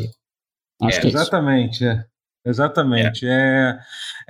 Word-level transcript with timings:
Acho 0.80 0.98
é, 0.98 1.00
que 1.00 1.06
é 1.06 1.08
isso. 1.10 1.18
exatamente. 1.18 1.84
É. 1.84 2.04
Exatamente. 2.46 3.26
É. 3.26 3.78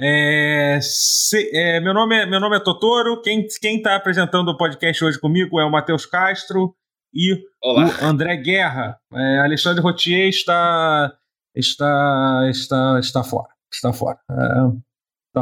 É, 0.00 0.78
se- 0.80 1.50
é, 1.52 1.78
meu, 1.80 1.92
nome 1.92 2.16
é, 2.16 2.24
meu 2.24 2.40
nome 2.40 2.56
é 2.56 2.60
Totoro. 2.60 3.20
Quem 3.20 3.46
está 3.46 3.94
apresentando 3.94 4.48
o 4.48 4.56
podcast 4.56 5.04
hoje 5.04 5.20
comigo 5.20 5.60
é 5.60 5.66
o 5.66 5.70
Matheus 5.70 6.06
Castro 6.06 6.74
e 7.12 7.38
Olá. 7.62 7.84
o 8.00 8.04
André 8.06 8.34
Guerra. 8.38 8.98
É, 9.12 9.40
Alexandre 9.40 9.82
Rotier 9.82 10.26
está, 10.30 11.12
está, 11.54 12.48
está, 12.50 12.98
está 12.98 13.22
fora. 13.22 13.48
Está 13.70 13.92
fora. 13.92 14.18
É, 14.30 14.91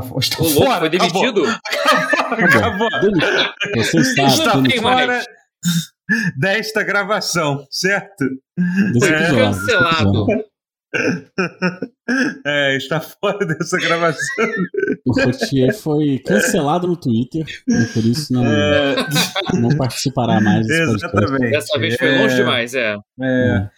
fo- 0.03 0.19
está 0.19 0.43
O 0.43 0.45
louco 0.45 0.65
fora. 0.67 0.79
foi 0.79 0.97
acabou. 0.97 1.23
demitido. 1.23 1.61
Acabou. 2.31 2.91
Demi- 3.01 3.21
Você 3.77 3.99
está 3.99 4.23
Está 4.25 4.53
fora 4.81 5.23
desta 6.39 6.83
gravação, 6.85 7.67
certo? 7.71 8.25
desse 8.93 9.11
desse 9.11 9.35
cancelado. 9.37 10.27
É, 12.45 12.77
está 12.77 12.99
fora 13.01 13.47
dessa 13.47 13.77
gravação. 13.79 14.47
O 15.07 15.13
Rotier 15.23 15.73
foi 15.73 16.19
cancelado 16.19 16.89
no 16.89 16.97
Twitter, 16.97 17.45
e 17.69 17.85
por 17.93 18.05
isso 18.05 18.33
não, 18.33 18.45
É, 18.45 18.97
não 19.55 19.69
participará 19.77 20.41
mais 20.41 20.69
exatamente. 20.69 21.51
Dessa 21.53 21.79
vez 21.79 21.97
foi 21.97 22.09
É, 22.09 22.19
longe 22.23 22.35
demais, 22.35 22.75
é. 22.75 22.97
é. 23.23 23.69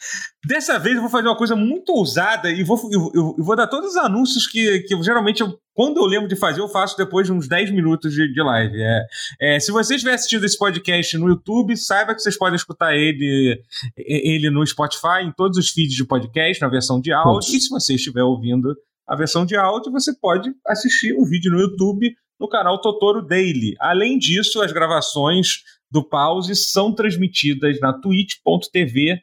Dessa 0.46 0.78
vez 0.78 0.94
eu 0.96 1.02
vou 1.02 1.10
fazer 1.10 1.28
uma 1.28 1.36
coisa 1.36 1.54
muito 1.54 1.92
ousada 1.92 2.50
e 2.50 2.64
vou, 2.64 2.78
eu, 2.90 3.10
eu- 3.14 3.34
eu 3.38 3.44
vou 3.44 3.54
dar 3.54 3.66
todos 3.66 3.90
os 3.90 3.96
anúncios 3.98 4.46
que, 4.46 4.80
que 4.80 5.02
geralmente, 5.02 5.42
eu- 5.42 5.58
quando 5.74 5.98
eu 5.98 6.06
lembro 6.06 6.28
de 6.28 6.36
fazer, 6.36 6.60
eu 6.60 6.68
faço 6.68 6.96
depois 6.96 7.26
de 7.26 7.32
uns 7.32 7.48
10 7.48 7.70
minutos 7.70 8.12
de, 8.12 8.32
de 8.32 8.42
live. 8.42 8.80
É, 8.80 9.06
é, 9.40 9.60
se 9.60 9.72
você 9.72 9.94
estiver 9.94 10.14
assistindo 10.14 10.44
esse 10.44 10.58
podcast 10.58 11.16
no 11.16 11.28
YouTube, 11.28 11.76
saiba 11.76 12.14
que 12.14 12.20
vocês 12.20 12.36
podem 12.36 12.56
escutar 12.56 12.94
ele, 12.94 13.60
ele 13.96 14.50
no 14.50 14.66
Spotify, 14.66 15.22
em 15.22 15.32
todos 15.32 15.56
os 15.56 15.70
feeds 15.70 15.94
de 15.94 16.04
podcast, 16.04 16.60
na 16.60 16.68
versão 16.68 17.00
de 17.00 17.12
áudio. 17.12 17.56
E 17.56 17.60
se 17.60 17.68
você 17.68 17.94
estiver 17.94 18.22
ouvindo 18.22 18.76
a 19.06 19.16
versão 19.16 19.46
de 19.46 19.56
áudio, 19.56 19.90
você 19.90 20.14
pode 20.14 20.50
assistir 20.66 21.14
o 21.14 21.24
vídeo 21.24 21.50
no 21.50 21.60
YouTube 21.60 22.14
no 22.38 22.48
canal 22.48 22.80
Totoro 22.80 23.22
Daily. 23.22 23.74
Além 23.78 24.18
disso, 24.18 24.60
as 24.60 24.72
gravações 24.72 25.62
do 25.90 26.02
pause 26.02 26.56
são 26.56 26.92
transmitidas 26.92 27.78
na 27.80 27.92
twitch.tv 27.92 29.22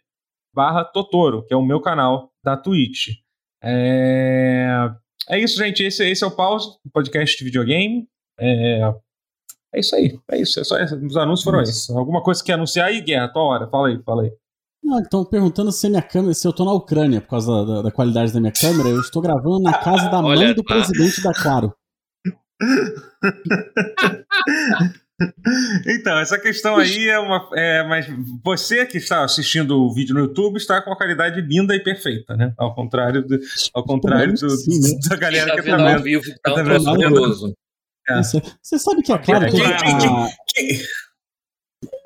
barra 0.53 0.83
Totoro, 0.83 1.45
que 1.45 1.53
é 1.53 1.58
o 1.58 1.66
meu 1.66 1.81
canal 1.81 2.31
da 2.44 2.55
Twitch. 2.55 3.09
É, 3.61 4.89
é 5.28 5.39
isso, 5.39 5.58
gente. 5.58 5.84
Esse, 5.84 6.08
esse 6.09 6.23
é 6.23 6.28
o 6.28 6.31
pause, 6.31 6.67
podcast 6.94 7.38
de 7.38 7.44
videogame. 7.44 8.08
É, 8.39 8.81
é 9.76 9.80
isso 9.80 9.95
aí. 9.95 10.17
É 10.31 10.38
isso. 10.39 10.59
É 10.59 10.64
só. 10.64 10.76
Os 10.76 11.17
anúncios 11.17 11.44
foram 11.44 11.61
Isso. 11.61 11.72
esses. 11.72 11.89
Alguma 11.89 12.23
coisa 12.23 12.42
que 12.42 12.48
quer 12.48 12.53
anunciar 12.53 12.88
aí, 12.88 13.02
Guerra? 13.02 13.28
Tua 13.28 13.44
hora. 13.44 13.67
Fala 13.67 13.89
aí, 13.89 14.02
fala 14.03 14.23
aí. 14.23 14.31
Ah, 14.92 15.02
Estão 15.02 15.26
perguntando 15.26 15.72
se 15.72 15.86
a 15.88 15.89
minha 15.89 16.02
câmera, 16.02 16.34
se 16.34 16.48
eu 16.48 16.53
tô 16.53 16.64
na 16.64 16.72
Ucrânia 16.72 17.20
por 17.22 17.30
causa 17.31 17.66
da, 17.66 17.81
da 17.84 17.92
qualidade 17.92 18.31
da 18.34 18.39
minha 18.39 18.53
câmera. 18.53 18.89
Eu 18.89 19.02
estou 19.02 19.22
gravando 19.22 19.59
na 19.59 19.78
casa 19.78 20.09
da 20.09 20.20
Olha 20.23 20.45
mãe 20.48 20.56
do 20.56 20.64
lá. 20.67 20.76
presidente 20.76 21.22
da 21.22 21.33
Claro. 21.33 21.76
Então, 25.86 26.17
essa 26.20 26.38
questão 26.39 26.78
aí 26.78 27.08
é 27.09 27.20
uma. 27.20 27.50
É, 27.53 27.84
mas 27.84 28.06
você 28.44 28.86
que 28.86 28.98
está 28.98 29.23
assistindo 29.23 29.78
o 29.78 29.94
vídeo 29.94 30.14
no 30.14 30.22
YouTube 30.22 30.58
está 30.58 30.81
com 30.81 30.89
uma 30.92 30.95
qualidade 30.98 31.42
linda 31.42 31.76
e 31.76 31.80
perfeita, 31.84 32.36
né? 32.38 32.53
Ao 32.58 32.73
contrário, 32.73 33.22
do, 33.26 33.38
ao 33.73 33.84
contrário 33.84 34.34
do- 34.34 34.50
Sim, 34.50 34.80
né? 34.80 35.00
da 35.09 35.16
galera 35.16 35.48
Tá 35.52 35.56
que 35.56 35.61
vendo 35.61 35.78
tá 35.78 35.84
ao 35.84 35.89
vendo. 35.94 36.03
vivo, 36.03 36.23
tá 36.42 36.53
Tá 36.53 36.61
um 36.61 36.64
troço 36.64 36.86
vendo? 36.86 36.98
horroroso. 37.17 37.53
É. 38.09 38.23
Você, 38.23 38.80
sabe 38.80 39.02
que 39.03 39.11
a 39.11 39.17
Claro 39.20 39.52
quem- 39.52 39.61
a, 39.66 39.78
Quem, 40.48 40.80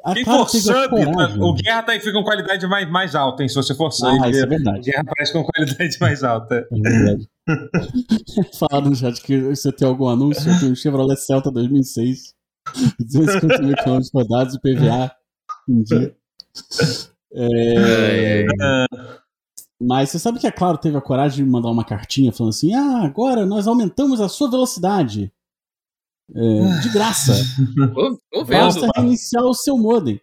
a 0.05 0.13
quem 0.13 0.23
Claro 0.23 0.45
for 0.45 0.49
sub, 0.49 0.73
tá- 0.73 0.89
coragem. 0.89 1.41
o 1.41 1.53
Guerra 1.53 1.83
tá, 1.83 1.93
fica 1.93 2.11
com 2.13 2.23
qualidade 2.23 2.67
mais, 2.67 2.89
mais 2.89 3.15
alta, 3.15 3.41
hein? 3.43 3.49
Se 3.49 3.55
você 3.55 3.73
for 3.73 3.91
sub. 3.91 4.19
Ah, 4.21 4.29
isso 4.29 4.41
é 4.41 4.45
o 4.45 4.49
verdade. 4.49 4.91
Guerra 4.91 5.03
parece 5.05 5.33
com 5.33 5.43
qualidade 5.43 5.97
mais 6.01 6.23
alta. 6.23 6.67
É 6.71 6.79
verdade. 6.89 7.27
Falaram 8.59 8.89
no 8.89 8.95
chat 8.95 9.21
que 9.21 9.39
você 9.39 9.71
tem 9.71 9.87
algum 9.87 10.07
anúncio. 10.07 10.43
Tenho 10.59 10.71
um 10.71 10.75
Chevrolet 10.75 11.15
Celta 11.17 11.49
2006. 11.51 12.33
250 12.99 13.61
mil 13.61 13.75
quilômetros 13.77 14.11
rodados 14.13 14.55
e 14.55 14.59
PVA 14.59 15.11
em 15.67 15.83
dia. 15.83 16.15
É, 17.33 18.45
É, 18.45 18.45
Mas 19.81 20.09
você 20.09 20.19
sabe 20.19 20.39
que 20.39 20.47
a 20.47 20.51
Claro 20.51 20.77
teve 20.77 20.95
a 20.97 21.01
coragem 21.01 21.43
de 21.43 21.49
mandar 21.49 21.69
uma 21.69 21.83
cartinha 21.85 22.31
falando 22.31 22.51
assim: 22.51 22.73
ah, 22.73 23.03
agora 23.03 23.45
nós 23.45 23.67
aumentamos 23.67 24.21
a 24.21 24.29
sua 24.29 24.49
velocidade. 24.49 25.31
É, 26.33 26.79
de 26.81 26.89
graça. 26.89 27.33
Tô, 28.31 28.45
Basta 28.45 28.87
reiniciar 28.95 29.43
o 29.43 29.53
seu 29.53 29.77
modem. 29.77 30.19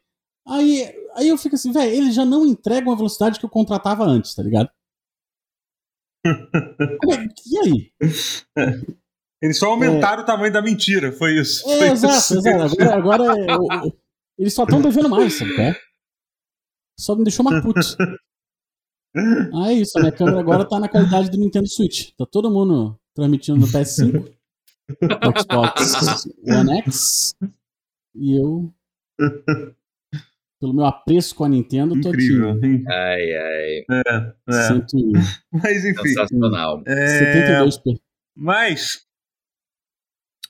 Aí, 0.49 0.93
aí 1.15 1.29
eu 1.29 1.37
fico 1.39 1.55
assim, 1.55 1.71
velho, 1.73 1.93
eles 1.93 2.15
já 2.15 2.25
não 2.25 2.47
entregam 2.47 2.93
a 2.93 2.97
velocidade 2.97 3.39
que 3.39 3.45
eu 3.45 3.51
contratava 3.51 4.05
antes, 4.05 4.35
tá 4.35 4.43
ligado? 4.43 4.71
É- 6.25 7.27
E 7.47 7.59
aí? 7.59 7.93
Eles 9.43 9.59
só 9.59 9.69
aumentaram 9.71 10.23
o 10.23 10.27
tamanho 10.27 10.53
da 10.53 10.61
mentira, 10.61 11.13
foi 11.13 11.39
isso. 11.39 11.69
É, 11.71 11.79
Foi 11.79 11.89
exato, 11.91 12.15
isso. 12.17 12.39
exato. 12.39 12.83
Agora, 12.83 12.95
agora 13.33 13.41
é, 13.41 13.57
o- 13.57 13.93
eles 14.39 14.53
só 14.55 14.65
estão 14.65 14.83
devendo 14.83 15.09
mais, 15.09 15.35
sabe? 15.39 15.59
é? 15.61 15.75
Só 16.99 17.17
me 17.17 17.25
deixou 17.25 17.47
uma 17.47 17.63
puta. 17.63 17.81
Ah, 19.53 19.71
é 19.71 19.75
isso. 19.75 19.99
A 19.99 20.03
minha 20.03 20.13
câmera 20.13 20.39
agora 20.41 20.69
tá 20.69 20.79
na 20.79 20.89
qualidade 20.89 21.31
do 21.31 21.39
Nintendo 21.39 21.67
Switch. 21.69 22.11
Tá 22.17 22.25
todo 22.27 22.51
mundo 22.51 22.97
transmitindo 23.15 23.59
no 23.59 23.67
PS5, 23.67 24.31
Xbox 25.41 25.95
One 26.47 26.79
X. 26.83 27.35
E 28.15 28.39
eu, 28.39 28.73
pelo 30.61 30.75
meu 30.75 30.85
apreço 30.85 31.35
com 31.35 31.45
a 31.45 31.49
Nintendo, 31.49 31.99
tô 32.01 32.11
Incrível. 32.11 32.51
aqui. 32.51 32.85
Ai, 32.87 33.35
ai. 33.35 33.85
É, 33.91 34.35
é. 34.49 34.63
Cento 34.69 34.97
e 34.99 35.13
Mas 35.53 35.85
enfim. 35.85 36.09
Sensacional. 36.09 36.83
É, 36.87 37.07
72 37.07 37.79
per... 37.79 37.95
mas. 38.37 39.09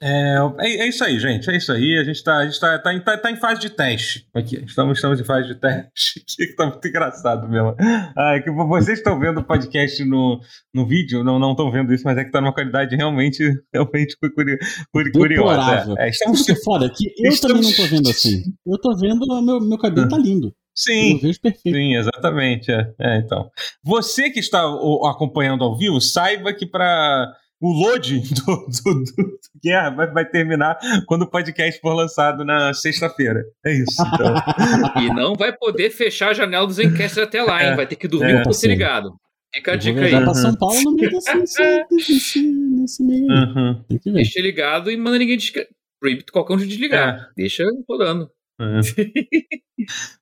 É, 0.03 0.37
é, 0.61 0.67
é 0.83 0.89
isso 0.89 1.05
aí, 1.05 1.19
gente. 1.19 1.51
É 1.51 1.57
isso 1.57 1.71
aí. 1.71 1.99
A 1.99 2.05
gente 2.05 2.17
está 2.17 2.49
tá, 2.59 2.79
tá, 2.79 2.95
em- 2.95 3.01
tá, 3.01 3.19
tá 3.19 3.31
em 3.31 3.37
fase 3.37 3.61
de 3.61 3.69
teste. 3.71 4.27
Aqui. 4.35 4.57
Estamos, 4.65 4.97
estamos 4.97 5.21
em 5.21 5.25
fase 5.25 5.49
de 5.49 5.55
teste. 5.57 6.25
Que 6.41 6.55
tá 6.57 6.67
muito 6.67 6.89
engraçado 6.89 7.47
mesmo. 7.49 7.75
Ah, 8.17 8.41
que 8.43 8.51
vocês 8.51 8.99
estão 8.99 9.19
vendo 9.21 9.41
o 9.41 9.45
podcast 9.45 10.03
no, 10.05 10.41
no 10.75 10.87
vídeo, 10.87 11.23
não 11.23 11.39
não 11.39 11.51
estão 11.51 11.71
vendo 11.71 11.93
isso, 11.93 12.03
mas 12.05 12.17
é 12.17 12.25
que 12.25 12.31
tá 12.31 12.41
numa 12.41 12.53
qualidade 12.55 12.97
realmente, 12.97 13.43
realmente 13.73 14.17
curi, 14.35 14.57
curi, 14.93 15.13
curiosa. 15.13 15.95
É, 15.99 16.09
estamos, 16.09 16.39
Sabe 16.41 16.53
o 16.53 16.55
que 16.55 16.61
é 16.61 16.65
foda? 16.65 16.89
Que 16.91 17.05
eu 17.27 17.31
Estamos- 17.33 17.41
também 17.41 17.63
não 17.63 17.77
tô 17.77 17.95
vendo 17.95 18.09
assim. 18.11 18.43
Eu 18.67 18.79
tô 18.81 18.97
vendo, 18.97 19.27
meu, 19.45 19.61
meu 19.61 19.79
cabelo 19.79 20.09
tá 20.09 20.17
lindo. 20.17 20.55
sim, 20.75 21.15
Eu 21.15 21.21
vejo 21.21 21.41
perfeito. 21.41 21.77
Sim, 21.77 21.97
exatamente. 21.97 22.71
É. 22.73 22.91
É, 22.99 23.19
então. 23.19 23.51
Você 23.85 24.31
que 24.31 24.41
está 24.41 24.67
o- 24.67 25.07
acompanhando 25.07 25.63
ao 25.63 25.77
vivo, 25.77 26.01
saiba 26.01 26.55
que 26.55 26.65
para 26.67 27.31
o 27.61 27.73
load 27.73 28.21
do, 28.35 28.57
do, 28.57 28.95
do- 29.05 29.13
do 29.15 29.41
Guerra 29.63 29.91
vai, 29.91 30.11
vai 30.11 30.25
terminar 30.25 30.79
quando 31.07 31.23
o 31.23 31.31
podcast 31.31 31.81
for 31.81 31.93
lançado 31.95 32.45
na 32.45 32.73
sexta-feira. 32.73 33.45
É 33.65 33.73
isso. 33.75 34.03
Então. 34.15 34.35
E 35.03 35.09
não 35.15 35.35
vai 35.35 35.53
poder 35.57 35.91
fechar 35.91 36.31
a 36.31 36.35
janela 36.35 36.67
dos 36.67 36.79
enquetes 36.79 37.19
até 37.19 37.43
lá, 37.43 37.63
hein? 37.65 37.77
Vai 37.77 37.87
ter 37.87 37.97
que 37.97 38.09
dormir 38.09 38.37
É. 38.37 38.43
com 38.43 38.53
você 38.53 38.67
ligado. 38.67 39.15
Fica 39.55 39.73
a 39.73 39.77
dica 39.77 40.01
aí. 40.01 40.11
pra 40.11 40.33
São 40.35 40.55
Paulo 40.55 40.81
no 40.83 40.93
meio 40.95 41.11
desse, 41.11 41.87
desse, 41.91 42.53
desse, 42.77 43.03
meio. 43.05 43.27
Uhum. 43.27 43.83
Tem 43.89 43.99
que 43.99 44.11
ver. 44.11 44.17
Deixa 44.17 44.41
ligado 44.41 44.91
e 44.91 44.97
manda 44.97 45.19
ninguém 45.19 45.37
desligar. 45.37 45.67
Proíbe 46.01 46.25
qualquer 46.33 46.55
um 46.55 46.57
de 46.57 46.67
desligar. 46.67 47.17
É. 47.17 47.27
Deixa 47.37 47.65
rodando. 47.89 48.31
É. 48.61 48.81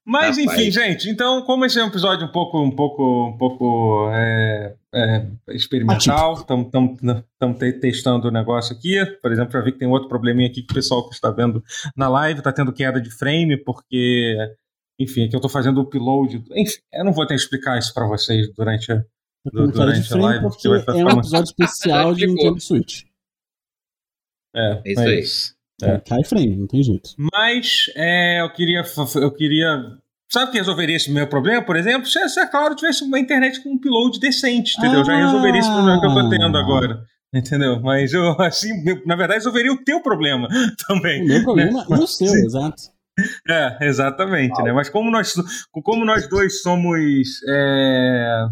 Mas 0.06 0.38
Rapaz. 0.38 0.38
enfim, 0.38 0.70
gente, 0.70 1.10
então, 1.10 1.42
como 1.42 1.64
esse 1.64 1.78
é 1.80 1.84
um 1.84 1.88
episódio 1.88 2.26
um 2.26 2.30
pouco, 2.30 2.62
um 2.62 2.70
pouco, 2.70 3.26
um 3.26 3.36
pouco 3.36 4.08
é, 4.12 4.76
é, 4.94 5.26
experimental, 5.48 6.34
estamos 6.34 7.58
testando 7.80 8.28
o 8.28 8.30
negócio 8.30 8.76
aqui. 8.76 9.04
Por 9.20 9.32
exemplo, 9.32 9.52
já 9.52 9.60
vi 9.60 9.72
que 9.72 9.78
tem 9.78 9.88
outro 9.88 10.08
probleminha 10.08 10.48
aqui 10.48 10.62
que 10.62 10.70
o 10.70 10.74
pessoal 10.74 11.08
que 11.08 11.14
está 11.14 11.30
vendo 11.32 11.62
na 11.96 12.08
live 12.08 12.38
está 12.38 12.52
tendo 12.52 12.72
queda 12.72 13.00
de 13.00 13.10
frame, 13.10 13.56
porque, 13.56 14.36
enfim, 15.00 15.24
é 15.24 15.28
que 15.28 15.34
eu 15.34 15.38
estou 15.38 15.50
fazendo 15.50 15.78
o 15.78 15.82
upload. 15.82 16.44
Enfim, 16.52 16.78
eu 16.92 17.04
não 17.04 17.12
vou 17.12 17.26
que 17.26 17.34
explicar 17.34 17.76
isso 17.78 17.92
para 17.92 18.06
vocês 18.06 18.48
durante 18.54 18.92
a. 18.92 18.96
De 18.96 19.72
durante 19.72 20.12
a 20.12 20.16
live, 20.16 20.42
porque 20.42 20.68
é 20.68 20.94
um 20.94 21.00
uma- 21.00 21.18
episódio 21.18 21.46
especial 21.50 22.14
de. 22.14 22.26
Nintendo 22.28 22.60
Switch. 22.60 23.02
É, 24.54 24.82
É 24.84 24.92
isso 24.92 25.00
aí. 25.00 25.57
É. 25.82 25.98
Cai 26.00 26.24
frame, 26.24 26.56
não 26.56 26.66
tem 26.66 26.82
jeito. 26.82 27.10
Mas 27.16 27.86
é, 27.96 28.40
eu 28.40 28.50
queria. 28.52 28.82
Eu 29.16 29.30
queria. 29.32 29.82
Sabe 30.30 30.48
o 30.48 30.52
que 30.52 30.58
resolveria 30.58 30.96
esse 30.96 31.10
meu 31.10 31.26
problema, 31.26 31.62
por 31.62 31.76
exemplo? 31.76 32.06
Se, 32.06 32.28
se 32.28 32.38
a 32.40 32.46
Claro 32.46 32.74
tivesse 32.74 33.02
uma 33.02 33.18
internet 33.18 33.62
com 33.62 33.70
um 33.70 33.74
upload 33.76 34.20
decente, 34.20 34.74
entendeu? 34.78 35.04
Já 35.04 35.16
resolveria 35.16 35.60
esse 35.60 35.70
problema 35.70 36.00
que 36.00 36.06
eu 36.06 36.14
tô 36.14 36.28
tendo 36.28 36.56
Ah. 36.56 36.60
agora. 36.60 37.02
Entendeu? 37.32 37.80
Mas 37.80 38.12
eu, 38.12 38.30
assim, 38.40 38.70
eu, 38.88 39.02
na 39.06 39.14
verdade, 39.16 39.38
resolveria 39.40 39.72
o 39.72 39.84
teu 39.84 40.02
problema 40.02 40.48
também. 40.88 41.22
O 41.22 41.26
meu 41.26 41.42
problema 41.42 41.80
né? 41.80 41.86
e 41.90 42.02
o 42.02 42.06
seu, 42.06 42.26
Sim. 42.28 42.44
exato. 42.46 42.82
É, 43.50 43.78
exatamente, 43.82 44.62
né? 44.62 44.72
Mas 44.72 44.88
como 44.88 45.10
nós, 45.10 45.34
como 45.72 46.04
nós 46.04 46.28
dois 46.28 46.62
somos. 46.62 46.96
é, 47.48 48.46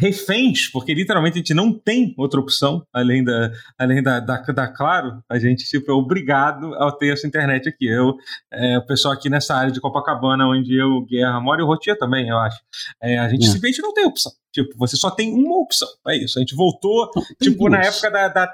reféns, 0.00 0.66
porque 0.66 0.94
literalmente 0.94 1.34
a 1.34 1.38
gente 1.38 1.52
não 1.52 1.70
tem 1.70 2.14
outra 2.16 2.40
opção 2.40 2.82
além 2.90 3.22
da, 3.22 3.52
além 3.78 4.02
da, 4.02 4.18
da, 4.18 4.38
da 4.38 4.66
Claro, 4.66 5.22
a 5.28 5.38
gente 5.38 5.64
tipo, 5.64 5.90
é 5.90 5.94
obrigado 5.94 6.74
a 6.74 6.90
ter 6.90 7.12
essa 7.12 7.26
internet 7.26 7.68
aqui. 7.68 7.86
Eu, 7.86 8.16
é, 8.50 8.78
o 8.78 8.86
pessoal 8.86 9.12
aqui 9.12 9.28
nessa 9.28 9.54
área 9.54 9.70
de 9.70 9.80
Copacabana, 9.80 10.46
onde 10.46 10.74
eu, 10.74 11.04
Guerra, 11.04 11.38
moro 11.40 11.60
e 11.60 11.64
o 11.64 11.66
Rotia 11.66 11.96
também, 11.98 12.28
eu 12.28 12.38
acho. 12.38 12.58
É, 13.02 13.18
a 13.18 13.28
gente 13.28 13.44
é. 13.44 13.50
simplesmente 13.50 13.82
não 13.82 13.92
tem 13.92 14.06
opção. 14.06 14.32
Tipo, 14.52 14.70
você 14.78 14.96
só 14.96 15.10
tem 15.10 15.34
uma 15.34 15.60
opção. 15.60 15.88
É 16.08 16.16
isso. 16.16 16.38
A 16.38 16.40
gente 16.40 16.54
voltou, 16.54 17.10
tipo, 17.42 17.68
duas. 17.68 17.72
na 17.72 17.82
época 17.82 18.10
da. 18.10 18.28
da, 18.28 18.46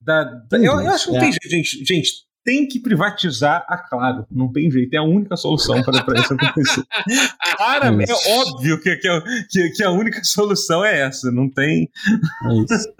da, 0.00 0.24
da 0.24 0.56
eu, 0.56 0.80
eu, 0.80 0.90
acho 0.90 1.06
que 1.06 1.12
não 1.12 1.20
tem 1.20 1.28
é. 1.30 1.32
jeito, 1.32 1.50
gente. 1.50 1.84
Gente, 1.84 2.12
tem 2.44 2.66
que 2.66 2.80
privatizar 2.80 3.64
a 3.68 3.78
Claro. 3.78 4.26
Não 4.30 4.50
tem 4.50 4.70
jeito, 4.70 4.94
é 4.94 4.98
a 4.98 5.02
única 5.02 5.36
solução 5.36 5.82
para 5.82 6.20
isso 6.20 6.34
acontecer. 6.34 6.84
Cara, 7.58 7.86
é, 7.86 8.04
é 8.04 8.40
óbvio 8.40 8.80
que, 8.80 8.96
que, 8.96 9.70
que, 9.70 9.82
a 9.82 9.90
única 9.90 10.22
solução 10.24 10.84
é 10.84 11.00
essa. 11.00 11.30
Não 11.30 11.50
tem. 11.50 11.90
É 12.44 12.54
isso. 12.54 12.94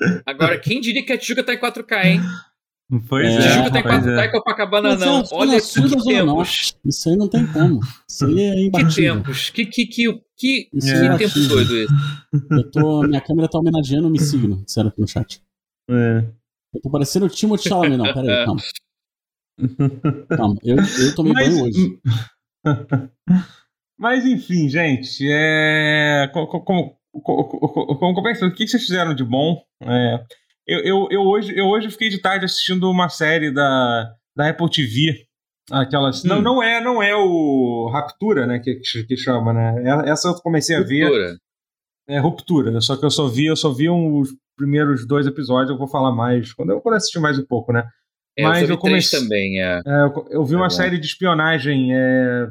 Agora, 0.26 0.58
quem 0.58 0.80
diria 0.80 1.04
que 1.04 1.12
a 1.12 1.18
Tijuca 1.18 1.44
tá 1.44 1.54
em 1.54 1.60
4K, 1.60 2.04
hein? 2.04 2.20
Pois 3.08 3.26
é. 3.26 3.40
Tijuca 3.40 3.70
tá 3.70 3.80
em 3.80 3.82
4K 3.82 4.18
é. 4.18 4.24
e 4.24 4.30
Copacabana 4.30 4.96
não. 4.96 5.24
Olha 5.32 5.60
que 5.60 6.04
tempos. 6.04 6.76
Isso 6.84 7.08
aí 7.08 7.16
não 7.16 7.28
tem 7.28 7.46
como. 7.46 7.80
Isso 8.08 8.26
aí 8.26 8.40
é 8.40 8.70
Que 8.70 8.94
tempos. 8.94 9.50
Que, 9.50 9.66
que, 9.66 9.86
que, 9.86 10.12
que, 10.36 10.68
que 10.70 10.90
é. 10.90 11.16
tempo 11.16 11.40
doido 11.48 11.76
esse. 11.76 11.92
Eu 12.50 12.70
tô, 12.70 13.02
minha 13.02 13.20
câmera 13.20 13.48
tá 13.48 13.58
homenageando 13.58 14.08
o 14.08 14.10
me 14.10 14.20
signo, 14.20 14.62
disseram 14.64 14.88
aqui 14.88 15.00
no 15.00 15.08
chat. 15.08 15.42
É. 15.90 16.24
Eu 16.74 16.80
tô 16.80 16.90
parecendo 16.90 17.26
o 17.26 17.28
Timothée 17.28 17.68
Chalamet, 17.68 17.96
não, 17.96 18.12
peraí, 18.12 18.44
calma. 18.44 18.60
Calma, 20.36 20.56
eu, 20.64 20.76
eu 20.76 21.14
tomei 21.14 21.32
Mas... 21.32 21.48
banho 21.48 21.64
hoje. 21.64 22.00
Mas 23.96 24.26
enfim, 24.26 24.68
gente, 24.68 25.24
é... 25.30 26.28
como, 26.32 26.48
como, 26.48 26.98
como, 27.22 28.14
como 28.14 28.28
é 28.28 28.34
que, 28.34 28.44
o 28.44 28.52
que 28.52 28.66
vocês 28.66 28.82
fizeram 28.82 29.14
de 29.14 29.22
bom? 29.22 29.62
É... 29.80 30.24
Eu, 30.66 30.80
eu, 30.80 31.08
eu, 31.10 31.20
hoje, 31.20 31.56
eu 31.56 31.66
hoje 31.66 31.90
fiquei 31.90 32.08
de 32.08 32.20
tarde 32.20 32.46
assistindo 32.46 32.90
uma 32.90 33.08
série 33.08 33.52
da, 33.52 34.14
da 34.34 34.48
Apple 34.48 34.70
TV. 34.70 35.26
Aquelas. 35.70 36.24
Hum. 36.24 36.28
Não, 36.28 36.42
não 36.42 36.62
é, 36.62 36.80
não 36.80 37.02
é 37.02 37.14
o 37.14 37.88
Raptura, 37.92 38.46
né? 38.46 38.58
Que, 38.58 38.80
que 39.06 39.16
chama, 39.16 39.52
né? 39.52 39.82
É, 39.84 40.10
essa 40.10 40.28
eu 40.28 40.34
comecei 40.36 40.76
a 40.76 40.80
ver. 40.80 41.04
Ruptura. 41.04 41.38
É 42.06 42.18
ruptura, 42.18 42.80
só 42.82 42.96
que 42.98 43.04
eu 43.04 43.10
só 43.10 43.28
vi, 43.28 43.46
eu 43.46 43.56
só 43.56 43.72
vi 43.72 43.88
primeiros 44.56 45.06
dois 45.06 45.26
episódios, 45.26 45.70
eu 45.70 45.78
vou 45.78 45.88
falar 45.88 46.12
mais 46.12 46.52
quando 46.52 46.70
eu, 46.70 46.80
quando 46.80 46.96
assistir 46.96 47.20
mais 47.20 47.38
um 47.38 47.44
pouco, 47.44 47.72
né? 47.72 47.84
É, 48.36 48.42
Mas 48.42 48.68
eu, 48.68 48.74
eu 48.74 48.78
comecei 48.78 49.20
também, 49.20 49.62
é. 49.62 49.80
é 49.86 50.00
eu, 50.02 50.26
eu, 50.30 50.44
vi 50.44 50.54
é 50.54 50.56
uma 50.56 50.64
bom. 50.64 50.70
série 50.70 50.98
de 50.98 51.06
espionagem 51.06 51.94
é, 51.94 52.48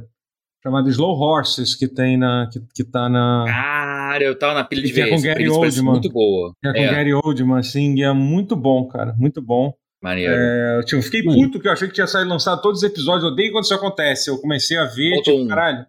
chamada 0.63 0.89
Slow 0.89 1.19
Horses 1.19 1.75
que 1.75 1.87
tem 1.87 2.17
na 2.17 2.49
que, 2.51 2.61
que 2.73 2.83
tá 2.85 3.09
na 3.09 3.43
Cara, 3.45 4.23
eu 4.23 4.37
tava 4.37 4.53
na 4.53 4.63
pilha 4.63 4.83
de 4.83 4.93
ver. 4.93 5.07
É 5.07 5.09
com 5.09 5.21
Gary 5.21 5.49
Oldman. 5.49 5.83
Muito 5.83 6.09
boa. 6.09 6.53
É 6.63 6.71
com 6.71 6.79
é. 6.79 6.91
Gary 6.91 7.13
Oldman, 7.13 7.59
assim, 7.59 7.95
e 7.95 8.03
é 8.03 8.13
muito 8.13 8.55
bom, 8.55 8.87
cara, 8.87 9.13
muito 9.17 9.41
bom. 9.41 9.73
Maneiro. 10.01 10.33
É, 10.33 10.77
eu, 10.79 10.83
tipo, 10.83 11.01
fiquei 11.01 11.23
puto 11.23 11.59
que 11.59 11.67
eu 11.67 11.71
achei 11.71 11.87
que 11.87 11.93
tinha 11.93 12.07
saído 12.07 12.29
lançado 12.29 12.61
todos 12.61 12.81
os 12.81 12.89
episódios. 12.89 13.23
Eu 13.23 13.31
odeio 13.31 13.53
quando 13.53 13.63
isso 13.63 13.73
acontece. 13.73 14.29
Eu 14.29 14.37
comecei 14.37 14.77
a 14.77 14.85
ver, 14.85 15.15
Faltou 15.15 15.33
tipo, 15.33 15.45
um. 15.45 15.47
caralho, 15.47 15.85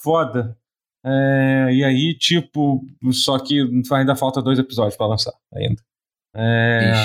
foda. 0.00 0.56
É, 1.04 1.68
e 1.72 1.84
aí, 1.84 2.14
tipo, 2.14 2.84
só 3.12 3.38
que 3.38 3.60
ainda 3.92 4.16
falta 4.16 4.42
dois 4.42 4.58
episódios 4.58 4.96
para 4.96 5.06
lançar 5.06 5.32
ainda. 5.52 5.80
É, 6.34 7.04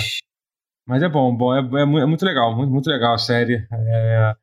mas 0.88 1.02
é 1.02 1.10
bom, 1.10 1.36
bom 1.36 1.56
é, 1.56 1.60
é, 1.60 1.82
é, 1.82 2.06
muito 2.06 2.26
legal, 2.26 2.56
muito, 2.56 2.72
muito 2.72 2.90
legal 2.90 3.14
a 3.14 3.18
série. 3.18 3.66
É, 3.72 4.36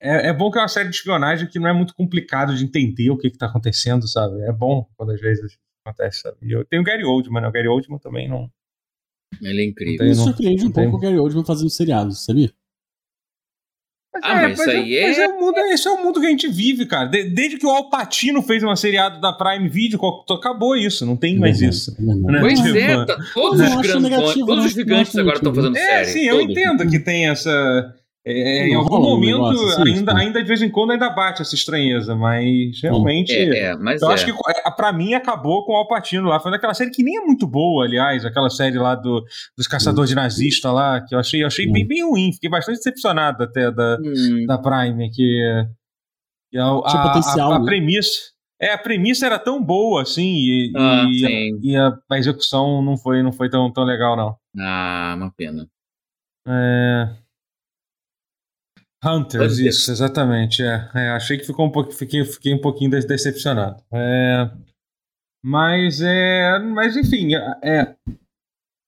é, 0.00 0.26
é, 0.28 0.32
bom 0.32 0.50
que 0.50 0.58
é 0.58 0.62
uma 0.62 0.68
série 0.68 0.90
de 0.90 0.96
espionagem 0.96 1.48
que 1.48 1.58
não 1.58 1.68
é 1.68 1.72
muito 1.72 1.94
complicado 1.94 2.54
de 2.54 2.64
entender 2.64 3.10
o 3.10 3.16
que 3.16 3.28
está 3.28 3.46
acontecendo, 3.46 4.06
sabe? 4.06 4.40
É 4.42 4.52
bom 4.52 4.86
quando 4.96 5.12
às 5.12 5.20
vezes 5.20 5.56
acontece, 5.84 6.20
sabe? 6.20 6.36
E 6.42 6.52
eu 6.52 6.64
tenho 6.64 6.82
o 6.82 6.84
Gary 6.84 7.04
Oldman, 7.04 7.42
né? 7.42 7.48
O 7.48 7.52
Gary 7.52 7.68
Oldman 7.68 7.98
também 7.98 8.28
não. 8.28 8.50
Ele 9.40 9.62
é 9.62 9.64
incrível. 9.66 9.98
Tem, 9.98 10.08
Me 10.08 10.14
surpreende 10.14 10.66
um 10.66 10.72
pouco 10.72 10.96
o 10.96 11.00
Gary 11.00 11.18
Oldman 11.18 11.44
fazendo 11.44 11.70
seriado, 11.70 12.12
sabia? 12.12 12.52
Ah, 14.22 14.42
é, 14.42 14.48
mas 14.48 14.58
isso 14.58 14.70
aí 14.70 14.96
é... 14.96 15.06
Mas 15.08 15.18
é 15.18 15.28
o 15.28 15.40
mundo, 15.40 15.58
esse 15.58 15.88
é 15.88 15.90
o 15.90 16.04
mundo 16.04 16.20
que 16.20 16.26
a 16.26 16.30
gente 16.30 16.48
vive, 16.48 16.86
cara. 16.86 17.08
De, 17.08 17.24
desde 17.24 17.58
que 17.58 17.66
o 17.66 17.70
Alpatino 17.70 18.42
fez 18.42 18.62
uma 18.62 18.76
seriado 18.76 19.20
da 19.20 19.32
Prime 19.32 19.68
Video, 19.68 19.98
acabou 20.30 20.76
isso. 20.76 21.04
Não 21.06 21.16
tem 21.16 21.38
mais 21.38 21.60
uhum. 21.60 21.68
isso. 21.68 21.96
Né? 21.98 22.40
Pois 22.40 22.60
tipo, 22.60 22.76
é, 22.76 23.04
tá, 23.04 23.16
todos, 23.34 23.60
os 23.60 23.82
grandes, 23.82 24.34
todos 24.34 24.64
os 24.64 24.72
gigantes 24.72 25.16
agora 25.16 25.36
estão 25.36 25.54
fazendo 25.54 25.76
é, 25.76 25.80
série. 25.80 26.06
Sim, 26.06 26.24
eu 26.24 26.40
entendo 26.40 26.88
que 26.88 26.98
tem 26.98 27.28
essa 27.28 27.94
é, 28.28 28.68
em 28.68 28.74
algum 28.74 29.00
momento, 29.00 29.46
assim, 29.46 29.82
ainda, 29.82 30.12
tipo. 30.12 30.16
ainda 30.16 30.42
de 30.42 30.48
vez 30.48 30.60
em 30.60 30.68
quando, 30.68 30.90
ainda 30.90 31.08
bate 31.08 31.42
essa 31.42 31.54
estranheza, 31.54 32.16
mas 32.16 32.80
realmente. 32.82 33.32
É, 33.32 33.58
é 33.66 33.76
mas 33.76 34.02
eu 34.02 34.10
é. 34.10 34.14
acho 34.14 34.24
que 34.24 34.32
é, 34.32 34.70
pra 34.72 34.92
mim 34.92 35.14
acabou 35.14 35.64
com 35.64 35.72
o 35.72 35.76
Alpatino 35.76 36.28
lá. 36.28 36.40
Foi 36.40 36.50
daquela 36.50 36.74
série 36.74 36.90
que 36.90 37.04
nem 37.04 37.18
é 37.18 37.20
muito 37.20 37.46
boa, 37.46 37.84
aliás, 37.84 38.24
aquela 38.24 38.50
série 38.50 38.78
lá 38.78 38.96
do, 38.96 39.24
dos 39.56 39.68
caçadores 39.68 40.10
de 40.10 40.16
nazista 40.16 40.72
lá, 40.72 41.00
que 41.00 41.14
eu 41.14 41.20
achei, 41.20 41.44
eu 41.44 41.46
achei 41.46 41.70
bem, 41.70 41.84
hum. 41.84 41.88
bem 41.88 42.04
ruim. 42.04 42.32
Fiquei 42.32 42.50
bastante 42.50 42.78
decepcionado 42.78 43.44
até 43.44 43.70
da, 43.70 43.96
hum. 44.00 44.44
da 44.44 44.58
Prime, 44.58 45.08
que. 45.12 45.64
que 46.50 46.58
a, 46.58 46.66
a, 46.66 47.02
potencial, 47.04 47.52
a, 47.52 47.56
a, 47.56 47.58
né? 47.60 47.64
premissa. 47.64 48.34
É, 48.60 48.72
a 48.72 48.78
premissa 48.78 49.26
era 49.26 49.38
tão 49.38 49.62
boa, 49.62 50.02
assim, 50.02 50.34
e, 50.34 50.72
ah, 50.74 51.04
e, 51.08 51.58
e 51.62 51.76
a, 51.76 51.96
a, 52.10 52.18
execução 52.18 52.82
não 52.82 52.96
foi, 52.96 53.22
não 53.22 53.30
foi 53.30 53.48
tão, 53.48 53.70
tão 53.72 53.84
legal, 53.84 54.16
não. 54.16 54.34
Ah, 54.58 55.14
uma 55.16 55.30
pena. 55.30 55.68
É. 56.48 57.25
Hunters, 59.06 59.58
isso, 59.58 59.90
exatamente. 59.90 60.62
É. 60.62 60.90
é. 60.94 61.10
achei 61.10 61.38
que 61.38 61.46
ficou 61.46 61.66
um 61.66 61.70
pouco, 61.70 61.92
fiquei, 61.92 62.24
fiquei 62.24 62.54
um 62.54 62.60
pouquinho 62.60 62.90
decepcionado. 62.90 63.82
É, 63.92 64.50
mas 65.44 66.00
é, 66.00 66.58
mas 66.58 66.96
enfim, 66.96 67.34
é, 67.34 67.58
é 67.62 67.96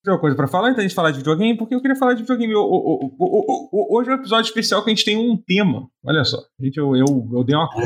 tem 0.05 0.15
uma 0.15 0.21
coisa 0.21 0.37
para 0.37 0.49
falar 0.49 0.69
antes 0.69 0.77
da 0.77 0.83
gente 0.83 0.95
falar 0.95 1.11
de 1.11 1.19
videogame, 1.19 1.57
porque 1.57 1.75
eu 1.75 1.81
queria 1.81 1.97
falar 1.97 2.15
de 2.15 2.23
videogame. 2.23 2.55
O, 2.55 2.63
o, 2.63 3.69
o, 3.73 3.99
hoje 3.99 4.09
é 4.09 4.13
um 4.13 4.17
episódio 4.17 4.49
especial 4.49 4.83
que 4.83 4.91
a 4.91 4.95
gente 4.95 5.05
tem 5.05 5.17
um 5.17 5.37
tema. 5.37 5.89
Olha 6.05 6.25
só, 6.25 6.39
gente, 6.59 6.79
eu, 6.79 6.97
eu, 6.97 7.29
eu 7.33 7.45
dei 7.45 7.55
uma 7.55 7.69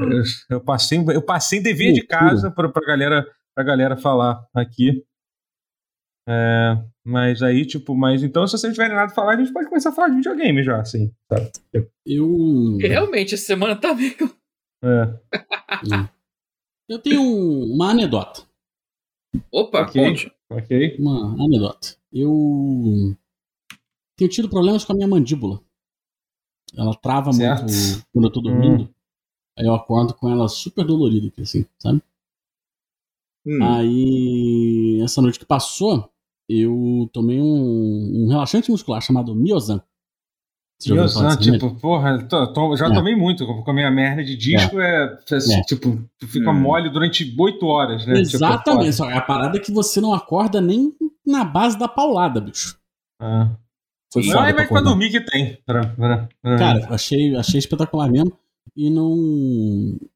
eu, 0.00 0.22
eu 0.50 0.60
passei 0.60 0.98
eu 0.98 1.22
passei 1.22 1.60
dever 1.60 1.92
de 1.92 2.06
casa 2.06 2.50
para 2.50 2.68
pra 2.68 2.86
galera 2.86 3.26
pra 3.54 3.64
galera 3.64 3.96
falar 3.96 4.46
aqui. 4.54 5.02
É, 6.28 6.76
mas 7.06 7.40
aí, 7.40 7.64
tipo, 7.64 7.94
mas 7.94 8.24
então, 8.24 8.44
se 8.48 8.58
vocês 8.58 8.72
tiverem 8.72 8.96
nada 8.96 9.12
a 9.12 9.14
falar, 9.14 9.34
a 9.34 9.36
gente 9.36 9.52
pode 9.52 9.68
começar 9.68 9.90
a 9.90 9.92
falar 9.92 10.08
de 10.08 10.16
videogame 10.16 10.64
já, 10.64 10.80
assim, 10.80 11.14
sabe? 11.32 11.52
Eu. 12.04 12.76
Realmente, 12.78 13.34
essa 13.36 13.46
semana 13.46 13.76
tá 13.76 13.94
meio. 13.94 14.34
É. 14.84 15.18
Eu 16.88 16.98
tenho 16.98 17.22
uma 17.22 17.90
anedota. 17.90 18.42
Opa, 19.52 19.82
okay. 19.82 20.04
conte. 20.04 20.32
Ok. 20.50 20.96
Uma 20.98 21.44
anedota. 21.44 21.96
Eu 22.12 23.16
tenho 24.16 24.30
tido 24.30 24.48
problemas 24.48 24.84
com 24.84 24.92
a 24.92 24.96
minha 24.96 25.06
mandíbula. 25.06 25.60
Ela 26.76 26.94
trava 26.94 27.32
certo. 27.32 27.70
muito 27.70 28.06
quando 28.12 28.24
eu 28.24 28.32
tô 28.32 28.40
dormindo. 28.40 28.82
Hum. 28.82 28.94
Aí 29.56 29.66
eu 29.66 29.74
acordo 29.74 30.12
com 30.12 30.28
ela 30.28 30.48
super 30.48 30.84
dolorida, 30.84 31.32
assim, 31.40 31.64
sabe? 31.78 32.02
Hum. 33.46 33.62
Aí, 33.62 35.00
essa 35.02 35.22
noite 35.22 35.38
que 35.38 35.46
passou, 35.46 36.12
eu 36.48 37.08
tomei 37.12 37.40
um, 37.40 38.24
um 38.24 38.28
relaxante 38.28 38.70
muscular 38.70 39.00
chamado 39.00 39.34
Miozan. 39.34 39.82
Miozan, 40.86 41.36
tipo, 41.36 41.74
porra, 41.80 42.22
tô, 42.28 42.52
tô, 42.52 42.76
já 42.76 42.86
é. 42.86 42.94
tomei 42.94 43.16
muito. 43.16 43.46
Com 43.46 43.70
a 43.70 43.74
minha 43.74 43.90
merda 43.90 44.22
de 44.22 44.36
disco 44.36 44.78
é, 44.78 45.18
é, 45.30 45.36
é. 45.36 45.62
tipo, 45.62 46.06
fica 46.26 46.50
hum. 46.50 46.60
mole 46.60 46.90
durante 46.90 47.34
oito 47.38 47.66
horas, 47.66 48.06
né? 48.06 48.14
Tipo, 48.22 48.36
Exatamente. 48.36 48.96
Tipo, 48.96 49.04
a 49.04 49.20
parada 49.22 49.56
é 49.56 49.60
que 49.60 49.72
você 49.72 50.00
não 50.00 50.12
acorda 50.12 50.60
nem 50.60 50.92
na 51.26 51.44
base 51.44 51.78
da 51.78 51.88
paulada, 51.88 52.40
bicho. 52.40 52.78
Ah. 53.20 53.56
Foi 54.12 54.24
não 54.26 54.44
é 54.44 54.52
mais 54.52 54.68
pra 54.68 54.80
dormir 54.80 55.10
que 55.10 55.20
tem. 55.20 55.56
Pra, 55.64 55.86
pra, 55.88 56.28
pra... 56.42 56.58
Cara, 56.58 56.94
achei, 56.94 57.34
achei 57.34 57.58
espetacular 57.58 58.10
mesmo. 58.10 58.32
E 58.76 58.90
não. 58.90 59.14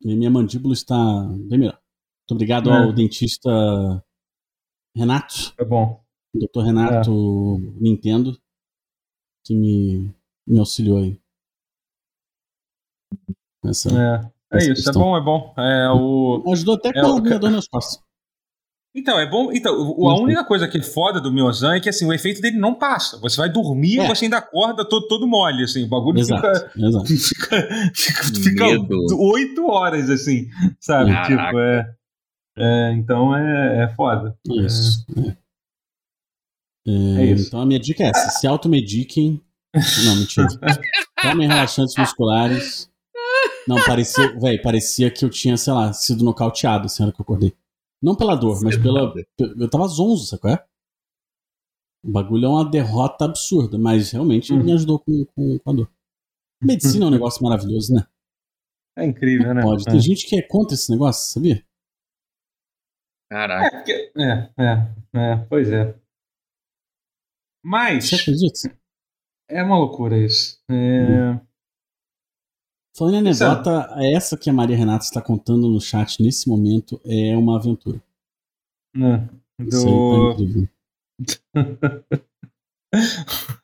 E 0.02 0.14
minha 0.16 0.30
mandíbula 0.30 0.74
está 0.74 0.96
bem 1.48 1.58
melhor. 1.58 1.78
Muito 2.20 2.32
obrigado 2.32 2.70
é. 2.70 2.76
ao 2.76 2.92
dentista 2.92 3.50
Renato. 4.94 5.54
É 5.58 5.64
bom. 5.64 6.02
Dr. 6.34 6.60
Renato 6.64 7.10
é. 7.10 7.82
Nintendo, 7.82 8.38
que 9.44 9.54
me, 9.54 10.14
me 10.46 10.58
auxiliou 10.58 10.98
aí. 10.98 11.20
Essa, 13.64 14.32
é, 14.52 14.58
é 14.58 14.72
isso, 14.72 14.88
é 14.88 14.92
bom, 14.92 15.16
é 15.16 15.20
bom. 15.20 15.54
É, 15.56 15.90
o, 15.90 16.42
Ajudou 16.52 16.76
até 16.76 16.92
com 16.92 16.98
é, 16.98 17.02
a 17.02 17.20
minha 17.20 17.38
dor 17.38 17.50
nas 17.50 17.68
costas. 17.68 18.02
Então, 18.94 19.20
é 19.20 19.28
bom. 19.28 19.52
Então, 19.52 19.72
a 19.72 20.20
única 20.20 20.44
coisa 20.44 20.66
que 20.66 20.78
é 20.78 20.82
foda 20.82 21.20
do 21.20 21.32
Miozan 21.32 21.76
é 21.76 21.80
que 21.80 21.88
assim, 21.88 22.06
o 22.06 22.12
efeito 22.12 22.40
dele 22.40 22.58
não 22.58 22.74
passa. 22.74 23.18
Você 23.18 23.36
vai 23.36 23.48
dormir 23.48 23.96
e 23.96 24.00
é. 24.00 24.08
você 24.08 24.24
ainda 24.24 24.38
acorda 24.38 24.84
todo, 24.84 25.06
todo 25.06 25.28
mole, 25.28 25.62
assim. 25.62 25.84
O 25.84 25.88
bagulho 25.88 26.18
exato, 26.18 26.42
fica, 26.42 26.72
exato. 26.76 27.06
fica. 27.94 28.22
Fica 28.42 28.64
oito 29.16 29.70
horas, 29.70 30.10
assim, 30.10 30.48
sabe? 30.80 31.12
Caraca. 31.12 31.46
Tipo, 31.46 31.60
é. 31.60 31.94
é 32.58 32.92
então 32.94 33.36
é, 33.36 33.84
é 33.84 33.88
foda. 33.94 34.36
Isso. 34.48 35.06
É. 35.16 35.39
É, 36.86 37.22
é 37.22 37.26
isso. 37.32 37.48
Então 37.48 37.60
a 37.60 37.66
minha 37.66 37.80
dica 37.80 38.04
é 38.04 38.08
essa: 38.08 38.30
se 38.30 38.46
automediquem. 38.46 39.40
Não, 40.04 40.16
mentira. 40.16 40.48
Tomem 41.22 41.48
relaxantes 41.48 41.94
musculares. 41.96 42.90
Não, 43.68 43.76
parecia, 43.84 44.36
velho, 44.38 44.62
parecia 44.62 45.10
que 45.10 45.24
eu 45.24 45.30
tinha, 45.30 45.56
sei 45.56 45.72
lá, 45.72 45.92
sido 45.92 46.24
nocauteado 46.24 46.86
assim, 46.86 47.02
hora 47.02 47.12
que 47.12 47.20
eu 47.20 47.22
acordei. 47.22 47.54
Não 48.02 48.16
pela 48.16 48.34
dor, 48.34 48.60
mas 48.62 48.76
pela. 48.76 49.12
Eu 49.38 49.68
tava 49.68 49.86
zonzo, 49.86 50.26
sacou? 50.26 50.50
É? 50.50 50.64
O 52.02 52.10
bagulho 52.10 52.46
é 52.46 52.48
uma 52.48 52.68
derrota 52.68 53.26
absurda, 53.26 53.78
mas 53.78 54.10
realmente 54.10 54.52
uhum. 54.52 54.64
me 54.64 54.72
ajudou 54.72 54.98
com, 54.98 55.24
com, 55.26 55.58
com 55.58 55.70
a 55.70 55.74
dor. 55.74 55.90
Medicina 56.62 57.04
é 57.04 57.08
um 57.08 57.10
negócio 57.10 57.42
maravilhoso, 57.42 57.94
né? 57.94 58.06
É 58.96 59.04
incrível, 59.04 59.54
né? 59.54 59.62
Pode. 59.62 59.84
Tem 59.84 59.96
é. 59.96 60.00
gente 60.00 60.26
que 60.26 60.36
é 60.36 60.42
contra 60.42 60.74
esse 60.74 60.90
negócio, 60.90 61.32
sabia? 61.32 61.62
Caraca. 63.30 63.66
É, 63.66 63.70
porque... 63.70 64.12
é, 64.16 64.50
é, 64.58 64.94
é, 65.14 65.36
pois 65.48 65.70
é. 65.70 65.94
Mas. 67.62 68.08
Você 68.08 68.16
acredita? 68.16 68.76
É 69.48 69.62
uma 69.62 69.78
loucura 69.78 70.16
isso. 70.18 70.58
É... 70.70 71.32
Hum. 71.32 71.40
Falando 72.96 73.14
em 73.14 73.18
anedota, 73.18 73.88
essa 74.14 74.36
que 74.36 74.50
a 74.50 74.52
Maria 74.52 74.76
Renata 74.76 75.04
está 75.04 75.22
contando 75.22 75.68
no 75.68 75.80
chat 75.80 76.22
nesse 76.22 76.48
momento 76.48 77.00
é 77.04 77.36
uma 77.36 77.56
aventura. 77.56 78.02
Não. 78.94 79.28
Do... 79.58 80.68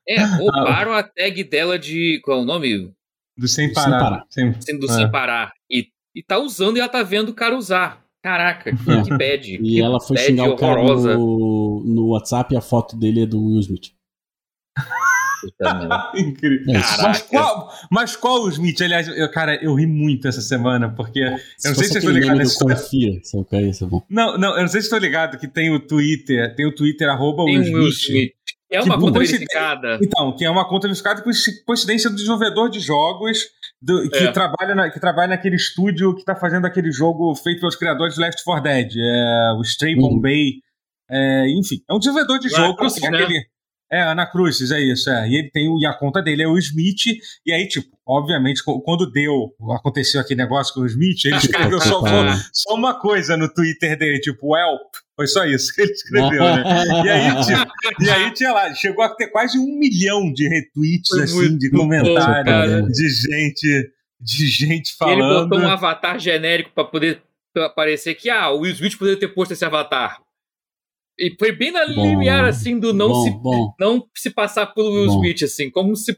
é, 0.08 0.22
roubaram 0.24 0.92
a 0.92 1.02
tag 1.02 1.44
dela 1.44 1.78
de. 1.78 2.20
Qual 2.22 2.38
é 2.38 2.42
o 2.42 2.44
nome? 2.44 2.94
Do 3.36 3.48
sem 3.48 3.72
parar. 3.72 4.26
Sem 4.30 4.50
parar. 4.52 4.62
Sem, 4.62 4.78
do 4.78 4.86
é. 4.86 4.94
sem 4.94 5.10
parar. 5.10 5.52
E, 5.70 5.90
e 6.14 6.22
tá 6.22 6.38
usando 6.38 6.76
e 6.76 6.80
ela 6.80 6.88
tá 6.88 7.02
vendo 7.02 7.30
o 7.30 7.34
cara 7.34 7.56
usar. 7.56 8.05
Caraca, 8.26 8.76
que, 8.76 8.90
é. 8.90 9.02
que 9.04 9.10
bad. 9.10 9.54
E 9.54 9.58
que 9.58 9.80
ela 9.80 10.00
foi 10.00 10.16
xingar 10.16 10.48
o 10.48 10.56
cara 10.56 10.82
no, 10.82 11.84
no 11.86 12.08
WhatsApp 12.08 12.52
e 12.52 12.58
a 12.58 12.60
foto 12.60 12.96
dele 12.96 13.22
é 13.22 13.26
do 13.26 13.40
Will 13.40 13.60
Smith. 13.60 13.92
Incrível. 16.16 16.74
Mas 17.00 17.22
qual, 17.22 17.72
mas 17.88 18.16
qual 18.16 18.42
o 18.42 18.48
Smith? 18.48 18.82
Aliás, 18.82 19.06
eu, 19.06 19.30
cara, 19.30 19.54
eu 19.62 19.72
ri 19.76 19.86
muito 19.86 20.26
essa 20.26 20.40
semana, 20.40 20.88
porque. 20.92 21.20
Eu 21.20 21.30
não 21.30 21.38
sei 21.38 21.72
se 21.72 21.74
vocês 21.76 21.96
estão 21.98 22.10
ligados 22.10 22.38
nessa 22.38 22.64
confia, 22.64 23.12
é 23.52 23.62
isso 23.62 23.84
é 23.84 23.86
bom. 23.86 24.04
Não, 24.10 24.36
não, 24.36 24.56
eu 24.56 24.62
não 24.62 24.68
sei 24.68 24.80
se 24.80 24.86
estão 24.86 24.98
ligados 24.98 25.38
que 25.38 25.46
tem 25.46 25.72
o 25.72 25.78
Twitter, 25.78 26.52
tem 26.56 26.66
o 26.66 26.74
Twitter 26.74 27.08
arroba 27.08 27.44
Will 27.44 27.62
Smith. 27.62 27.76
Will 27.76 27.88
Smith. 27.90 28.32
É 28.68 28.82
uma 28.82 28.98
conta 28.98 29.20
verificada. 29.20 30.00
Então, 30.02 30.34
que 30.34 30.44
é 30.44 30.50
uma 30.50 30.68
conta 30.68 30.88
verificada 30.88 31.22
com 31.22 31.30
coincidência 31.64 32.10
do 32.10 32.16
desenvolvedor 32.16 32.68
de 32.68 32.80
jogos 32.80 33.46
do, 33.86 34.10
que, 34.10 34.18
é. 34.18 34.32
trabalha 34.32 34.74
na, 34.74 34.90
que 34.90 34.98
trabalha 34.98 35.28
naquele 35.28 35.54
estúdio 35.54 36.12
que 36.12 36.20
está 36.20 36.34
fazendo 36.34 36.66
aquele 36.66 36.90
jogo 36.90 37.32
feito 37.36 37.60
pelos 37.60 37.76
criadores 37.76 38.14
de 38.14 38.20
Left 38.20 38.42
4 38.42 38.62
Dead, 38.62 38.92
é, 38.98 39.52
o 39.56 39.62
Stray 39.62 39.94
uhum. 39.94 40.08
Bombay. 40.08 40.54
É, 41.08 41.48
enfim, 41.50 41.76
é 41.88 41.94
um 41.94 41.98
desenvolvedor 42.00 42.40
de 42.40 42.48
jogo. 42.48 42.76
Cruz, 42.76 42.94
assim, 42.94 43.08
né? 43.08 43.22
aquele, 43.22 43.46
é, 43.90 44.02
Ana 44.02 44.26
Cruz, 44.26 44.70
é 44.70 44.80
isso, 44.80 45.08
é. 45.10 45.28
E 45.28 45.38
ele 45.38 45.50
tem 45.50 45.66
e 45.78 45.86
a 45.86 45.94
conta 45.94 46.20
dele 46.20 46.42
é 46.42 46.48
o 46.48 46.58
Smith, 46.58 47.18
e 47.44 47.52
aí, 47.52 47.68
tipo, 47.68 47.88
obviamente, 48.06 48.62
quando 48.84 49.10
deu, 49.10 49.54
aconteceu 49.72 50.20
aquele 50.20 50.42
negócio 50.42 50.74
com 50.74 50.80
o 50.80 50.86
Smith, 50.86 51.24
ele 51.24 51.36
escreveu 51.36 51.80
só, 51.80 52.00
só 52.52 52.74
uma 52.74 52.98
coisa 52.98 53.36
no 53.36 53.48
Twitter 53.48 53.96
dele, 53.98 54.20
tipo, 54.20 54.56
help. 54.56 54.80
Foi 55.14 55.26
só 55.26 55.46
isso 55.46 55.74
que 55.74 55.82
ele 55.82 55.92
escreveu, 55.92 56.42
né? 56.42 56.62
E 57.04 57.08
aí, 57.08 57.44
tipo, 57.44 58.04
e 58.04 58.10
aí 58.10 58.30
tinha 58.32 58.52
lá, 58.52 58.74
chegou 58.74 59.04
a 59.04 59.08
ter 59.08 59.28
quase 59.28 59.58
um 59.58 59.78
milhão 59.78 60.32
de 60.32 60.48
retweets, 60.48 61.08
Foi 61.08 61.22
assim, 61.22 61.56
de 61.56 61.70
comentários, 61.70 62.88
de 62.92 63.08
gente, 63.08 63.90
de 64.20 64.46
gente 64.46 64.96
falando. 64.96 65.20
Ele 65.22 65.48
botou 65.48 65.58
um 65.60 65.68
avatar 65.68 66.18
genérico 66.18 66.70
para 66.74 66.84
poder 66.84 67.22
pra 67.54 67.70
parecer 67.70 68.14
que, 68.14 68.28
ah, 68.28 68.50
o 68.50 68.60
Will 68.60 68.72
Smith 68.72 68.98
poderia 68.98 69.18
ter 69.18 69.28
posto 69.28 69.52
esse 69.52 69.64
avatar. 69.64 70.20
E 71.18 71.34
foi 71.38 71.52
bem 71.52 71.70
na 71.72 71.86
bom, 71.86 72.04
limiar, 72.04 72.44
assim, 72.44 72.78
do 72.78 72.92
não, 72.92 73.08
bom, 73.08 73.24
se, 73.24 73.30
bom. 73.30 73.74
não 73.80 74.06
se 74.14 74.30
passar 74.30 74.66
pelo 74.66 74.90
Will 74.92 75.06
Smith, 75.06 75.42
assim, 75.42 75.70
como 75.70 75.96
se, 75.96 76.16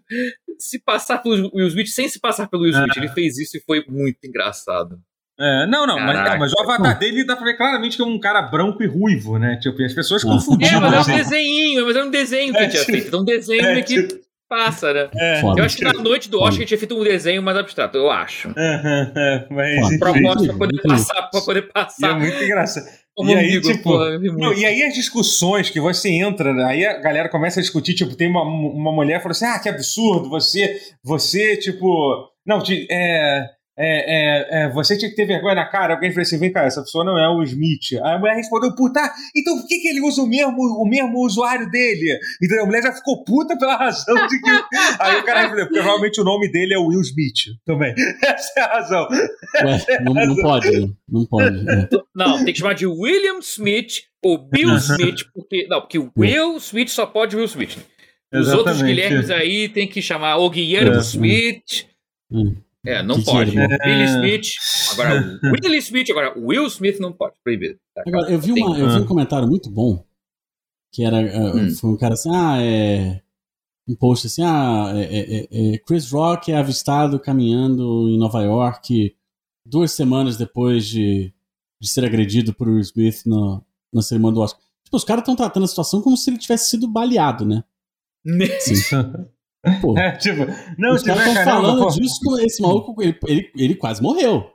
se 0.59 0.81
passar 0.81 1.19
pelo 1.19 1.51
Will 1.55 1.69
Smith 1.69 1.87
sem 1.89 2.09
se 2.09 2.19
passar 2.19 2.49
pelo 2.49 2.65
Will 2.65 2.73
Smith. 2.73 2.97
É. 2.97 3.01
Ele 3.01 3.09
fez 3.09 3.39
isso 3.39 3.57
e 3.57 3.61
foi 3.61 3.85
muito 3.89 4.19
engraçado. 4.25 4.99
É, 5.41 5.67
não, 5.69 5.87
não, 5.87 6.01
mas, 6.01 6.37
mas, 6.37 6.53
o 6.53 6.61
avatar 6.63 6.99
dele 6.99 7.25
dá 7.25 7.37
pra 7.37 7.45
ver 7.45 7.57
claramente 7.57 7.97
que 7.97 8.03
é 8.03 8.05
um 8.05 8.19
cara 8.19 8.43
branco 8.43 8.83
e 8.83 8.87
ruivo, 8.89 9.39
né? 9.39 9.57
Tipo, 9.63 9.81
as 9.85 9.95
pessoas 9.95 10.25
confundiram. 10.25 10.79
É, 10.79 10.81
mas 10.91 11.09
é 11.09 11.13
um 11.13 11.17
desenho, 11.17 11.87
mas 11.87 11.97
é 11.97 12.05
um 12.05 12.11
desenho 12.11 12.53
que 12.53 12.59
é, 12.59 12.69
tinha 12.69 12.85
feito. 12.85 13.15
É 13.15 13.21
um 13.21 13.25
desenho 13.25 13.65
é, 13.65 13.83
que 13.83 14.03
tipo, 14.03 14.28
passa, 14.49 14.93
né? 14.93 15.09
É, 15.15 15.43
eu 15.43 15.65
acho 15.65 15.77
que 15.77 15.85
na 15.85 15.93
noite 15.93 16.29
do 16.29 16.41
Oscar 16.41 16.67
tinha 16.67 16.79
feito 16.79 16.99
um 16.99 17.05
desenho 17.05 17.43
mais 17.43 17.57
abstrato, 17.57 17.97
eu 17.99 18.11
acho. 18.11 18.49
É, 18.59 19.13
é, 19.17 19.47
mas. 19.51 19.99
Proposta 19.99 20.47
pra 20.47 20.57
poder 20.57 20.83
passar, 20.83 21.31
pra 21.31 21.41
poder 21.41 21.63
passar. 21.73 22.11
é 22.11 22.15
muito 22.15 22.43
engraçado. 22.43 22.87
Como 23.15 23.31
e 23.31 23.35
aí, 23.35 23.61
tipo, 23.61 23.83
porra, 23.83 24.19
não, 24.19 24.53
e 24.53 24.65
aí 24.65 24.83
as 24.85 24.95
discussões 24.95 25.71
que 25.71 25.81
você 25.81 26.09
entra, 26.09 26.55
aí 26.67 26.87
a 26.87 27.01
galera 27.01 27.29
começa 27.29 27.59
a 27.59 27.63
discutir, 27.63 27.95
tipo, 27.95 28.15
tem 28.15 28.29
uma, 28.29 28.43
uma 28.43 28.93
mulher 28.93 29.21
falou 29.21 29.33
assim, 29.33 29.45
ah, 29.45 29.59
que 29.59 29.69
absurdo, 29.69 30.31
você, 30.31 30.81
você, 31.03 31.57
tipo, 31.57 32.31
não, 32.47 32.63
é, 32.91 33.45
é, 33.81 33.85
é, 33.87 34.65
é, 34.65 34.69
você 34.71 34.99
tinha 34.99 35.09
que 35.09 35.15
ter 35.15 35.25
vergonha 35.25 35.55
na 35.55 35.65
cara. 35.65 35.95
Alguém 35.95 36.11
falou 36.11 36.23
assim: 36.23 36.37
vem 36.37 36.53
cá, 36.53 36.65
essa 36.65 36.83
pessoa 36.83 37.05
não 37.05 37.17
é 37.17 37.29
o 37.29 37.41
Smith. 37.45 37.93
Aí 38.03 38.15
a 38.15 38.19
mulher 38.19 38.35
respondeu: 38.35 38.75
puta, 38.75 39.01
então 39.37 39.57
por 39.57 39.69
que, 39.69 39.79
que 39.79 39.87
ele 39.87 40.01
usa 40.01 40.21
o 40.21 40.27
mesmo, 40.27 40.57
o 40.59 40.85
mesmo 40.85 41.25
usuário 41.25 41.71
dele? 41.71 42.19
Então 42.43 42.65
a 42.65 42.67
mulher 42.67 42.83
já 42.83 42.93
ficou 42.93 43.23
puta 43.23 43.57
pela 43.57 43.77
razão 43.77 44.27
de 44.27 44.41
que. 44.41 44.51
Aí 44.99 45.21
o 45.21 45.25
cara 45.25 45.43
respondeu: 45.43 45.67
porque 45.67 45.81
provavelmente 45.81 46.21
o 46.21 46.25
nome 46.25 46.51
dele 46.51 46.75
é 46.75 46.79
Will 46.79 47.01
Smith 47.03 47.55
também. 47.65 47.95
Essa 48.21 48.53
é 48.57 48.63
a 48.63 48.67
razão. 48.67 49.09
Ué, 49.63 50.01
não, 50.03 50.15
não, 50.15 50.37
pode, 50.37 50.95
não 51.09 51.27
pode. 51.27 51.63
Né? 51.63 51.89
Não, 52.13 52.45
tem 52.45 52.53
que 52.53 52.59
chamar 52.59 52.75
de 52.75 52.87
William 52.87 53.39
Smith 53.39 54.03
ou 54.21 54.39
Bill 54.39 54.75
Smith, 54.79 55.25
porque. 55.33 55.69
Não, 55.69 55.81
porque 55.81 56.01
o 56.01 56.11
Will 56.17 56.57
Smith 56.57 56.89
só 56.89 57.07
pode 57.07 57.37
Will 57.37 57.45
Smith. 57.45 57.79
Os 58.33 58.41
Exatamente. 58.41 58.59
outros 58.59 58.83
Guilhermes 58.83 59.31
aí 59.31 59.69
tem 59.69 59.87
que 59.87 60.03
chamar 60.03 60.37
o 60.39 60.51
Guilherme 60.51 60.97
é. 60.97 61.01
Smith. 61.01 61.87
Hum. 62.31 62.57
É, 62.87 63.03
não 63.03 63.17
que 63.17 63.25
pode. 63.25 63.51
Que 63.51 63.59
é? 63.59 63.67
Will 63.87 64.05
Smith, 64.05 64.49
agora 64.93 65.41
Will 65.65 65.75
Smith, 65.79 66.11
agora 66.11 66.39
Will 66.39 66.67
Smith 66.67 67.01
não 67.01 67.13
pode, 67.13 67.35
proibido. 67.43 67.79
Tá, 67.95 68.03
agora, 68.07 68.31
eu 68.31 68.39
vi, 68.39 68.53
uma, 68.53 68.79
eu 68.79 68.89
vi 68.91 69.01
um 69.01 69.07
comentário 69.07 69.49
muito 69.49 69.71
bom, 69.71 70.05
que 70.93 71.05
era, 71.05 71.17
uh, 71.17 71.57
hum. 71.57 71.71
foi 71.71 71.91
um 71.91 71.97
cara 71.97 72.15
assim, 72.15 72.31
ah, 72.35 72.57
é... 72.61 73.23
Um 73.91 73.97
post 73.97 74.27
assim, 74.27 74.43
ah, 74.43 74.93
é, 74.95 75.03
é, 75.03 75.75
é, 75.75 75.79
Chris 75.79 76.11
Rock 76.13 76.53
é 76.53 76.57
avistado 76.59 77.19
caminhando 77.19 78.11
em 78.11 78.19
Nova 78.19 78.43
York 78.43 79.17
duas 79.65 79.93
semanas 79.93 80.37
depois 80.37 80.87
de, 80.87 81.33
de 81.81 81.89
ser 81.89 82.05
agredido 82.05 82.53
por 82.53 82.69
Will 82.69 82.81
Smith 82.81 83.23
no, 83.25 83.65
na 83.91 84.03
cerimônia 84.03 84.35
do 84.35 84.41
Oscar. 84.43 84.61
Tipo, 84.85 84.97
os 84.97 85.05
caras 85.05 85.23
estão 85.23 85.37
tratando 85.37 85.65
a 85.65 85.69
situação 85.69 86.03
como 86.03 86.17
se 86.17 86.31
ele 86.31 86.39
tivesse 86.39 86.71
sido 86.71 86.89
baleado, 86.89 87.47
né? 87.47 87.65
Sim. 88.61 88.75
Pô, 89.81 89.99
é, 89.99 90.17
tipo, 90.17 90.47
não, 90.79 90.95
os 90.95 91.03
caras 91.03 91.27
estão 91.27 91.45
falando 91.45 91.83
pô. 91.83 91.91
disso 91.91 92.21
com 92.25 92.39
esse 92.39 92.63
maluco, 92.63 93.03
ele, 93.03 93.19
ele, 93.27 93.51
ele 93.57 93.75
quase 93.75 94.03
morreu. 94.03 94.51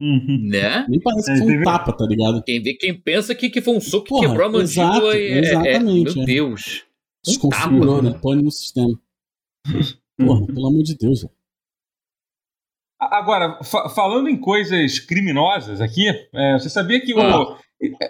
Uhum. 0.00 0.48
Né? 0.50 0.84
Nem 0.88 1.00
parece 1.00 1.32
que 1.32 1.38
foi 1.38 1.58
um 1.58 1.62
tapa, 1.62 1.92
tá 1.92 2.04
ligado? 2.04 2.42
Quem, 2.42 2.60
vê, 2.62 2.74
quem 2.74 3.00
pensa 3.00 3.34
que, 3.34 3.48
que 3.48 3.62
foi 3.62 3.76
um 3.76 3.80
soco 3.80 4.08
Porra, 4.08 4.22
que 4.22 4.26
quebrou 4.28 4.48
a 4.48 4.52
mandíbula 4.52 5.16
é, 5.16 5.38
exatamente, 5.38 6.10
é, 6.10 6.14
meu 6.14 6.22
é. 6.22 6.26
Deus. 6.26 6.84
Desconfigurou, 7.24 8.02
né? 8.02 8.18
Pane 8.22 8.42
no 8.42 8.50
sistema. 8.50 8.98
Porra, 10.18 10.46
pelo 10.46 10.66
amor 10.66 10.82
de 10.82 10.96
Deus, 10.96 11.22
velho. 11.22 11.34
Agora, 13.00 13.62
fa 13.62 13.88
falando 13.88 14.28
em 14.28 14.40
coisas 14.40 14.98
criminosas 14.98 15.80
aqui, 15.80 16.08
é, 16.32 16.58
você 16.58 16.70
sabia 16.70 17.00
que 17.00 17.12
ah. 17.18 17.58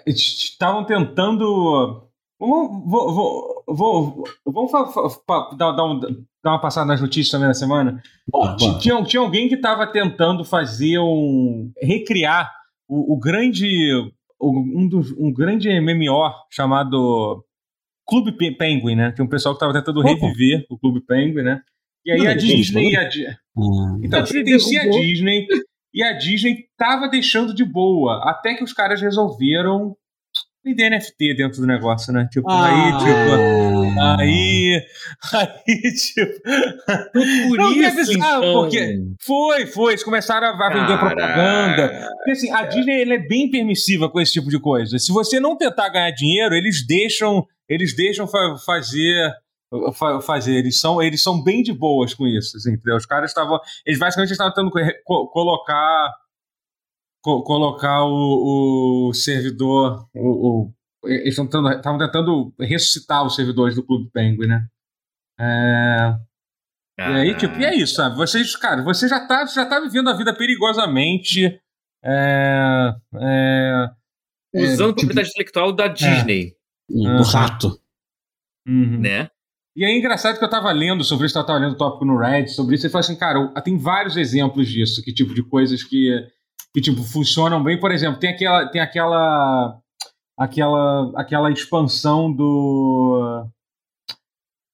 estavam 0.05 0.85
tentando 0.85 2.04
Vamos, 2.39 2.83
vou, 2.89 3.13
vou, 3.13 3.63
vou, 3.65 4.23
vamos 4.45 4.71
dar, 5.57 5.71
dar, 5.71 5.85
um, 5.85 5.99
dar, 5.99 6.51
uma 6.51 6.59
passada 6.59 6.85
nas 6.85 6.99
notícias 6.99 7.31
também 7.31 7.47
da 7.47 7.53
semana. 7.53 8.01
Boa. 8.27 8.57
Tinha, 8.77 9.03
tinha 9.03 9.21
alguém 9.21 9.47
que 9.47 9.55
estava 9.55 9.87
tentando 9.87 10.43
fazer 10.43 10.99
um. 10.99 11.71
recriar 11.81 12.51
o, 12.87 13.13
o 13.13 13.19
grande. 13.19 14.11
Um, 14.41 14.87
dos, 14.87 15.11
um 15.13 15.31
grande 15.31 15.69
MMO 15.79 16.29
chamado 16.51 17.43
Clube 18.05 18.33
Penguin, 18.57 18.95
né? 18.95 19.11
Tem 19.11 19.25
um 19.25 19.29
pessoal 19.29 19.55
que 19.55 19.57
estava 19.57 19.73
tentando 19.73 20.01
reviver 20.01 20.65
o 20.69 20.77
Clube 20.77 21.01
Penguin, 21.01 21.41
né? 21.41 21.61
E 22.05 22.11
aí 22.11 22.19
Não, 22.19 22.31
a 22.31 22.33
Disney. 22.35 22.91
E 22.91 22.97
a, 22.97 23.01
ah, 23.01 23.97
então, 24.03 24.23
pertencia 24.23 24.81
a 24.81 24.89
Disney. 24.89 25.47
E 25.93 26.03
a 26.03 26.11
Disney 26.13 26.67
estava 26.69 27.07
deixando 27.07 27.55
de 27.55 27.63
boa. 27.63 28.29
Até 28.29 28.53
que 28.53 28.63
os 28.63 28.73
caras 28.73 29.01
resolveram 29.01 29.95
de 30.73 30.89
NFT 30.89 31.33
dentro 31.35 31.61
do 31.61 31.67
negócio, 31.67 32.11
né? 32.11 32.27
Tipo, 32.31 32.49
ah. 32.49 32.65
aí, 32.65 32.97
tipo. 32.97 33.99
Aí. 33.99 34.85
Aí, 35.33 35.93
tipo. 35.93 36.41
Por 37.47 37.57
não, 37.57 37.71
isso, 37.73 38.13
então. 38.13 38.41
porque 38.53 38.97
foi, 39.21 39.65
foi. 39.67 39.93
Eles 39.93 40.03
começaram 40.03 40.47
a 40.47 40.69
vender 40.69 40.97
propaganda. 40.97 42.09
Porque 42.17 42.31
assim, 42.31 42.51
a 42.51 42.63
Disney 42.65 43.01
é 43.01 43.17
bem 43.19 43.49
permissiva 43.49 44.09
com 44.09 44.19
esse 44.19 44.33
tipo 44.33 44.49
de 44.49 44.59
coisa. 44.59 44.97
Se 44.97 45.11
você 45.11 45.39
não 45.39 45.57
tentar 45.57 45.89
ganhar 45.89 46.11
dinheiro, 46.11 46.55
eles 46.55 46.85
deixam. 46.85 47.45
Eles 47.67 47.95
deixam 47.95 48.27
fa 48.27 48.55
fazer. 48.65 49.31
Fa 49.93 50.21
fazer, 50.21 50.53
eles 50.53 50.79
são, 50.79 51.01
eles 51.01 51.21
são 51.21 51.43
bem 51.43 51.61
de 51.61 51.73
boas 51.73 52.13
com 52.13 52.25
isso, 52.25 52.55
assim, 52.55 52.73
entendeu? 52.73 52.95
Os 52.95 53.05
caras 53.05 53.31
estavam, 53.31 53.59
eles 53.85 53.99
basicamente 53.99 54.31
estavam 54.31 54.53
tentando 54.53 54.71
co 55.03 55.27
colocar 55.27 56.13
co 57.25 57.41
colocar 57.41 58.03
o, 58.03 59.09
o 59.09 59.13
servidor. 59.13 60.07
O, 60.13 60.69
o 60.69 60.73
eles 61.05 61.37
estavam 61.37 61.97
tentando 61.97 62.53
ressuscitar 62.59 63.25
os 63.25 63.35
servidores 63.35 63.75
do 63.75 63.83
Clube 63.83 64.09
Penguin, 64.11 64.47
né? 64.47 64.67
É... 65.39 66.15
E 66.97 67.01
aí, 67.01 67.35
tipo, 67.35 67.59
e 67.59 67.65
é 67.65 67.75
isso, 67.75 67.95
sabe? 67.95 68.15
Vocês, 68.15 68.55
cara, 68.55 68.81
você 68.81 69.07
já 69.07 69.27
tá, 69.27 69.45
já 69.47 69.65
tá 69.65 69.79
vivendo 69.79 70.09
a 70.09 70.13
vida 70.13 70.33
perigosamente. 70.35 71.59
É, 72.03 72.93
é, 73.15 73.85
usando 74.53 74.91
é, 74.91 74.93
propriedade 74.93 75.27
tipo... 75.29 75.41
intelectual 75.41 75.73
da 75.73 75.87
Disney. 75.87 76.55
Do 76.89 77.23
rato. 77.23 77.79
Uhum. 78.67 79.01
Né? 79.01 79.29
E 79.75 79.83
é 79.83 79.97
engraçado 79.97 80.37
que 80.37 80.45
eu 80.45 80.49
tava 80.49 80.71
lendo 80.71 81.03
sobre 81.03 81.25
isso, 81.25 81.37
eu 81.37 81.45
tava 81.45 81.59
lendo 81.59 81.73
o 81.73 81.77
tópico 81.77 82.05
no 82.05 82.17
Reddit 82.17 82.51
sobre 82.51 82.75
isso, 82.75 82.87
e 82.87 82.89
falei 82.89 83.05
assim, 83.05 83.17
cara, 83.17 83.51
tem 83.61 83.77
vários 83.77 84.15
exemplos 84.15 84.69
disso, 84.69 85.03
que 85.03 85.13
tipo 85.13 85.33
de 85.33 85.43
coisas 85.43 85.83
que, 85.83 86.09
que 86.73 86.81
tipo, 86.81 87.03
funcionam 87.03 87.63
bem. 87.63 87.79
Por 87.79 87.91
exemplo, 87.91 88.19
tem 88.19 88.31
aquela. 88.31 88.67
Tem 88.69 88.81
aquela. 88.81 89.79
aquela, 90.37 91.11
aquela 91.15 91.51
expansão 91.51 92.31
do. 92.31 93.47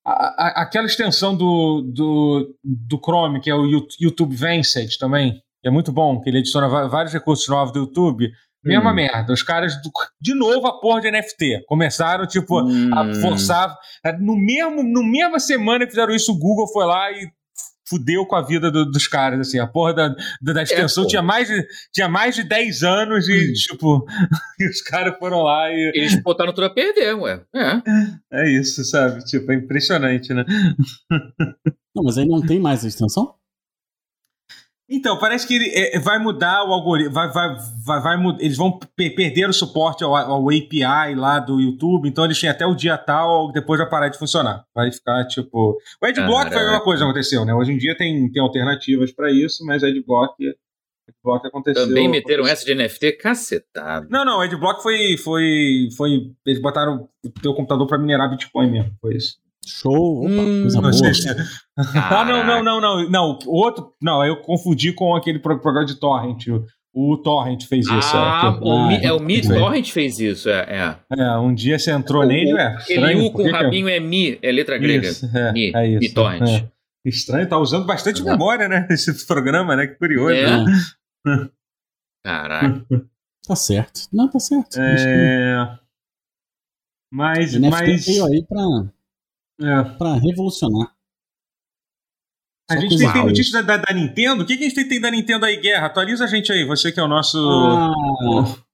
A, 0.06 0.12
a, 0.12 0.62
aquela 0.64 0.88
extensão 0.88 1.36
do, 1.36 1.84
do, 1.94 2.56
do 2.64 2.98
Chrome, 2.98 3.40
que 3.40 3.52
é 3.52 3.56
o 3.56 3.68
YouTube 4.00 4.36
Vanced 4.36 4.98
também, 4.98 5.40
é 5.64 5.70
muito 5.70 5.92
bom, 5.92 6.20
que 6.20 6.28
ele 6.28 6.40
adiciona 6.40 6.68
vários 6.88 7.14
recursos 7.14 7.48
novos 7.48 7.72
do 7.72 7.80
YouTube. 7.80 8.32
Mesma 8.64 8.92
hum. 8.92 8.96
merda. 8.96 9.34
Os 9.34 9.42
caras, 9.42 9.74
de 10.20 10.34
novo, 10.36 10.68
a 10.68 10.80
porra 10.80 11.02
de 11.02 11.12
NFT. 11.12 11.66
Começaram, 11.68 12.28
tipo, 12.28 12.62
hum. 12.62 12.90
a 12.94 13.14
forçar. 13.16 13.76
No 14.20 14.36
mesmo, 14.36 14.84
no 14.84 15.04
mesma 15.04 15.40
semana 15.40 15.86
que 15.86 15.92
fizeram 15.92 16.14
isso, 16.14 16.32
o 16.32 16.38
Google 16.38 16.68
foi 16.72 16.86
lá 16.86 17.12
e 17.12 17.28
fudeu 17.92 18.26
com 18.26 18.36
a 18.36 18.42
vida 18.42 18.72
do, 18.72 18.90
dos 18.90 19.08
caras, 19.08 19.42
assim. 19.42 19.60
A 19.60 19.68
porra 19.68 19.94
da, 19.94 20.16
da, 20.42 20.54
da 20.54 20.64
extensão 20.64 21.04
é, 21.04 21.08
tinha, 21.08 21.22
mais 21.22 21.50
de, 21.50 21.68
tinha 21.92 22.08
mais 22.08 22.36
de 22.36 22.44
10 22.44 22.84
anos 22.84 23.28
e, 23.28 23.50
hum. 23.50 23.54
tipo, 23.54 24.06
e 24.60 24.70
os 24.70 24.82
caras 24.82 25.18
foram 25.20 25.42
lá 25.42 25.70
e. 25.70 25.92
Eles 25.94 26.16
botaram 26.24 26.54
tudo 26.54 26.66
a 26.66 26.70
perder, 26.70 27.14
ué. 27.16 27.42
É. 27.54 28.42
É 28.46 28.50
isso, 28.50 28.86
sabe? 28.86 29.24
Tipo, 29.26 29.52
é 29.52 29.56
impressionante, 29.56 30.34
né? 30.34 30.46
Não, 31.94 32.04
mas 32.06 32.18
aí 32.18 32.26
não 32.26 32.42
tem 32.42 32.60
mais 32.60 32.86
a 32.86 32.88
extensão? 32.88 33.36
Então, 34.94 35.18
parece 35.18 35.48
que 35.48 35.56
ele 35.56 35.72
é, 35.74 35.98
vai 36.00 36.20
mudar 36.20 36.66
o 36.66 36.74
algoritmo, 36.74 37.14
vai, 37.14 37.32
vai, 37.32 37.56
vai, 37.86 38.02
vai, 38.02 38.18
eles 38.40 38.58
vão 38.58 38.78
perder 38.94 39.48
o 39.48 39.54
suporte 39.54 40.04
ao, 40.04 40.14
ao, 40.14 40.50
API 40.50 41.16
lá 41.16 41.40
do 41.40 41.62
YouTube, 41.62 42.10
então 42.10 42.26
eles 42.26 42.38
têm 42.38 42.50
até 42.50 42.66
o 42.66 42.76
dia 42.76 42.98
tal, 42.98 43.54
depois 43.54 43.80
vai 43.80 43.90
parar 43.90 44.10
de 44.10 44.20
funcionar. 44.20 44.66
Vai 44.76 44.92
ficar 44.92 45.26
tipo. 45.28 45.78
O 46.02 46.06
Adblock 46.06 46.48
ah, 46.48 46.52
foi 46.52 46.62
a 46.62 46.66
mesma 46.66 46.84
coisa 46.84 47.04
que 47.04 47.10
aconteceu, 47.10 47.46
né? 47.46 47.54
Hoje 47.56 47.72
em 47.72 47.78
dia 47.78 47.96
tem, 47.96 48.30
tem 48.30 48.42
alternativas 48.42 49.14
para 49.14 49.32
isso, 49.32 49.66
mas 49.66 49.82
Adblock, 49.82 50.36
Adblock 51.08 51.48
aconteceu. 51.48 51.88
Também 51.88 52.10
meteram 52.10 52.46
essa 52.46 52.66
de 52.66 52.76
NFT 52.76 53.14
cacetado. 53.14 54.08
Não, 54.10 54.26
não, 54.26 54.40
o 54.40 54.42
Adblock 54.42 54.84
foi, 54.84 55.16
foi, 55.18 55.88
foi. 55.96 56.32
Eles 56.46 56.62
botaram 56.62 57.08
o 57.24 57.30
teu 57.42 57.54
computador 57.54 57.88
para 57.88 57.98
minerar 57.98 58.30
Bitcoin 58.30 58.70
mesmo, 58.70 58.92
foi 59.00 59.16
isso. 59.16 59.40
Show, 59.66 60.26
opa, 60.26 60.30
hum, 60.30 60.62
coisa 60.62 60.82
boa. 60.82 60.92
ah, 62.10 62.26
não, 62.26 62.46
não, 62.46 62.64
não, 62.64 62.82
não, 62.82 63.10
não. 63.10 63.40
O 63.46 63.58
outro, 63.58 63.94
não, 64.02 64.26
eu 64.26 64.38
confundi 64.38 64.92
com 64.92 65.16
aquele 65.16 65.38
programa 65.40 65.86
de 65.86 65.96
torrent. 65.96 66.48
O, 66.94 67.16
Torrent 67.18 67.66
fez 67.66 67.86
isso. 67.86 68.18
Ah, 68.18 68.60
é, 68.60 68.66
o, 68.66 68.92
é, 68.92 69.14
o 69.14 69.20
Mi 69.20 69.42
Torrent 69.42 69.92
fez 69.92 70.20
isso, 70.20 70.50
é, 70.50 70.66
é. 70.68 71.16
É, 71.18 71.38
um 71.38 71.54
dia 71.54 71.80
você 71.80 71.92
entrou 71.92 72.24
o, 72.24 72.26
nele, 72.26 72.52
é. 72.52 72.68
Aquele 72.68 73.16
U 73.16 73.32
com 73.32 73.44
o 73.44 73.52
rabinho 73.52 73.88
é 73.88 74.00
Mi, 74.00 74.38
é 74.42 74.52
letra 74.52 74.78
grega. 74.78 75.08
Isso, 75.08 75.26
é, 75.34 75.54
Mi, 75.54 75.72
é 75.74 75.88
isso. 75.88 76.00
Mi 76.00 76.10
Torrent. 76.14 76.50
É. 76.50 76.72
Estranho, 77.06 77.48
tá 77.48 77.58
usando 77.58 77.86
bastante 77.86 78.24
memória, 78.24 78.68
né? 78.68 78.88
Esse 78.92 79.26
programa, 79.26 79.76
né? 79.76 79.88
Que 79.88 79.96
curioso. 79.96 80.32
É. 80.32 80.58
Né? 80.58 80.66
Caraca. 82.26 82.86
Tá 83.48 83.56
certo. 83.56 84.02
Não, 84.12 84.30
tá 84.30 84.40
certo. 84.40 84.80
É... 84.80 85.80
Mas, 87.12 87.58
mas... 87.58 88.08
aí 88.08 88.46
pra 88.48 88.62
é. 89.62 89.84
Pra 89.98 90.16
revolucionar. 90.16 90.94
A 92.70 92.78
gente 92.78 92.98
tem, 92.98 93.12
tem 93.12 93.26
notícia 93.26 93.62
da, 93.62 93.78
da, 93.78 93.94
Nintendo? 93.94 94.44
O 94.44 94.46
que, 94.46 94.56
que 94.56 94.64
a 94.64 94.68
gente 94.68 94.76
tem, 94.76 94.88
tem, 94.88 95.02
da 95.02 95.12
Nintendo 95.12 95.46
aí, 95.46 95.58
Guerra? 95.58 95.88
Atualiza 95.88 96.24
a 96.24 96.28
gente 96.28 96.52
aí, 96.52 96.64
você 96.64 96.92
que 96.92 97.00
é 97.00 97.04
o 97.04 97.08
nosso. 97.08 97.38
Ah, 97.38 97.92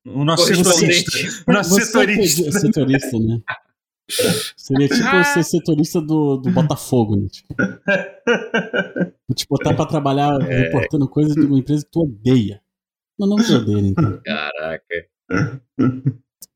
o, 0.05 0.21
o, 0.21 0.23
nosso 0.23 0.45
setorista. 0.45 1.11
O 1.47 1.51
nosso 1.51 1.69
você 1.71 1.85
setorista. 1.85 2.47
É 2.47 2.51
setorista, 2.59 3.19
né? 3.19 3.41
Seria 4.55 4.87
tipo 4.87 5.07
ah. 5.07 5.23
ser 5.23 5.43
setorista 5.43 5.99
do, 5.99 6.37
do 6.37 6.51
Botafogo, 6.51 7.15
né? 7.15 7.27
Tipo, 7.27 7.55
vou 9.27 9.35
te 9.35 9.47
botar 9.49 9.73
pra 9.73 9.85
trabalhar 9.85 10.39
é. 10.43 10.63
reportando 10.63 11.09
coisas 11.09 11.33
de 11.33 11.41
uma 11.41 11.57
empresa 11.57 11.83
que 11.83 11.91
tu 11.91 12.01
odeia. 12.01 12.61
Mas 13.19 13.29
não 13.29 13.35
que 13.35 13.51
odeia, 13.51 13.81
Nintendo. 13.81 14.21
Caraca. 14.23 15.07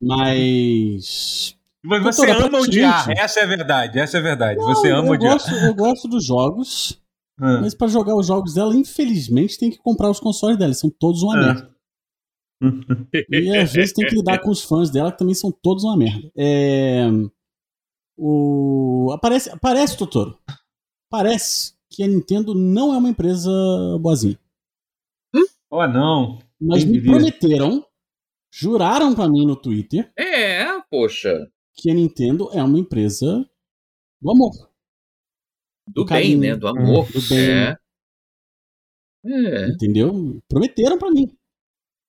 Mas. 0.00 1.56
Mas 1.84 2.02
você 2.02 2.26
Doutora, 2.26 2.46
ama 2.46 2.60
odiar, 2.60 3.10
essa 3.10 3.40
é 3.40 3.42
a 3.42 3.46
verdade, 3.46 3.98
essa 3.98 4.16
é 4.16 4.20
a 4.20 4.22
verdade. 4.22 4.60
Não, 4.60 4.66
você 4.68 4.88
ama 4.90 5.08
eu 5.08 5.12
odiar. 5.14 5.32
Gosto, 5.32 5.50
eu 5.50 5.74
gosto 5.74 6.08
dos 6.08 6.24
jogos, 6.24 7.02
ah. 7.40 7.60
mas 7.60 7.74
para 7.74 7.88
jogar 7.88 8.14
os 8.14 8.28
jogos 8.28 8.54
dela, 8.54 8.74
infelizmente, 8.76 9.58
tem 9.58 9.68
que 9.68 9.78
comprar 9.78 10.08
os 10.08 10.20
consoles 10.20 10.56
dela, 10.56 10.72
são 10.74 10.88
todos 10.88 11.22
uma 11.22 11.34
ah. 11.34 11.40
merda. 11.40 11.72
e 13.28 13.56
às 13.56 13.72
vezes 13.72 13.92
tem 13.92 14.06
que 14.06 14.14
lidar 14.14 14.38
com 14.38 14.50
os 14.50 14.62
fãs 14.62 14.90
dela, 14.90 15.10
que 15.10 15.18
também 15.18 15.34
são 15.34 15.50
todos 15.50 15.82
uma 15.82 15.96
merda. 15.96 16.30
É... 16.36 17.08
O... 18.16 19.10
Aparece, 19.12 19.50
aparece, 19.50 19.98
Totoro. 19.98 20.38
Parece 21.10 21.74
que 21.90 22.04
a 22.04 22.06
Nintendo 22.06 22.54
não 22.54 22.94
é 22.94 22.96
uma 22.96 23.08
empresa 23.08 23.50
boazinha. 24.00 24.38
Oh, 25.68 25.86
não. 25.88 26.38
Mas 26.60 26.84
me 26.84 27.02
prometeram, 27.02 27.84
juraram 28.52 29.14
para 29.14 29.28
mim 29.28 29.44
no 29.44 29.56
Twitter. 29.56 30.12
É, 30.16 30.80
poxa 30.88 31.50
que 31.74 31.90
a 31.90 31.94
Nintendo 31.94 32.50
é 32.52 32.62
uma 32.62 32.78
empresa 32.78 33.48
do 34.20 34.30
amor. 34.30 34.52
Do, 35.86 36.04
do 36.04 36.04
bem, 36.04 36.36
né? 36.36 36.56
Do 36.56 36.68
amor. 36.68 37.10
Do 37.10 37.20
bem. 37.28 37.38
É. 37.38 37.76
É. 39.24 39.68
Entendeu? 39.68 40.42
Prometeram 40.48 40.98
para 40.98 41.10
mim. 41.10 41.36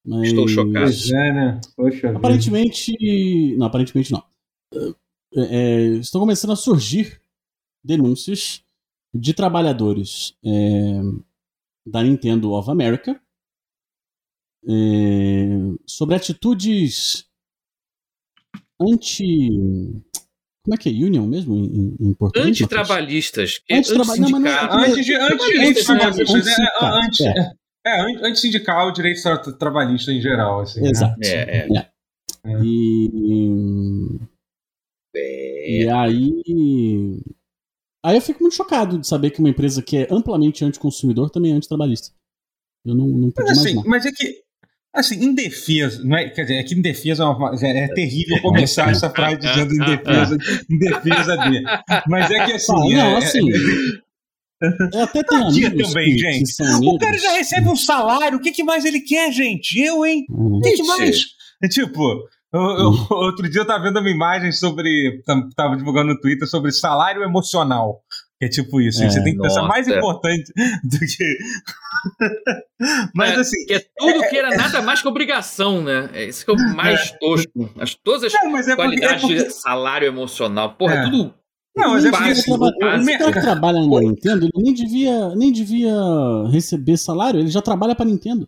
Mas... 0.06 0.30
Estou 0.30 0.48
chocado. 0.48 0.92
É, 1.16 1.34
né? 1.34 1.62
Poxa 1.76 2.12
aparentemente. 2.12 2.92
Vida. 3.00 3.58
Não, 3.58 3.68
aparentemente 3.68 4.12
não. 4.12 4.24
É, 5.36 5.42
é, 5.56 5.86
estão 5.98 6.22
começando 6.22 6.52
a 6.52 6.56
surgir 6.56 7.22
denúncias 7.84 8.64
de 9.14 9.34
trabalhadores 9.34 10.36
é, 10.44 11.02
da 11.86 12.02
Nintendo 12.04 12.52
of 12.52 12.70
America 12.70 13.20
é, 14.68 15.48
sobre 15.86 16.16
atitudes 16.16 17.30
anti. 18.82 19.50
Como 20.64 20.76
é 20.76 20.78
que 20.78 20.90
é? 20.90 20.92
Union 20.92 21.28
mesmo 21.28 21.56
em, 21.56 21.96
em 22.00 22.14
português? 22.14 22.50
Antitrabalhistas. 22.50 23.62
Anti-trabalhistas. 23.70 24.54
É, 27.86 28.02
anti-sindical, 28.26 28.94
direito 28.94 29.22
trabalhista 29.58 30.12
em 30.12 30.22
geral. 30.22 30.62
Assim, 30.62 30.80
né? 30.82 30.90
Exato. 30.90 31.20
Né? 31.20 31.28
É, 31.28 31.58
é. 31.58 31.68
é. 31.78 31.90
E. 32.64 34.20
E 35.16 35.90
aí. 35.90 37.22
Aí 38.06 38.18
eu 38.18 38.22
fico 38.22 38.42
muito 38.42 38.56
chocado 38.56 38.98
de 38.98 39.08
saber 39.08 39.32
que 39.32 39.40
uma 39.40 39.50
empresa 39.50 39.82
que 39.82 39.98
é 39.98 40.08
amplamente 40.10 40.64
anticonsumidor 40.66 41.30
também 41.30 41.52
é 41.52 41.56
antitrabalhista. 41.56 42.14
Eu 42.86 42.96
não, 42.96 43.08
não 43.08 43.32
podia 43.32 43.50
mas, 43.50 43.60
assim, 43.60 43.84
mas 43.86 44.06
é 44.06 44.12
que 44.12 44.43
Assim, 44.94 45.16
em 45.24 45.34
defesa, 45.34 46.04
não 46.04 46.16
é, 46.16 46.30
quer 46.30 46.44
dizer, 46.44 46.56
é 46.56 46.64
que 46.64 46.76
em 46.76 46.82
defesa 46.82 47.24
é, 47.24 47.26
uma, 47.26 47.56
é, 47.60 47.86
é 47.86 47.88
terrível 47.88 48.40
começar 48.44 48.92
essa 48.92 49.10
frase 49.10 49.38
dizendo 49.42 49.74
em 49.74 49.80
defesa, 49.80 50.38
em 50.70 50.78
defesa 50.78 51.38
dele. 51.38 51.66
Mas 52.08 52.30
é 52.30 52.46
que 52.46 52.52
assim. 52.52 52.94
Ah, 52.94 52.98
não, 52.98 53.16
é, 53.16 53.18
assim. 53.18 53.40
É, 54.62 55.02
até 55.02 55.24
tem 55.24 55.38
amigos 55.40 55.88
também, 55.88 56.18
gente. 56.18 56.54
O 56.86 56.98
cara 57.00 57.18
já 57.18 57.32
recebe 57.32 57.68
um 57.70 57.76
salário, 57.76 58.38
o 58.38 58.42
que, 58.42 58.52
que 58.52 58.64
mais 58.64 58.86
ele 58.86 59.02
quer, 59.02 59.32
gente? 59.32 59.80
Eu, 59.80 60.06
hein? 60.06 60.26
O 60.30 60.62
que, 60.62 60.74
que 60.74 60.84
mais? 60.84 61.26
É 61.64 61.68
tipo, 61.68 62.28
eu, 62.54 62.62
eu, 62.62 62.90
hum. 62.92 63.08
outro 63.10 63.50
dia 63.50 63.62
eu 63.62 63.66
tava 63.66 63.84
vendo 63.84 64.00
uma 64.00 64.12
imagem 64.12 64.52
sobre. 64.52 65.24
Tava 65.56 65.76
divulgando 65.76 66.14
no 66.14 66.20
Twitter 66.20 66.48
sobre 66.48 66.72
salário 66.72 67.24
emocional. 67.24 68.03
Que 68.44 68.46
é 68.46 68.50
tipo 68.50 68.82
isso. 68.82 69.02
É, 69.02 69.10
você 69.10 69.24
tem 69.24 69.36
que 69.36 69.42
pensar 69.42 69.64
mais 69.64 69.88
importante 69.88 70.52
do 70.84 71.00
que. 71.00 71.38
Mas 73.16 73.32
é, 73.32 73.36
assim. 73.36 73.66
Que 73.66 73.74
é 73.76 73.86
tudo 73.98 74.24
é, 74.24 74.28
que 74.28 74.38
era 74.38 74.50
nada 74.50 74.82
mais 74.82 75.02
que 75.02 75.08
obrigação, 75.08 75.82
né? 75.82 76.10
É 76.14 76.26
isso 76.26 76.44
que 76.44 76.52
é 76.52 76.54
o 76.54 76.76
mais 76.76 77.12
é. 77.12 77.18
tosco. 77.18 77.70
As, 77.80 77.96
todas 77.96 78.24
as 78.24 78.34
não, 78.34 78.58
é 78.58 78.76
qualidades 78.76 79.22
porque, 79.22 79.36
porque... 79.36 79.50
de 79.50 79.54
salário 79.54 80.08
emocional. 80.08 80.74
Porra, 80.74 80.96
é 80.96 81.04
tudo. 81.04 81.34
Não, 81.76 81.92
mas 81.92 82.06
é 82.06 82.12
porque 82.12 82.32
assim, 82.32 82.52
o, 82.52 82.56
o 82.56 82.80
cara 82.80 83.34
que 83.34 83.42
trabalha 83.42 83.80
na 83.80 84.00
Nintendo, 84.00 84.46
ele 84.46 84.64
nem 84.64 84.74
devia, 84.74 85.36
nem 85.36 85.52
devia 85.52 85.96
receber 86.52 86.98
salário, 86.98 87.40
ele 87.40 87.50
já 87.50 87.62
trabalha 87.62 87.96
pra 87.96 88.06
Nintendo. 88.06 88.48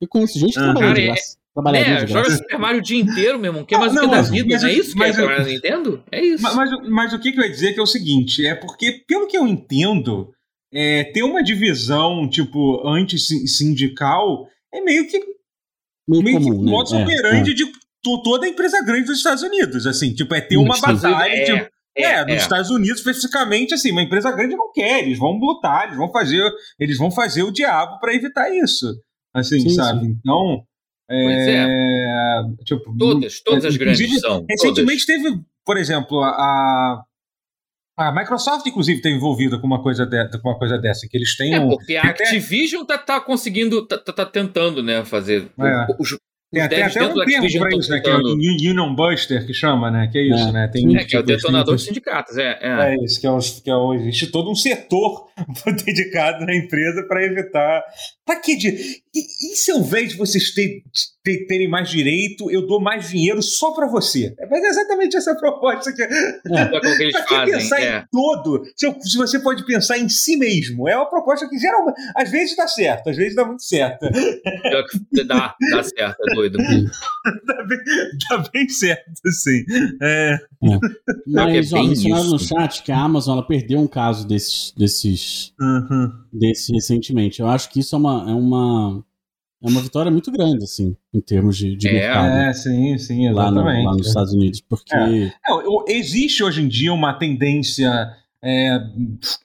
Eu 0.00 0.08
conheço 0.08 0.38
gente 0.38 0.54
que 0.54 0.60
trabalha 0.60 0.94
de 0.94 1.06
graça. 1.06 1.36
É, 1.74 2.06
joga 2.06 2.30
Super 2.30 2.58
Mario 2.58 2.80
o 2.80 2.82
dia 2.82 3.00
inteiro, 3.00 3.38
meu 3.38 3.50
irmão. 3.50 3.64
Quer 3.64 3.78
mais 3.78 3.92
o 3.92 4.00
que 4.00 4.06
da 4.06 4.22
vida? 4.22 4.54
Mas, 4.54 4.64
é 4.64 4.72
isso 4.72 4.92
que 4.92 4.98
mas, 4.98 5.18
é 5.18 5.24
pra 5.24 5.44
Nintendo? 5.44 6.04
É 6.10 6.24
isso. 6.24 6.42
Mas, 6.42 6.54
mas, 6.54 6.88
mas, 6.88 7.12
o 7.12 7.18
que, 7.18 7.32
que 7.32 7.40
eu 7.40 7.44
ia 7.44 7.50
dizer 7.50 7.72
que 7.72 7.80
é 7.80 7.82
o 7.82 7.86
seguinte: 7.86 8.46
é 8.46 8.54
porque, 8.54 9.04
pelo 9.06 9.26
que 9.26 9.36
eu 9.36 9.46
entendo, 9.46 10.30
é, 10.72 11.04
ter 11.04 11.22
uma 11.22 11.42
divisão, 11.42 12.28
tipo, 12.28 12.86
anti-sindical 12.86 14.46
é 14.72 14.80
meio 14.80 15.08
que. 15.08 15.18
Meio, 16.06 16.22
meio 16.22 16.38
comum, 16.38 16.58
que 16.58 16.64
né? 16.64 16.70
modo 16.70 16.96
operandi 16.96 17.50
é, 17.50 17.52
é. 17.52 17.56
de 17.56 17.72
toda 18.22 18.46
a 18.46 18.48
empresa 18.48 18.82
grande 18.84 19.06
dos 19.06 19.18
Estados 19.18 19.42
Unidos. 19.42 19.86
Assim, 19.86 20.14
tipo, 20.14 20.34
é 20.34 20.40
ter 20.40 20.56
uma 20.56 20.78
batalha. 20.80 21.28
É, 21.28 21.44
tipo, 21.44 21.70
é, 21.96 22.02
é, 22.02 22.24
nos 22.24 22.42
Estados 22.42 22.70
Unidos, 22.70 22.98
especificamente, 22.98 23.74
assim, 23.74 23.90
uma 23.90 24.02
empresa 24.02 24.30
grande 24.30 24.54
não 24.54 24.70
quer, 24.72 25.02
eles 25.02 25.18
vão 25.18 25.32
lutar, 25.32 25.86
eles 25.86 25.96
vão 25.96 26.10
fazer, 26.12 26.40
eles 26.78 26.96
vão 26.96 27.10
fazer 27.10 27.42
o 27.42 27.50
diabo 27.50 27.98
para 27.98 28.14
evitar 28.14 28.48
isso. 28.54 28.86
Assim, 29.34 29.60
sim, 29.60 29.70
sabe? 29.70 30.06
Sim. 30.06 30.16
Então, 30.18 30.62
Pois 31.08 31.48
é. 31.48 31.66
é. 31.66 32.42
Tipo, 32.64 32.94
todas, 32.96 33.40
todas 33.40 33.64
as 33.64 33.76
grandes 33.76 34.20
são. 34.20 34.44
Recentemente 34.48 35.06
todas. 35.06 35.22
teve, 35.22 35.40
por 35.64 35.78
exemplo, 35.78 36.22
a, 36.22 37.02
a 37.96 38.12
Microsoft, 38.12 38.66
inclusive, 38.66 38.98
está 38.98 39.08
envolvida 39.08 39.58
com 39.58 39.66
uma 39.66 39.82
coisa, 39.82 40.04
de, 40.04 40.28
com 40.40 40.50
uma 40.50 40.58
coisa 40.58 40.76
dessa, 40.76 41.08
que 41.08 41.16
eles 41.16 41.34
têm. 41.34 41.54
É, 41.54 41.60
porque 41.60 41.96
a 41.96 42.02
Activision 42.02 42.82
está 42.82 42.98
tá 42.98 43.20
conseguindo, 43.20 43.86
tá, 43.86 43.96
tá, 43.96 44.12
tá, 44.12 44.26
tentando, 44.26 44.82
né, 44.82 45.02
fazer. 45.04 45.50
É. 45.58 45.86
Os, 45.98 46.16
tem, 46.50 46.66
tem 46.66 46.82
até 46.82 47.02
um 47.04 47.14
termo 47.14 47.58
para 47.58 47.76
isso, 47.76 47.90
né? 47.90 48.00
Que 48.00 48.08
é 48.08 48.16
o 48.16 48.32
Union 48.32 48.94
Buster, 48.94 49.46
que 49.46 49.52
chama, 49.52 49.90
né? 49.90 50.08
Que 50.10 50.18
é 50.18 50.22
isso, 50.22 50.48
é. 50.48 50.52
né? 50.52 50.68
Tem, 50.72 50.96
é, 50.96 51.04
que 51.04 51.14
é 51.14 51.18
o 51.18 51.22
tipo, 51.22 51.36
detonador 51.36 51.76
de 51.76 51.82
sindicatos, 51.82 52.38
é. 52.38 52.58
É, 52.62 52.94
é 52.94 53.04
isso, 53.04 53.20
que 53.20 53.26
é, 53.26 53.30
o, 53.30 53.38
que 53.38 53.70
é 53.70 53.74
o, 53.74 53.92
existe 53.92 54.28
todo 54.28 54.50
um 54.50 54.54
setor 54.54 55.28
dedicado 55.84 56.46
na 56.46 56.56
empresa 56.56 57.02
para 57.06 57.22
evitar. 57.22 57.82
Para 58.24 58.40
que 58.40 58.56
de. 58.56 58.68
E, 59.14 59.52
e 59.52 59.56
se 59.56 59.70
ao 59.70 59.80
invés 59.80 60.10
de 60.10 60.16
vocês 60.16 60.54
ter, 60.54 60.82
ter, 61.22 61.46
terem 61.46 61.68
mais 61.68 61.90
direito, 61.90 62.50
eu 62.50 62.66
dou 62.66 62.80
mais 62.80 63.10
dinheiro 63.10 63.42
só 63.42 63.72
para 63.72 63.86
você? 63.86 64.34
É, 64.38 64.46
mas 64.46 64.62
é 64.62 64.68
exatamente 64.68 65.16
essa 65.18 65.34
proposta 65.38 65.92
que. 65.92 66.02
É, 66.02 66.06
é 66.06 66.80
que 66.80 67.02
eles 67.02 67.18
fazem. 67.28 67.54
pensar 67.54 67.82
é. 67.82 67.98
em 67.98 68.04
todo? 68.10 68.64
Se, 68.74 68.90
se, 69.02 69.18
você 69.18 69.38
pode 69.38 69.66
pensar 69.66 69.98
em 69.98 70.08
si 70.08 70.38
mesmo. 70.38 70.88
É 70.88 70.96
uma 70.96 71.08
proposta 71.08 71.46
que 71.46 71.58
geralmente. 71.58 71.96
Às 72.16 72.30
vezes 72.30 72.56
dá 72.56 72.66
certo, 72.66 73.10
às 73.10 73.16
vezes 73.16 73.34
dá 73.34 73.44
muito 73.44 73.62
certo. 73.62 74.06
Dá, 75.26 75.54
dá 75.72 75.82
certo, 75.82 76.16
é 76.28 76.37
doido. 76.38 76.58
tá, 77.46 77.64
bem, 77.64 77.78
tá 78.28 78.50
bem 78.52 78.68
certo, 78.68 79.12
sim. 79.30 79.64
É. 80.00 80.38
é. 80.64 80.78
Mas, 81.26 81.72
ó, 81.72 81.82
mencionaram 81.82 82.30
no 82.30 82.38
chat 82.38 82.82
que 82.82 82.92
a 82.92 83.00
Amazon 83.00 83.38
ela 83.38 83.46
perdeu 83.46 83.80
um 83.80 83.86
caso 83.86 84.26
desses. 84.26 84.72
desses, 84.76 85.52
uhum. 85.60 86.10
desses 86.32 86.68
recentemente. 86.70 87.40
Eu 87.40 87.48
acho 87.48 87.70
que 87.70 87.80
isso 87.80 87.94
é 87.94 87.98
uma. 87.98 88.30
É 88.30 88.34
uma 88.34 89.04
é 89.60 89.68
uma 89.68 89.82
vitória 89.82 90.08
muito 90.08 90.30
grande, 90.30 90.62
assim, 90.62 90.96
em 91.12 91.20
termos 91.20 91.56
de, 91.56 91.74
de 91.74 91.88
é, 91.88 91.92
mercado. 91.92 92.28
É, 92.28 92.52
sim, 92.52 92.96
sim, 92.96 93.26
exatamente. 93.26 93.66
Lá, 93.66 93.72
no, 93.80 93.84
lá 93.86 93.96
nos 93.96 94.06
Estados 94.06 94.32
Unidos, 94.32 94.60
porque... 94.60 94.94
É. 94.94 95.24
É, 95.26 95.32
existe 95.88 96.44
hoje 96.44 96.62
em 96.62 96.68
dia 96.68 96.92
uma 96.92 97.12
tendência 97.12 97.90
é, 98.40 98.80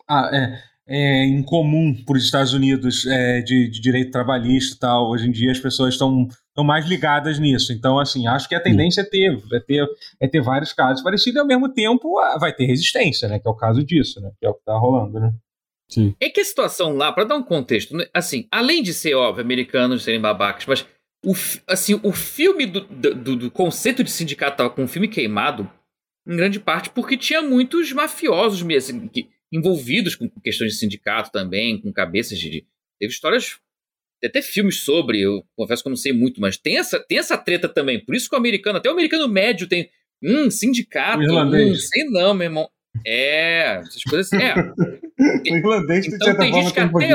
é, 0.08 0.60
é, 0.88 1.26
em 1.26 1.42
comum 1.42 1.96
para 2.06 2.18
os 2.18 2.24
Estados 2.24 2.54
Unidos 2.54 3.06
é, 3.08 3.42
de, 3.42 3.70
de, 3.70 3.82
direito 3.82 4.12
trabalhista 4.12 4.76
e 4.76 4.80
tal. 4.80 5.10
Hoje 5.10 5.28
em 5.28 5.32
dia 5.32 5.52
as 5.52 5.60
pessoas 5.60 5.96
estão 5.96 6.28
mais 6.62 6.86
ligadas 6.86 7.40
nisso. 7.40 7.72
Então, 7.72 7.98
assim, 7.98 8.28
acho 8.28 8.50
que 8.50 8.56
a 8.56 8.60
tendência 8.60 9.00
é 9.00 9.06
ter, 9.06 9.42
é 9.54 9.60
ter, 9.62 9.88
é 10.20 10.28
ter 10.28 10.42
vários 10.42 10.74
casos 10.74 11.02
parecidos 11.02 11.38
e, 11.38 11.40
ao 11.40 11.48
mesmo 11.48 11.70
tempo, 11.70 12.20
vai 12.38 12.54
ter 12.54 12.66
resistência, 12.66 13.30
né? 13.30 13.40
Que 13.40 13.48
é 13.48 13.52
o 13.52 13.56
caso 13.56 13.82
disso, 13.82 14.20
né? 14.20 14.30
Que 14.38 14.46
é 14.46 14.50
o 14.50 14.54
que 14.54 14.60
está 14.60 14.78
rolando, 14.78 15.20
né? 15.20 15.34
Sim. 15.90 16.14
É 16.20 16.30
que 16.30 16.42
a 16.42 16.46
situação 16.46 16.96
lá, 16.98 17.12
para 17.12 17.24
dar 17.24 17.36
um 17.36 17.44
contexto, 17.44 17.96
né, 17.96 18.06
assim, 18.14 18.48
além 18.52 18.82
de 18.82 18.94
ser 18.94 19.14
óbvio, 19.14 19.44
americanos 19.44 20.04
serem 20.04 20.20
babacas, 20.20 20.66
mas 20.66 20.86
o, 21.24 21.34
assim, 21.68 22.00
o 22.04 22.12
filme 22.12 22.66
do, 22.66 22.82
do, 22.82 23.36
do 23.36 23.52
conceito 23.52 24.04
de 24.04 24.12
sindicato 24.12 24.54
estava 24.54 24.70
com 24.70 24.84
um 24.84 24.88
filme 24.88 25.08
queimado, 25.08 25.70
em 26.28 26.36
grande 26.36 26.60
parte 26.60 26.90
porque 26.90 27.16
tinha 27.16 27.42
muitos 27.42 27.92
mafiosos 27.92 28.62
mesmo, 28.62 28.98
assim, 28.98 29.08
que, 29.08 29.30
envolvidos 29.54 30.16
com 30.16 30.28
questões 30.42 30.74
de 30.74 30.80
sindicato 30.80 31.32
também, 31.32 31.80
com 31.80 31.94
cabeças 31.94 32.40
de. 32.40 32.66
Teve 33.00 33.14
histórias. 33.14 33.60
Tem 34.24 34.30
até 34.30 34.42
filmes 34.42 34.80
sobre, 34.80 35.20
eu 35.20 35.44
confesso 35.54 35.84
que 35.84 35.90
eu 35.90 35.92
não 35.92 35.98
sei 35.98 36.14
muito, 36.14 36.40
mas 36.40 36.56
tem 36.56 36.78
essa, 36.78 36.98
tem 36.98 37.18
essa 37.18 37.38
treta 37.38 37.68
também. 37.68 38.00
Por 38.00 38.16
isso 38.16 38.30
que 38.30 38.36
o 38.36 38.38
americano, 38.38 38.78
até 38.78 38.88
o 38.88 38.94
americano 38.94 39.28
médio 39.28 39.68
tem. 39.68 39.90
Hum, 40.24 40.50
sindicato. 40.50 41.22
Hum, 41.22 41.76
sei 41.76 42.06
não, 42.06 42.34
meu 42.34 42.46
irmão. 42.46 42.70
É, 43.06 43.82
essas 43.82 44.02
coisas. 44.04 44.32
É. 44.32 44.54
o 45.52 45.58
irlandês, 45.58 46.08
então 46.08 46.38
tem 46.38 46.54
gente 46.54 46.72
que 46.72 46.80
até. 46.80 47.10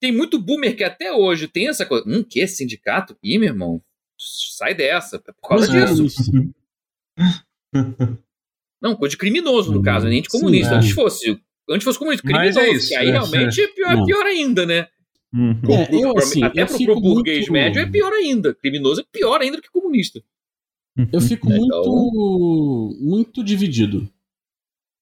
Tem 0.00 0.10
muito 0.10 0.40
boomer 0.40 0.74
que 0.74 0.84
até 0.84 1.12
hoje 1.12 1.48
tem 1.48 1.68
essa 1.68 1.84
coisa. 1.84 2.08
Hum, 2.08 2.24
que? 2.24 2.46
Sindicato? 2.46 3.14
Ih, 3.22 3.36
meu 3.36 3.48
irmão, 3.48 3.82
sai 4.56 4.72
dessa. 4.74 5.16
É 5.16 5.32
por 5.32 5.48
causa 5.50 5.76
é 5.76 5.84
disso. 5.84 6.32
Não, 8.80 8.96
coisa 8.96 9.10
de 9.10 9.18
criminoso, 9.18 9.70
no 9.70 9.82
caso, 9.82 10.08
nem 10.08 10.22
de 10.22 10.30
comunista. 10.30 10.70
Sim, 10.70 10.74
é. 10.74 10.78
Antes 10.78 10.92
fosse. 10.92 11.38
Antes 11.68 11.84
fosse 11.84 11.98
comunista, 11.98 12.26
criminoso. 12.26 12.58
É 12.58 12.70
isso, 12.70 12.88
que 12.88 12.96
aí 12.96 13.08
é, 13.08 13.10
realmente 13.10 13.60
é 13.60 13.68
pior, 13.68 14.02
pior 14.06 14.24
ainda, 14.24 14.64
né? 14.64 14.88
Uhum. 15.32 15.60
É, 15.68 15.94
eu, 15.94 16.16
assim, 16.16 16.42
até 16.42 16.62
eu 16.62 16.66
pro, 16.66 16.76
pro 16.76 17.00
burguês 17.00 17.40
muito... 17.40 17.52
médio 17.52 17.82
é 17.82 17.86
pior 17.86 18.12
ainda. 18.12 18.54
Criminoso 18.54 19.00
é 19.00 19.04
pior 19.12 19.40
ainda 19.40 19.56
do 19.58 19.62
que 19.62 19.70
comunista. 19.70 20.22
Eu 21.12 21.20
fico 21.20 21.46
então... 21.52 21.84
muito, 21.84 22.98
muito 23.00 23.44
dividido 23.44 24.08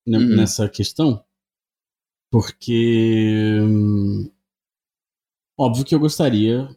uhum. 0.06 0.36
nessa 0.36 0.68
questão, 0.68 1.24
porque 2.30 3.58
hum, 3.62 4.30
óbvio 5.58 5.84
que 5.84 5.94
eu 5.94 5.98
gostaria, 5.98 6.68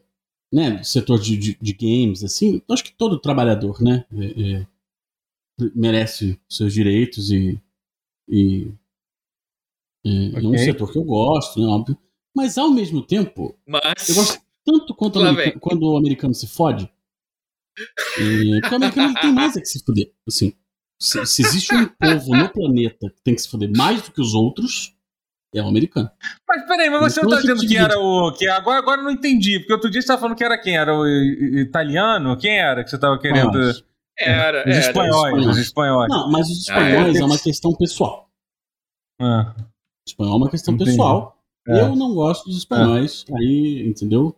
né, 0.52 0.70
do 0.78 0.84
setor 0.84 1.20
de, 1.20 1.36
de, 1.36 1.58
de, 1.60 1.72
games, 1.74 2.24
assim, 2.24 2.62
acho 2.70 2.84
que 2.84 2.92
todo 2.92 3.20
trabalhador, 3.20 3.80
né, 3.82 4.06
é, 4.12 4.62
é, 4.62 4.66
merece 5.74 6.40
seus 6.48 6.72
direitos 6.72 7.30
e, 7.30 7.60
e 8.26 8.72
é, 10.04 10.28
okay. 10.28 10.44
é, 10.44 10.48
um 10.48 10.58
setor 10.58 10.90
que 10.90 10.98
eu 10.98 11.04
gosto, 11.04 11.60
né, 11.60 11.66
óbvio, 11.66 11.98
mas 12.34 12.58
ao 12.58 12.70
mesmo 12.70 13.02
tempo, 13.02 13.58
mas... 13.66 14.08
eu 14.08 14.14
gosto 14.14 14.40
tanto 14.64 14.94
quanto 14.94 15.18
o 15.18 15.22
americano, 15.22 15.60
quando 15.60 15.82
o 15.82 15.96
americano 15.96 16.34
se 16.34 16.46
fode, 16.46 16.90
e, 18.18 18.60
porque 18.60 18.74
o 18.74 18.76
americano 18.76 19.14
tem 19.14 19.32
mais 19.32 19.56
é 19.56 19.60
que 19.60 19.66
se 19.66 19.82
fuder, 19.84 20.12
assim. 20.26 20.52
Se, 21.00 21.24
se, 21.24 21.42
existe 21.42 21.74
um 21.74 21.86
povo 21.86 22.36
no 22.36 22.48
planeta 22.50 23.08
que 23.08 23.22
tem 23.24 23.34
que 23.34 23.40
se 23.40 23.48
foder 23.48 23.70
mais 23.74 24.02
do 24.02 24.12
que 24.12 24.20
os 24.20 24.34
outros, 24.34 24.94
é 25.54 25.62
o 25.62 25.66
americano. 25.66 26.10
Mas 26.46 26.66
peraí, 26.66 26.90
mas 26.90 27.00
você 27.00 27.20
então, 27.20 27.30
não 27.30 27.36
tá 27.36 27.42
dizendo 27.42 27.66
que 27.66 27.76
era 27.76 27.98
o. 27.98 28.32
Que 28.32 28.46
agora, 28.46 28.78
agora 28.78 29.02
não 29.02 29.10
entendi, 29.10 29.58
porque 29.58 29.72
outro 29.72 29.90
dia 29.90 30.02
você 30.02 30.08
tava 30.08 30.20
falando 30.20 30.36
que 30.36 30.44
era 30.44 30.58
quem? 30.58 30.76
Era 30.76 30.94
o 30.94 31.06
italiano? 31.06 32.36
Quem 32.36 32.58
era 32.58 32.84
que 32.84 32.90
você 32.90 32.98
tava 32.98 33.18
querendo. 33.18 33.58
Era, 34.18 34.68
os, 34.68 34.76
espanhóis, 34.76 35.46
os 35.46 35.56
espanhóis. 35.56 36.10
Não, 36.10 36.30
mas 36.30 36.46
os 36.50 36.58
espanhóis 36.60 37.16
ah, 37.16 37.18
é. 37.18 37.22
é. 37.22 37.24
uma 37.24 37.38
questão 37.38 37.72
pessoal. 37.72 38.30
Ah. 39.18 39.54
O 39.58 39.64
espanhol 40.06 40.34
é 40.34 40.36
uma 40.36 40.50
questão 40.50 40.74
entendi. 40.74 40.90
pessoal. 40.90 41.39
É. 41.68 41.80
Eu 41.80 41.94
não 41.94 42.14
gosto 42.14 42.46
dos 42.46 42.58
espanhóis, 42.58 43.24
é. 43.28 43.36
aí, 43.36 43.86
entendeu? 43.86 44.34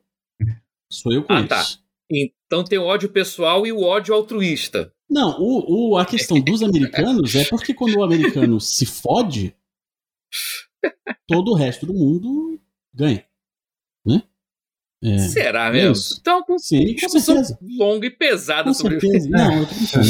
Sou 0.90 1.12
eu 1.12 1.22
com 1.22 1.32
ah, 1.32 1.46
tá. 1.46 1.64
Então 2.10 2.62
tem 2.62 2.78
o 2.78 2.84
ódio 2.84 3.08
pessoal 3.08 3.66
e 3.66 3.72
o 3.72 3.82
ódio 3.82 4.14
altruísta. 4.14 4.92
Não, 5.08 5.38
o, 5.40 5.90
o, 5.90 5.96
a 5.96 6.04
questão 6.04 6.40
dos 6.40 6.62
americanos 6.62 7.34
é 7.34 7.44
porque 7.44 7.74
quando 7.74 7.96
o 7.96 8.02
americano 8.02 8.60
se 8.60 8.86
fode, 8.86 9.54
todo 11.26 11.52
o 11.52 11.54
resto 11.54 11.86
do 11.86 11.94
mundo 11.94 12.58
ganha. 12.94 13.24
Né? 14.04 14.22
É, 15.02 15.18
Será 15.18 15.68
é 15.68 15.72
mesmo? 15.72 16.14
É 16.14 16.18
então, 16.20 16.42
com 16.44 16.58
Sim, 16.58 16.94
com 16.96 17.08
certeza. 17.08 17.58
longa 17.60 18.06
e 18.06 18.10
pesada 18.10 18.64
com 18.64 18.74
sobre 18.74 19.00
certeza. 19.00 19.28
Não, 19.28 19.58
eu 19.58 19.66
tô 19.66 19.74
brincando, 19.74 20.06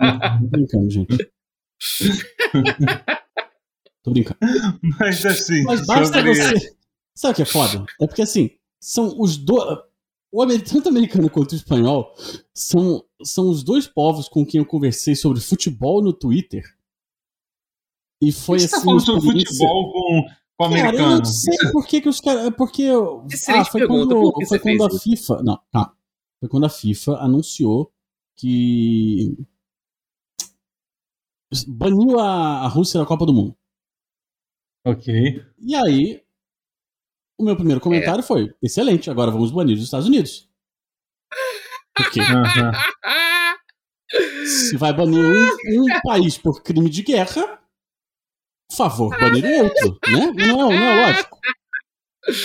não, 0.00 0.48
brincando, 0.48 0.90
gente. 0.90 1.32
Tô 4.02 4.10
brincando. 4.10 4.38
Mas 4.98 5.24
assim. 5.24 5.62
Mas 5.64 5.86
basta 5.86 6.18
sobre... 6.18 6.34
você. 6.34 6.76
Sabe 7.14 7.32
o 7.32 7.36
que 7.36 7.42
é 7.42 7.46
foda? 7.46 7.84
É 8.00 8.06
porque 8.06 8.22
assim, 8.22 8.50
são 8.80 9.14
os 9.20 9.36
dois 9.36 9.78
o 10.32 10.46
tanto 10.62 10.88
americano 10.88 11.28
quanto 11.28 11.52
o 11.52 11.56
espanhol 11.56 12.14
são, 12.54 13.04
são 13.22 13.50
os 13.50 13.62
dois 13.62 13.86
povos 13.86 14.30
com 14.30 14.46
quem 14.46 14.58
eu 14.58 14.66
conversei 14.66 15.14
sobre 15.14 15.42
futebol 15.42 16.02
no 16.02 16.12
Twitter. 16.12 16.64
E 18.20 18.32
foi 18.32 18.58
Você 18.58 18.68
tá 18.68 18.78
assim. 18.78 18.86
Você 18.86 19.04
tá 19.04 19.12
falando 19.12 19.22
sobre 19.22 19.44
futebol 19.44 19.92
com, 19.92 20.22
com 20.56 20.64
o 20.64 20.66
americano? 20.66 20.96
Cara, 20.96 21.12
eu 21.12 21.18
não 21.18 21.24
sei 21.24 21.58
por 21.70 21.86
que, 21.86 22.00
que 22.00 22.08
os 22.08 22.20
caras. 22.20 22.54
Porque. 22.56 22.84
Ah, 23.48 23.64
foi 23.64 23.80
pergunta, 23.82 24.14
quando, 24.14 24.48
foi 24.48 24.58
quando 24.58 24.84
a 24.84 24.98
FIFA. 24.98 25.42
Não, 25.42 25.60
tá. 25.70 25.92
Foi 26.40 26.48
quando 26.48 26.64
a 26.64 26.70
FIFA 26.70 27.16
anunciou 27.18 27.92
que. 28.36 29.36
Baniu 31.68 32.18
a, 32.18 32.62
a 32.62 32.68
Rússia 32.68 32.98
da 32.98 33.04
Copa 33.04 33.26
do 33.26 33.34
Mundo. 33.34 33.54
Ok. 34.84 35.44
E 35.58 35.74
aí, 35.74 36.22
o 37.38 37.44
meu 37.44 37.56
primeiro 37.56 37.80
comentário 37.80 38.20
é. 38.20 38.22
foi: 38.22 38.54
excelente, 38.62 39.10
agora 39.10 39.30
vamos 39.30 39.50
banir 39.50 39.76
os 39.76 39.84
Estados 39.84 40.06
Unidos. 40.06 40.48
Porque 41.94 42.20
se 44.46 44.76
vai 44.76 44.92
banir 44.92 45.24
um, 45.24 45.82
um, 45.82 46.00
país 46.02 46.38
por 46.38 46.62
crime 46.62 46.88
de 46.88 47.02
guerra, 47.02 47.60
por 48.68 48.76
favor, 48.76 49.10
banir 49.18 49.44
o 49.44 49.64
outro, 49.64 49.98
né? 50.10 50.32
Não 50.46 50.72
é, 50.72 50.78
não 50.78 50.88
é 50.88 51.06
lógico. 51.06 51.38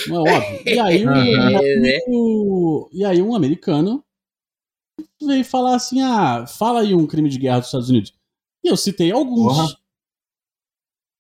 Não 0.08 0.28
é 0.28 0.32
óbvio. 0.34 0.62
E 0.66 0.80
aí, 0.80 1.06
um, 2.08 2.90
e 2.92 3.06
aí 3.06 3.22
um 3.22 3.36
americano 3.36 4.04
veio 5.22 5.46
falar 5.46 5.76
assim: 5.76 6.02
ah, 6.02 6.46
fala 6.48 6.82
aí 6.82 6.94
um 6.94 7.08
crime 7.08 7.30
de 7.30 7.38
guerra 7.38 7.60
dos 7.60 7.68
Estados 7.68 7.90
Unidos. 7.90 8.14
E 8.64 8.68
eu 8.68 8.78
citei 8.78 9.12
alguns. 9.12 9.58
Uhum. 9.58 9.87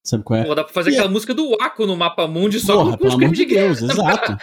Sabe 0.08 0.24
qual 0.24 0.40
é? 0.40 0.46
Pô, 0.46 0.56
dá 0.56 0.64
pra 0.64 0.74
fazer 0.74 0.92
e 0.92 0.94
aquela 0.94 1.10
é... 1.10 1.12
música 1.12 1.34
do 1.34 1.50
Waco 1.58 1.86
no 1.86 1.98
Mapa 1.98 2.28
Mundi 2.28 2.62
só 2.62 2.78
Porra, 2.78 2.92
com 2.92 2.98
pelo 2.98 3.14
amor 3.16 3.32
de 3.34 3.46
Deus, 3.46 3.82
exato. 3.82 4.38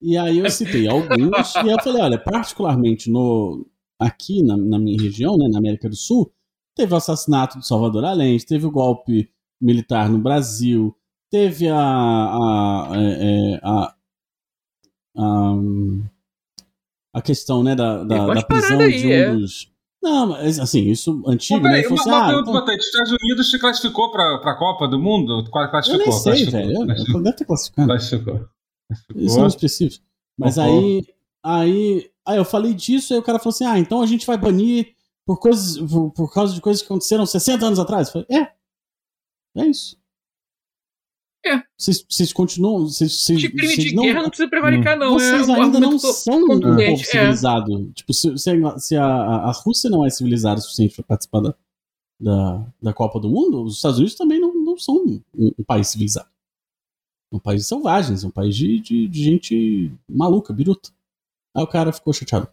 E 0.00 0.16
aí 0.16 0.38
eu 0.38 0.48
citei 0.48 0.88
alguns, 0.88 1.54
e 1.56 1.68
eu 1.68 1.82
falei, 1.82 2.02
olha, 2.02 2.18
particularmente 2.18 3.10
no, 3.10 3.66
aqui 4.00 4.42
na, 4.42 4.56
na, 4.56 4.78
minha 4.78 4.96
região, 5.00 5.36
né, 5.36 5.48
na 5.48 5.58
América 5.58 5.88
do 5.88 5.96
Sul, 5.96 6.32
teve 6.74 6.94
o 6.94 6.96
assassinato 6.96 7.58
de 7.58 7.66
Salvador 7.66 8.04
Allende, 8.04 8.46
teve 8.46 8.64
o 8.64 8.70
golpe 8.70 9.28
militar 9.60 10.08
no 10.08 10.18
Brasil, 10.18 10.96
teve 11.30 11.68
a, 11.68 11.76
a, 11.76 12.92
a, 12.92 12.96
é, 12.96 13.54
é, 13.54 13.60
a, 13.62 13.94
a 15.18 15.54
a 17.12 17.22
questão, 17.22 17.62
né, 17.62 17.74
da, 17.74 18.04
da, 18.04 18.26
da 18.26 18.42
prisão 18.42 18.80
aí, 18.80 19.00
de 19.00 19.06
um 19.06 19.10
é. 19.10 19.32
dos. 19.32 19.70
Não, 20.08 20.26
mas 20.28 20.58
assim, 20.58 20.88
isso 20.88 21.22
antigo, 21.26 21.60
Pô, 21.60 21.68
né? 21.68 21.82
Uma, 21.86 21.94
assim, 21.94 22.08
uma 22.08 22.26
ah, 22.26 22.40
então... 22.40 22.64
Os 22.64 22.86
Estados 22.86 23.12
Unidos 23.12 23.50
se 23.50 23.58
classificou 23.58 24.10
para 24.10 24.36
a 24.36 24.54
Copa 24.54 24.88
do 24.88 24.98
Mundo? 24.98 25.44
Classificou, 25.50 25.92
eu 25.92 25.98
nem 25.98 26.12
sei, 26.12 26.32
classificou, 26.32 26.60
velho. 26.60 26.86
Classificou. 26.86 27.22
Deve 27.22 27.36
ter 27.36 27.44
classificado. 27.44 27.88
Classificou. 27.88 28.48
classificou. 28.88 29.22
Isso 29.22 29.40
é 29.40 29.46
expressivos. 29.46 30.02
Mas 30.38 30.58
aí, 30.58 31.06
aí, 31.44 32.10
aí 32.26 32.36
eu 32.36 32.44
falei 32.44 32.72
disso, 32.72 33.12
aí 33.12 33.18
o 33.20 33.22
cara 33.22 33.38
falou 33.38 33.50
assim: 33.50 33.64
ah, 33.64 33.78
então 33.78 34.00
a 34.00 34.06
gente 34.06 34.26
vai 34.26 34.38
banir 34.38 34.94
por, 35.26 35.38
coisas, 35.38 35.76
por, 35.78 36.10
por 36.12 36.32
causa 36.32 36.54
de 36.54 36.60
coisas 36.60 36.80
que 36.80 36.86
aconteceram 36.86 37.26
60 37.26 37.66
anos 37.66 37.78
atrás. 37.78 38.08
Eu 38.08 38.12
falei, 38.12 38.26
é. 38.30 38.52
É 39.60 39.66
isso. 39.66 39.96
É. 41.44 41.62
Vocês 41.78 42.32
continuam. 42.32 42.86
Vocês, 42.86 43.22
vocês, 43.22 43.40
de 43.40 43.48
crime 43.48 43.76
de 43.76 43.94
não, 43.94 44.02
guerra 44.02 44.22
não 44.22 44.28
precisa 44.28 44.48
prevaricar, 44.50 44.98
não. 44.98 45.12
Vocês 45.14 45.48
é 45.48 45.52
ainda 45.52 45.80
não 45.80 45.98
são 45.98 46.44
um 46.44 46.60
povo 46.60 46.80
é. 46.80 46.96
civilizado. 46.96 47.92
Tipo, 47.92 48.12
se, 48.12 48.36
se, 48.78 48.96
a, 48.96 49.04
a, 49.04 49.52
Rússia 49.52 49.88
não 49.88 50.04
é 50.04 50.10
civilizada 50.10 50.58
o 50.58 50.62
suficiente 50.62 50.96
para 50.96 51.04
participar 51.04 51.40
da, 51.40 51.54
da, 52.20 52.66
da 52.82 52.92
Copa 52.92 53.20
do 53.20 53.30
Mundo, 53.30 53.62
os 53.62 53.76
Estados 53.76 53.98
Unidos 53.98 54.16
também 54.16 54.40
não, 54.40 54.52
não 54.52 54.76
são 54.76 54.96
um, 54.96 55.22
um 55.58 55.64
país 55.64 55.88
civilizado. 55.88 56.28
É 57.32 57.36
um 57.36 57.40
país 57.40 57.62
de 57.62 57.68
selvagens, 57.68 58.24
é 58.24 58.26
um 58.26 58.32
país 58.32 58.56
de, 58.56 58.80
de, 58.80 59.06
de 59.06 59.22
gente 59.22 59.92
maluca, 60.08 60.52
biruta. 60.52 60.90
Aí 61.54 61.62
o 61.62 61.66
cara 61.66 61.92
ficou 61.92 62.12
chateado. 62.12 62.48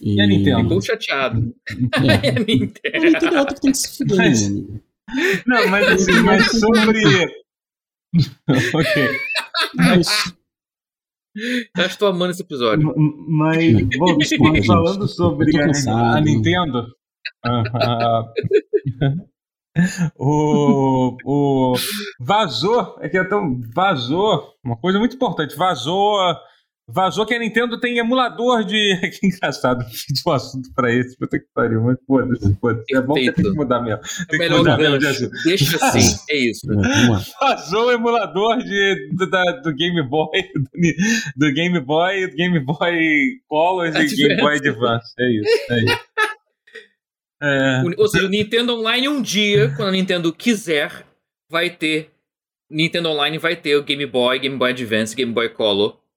E, 0.00 0.14
e 0.14 0.20
a 0.20 0.26
Nintendo? 0.26 0.62
Ficou 0.62 0.82
chateado. 0.82 1.54
É. 1.68 2.28
a 2.30 2.32
Nintendo. 2.32 2.96
A 2.96 2.98
Nintendo 3.00 3.34
é 3.34 3.40
outra 3.40 3.54
que 3.54 3.60
tem 3.60 3.72
que 3.72 3.78
se 3.78 3.96
fuder, 3.96 4.16
mas... 4.16 4.87
Não, 5.46 5.68
mas 5.68 5.88
assim, 5.88 6.20
mas 6.22 6.50
sobre. 6.50 7.02
ok. 8.74 9.20
Mas... 9.74 10.34
Eu 11.76 11.86
estou 11.86 12.08
amando 12.08 12.32
esse 12.32 12.42
episódio. 12.42 12.92
Mas, 13.28 13.80
bom, 13.96 14.18
Desculpa, 14.18 14.62
falando 14.64 15.06
sobre 15.06 15.50
a, 15.56 16.16
a, 16.16 16.20
Nintendo. 16.20 16.88
Uh, 17.46 17.62
uh, 20.18 21.14
o, 21.14 21.16
o 21.24 21.74
vazou, 22.18 22.98
é 23.00 23.08
que 23.08 23.16
é 23.16 23.24
tão 23.24 23.60
vazou, 23.72 24.54
uma 24.64 24.76
coisa 24.76 24.98
muito 24.98 25.14
importante, 25.14 25.56
vazou 25.56 26.18
Vazou 26.90 27.26
que 27.26 27.34
a 27.34 27.38
Nintendo 27.38 27.78
tem 27.78 27.98
emulador 27.98 28.64
de. 28.64 28.96
que 29.20 29.26
engraçado, 29.26 29.84
de 29.84 30.22
um 30.26 30.30
assunto 30.30 30.72
pra 30.74 30.90
esse, 30.90 31.14
puta 31.18 31.38
que 31.38 31.44
pariu, 31.54 31.82
mas 31.82 31.98
foda-se, 32.06 32.56
foda-se. 32.58 32.96
É 32.96 33.02
bom 33.02 33.12
que 33.12 33.30
tem 33.30 33.44
que 33.44 33.50
mudar 33.52 33.82
mesmo. 33.82 34.00
Tem 34.30 34.40
é 34.40 34.48
que 34.48 34.54
mudar 34.54 34.78
mesmo 34.78 34.98
de 34.98 35.30
Deixa 35.44 35.76
assim, 35.76 36.18
é 36.30 36.36
isso. 36.36 36.66
Vazou 37.38 37.88
o 37.88 37.92
emulador 37.92 38.56
de, 38.64 39.10
do, 39.12 39.28
da, 39.28 39.42
do 39.60 39.74
Game 39.74 40.02
Boy, 40.02 40.30
do, 40.56 41.46
do, 41.46 41.52
Game 41.52 41.78
Boy, 41.78 42.26
do 42.26 42.34
Game 42.34 42.58
Boy 42.60 43.38
Color 43.46 43.88
e 43.88 44.06
Game 44.16 44.36
Boy 44.40 44.56
Advance. 44.56 45.12
É 45.18 45.30
isso, 45.30 45.66
é 45.70 45.84
isso. 45.84 46.00
É. 47.42 47.82
Ou 47.98 48.08
seja, 48.08 48.24
o 48.24 48.30
Nintendo 48.30 48.74
Online 48.74 49.10
um 49.10 49.20
dia, 49.20 49.74
quando 49.76 49.90
a 49.90 49.92
Nintendo 49.92 50.32
quiser, 50.32 51.04
vai 51.50 51.68
ter. 51.68 52.10
Nintendo 52.70 53.10
Online 53.10 53.36
vai 53.36 53.56
ter 53.56 53.76
o 53.76 53.82
Game 53.82 54.06
Boy, 54.06 54.38
Game 54.38 54.56
Boy 54.56 54.70
Advance, 54.70 55.14
Game 55.14 55.32
Boy 55.32 55.50
Color 55.50 56.07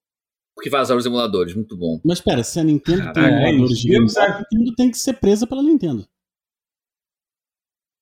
porque 0.56 0.70
vazaram 0.70 1.00
os 1.00 1.06
emuladores, 1.06 1.56
muito 1.56 1.76
bom. 1.78 2.00
Mas 2.04 2.20
espera, 2.20 2.44
se 2.44 2.60
a 2.60 2.64
Nintendo 2.64 3.12
tem 3.14 3.24
emuladores 3.24 3.80
de 3.80 3.90
Game 3.90 4.06
Boy, 4.06 4.24
a 4.24 4.38
Nintendo 4.40 4.76
tem 4.76 4.92
que 4.92 4.98
ser 4.98 5.14
presa 5.14 5.48
pela 5.48 5.64
Nintendo. 5.64 6.08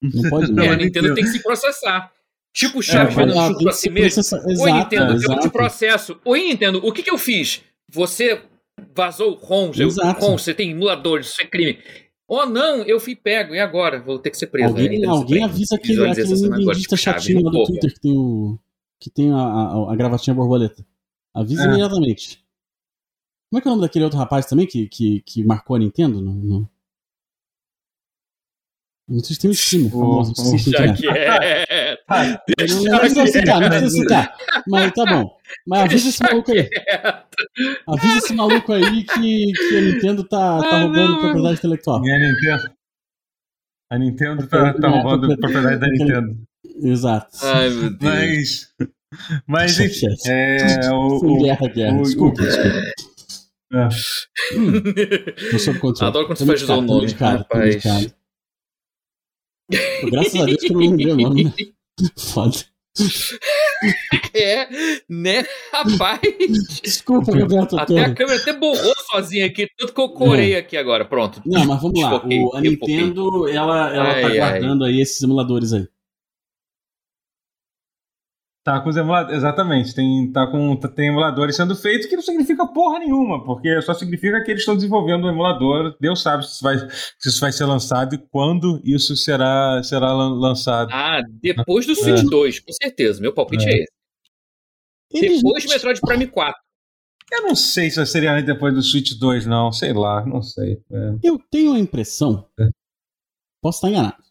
Não 0.02 0.30
pode 0.30 0.52
não. 0.54 0.64
É, 0.64 0.70
a 0.70 0.76
Nintendo 0.76 1.14
tem 1.14 1.24
que 1.24 1.32
se 1.32 1.44
processar. 1.44 2.12
Tipo 2.52 2.80
o 2.80 2.82
Chaves 2.82 3.16
é, 3.16 3.26
vendendo 3.26 3.48
chute 3.48 3.64
pra 3.64 3.72
si 3.72 3.90
mesmo. 3.90 4.20
Exato, 4.20 4.48
Oi, 4.48 4.72
Nintendo, 4.72 5.14
exato. 5.14 5.34
eu 5.34 5.40
te 5.40 5.50
processo. 5.50 6.20
Oi, 6.26 6.44
Nintendo, 6.44 6.86
o 6.86 6.92
que, 6.92 7.04
que 7.04 7.12
eu 7.12 7.18
fiz? 7.18 7.62
Você 7.88 8.42
vazou 8.96 9.36
ROM, 9.36 9.72
ROM, 10.20 10.38
você 10.38 10.54
tem 10.54 10.72
emuladores, 10.72 11.28
isso 11.28 11.42
é 11.42 11.46
crime. 11.46 11.80
Ou 12.28 12.42
oh, 12.42 12.46
não, 12.46 12.84
eu 12.84 13.00
fui 13.00 13.16
pego, 13.16 13.56
e 13.56 13.60
agora? 13.60 14.02
Vou 14.02 14.20
ter 14.20 14.30
que 14.30 14.38
ser 14.38 14.48
preso. 14.48 14.70
Alguém, 14.70 15.04
alguém 15.06 15.44
avisa 15.44 15.76
aquele, 15.76 16.06
aquele 16.08 16.28
nintendista 16.28 16.96
chatinho 16.96 17.42
lá 17.44 17.52
do 17.52 17.64
Twitter 17.64 17.92
que 17.92 18.00
tem, 18.00 18.16
o, 18.16 18.60
que 19.00 19.10
tem 19.10 19.32
a, 19.32 19.38
a, 19.38 19.94
a 19.94 19.96
gravatinha 19.96 20.36
borboleta. 20.36 20.86
Avisa 21.36 21.64
é. 21.64 21.66
imediatamente. 21.66 22.44
Como 23.50 23.60
é 23.60 23.62
que 23.62 23.68
é 23.68 23.72
o 23.72 23.74
nome 23.74 23.88
daquele 23.88 24.06
outro 24.06 24.20
rapaz 24.20 24.46
também 24.46 24.68
que, 24.68 24.88
que, 24.88 25.22
que 25.22 25.44
marcou 25.44 25.76
a 25.76 25.80
Nintendo? 25.80 26.22
No, 26.22 26.34
no... 26.34 26.70
Vocês 29.08 29.40
têm 29.40 29.50
um 29.50 29.54
time 29.54 29.90
famoso. 29.90 30.34
Oh, 30.38 30.52
deixa 30.52 30.72
quieto. 30.72 31.02
Não 32.84 33.00
precisa 33.00 33.26
citar, 33.26 33.60
não 33.60 33.70
precisa 33.70 33.90
citar. 33.90 34.38
Mas 34.68 34.92
tá 34.92 35.04
bom. 35.04 35.36
Mas 35.66 35.82
avisa 35.82 36.10
esse 36.10 36.24
maluco 36.24 36.52
aí. 36.52 36.70
Avisa 37.88 38.18
esse 38.18 38.34
maluco 38.36 38.72
aí 38.72 39.04
que, 39.04 39.52
que 39.52 39.78
a 39.78 39.82
Nintendo 39.82 40.24
tá, 40.24 40.60
tá 40.60 40.82
roubando 40.82 41.14
não, 41.14 41.20
propriedade 41.22 41.58
intelectual. 41.58 42.06
E 42.06 42.12
a 42.12 42.20
Nintendo? 42.20 42.76
A 43.92 43.98
Nintendo 43.98 44.48
tá, 44.48 44.74
tá 44.76 44.90
roubando 44.90 45.36
propriedade 45.38 45.80
da 45.80 45.88
Nintendo. 45.88 46.38
Exato. 46.84 47.36
Ai, 47.42 47.70
meu 47.72 47.90
Deus. 47.90 48.04
Mas, 48.04 48.76
mas 49.48 49.80
enfim. 49.80 50.08
É, 50.28 50.92
o, 50.92 51.42
guerra, 51.42 51.68
guerra. 51.68 51.98
O, 51.98 52.04
desculpa, 52.04 52.42
desculpa. 52.42 52.80
É. 53.72 53.88
Não 55.52 55.60
sob 55.60 55.80
controle. 55.80 56.10
Adoro 56.10 56.28
quando 56.28 56.38
você 56.38 56.46
faz 56.46 56.70
o 56.70 56.82
nome, 56.82 57.14
cara, 57.14 57.38
rapaz. 57.40 57.84
Graças 60.04 60.42
a 60.42 60.46
Deus 60.46 60.62
que 60.62 60.70
eu 60.70 60.74
não 60.74 60.80
lembrei 60.80 61.12
o 61.12 61.18
nome, 61.18 61.44
né? 61.46 61.54
Foda. 62.18 62.58
É, 64.34 64.68
né, 65.10 65.46
rapaz? 65.72 66.20
Desculpa, 66.84 67.32
Roberto. 67.32 67.80
Até 67.80 68.00
a 68.00 68.14
câmera 68.14 68.40
até 68.40 68.52
borrou 68.54 68.94
sozinha 69.10 69.46
aqui, 69.46 69.68
tudo 69.78 69.94
que 69.94 70.02
eu 70.02 70.10
corei 70.10 70.54
é. 70.54 70.58
aqui 70.58 70.76
agora. 70.76 71.06
Pronto. 71.06 71.42
Não, 71.46 71.66
mas 71.66 71.82
vamos 71.82 72.02
lá. 72.02 72.22
O, 72.26 72.56
a 72.56 72.62
Nintendo, 72.62 73.48
ela, 73.48 73.96
ela 73.96 74.12
ai, 74.12 74.22
tá 74.22 74.30
guardando 74.30 74.84
ai. 74.84 74.92
aí 74.92 75.02
esses 75.02 75.22
emuladores 75.24 75.72
aí. 75.74 75.88
Tá 78.64 78.82
com 78.82 78.90
os 78.90 78.98
emuladores, 78.98 79.38
exatamente. 79.38 79.96
Tem, 79.96 80.32
tá 80.32 80.46
com, 80.46 80.76
tem 80.76 81.08
emuladores 81.08 81.56
sendo 81.56 81.76
feitos 81.76 82.08
que 82.08 82.16
não 82.16 82.22
significa 82.22 82.68
porra 82.68 83.00
nenhuma, 83.00 83.44
porque 83.44 83.82
só 83.82 83.94
significa 83.94 84.44
que 84.44 84.52
eles 84.52 84.62
estão 84.62 84.76
desenvolvendo 84.76 85.26
um 85.26 85.30
emulador. 85.30 85.96
Deus 86.00 86.22
sabe 86.22 86.46
se 86.46 86.54
isso 86.54 86.64
vai, 86.64 86.78
se 86.78 87.30
isso 87.30 87.40
vai 87.40 87.52
ser 87.54 87.66
lançado 87.66 88.16
e 88.16 88.18
quando 88.18 88.82
isso 88.84 89.16
será, 89.16 89.82
será 89.82 90.12
lançado. 90.12 90.90
Ah, 90.92 91.22
depois 91.42 91.88
do 91.88 91.96
Switch 91.96 92.20
é. 92.20 92.24
2, 92.24 92.60
com 92.60 92.74
certeza. 92.74 93.22
Meu 93.22 93.34
palpite 93.34 93.66
é, 93.66 93.72
é 93.72 93.84
esse. 93.84 93.92
Eles 95.12 95.42
depois 95.42 95.64
do 95.64 95.70
Metroid 95.70 96.02
Prime 96.02 96.28
4. 96.28 96.62
Eu 97.32 97.44
não 97.44 97.56
sei 97.56 97.90
se 97.90 98.06
seria 98.06 98.42
depois 98.42 98.74
do 98.74 98.84
Switch 98.84 99.14
2, 99.18 99.46
não. 99.46 99.72
Sei 99.72 99.94
lá, 99.94 100.26
não 100.26 100.42
sei. 100.42 100.82
É. 100.92 101.14
Eu 101.24 101.40
tenho 101.50 101.74
a 101.74 101.80
impressão. 101.80 102.46
É. 102.60 102.68
Posso 103.62 103.78
estar 103.78 103.90
enganado 103.90 104.29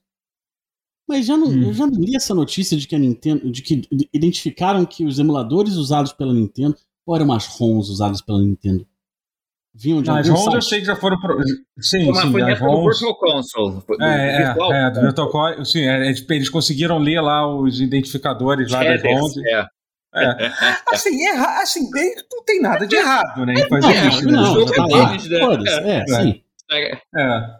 mas 1.08 1.24
já 1.24 1.36
não, 1.36 1.48
hum. 1.48 1.62
eu 1.62 1.72
já 1.72 1.86
não 1.86 1.98
li 1.98 2.14
essa 2.14 2.34
notícia 2.34 2.76
de 2.76 2.86
que 2.86 2.94
a 2.94 2.98
Nintendo. 2.98 3.50
de 3.50 3.62
que 3.62 3.82
identificaram 4.12 4.84
que 4.84 5.04
os 5.04 5.18
emuladores 5.18 5.74
usados 5.74 6.12
pela 6.12 6.34
Nintendo 6.34 6.76
ou 7.06 7.16
eram 7.16 7.32
as 7.32 7.46
ROMs 7.46 7.88
usadas 7.88 8.20
pela 8.20 8.40
Nintendo? 8.40 8.86
Vinham 9.74 10.02
de 10.02 10.10
As 10.10 10.28
ROMs 10.28 10.44
site? 10.44 10.54
eu 10.54 10.62
sei 10.62 10.80
que 10.80 10.86
já 10.86 10.96
foram. 10.96 11.18
Pro... 11.20 11.40
Sim, 11.80 12.10
Mas 12.10 12.22
sim. 12.22 12.32
Foi 12.32 12.42
as 12.42 12.60
ROMs... 12.60 12.98
Virtual 12.98 13.18
Console. 13.18 13.82
É, 14.00 14.42
é, 14.42 14.46
virtual. 14.46 14.72
é, 14.72 14.90
do 14.90 15.00
Virtual 15.00 15.30
Console. 15.30 15.66
Sim, 15.66 15.82
é, 15.82 16.08
eles 16.08 16.50
conseguiram 16.50 16.98
ler 16.98 17.20
lá 17.20 17.46
os 17.48 17.80
identificadores 17.80 18.70
lá 18.70 18.84
das 18.84 19.02
ROMs. 19.02 19.34
É. 19.46 19.66
É. 20.14 20.52
Assim, 20.92 21.26
erra, 21.28 21.62
assim, 21.62 21.88
não 22.32 22.42
tem 22.44 22.60
nada 22.60 22.86
de 22.86 22.96
errado, 22.96 23.44
né? 23.44 23.54
Em 23.54 23.68
fazer 23.68 23.94
é, 23.94 24.08
isso. 24.08 24.24
Não, 24.26 24.54
não, 24.54 24.66
tá 24.66 24.86
deles, 24.86 25.28
né? 25.28 25.38
É, 25.84 25.96
é, 25.98 26.06
sim. 26.06 26.42
É. 27.14 27.58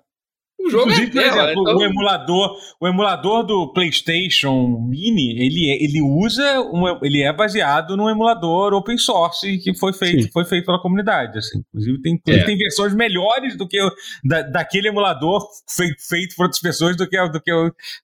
O 0.60 0.70
jogo 0.70 0.90
Inclusive, 0.90 1.18
é 1.18 1.22
dela, 1.22 1.44
exemplo, 1.44 1.62
então... 1.62 1.76
o 1.76 1.82
emulador, 1.84 2.56
o 2.80 2.88
emulador 2.88 3.46
do 3.46 3.72
PlayStation 3.72 4.80
Mini, 4.80 5.38
ele, 5.40 5.70
é, 5.70 5.82
ele 5.82 6.02
usa, 6.02 6.60
um, 6.62 6.84
ele 7.04 7.22
é 7.22 7.32
baseado 7.32 7.96
num 7.96 8.10
emulador 8.10 8.74
open 8.74 8.98
source 8.98 9.58
que 9.58 9.72
foi 9.74 9.92
feito, 9.92 10.30
foi 10.32 10.44
feito 10.44 10.66
pela 10.66 10.80
comunidade, 10.82 11.38
assim. 11.38 11.62
Inclusive 11.68 12.02
tem, 12.02 12.20
é. 12.26 12.44
tem 12.44 12.58
versões 12.58 12.92
melhores 12.92 13.56
do 13.56 13.68
que 13.68 13.78
da, 14.24 14.42
daquele 14.42 14.88
emulador 14.88 15.46
feito, 15.68 15.96
feito 16.08 16.34
por 16.34 16.44
outras 16.44 16.60
pessoas 16.60 16.96
do 16.96 17.08
que 17.08 17.28
do 17.28 17.40
que, 17.40 17.52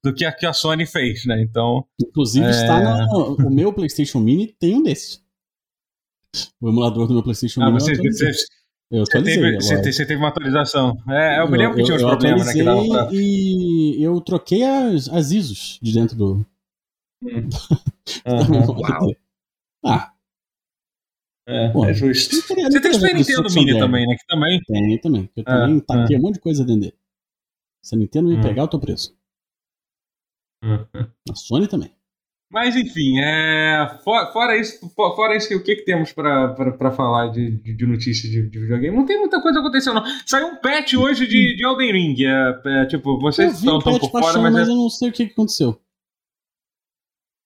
do 0.05 0.15
que 0.15 0.25
a 0.25 0.31
que 0.31 0.47
a 0.47 0.53
Sony 0.53 0.87
fez, 0.87 1.27
né? 1.27 1.43
Então, 1.43 1.85
inclusive 2.01 2.47
é... 2.47 2.51
está 2.51 2.81
no, 2.81 3.35
o 3.35 3.51
meu 3.51 3.73
PlayStation 3.73 4.21
Mini 4.21 4.47
tem 4.47 4.77
um 4.77 4.83
desses. 4.83 5.21
O 6.61 6.69
emulador 6.69 7.09
do 7.09 7.15
meu 7.15 7.23
PlayStation 7.23 7.63
ah, 7.63 7.67
Mini. 7.67 7.81
Você, 7.81 8.33
eu 8.91 9.03
atualizei. 9.03 9.35
Você 9.35 9.41
teve, 9.41 9.57
você, 9.57 9.77
teve, 9.77 9.93
você 9.93 10.07
teve 10.07 10.19
uma 10.21 10.29
atualização. 10.29 10.97
É, 11.09 11.41
eu 11.41 11.51
me 11.51 11.59
lembro 11.59 11.77
que 11.77 11.85
tinha 11.85 11.97
uns 11.97 12.03
problemas, 12.03 12.47
né? 12.47 12.53
Que 12.53 12.63
dava 12.63 12.87
pra... 12.87 13.09
E 13.13 14.03
eu 14.03 14.21
troquei 14.21 14.63
as, 14.63 15.09
as 15.09 15.31
ISOs 15.31 15.79
de 15.83 15.93
dentro 15.93 16.17
do. 16.17 16.47
Hum. 17.23 17.49
uhum. 18.27 19.15
ah. 19.85 20.11
É, 21.47 21.69
Pô, 21.69 21.85
é 21.85 21.93
justo. 21.93 22.37
Você 22.37 22.81
tem 22.81 22.93
Super 22.95 23.15
Nintendo 23.15 23.51
Mini 23.51 23.67
dele. 23.67 23.79
também, 23.79 24.07
né? 24.07 24.17
Que 24.17 24.27
também. 24.27 24.63
Tem 24.63 24.99
também. 24.99 25.31
Eu 25.37 25.45
também 25.45 25.77
é, 25.77 25.81
taquei 25.81 26.17
é. 26.17 26.19
um 26.19 26.23
monte 26.23 26.35
de 26.35 26.41
coisa 26.41 26.65
dentro 26.65 26.81
dele. 26.83 26.99
Se 27.83 27.95
a 27.95 27.99
Nintendo 27.99 28.29
me 28.29 28.37
hum. 28.37 28.41
pegar, 28.41 28.63
eu 28.63 28.69
tô 28.69 28.79
preso. 28.81 29.15
Uhum. 30.63 31.07
A 31.31 31.35
Sony 31.35 31.69
também. 31.69 31.94
Mas 32.55 32.77
enfim, 32.77 33.19
é, 33.19 33.99
fora, 34.05 34.27
fora 34.29 34.57
isso, 34.57 34.89
fora 34.95 35.37
isso, 35.37 35.53
o 35.57 35.61
que, 35.61 35.75
que 35.75 35.85
temos 35.85 36.13
para 36.13 36.93
falar 36.93 37.27
de, 37.27 37.51
de, 37.51 37.75
de 37.75 37.85
notícias 37.85 38.33
de, 38.33 38.49
de, 38.49 38.59
videogame? 38.61 38.97
Não 38.97 39.05
tem 39.05 39.19
muita 39.19 39.43
coisa 39.43 39.59
acontecendo, 39.59 39.97
não. 39.97 40.05
Saiu 40.25 40.47
um 40.47 40.57
patch 40.59 40.95
hoje 40.95 41.27
de, 41.27 41.57
de 41.57 41.67
Elden 41.67 41.91
Ring. 41.91 42.15
É, 42.25 42.61
é, 42.65 42.87
tipo, 42.87 43.19
vocês 43.19 43.55
estão 43.55 43.79
um 43.79 43.81
por 43.81 43.99
fora, 44.09 44.23
paixão, 44.23 44.43
mas, 44.43 44.53
mas 44.53 44.69
é... 44.69 44.71
eu 44.71 44.77
não 44.77 44.89
sei 44.89 45.09
o 45.09 45.13
que 45.13 45.25
aconteceu. 45.25 45.71
O 45.71 45.79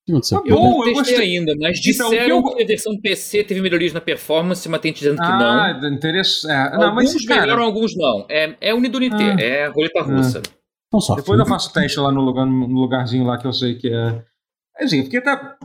que 0.04 0.12
aconteceu? 0.12 0.42
Tá 0.42 0.48
eu 0.50 0.56
bom, 0.56 0.84
não 0.84 1.02
testei 1.02 1.38
ainda, 1.38 1.56
mas 1.58 1.78
então, 1.78 2.10
disseram 2.10 2.36
eu... 2.36 2.42
que 2.42 2.62
a 2.62 2.66
versão 2.66 3.00
PC 3.00 3.44
teve 3.44 3.62
melhorias 3.62 3.94
na 3.94 4.02
performance, 4.02 4.68
mas 4.68 4.80
tem 4.82 4.92
dizendo 4.92 5.16
que 5.16 5.22
ah, 5.22 5.78
não. 5.80 5.88
Interessante. 5.88 6.52
É, 6.52 6.76
não, 6.76 6.88
alguns 6.88 7.14
mas, 7.14 7.24
cara... 7.24 7.40
melhoram, 7.40 7.64
alguns 7.64 7.96
não. 7.96 8.26
É, 8.28 8.54
é 8.60 8.74
Unidunité, 8.74 9.36
ah, 9.38 9.40
é 9.40 9.66
roleta 9.68 10.02
russa. 10.02 10.42
Ah. 10.44 11.14
Depois 11.16 11.40
eu 11.40 11.46
faço 11.46 11.72
teste 11.72 11.98
lá 11.98 12.12
no, 12.12 12.20
lugar, 12.20 12.44
no 12.44 12.66
lugarzinho 12.66 13.24
lá 13.24 13.38
que 13.38 13.46
eu 13.46 13.54
sei 13.54 13.74
que 13.74 13.88
é. 13.88 14.22
Assim, 14.78 15.02
porque 15.02 15.20
tá. 15.20 15.58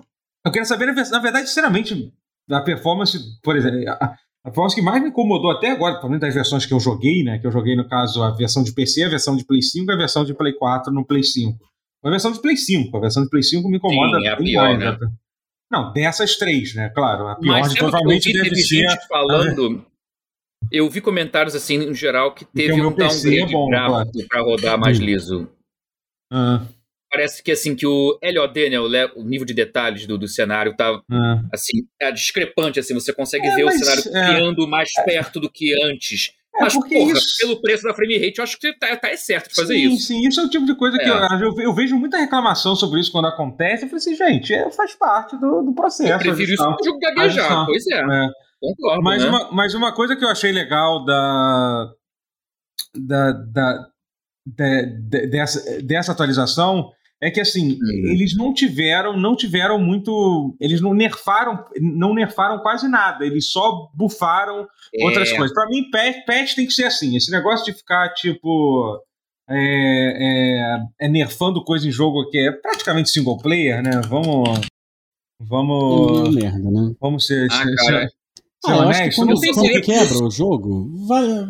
Eu 0.45 0.52
quero 0.52 0.65
saber, 0.65 0.88
na 0.88 1.19
verdade, 1.19 1.47
sinceramente, 1.47 2.12
a 2.49 2.62
performance, 2.62 3.17
por 3.41 3.56
exemplo, 3.56 3.89
a, 3.89 4.15
a 4.43 4.49
performance 4.49 4.76
que 4.76 4.82
mais 4.82 5.02
me 5.02 5.10
incomodou 5.10 5.52
até 5.52 5.71
agora, 5.71 5.95
pelo 5.95 6.10
menos 6.10 6.21
das 6.21 6.34
versões 6.34 6.65
que 6.65 6.73
eu 6.73 6.80
joguei, 6.80 7.23
né? 7.23 7.39
Que 7.39 7.47
eu 7.47 7.52
joguei, 7.52 7.76
no 7.76 7.88
caso, 7.88 8.21
a 8.21 8.32
versão 8.32 8.63
de 8.63 8.73
PC, 8.73 9.04
a 9.04 9.10
versão 9.10 9.38
de 9.38 9.45
Play 9.45 9.62
5 9.62 9.89
e 9.89 9.93
a 9.93 9.97
versão 9.97 10.26
de 10.26 10.34
Play 10.34 10.54
4 10.54 10.91
no 10.91 11.06
Play 11.06 11.23
5. 11.23 11.58
A 12.04 12.10
versão 12.10 12.32
de 12.32 12.41
Play 12.41 12.58
5, 12.58 12.97
a 12.97 12.99
versão 12.99 13.23
de 13.23 13.30
Play 13.30 13.43
5 13.43 13.69
me 13.69 13.78
incomoda 13.78 14.19
Sim, 14.19 14.28
é 14.28 14.30
a 14.32 14.38
pior, 14.38 14.78
mais, 14.78 14.80
né? 14.80 14.97
Não, 15.71 15.93
dessas 15.93 16.36
três, 16.38 16.76
né? 16.76 16.89
Claro, 16.89 17.28
a 17.28 17.36
pior 17.36 17.60
Mas, 17.62 17.73
de 17.73 17.80
totalmente 17.80 18.32
deve 18.34 18.56
ser. 18.58 18.86
falando, 19.08 19.86
eu 20.69 20.89
vi 20.89 20.99
comentários 20.99 21.56
assim, 21.56 21.78
em 21.78 21.95
geral, 21.95 22.36
que 22.36 22.43
teve 22.43 22.73
um 22.73 22.93
downgrade 22.93 23.39
é 23.39 23.45
bom, 23.47 23.69
claro. 23.69 24.10
pra 24.28 24.41
rodar 24.41 24.78
mais 24.78 24.99
liso. 24.99 25.49
Ah 26.32 26.65
parece 27.13 27.43
que 27.43 27.52
assim 27.52 27.76
que 27.76 27.86
o 27.86 28.19
LOD, 28.23 28.69
né, 28.71 28.80
o, 28.80 28.88
o 29.21 29.23
nível 29.23 29.45
de 29.45 29.54
detalhes 29.54 30.08
do, 30.08 30.17
do 30.17 30.28
cenário 30.28 30.76
tá 30.76 30.89
é. 30.89 31.15
assim, 31.54 31.86
é 32.02 32.12
discrepante 32.12 32.80
assim, 32.80 32.95
você 32.95 33.13
consegue 33.13 33.45
é, 33.45 33.56
ver 33.56 33.65
o 33.65 33.71
cenário 33.71 34.04
é. 34.08 34.36
criando 34.36 34.67
mais 34.67 34.91
perto 35.06 35.39
do 35.39 35.49
que 35.49 35.71
antes. 35.86 36.34
É, 36.56 36.62
mas, 36.62 36.73
porra, 36.73 37.13
isso... 37.13 37.38
pelo 37.39 37.62
preço 37.62 37.84
da 37.84 37.93
frame 37.93 38.17
rate, 38.17 38.38
eu 38.38 38.43
acho 38.43 38.60
que 38.60 38.73
tá, 38.78 38.95
tá 38.95 39.10
é 39.10 39.17
certo 39.17 39.49
de 39.49 39.56
fazer 39.56 39.76
sim, 39.76 39.93
isso. 39.93 40.08
Sim, 40.08 40.28
isso 40.28 40.39
é 40.39 40.43
o 40.43 40.49
tipo 40.49 40.65
de 40.65 40.76
coisa 40.76 40.97
que 40.97 41.08
eu, 41.08 41.15
eu, 41.15 41.62
eu, 41.62 41.73
vejo 41.73 41.95
muita 41.95 42.17
reclamação 42.17 42.76
sobre 42.76 42.99
isso 42.99 43.12
quando 43.12 43.28
acontece. 43.28 43.84
Eu 43.86 43.89
falei 43.89 43.97
assim, 43.97 44.15
gente, 44.15 44.54
é, 44.54 44.69
faz 44.71 44.95
parte 44.95 45.36
do, 45.38 45.63
do 45.63 45.73
processo. 45.73 46.12
Eu 46.12 46.19
prefiro 46.19 46.52
isso 46.52 46.63
do 46.63 46.86
jogo 46.86 46.99
gaguejar, 46.99 47.65
pois 47.65 47.88
é. 47.88 47.99
é. 47.99 48.28
Concordo, 48.60 49.04
mas, 49.04 49.23
né? 49.23 49.30
uma, 49.30 49.52
mas 49.52 49.73
uma 49.73 49.93
coisa 49.93 50.15
que 50.15 50.23
eu 50.23 50.30
achei 50.30 50.52
legal 50.52 51.04
da, 51.04 51.91
da, 52.95 53.32
da, 53.32 53.88
de, 54.45 55.28
dessa, 55.28 55.82
dessa 55.82 56.12
atualização 56.12 56.91
é 57.23 57.31
que 57.31 57.39
assim, 57.39 57.73
uhum. 57.73 58.12
eles 58.12 58.36
não 58.36 58.53
tiveram, 58.53 59.17
não 59.17 59.33
tiveram 59.33 59.79
muito, 59.79 60.55
eles 60.59 60.81
não 60.81 60.93
nerfaram, 60.93 61.63
não 61.79 62.13
nerfaram 62.13 62.59
quase 62.59 62.88
nada, 62.89 63.25
eles 63.25 63.49
só 63.49 63.89
bufaram 63.95 64.67
é. 64.93 65.05
outras 65.05 65.31
coisas. 65.31 65.53
Para 65.53 65.69
mim, 65.69 65.89
patch, 65.89 66.25
patch 66.25 66.55
tem 66.55 66.67
que 66.67 66.73
ser 66.73 66.83
assim, 66.83 67.15
esse 67.15 67.31
negócio 67.31 67.65
de 67.65 67.71
ficar 67.71 68.13
tipo 68.13 69.01
é, 69.49 69.55
é, 70.99 71.05
é, 71.05 71.07
nerfando 71.07 71.63
coisa 71.63 71.88
em 71.88 71.91
jogo 71.91 72.29
que 72.29 72.38
é 72.38 72.51
praticamente 72.51 73.09
single 73.09 73.38
player, 73.38 73.81
né? 73.81 74.01
Vamos 74.09 74.59
vamos 75.39 76.36
merda, 76.36 76.71
né? 76.71 76.93
Vamos 76.99 77.25
ser, 77.25 77.47
ah, 77.49 77.63
ser, 77.63 77.77
ser, 77.77 78.09
ah, 78.65 78.77
honesto. 78.77 79.15
Quando, 79.15 79.29
não 79.29 79.38
sei 79.38 79.53
se 79.53 79.81
quebra 79.81 80.23
o 80.25 80.29
jogo, 80.29 80.91
vai 81.07 81.47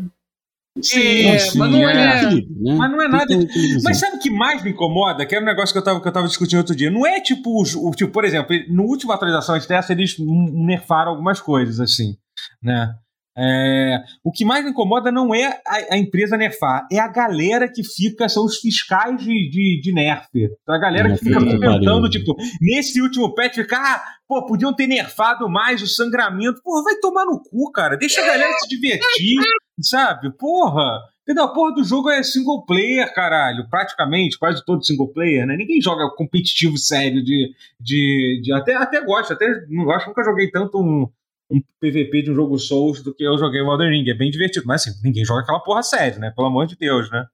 Sim, 0.81 1.27
é, 1.27 1.37
sim, 1.37 1.59
mas 1.59 1.71
não 1.71 1.87
é, 1.87 1.93
é 1.93 2.25
né? 2.25 2.45
Mas 2.75 2.91
não 2.91 3.01
é 3.01 3.07
nada. 3.07 3.35
Mas 3.83 3.99
sabe 3.99 4.17
o 4.17 4.19
que 4.19 4.31
mais 4.31 4.63
me 4.63 4.71
incomoda? 4.71 5.25
Que 5.25 5.35
era 5.35 5.43
um 5.43 5.47
negócio 5.47 5.71
que 5.71 5.77
eu 5.77 5.83
tava, 5.83 6.01
que 6.01 6.07
eu 6.07 6.11
tava 6.11 6.27
discutindo 6.27 6.57
outro 6.57 6.75
dia. 6.75 6.89
Não 6.89 7.05
é 7.05 7.21
tipo, 7.21 7.61
o, 7.61 7.91
tipo, 7.91 8.11
por 8.11 8.25
exemplo, 8.25 8.55
no 8.69 8.83
último 8.83 9.11
atualização 9.11 9.57
dessa, 9.59 9.93
eles 9.93 10.15
nerfaram 10.19 11.11
algumas 11.11 11.39
coisas, 11.39 11.79
assim, 11.79 12.15
né? 12.61 12.91
É, 13.35 13.97
o 14.23 14.31
que 14.31 14.45
mais 14.45 14.63
me 14.63 14.69
incomoda 14.69 15.11
não 15.11 15.33
é 15.33 15.59
a, 15.65 15.95
a, 15.95 15.97
empresa 15.97 16.37
nerfar, 16.37 16.85
é 16.91 16.99
a 16.99 17.07
galera 17.07 17.67
que 17.67 17.83
fica, 17.83 18.29
são 18.29 18.45
os 18.45 18.57
fiscais 18.57 19.19
de, 19.19 19.49
de, 19.49 19.81
de 19.81 19.91
nerf. 19.91 20.27
A 20.67 20.77
galera 20.77 21.11
que 21.11 21.25
fica 21.25 21.39
comentando, 21.39 22.09
tipo, 22.09 22.35
nesse 22.61 23.01
último 23.01 23.33
patch, 23.33 23.55
fica, 23.55 23.77
ah, 23.77 24.03
pô, 24.27 24.45
podiam 24.45 24.73
ter 24.73 24.85
nerfado 24.85 25.49
mais 25.49 25.81
o 25.81 25.87
sangramento. 25.87 26.61
Porra, 26.63 26.83
vai 26.83 26.95
tomar 26.97 27.25
no 27.25 27.41
cu, 27.41 27.71
cara. 27.71 27.97
Deixa 27.97 28.21
a 28.21 28.25
galera 28.25 28.53
se 28.59 28.67
divertir, 28.67 29.35
sabe? 29.81 30.31
Porra. 30.31 30.99
Entendeu? 31.23 31.45
A 31.45 31.53
porra 31.53 31.73
do 31.73 31.83
jogo 31.85 32.09
é 32.09 32.21
single 32.21 32.65
player, 32.65 33.13
caralho. 33.13 33.69
Praticamente, 33.69 34.37
quase 34.37 34.63
todo 34.65 34.85
single 34.85 35.07
player, 35.07 35.47
né? 35.47 35.55
Ninguém 35.55 35.81
joga 35.81 36.09
competitivo 36.15 36.77
sério 36.77 37.23
de. 37.23 37.53
de, 37.79 38.41
de 38.43 38.53
até, 38.53 38.75
até 38.75 39.01
gosto, 39.03 39.31
até. 39.31 39.45
Acho 39.45 39.65
que 39.65 40.09
nunca 40.09 40.23
joguei 40.23 40.51
tanto 40.51 40.81
um 40.81 41.07
um 41.53 41.61
PVP 41.79 42.23
de 42.23 42.31
um 42.31 42.35
jogo 42.35 42.57
Souls 42.57 43.03
do 43.03 43.13
que 43.13 43.23
eu 43.23 43.37
joguei 43.37 43.61
o 43.61 43.77
Ring. 43.77 44.09
É 44.09 44.13
bem 44.13 44.31
divertido, 44.31 44.65
mas 44.65 44.81
assim, 44.81 44.99
ninguém 45.03 45.23
joga 45.23 45.41
aquela 45.41 45.59
porra 45.59 45.83
sério, 45.83 46.19
né? 46.19 46.31
Pelo 46.31 46.47
amor 46.47 46.65
de 46.65 46.75
Deus, 46.75 47.09
né? 47.11 47.25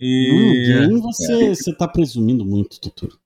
E... 0.00 0.86
Ninguém 0.86 1.00
você, 1.02 1.44
é. 1.44 1.54
você 1.54 1.74
tá 1.74 1.86
presumindo 1.86 2.44
muito, 2.44 2.80
Totoro. 2.80 3.18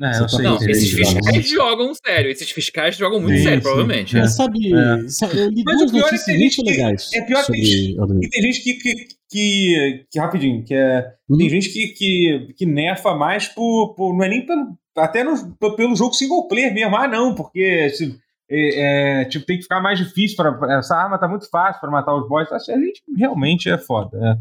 Tá 0.00 0.28
sei, 0.28 0.44
não 0.44 0.56
esses 0.56 0.90
fiscais 0.92 1.50
jogam 1.50 1.92
sério. 1.94 2.30
Esses 2.30 2.50
fiscais 2.50 2.96
jogam 2.96 3.20
muito 3.20 3.36
sim, 3.36 3.42
sério, 3.42 3.58
sim. 3.58 3.62
provavelmente. 3.62 4.16
É. 4.16 4.26
Sabe, 4.26 4.74
é. 4.74 5.08
sabe, 5.08 5.38
eu 5.38 5.50
li 5.50 5.62
Mas 5.62 5.78
duas 5.78 5.92
é 5.92 5.98
notícias 5.98 6.28
é 6.28 6.38
muito 6.38 6.64
legais. 6.64 7.10
É 7.12 7.20
pior 7.20 7.44
sobre 7.44 7.60
que, 7.60 8.28
tem 8.30 8.42
gente 8.42 8.62
que, 8.62 8.74
que, 8.74 9.08
que, 9.28 10.06
que, 10.10 10.18
rapidinho, 10.18 10.64
que 10.64 10.72
é. 10.72 11.12
Hum. 11.28 11.36
Tem 11.36 11.50
gente 11.50 11.68
que, 11.68 11.88
que, 11.88 12.54
que 12.56 12.64
nerfa 12.64 13.14
mais 13.14 13.46
por, 13.48 13.94
por. 13.94 14.16
Não 14.16 14.24
é 14.24 14.28
nem 14.30 14.46
pelo. 14.46 14.74
Até 14.96 15.22
no, 15.22 15.54
pelo 15.76 15.94
jogo 15.94 16.14
single 16.14 16.48
player 16.48 16.72
mesmo. 16.72 16.96
Ah, 16.96 17.06
não, 17.06 17.34
porque. 17.34 17.90
Se, 17.90 18.18
é, 18.50 19.26
tipo, 19.26 19.44
tem 19.44 19.58
que 19.58 19.64
ficar 19.64 19.82
mais 19.82 19.98
difícil 19.98 20.34
para 20.34 20.78
essa 20.78 20.96
arma 20.96 21.18
tá 21.18 21.28
muito 21.28 21.48
fácil 21.50 21.78
para 21.78 21.90
matar 21.90 22.16
os 22.16 22.26
boys. 22.26 22.50
A 22.50 22.58
gente 22.58 23.02
realmente 23.14 23.68
é 23.68 23.76
foda. 23.76 24.40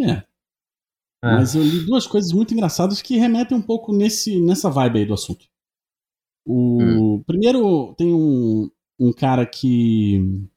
É. 0.00 0.22
é. 1.24 1.28
é. 1.28 1.32
Mas 1.34 1.54
eu 1.54 1.62
li 1.62 1.84
duas 1.84 2.06
coisas 2.06 2.32
muito 2.32 2.52
engraçadas 2.54 3.02
que 3.02 3.16
remetem 3.16 3.56
um 3.56 3.62
pouco 3.62 3.92
nesse, 3.92 4.40
nessa 4.40 4.70
vibe 4.70 5.00
aí 5.00 5.06
do 5.06 5.14
assunto. 5.14 5.46
O 6.46 6.82
hum. 6.82 7.22
primeiro 7.26 7.94
tem 7.96 8.12
um, 8.12 8.70
um 8.98 9.12
cara 9.12 9.44
que 9.44 10.48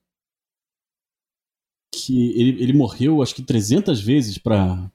que 1.93 2.32
ele, 2.39 2.63
ele 2.63 2.74
morreu 2.74 3.21
acho 3.21 3.36
que 3.36 3.43
300 3.43 4.00
vezes 4.00 4.38
pra 4.38 4.89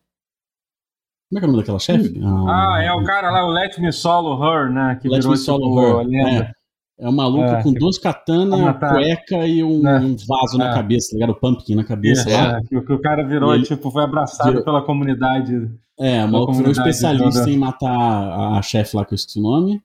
como 1.28 1.38
é 1.38 1.40
que 1.40 1.44
é 1.44 1.48
o 1.48 1.50
nome 1.50 1.62
daquela 1.62 1.78
chefe? 1.78 2.20
Ah, 2.22 2.76
ah, 2.76 2.82
é 2.82 2.92
o 2.92 3.04
cara 3.04 3.30
lá, 3.30 3.44
o 3.44 3.50
Let 3.50 3.78
Me 3.78 3.92
Solo 3.92 4.40
Her, 4.42 4.70
né? 4.70 4.96
Que 5.00 5.08
Let 5.08 5.18
virou, 5.18 5.32
Me 5.32 5.38
Solo 5.38 5.68
tipo, 5.68 6.12
Her. 6.12 6.42
É. 6.42 6.52
É 6.98 7.08
um 7.08 7.12
maluco 7.12 7.44
é, 7.44 7.62
com 7.62 7.72
duas 7.74 7.98
katanas, 7.98 8.58
cueca 8.78 9.46
e 9.46 9.62
um, 9.62 9.86
é, 9.86 9.98
um 9.98 10.16
vaso 10.16 10.56
é. 10.56 10.58
na 10.58 10.72
cabeça, 10.72 11.10
tá 11.10 11.14
ligado? 11.16 11.30
O 11.30 11.34
pumpkin 11.34 11.74
na 11.74 11.84
cabeça 11.84 12.28
lá. 12.30 12.58
É, 12.58 12.62
que 12.62 12.92
o 12.92 12.98
cara 12.98 13.22
virou 13.22 13.54
ele, 13.54 13.64
tipo, 13.64 13.90
foi 13.90 14.02
abraçado 14.02 14.48
virou, 14.48 14.64
pela 14.64 14.82
comunidade. 14.82 15.70
É, 16.00 16.24
o 16.24 16.28
maluco 16.28 16.54
virou 16.54 16.72
especialista 16.72 17.40
toda. 17.40 17.50
em 17.50 17.58
matar 17.58 17.90
a, 17.90 18.58
a 18.58 18.62
chefe 18.62 18.96
lá, 18.96 19.04
que 19.04 19.12
eu 19.12 19.16
esqueci 19.16 19.38
o 19.38 19.42
nome. 19.42 19.82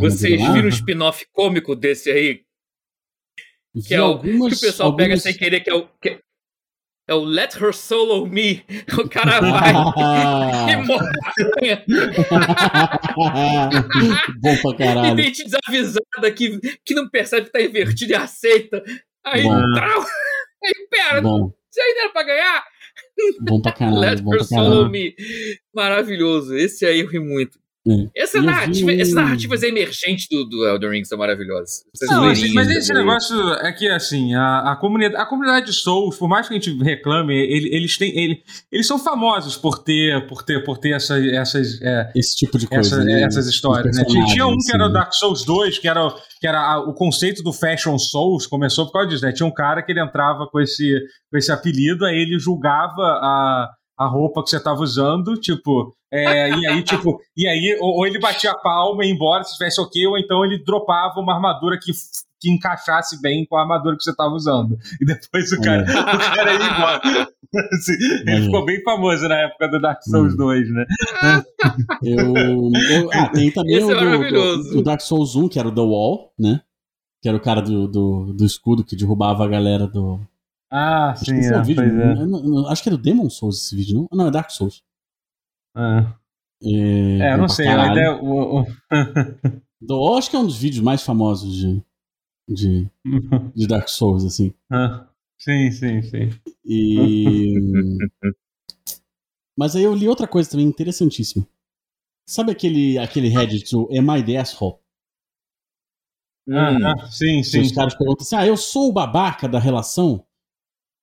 Vocês 0.00 0.40
viram 0.52 0.66
o 0.66 0.68
spin-off 0.68 1.24
cômico 1.32 1.74
desse 1.74 2.10
aí? 2.10 2.42
Que 3.86 3.94
é 3.94 4.02
o 4.02 4.04
algumas, 4.04 4.58
que 4.58 4.66
o 4.66 4.68
pessoal 4.68 4.88
algumas... 4.88 5.06
pega 5.06 5.16
sem 5.16 5.32
querer, 5.32 5.60
que 5.60 5.70
é 5.70 5.74
o. 5.74 5.86
Que, 6.02 6.20
é 7.10 7.14
o 7.14 7.24
Let 7.24 7.56
Her 7.56 7.74
Solo 7.74 8.24
Me. 8.26 8.64
O 8.96 9.08
cara 9.08 9.40
vai 9.40 9.72
e 10.70 10.76
morre. 10.86 11.10
Bom 14.40 14.56
pra 14.62 14.76
caralho. 14.76 15.18
E 15.18 15.22
gente 15.24 15.44
desavisada 15.44 16.30
que, 16.34 16.60
que 16.84 16.94
não 16.94 17.08
percebe 17.08 17.46
que 17.46 17.52
tá 17.52 17.60
invertido 17.60 18.12
e 18.12 18.14
aceita. 18.14 18.82
Aí, 19.24 19.42
trau. 19.42 20.04
Aí, 20.64 20.88
pera, 20.90 21.20
Bom. 21.20 21.52
você 21.68 21.80
ainda 21.80 22.00
era 22.02 22.10
pra 22.10 22.22
ganhar? 22.22 22.64
Bom 23.40 23.60
pra 23.60 23.72
caralho. 23.72 23.98
Let 23.98 24.20
bom 24.20 24.34
Her 24.34 24.44
Solo 24.44 24.88
Me. 24.88 25.14
Maravilhoso. 25.74 26.56
Esse 26.56 26.86
aí 26.86 27.00
eu 27.00 27.08
ri 27.08 27.18
muito. 27.18 27.58
É. 27.88 28.22
Essa 28.22 28.42
narrativa, 28.42 28.90
vi... 28.90 29.00
Essas 29.00 29.14
narrativas 29.14 29.62
emergentes 29.62 30.26
do, 30.30 30.44
do 30.44 30.68
Elden 30.68 30.90
Ring 30.90 31.04
são 31.04 31.16
maravilhosas. 31.16 31.82
Não, 32.02 32.24
assim, 32.24 32.52
mas 32.52 32.70
esse 32.70 32.92
negócio 32.92 33.36
é 33.54 33.72
que, 33.72 33.88
assim, 33.88 34.34
a, 34.34 34.72
a, 34.72 34.76
comunidade, 34.76 35.22
a 35.22 35.24
comunidade 35.24 35.66
de 35.66 35.72
Souls, 35.72 36.16
por 36.16 36.28
mais 36.28 36.46
que 36.46 36.54
a 36.54 36.58
gente 36.58 36.76
reclame, 36.82 37.34
ele, 37.34 37.74
eles 37.74 37.96
têm. 37.96 38.10
Ele, 38.16 38.42
eles 38.70 38.86
são 38.86 38.98
famosos 38.98 39.56
por 39.56 39.78
ter, 39.82 40.26
por 40.26 40.42
ter, 40.42 40.62
por 40.62 40.76
ter 40.76 40.90
essa, 40.90 41.18
essas. 41.18 41.80
É, 41.80 42.12
Esse 42.14 42.36
tipo 42.36 42.58
de 42.58 42.66
coisa. 42.66 42.96
Essa, 42.96 43.04
né? 43.04 43.22
Essas 43.22 43.46
histórias. 43.46 43.96
Né? 43.96 44.04
Tinha 44.04 44.46
um 44.46 44.56
que 44.58 44.74
era 44.74 44.86
o 44.86 44.92
Dark 44.92 45.14
Souls 45.14 45.44
2, 45.44 45.78
que 45.78 45.88
era, 45.88 46.14
que 46.38 46.46
era 46.46 46.60
a, 46.60 46.80
o 46.80 46.92
conceito 46.92 47.42
do 47.42 47.52
Fashion 47.52 47.98
Souls, 47.98 48.46
começou 48.46 48.86
por 48.86 48.92
causa 48.92 49.08
disso, 49.08 49.24
né? 49.24 49.32
Tinha 49.32 49.46
um 49.46 49.54
cara 49.54 49.82
que 49.82 49.90
ele 49.90 50.02
entrava 50.02 50.46
com 50.46 50.60
esse, 50.60 51.00
com 51.30 51.38
esse 51.38 51.50
apelido, 51.50 52.04
aí 52.04 52.16
ele 52.16 52.38
julgava 52.38 53.02
a 53.02 53.70
a 54.00 54.06
roupa 54.06 54.42
que 54.42 54.48
você 54.48 54.58
tava 54.58 54.80
usando, 54.80 55.34
tipo, 55.36 55.94
é, 56.10 56.48
e 56.48 56.66
aí, 56.66 56.82
tipo, 56.82 57.20
e 57.36 57.46
aí, 57.46 57.76
ou, 57.78 57.98
ou, 57.98 58.06
ele 58.06 58.18
batia 58.18 58.50
a 58.50 58.58
palma 58.58 59.04
e 59.04 59.08
ia 59.08 59.14
embora 59.14 59.44
se 59.44 59.50
estivesse 59.50 59.78
ok, 59.78 60.06
ou 60.06 60.16
então 60.16 60.42
ele 60.42 60.64
dropava 60.64 61.20
uma 61.20 61.34
armadura 61.34 61.78
que, 61.78 61.92
que 62.40 62.50
encaixasse 62.50 63.20
bem 63.20 63.44
com 63.44 63.58
a 63.58 63.60
armadura 63.60 63.98
que 63.98 64.02
você 64.02 64.16
tava 64.16 64.32
usando. 64.32 64.78
E 64.98 65.04
depois 65.04 65.52
o 65.52 65.60
cara, 65.60 65.82
é. 65.82 65.84
o 65.84 66.34
cara 66.34 66.52
ia 66.54 66.72
embora. 66.72 67.28
Assim, 67.74 67.92
ele 68.26 68.44
ficou 68.44 68.64
bem 68.64 68.82
famoso 68.82 69.28
na 69.28 69.34
época 69.40 69.68
do 69.68 69.80
Dark 69.80 70.02
Souls 70.02 70.34
2, 70.36 70.70
hum. 70.70 70.72
né? 70.72 70.86
Eu, 72.02 72.34
eu, 72.36 73.10
ah, 73.12 73.28
tem 73.28 73.50
também 73.50 73.74
Esse 73.74 73.86
o, 73.86 73.92
é 73.92 74.30
do, 74.30 74.62
do, 74.76 74.82
Dark 74.82 75.00
Souls 75.00 75.34
1, 75.34 75.48
que 75.48 75.58
era 75.58 75.68
o 75.68 75.74
The 75.74 75.80
Wall, 75.80 76.32
né? 76.38 76.62
Que 77.20 77.28
era 77.28 77.36
o 77.36 77.40
cara 77.40 77.60
do, 77.60 77.88
do, 77.88 78.32
do 78.32 78.46
escudo 78.46 78.84
que 78.84 78.96
derrubava 78.96 79.44
a 79.44 79.48
galera 79.48 79.86
do, 79.86 80.20
ah, 80.70 81.14
sim. 81.16 81.34
É, 81.34 81.54
é 81.54 81.62
vídeo, 81.62 81.82
é. 81.82 82.70
acho 82.70 82.82
que 82.82 82.88
é 82.88 82.92
do 82.92 82.98
Demon 82.98 83.28
Souls 83.28 83.56
esse 83.56 83.74
vídeo, 83.74 84.08
não? 84.10 84.18
Não, 84.18 84.28
é 84.28 84.30
Dark 84.30 84.50
Souls. 84.50 84.82
É, 85.76 86.06
é, 86.62 87.18
é 87.18 87.32
eu 87.34 87.38
não 87.38 87.48
sei. 87.48 87.66
A 87.66 87.90
ideia, 87.90 88.16
o, 88.22 88.60
o... 88.60 88.66
do, 89.80 90.14
acho 90.16 90.30
que 90.30 90.36
é 90.36 90.38
um 90.38 90.46
dos 90.46 90.58
vídeos 90.58 90.82
mais 90.82 91.02
famosos 91.02 91.56
de, 91.56 91.82
de, 92.48 92.88
de 93.54 93.66
Dark 93.66 93.88
Souls, 93.88 94.24
assim. 94.24 94.54
Ah, 94.70 95.08
sim, 95.38 95.70
sim, 95.72 96.02
sim. 96.02 96.30
E. 96.64 97.54
Mas 99.58 99.74
aí 99.74 99.82
eu 99.82 99.94
li 99.94 100.08
outra 100.08 100.28
coisa 100.28 100.48
também 100.48 100.66
interessantíssima. 100.66 101.46
Sabe 102.26 102.52
aquele, 102.52 102.96
aquele 102.96 103.28
Reddit, 103.28 103.74
o 103.74 103.88
Am 103.90 104.16
I 104.16 104.24
the 104.24 104.36
Asshole? 104.36 104.76
Ah, 106.48 106.70
hum. 106.70 107.10
sim, 107.10 107.42
sim. 107.42 107.60
Os 107.60 107.72
caras 107.72 107.94
perguntam 107.94 108.22
assim: 108.24 108.36
ah, 108.36 108.46
eu 108.46 108.56
sou 108.56 108.88
o 108.88 108.92
babaca 108.92 109.48
da 109.48 109.58
relação? 109.58 110.24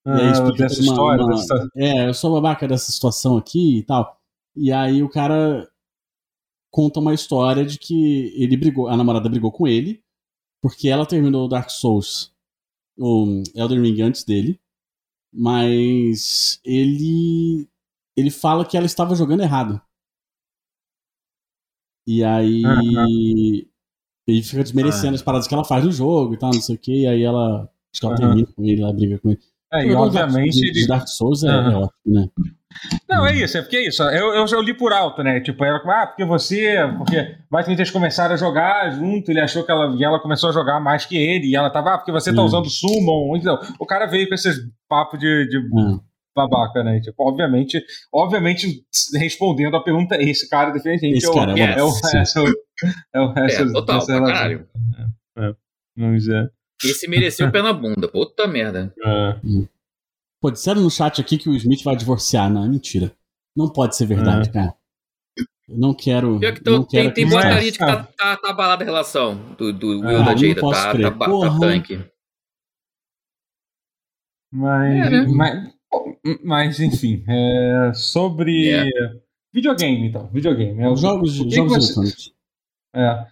Ah, 0.07 0.17
e 0.17 0.21
aí 0.21 0.31
explica 0.31 0.57
dessa 0.63 0.81
uma, 0.81 0.91
história. 0.91 1.25
Uma, 1.25 1.35
dessa... 1.35 1.69
É, 1.75 2.07
eu 2.07 2.13
sou 2.13 2.31
babaca 2.31 2.65
dessa 2.65 2.89
situação 2.89 3.35
aqui 3.35 3.79
e 3.79 3.83
tal. 3.83 4.17
E 4.55 4.71
aí 4.71 5.03
o 5.03 5.09
cara 5.09 5.69
conta 6.71 7.01
uma 7.01 7.13
história 7.13 7.65
de 7.65 7.77
que 7.77 8.33
ele 8.41 8.55
brigou, 8.55 8.87
a 8.87 8.95
namorada 8.95 9.27
brigou 9.27 9.51
com 9.51 9.67
ele, 9.67 10.01
porque 10.61 10.87
ela 10.87 11.05
terminou 11.05 11.45
o 11.45 11.49
Dark 11.49 11.69
Souls, 11.69 12.33
o 12.97 13.43
Elden 13.53 13.81
Ring 13.81 14.01
antes 14.01 14.23
dele, 14.23 14.59
mas 15.33 16.59
ele 16.63 17.67
ele 18.15 18.31
fala 18.31 18.65
que 18.65 18.77
ela 18.77 18.85
estava 18.85 19.13
jogando 19.13 19.43
errado. 19.43 19.81
E 22.07 22.23
aí 22.23 22.63
uhum. 22.65 23.65
ele 24.25 24.41
fica 24.41 24.63
desmerecendo 24.63 25.15
as 25.15 25.21
paradas 25.21 25.47
que 25.47 25.53
ela 25.53 25.65
faz 25.65 25.83
no 25.83 25.91
jogo 25.91 26.33
e 26.33 26.37
tal, 26.37 26.53
não 26.53 26.61
sei 26.61 26.75
o 26.75 26.79
que, 26.79 27.01
e 27.01 27.07
aí 27.07 27.23
ela 27.23 27.69
acho 27.91 27.99
que 27.99 28.05
ela 28.05 28.15
uhum. 28.15 28.21
termina 28.21 28.47
com 28.53 28.63
ele, 28.63 28.81
ela 28.81 28.93
briga 28.93 29.19
com 29.19 29.31
ele. 29.31 29.41
É, 29.73 29.85
e 29.85 29.93
obviamente. 29.93 30.59
De, 30.59 30.71
de 30.71 30.87
Dark 30.87 31.07
Souls 31.07 31.43
é, 31.43 31.51
uhum. 31.51 31.71
é, 31.71 31.75
ótimo, 31.75 31.91
né? 32.05 32.27
Não, 33.09 33.25
é 33.25 33.35
isso, 33.35 33.57
é 33.57 33.61
porque 33.61 33.77
é 33.77 33.87
isso. 33.87 34.03
Eu, 34.03 34.35
eu 34.35 34.47
já 34.47 34.59
li 34.59 34.73
por 34.73 34.93
alto, 34.93 35.23
né? 35.23 35.39
Tipo, 35.39 35.63
ela, 35.63 35.81
ah, 35.83 36.07
porque 36.07 36.23
você. 36.23 36.77
Porque 36.97 37.35
basicamente 37.49 37.79
eles 37.79 37.91
começaram 37.91 38.33
a 38.35 38.37
jogar 38.37 38.91
junto, 38.91 39.31
ele 39.31 39.39
achou 39.39 39.63
que 39.63 39.71
ela. 39.71 39.95
E 39.95 40.03
ela 40.03 40.19
começou 40.19 40.49
a 40.49 40.53
jogar 40.53 40.79
mais 40.79 41.05
que 41.05 41.17
ele, 41.17 41.47
e 41.47 41.55
ela 41.55 41.69
tava, 41.69 41.93
ah, 41.93 41.97
porque 41.97 42.11
você 42.11 42.33
tá 42.33 42.41
usando 42.41 42.69
Summon. 42.69 43.35
Então, 43.35 43.59
o 43.79 43.85
cara 43.85 44.05
veio 44.05 44.27
com 44.27 44.35
esses 44.35 44.57
papos 44.87 45.19
de, 45.19 45.47
de 45.47 45.59
babaca, 46.35 46.83
né? 46.83 46.99
Tipo, 46.99 47.27
obviamente, 47.27 47.83
obviamente, 48.13 48.83
respondendo 49.15 49.75
a 49.75 49.83
pergunta, 49.83 50.21
esse 50.21 50.47
cara 50.47 50.71
definitivamente 50.71 51.17
esse 51.17 51.29
é, 51.29 51.33
cara, 51.33 51.53
o, 51.53 51.57
é, 51.57 51.79
é, 51.79 51.83
o 51.83 51.89
resto. 51.89 52.43
É 53.13 53.19
o 53.19 53.33
resto. 53.33 53.63
É, 53.63 53.71
total, 53.71 54.05
caralho. 54.05 54.67
É, 55.37 55.45
é, 55.45 55.53
vamos 55.97 56.23
dizer. 56.23 56.51
Esse 56.83 57.07
mereceu 57.07 57.51
pé 57.51 57.61
na 57.61 57.73
bunda. 57.73 58.07
Puta 58.07 58.47
merda. 58.47 58.93
É. 59.03 59.39
Pô, 60.39 60.51
disseram 60.51 60.81
no 60.81 60.91
chat 60.91 61.19
aqui 61.19 61.37
que 61.37 61.49
o 61.49 61.55
Smith 61.55 61.83
vai 61.83 61.95
divorciar. 61.95 62.49
Não, 62.49 62.65
é 62.65 62.67
mentira. 62.67 63.11
Não 63.55 63.69
pode 63.69 63.95
ser 63.95 64.05
verdade, 64.05 64.49
é. 64.49 64.51
cara. 64.51 64.75
Eu 65.67 65.77
não 65.77 65.93
quero. 65.93 66.39
Pior 66.39 66.53
que 66.53 66.61
tô, 66.61 66.71
não 66.71 66.83
tem, 66.83 67.01
quero 67.03 67.13
tem 67.13 67.27
boa 67.27 67.59
de 67.59 67.71
que 67.71 67.77
tá, 67.77 68.03
tá, 68.03 68.37
tá 68.37 68.49
abalada 68.49 68.83
a 68.83 68.85
relação 68.85 69.35
do, 69.57 69.73
do 69.73 69.87
Will 69.99 70.21
ah, 70.21 70.23
da 70.23 70.35
Jada. 70.35 70.61
Tá, 70.61 70.93
tá, 70.93 71.11
tá, 71.11 71.27
tá 71.27 71.59
tanque. 71.59 72.05
Mas, 74.51 75.07
é, 75.07 75.09
né? 75.09 75.25
mas, 75.27 75.73
mas, 76.43 76.79
enfim, 76.79 77.23
é, 77.27 77.91
sobre 77.93 78.51
yeah. 78.51 79.19
videogame, 79.53 80.07
então. 80.07 80.27
Videogame. 80.31 80.81
É, 80.81 80.95
jogos, 80.95 81.33
jogos 81.33 81.93
você, 81.95 82.31
É. 82.95 83.27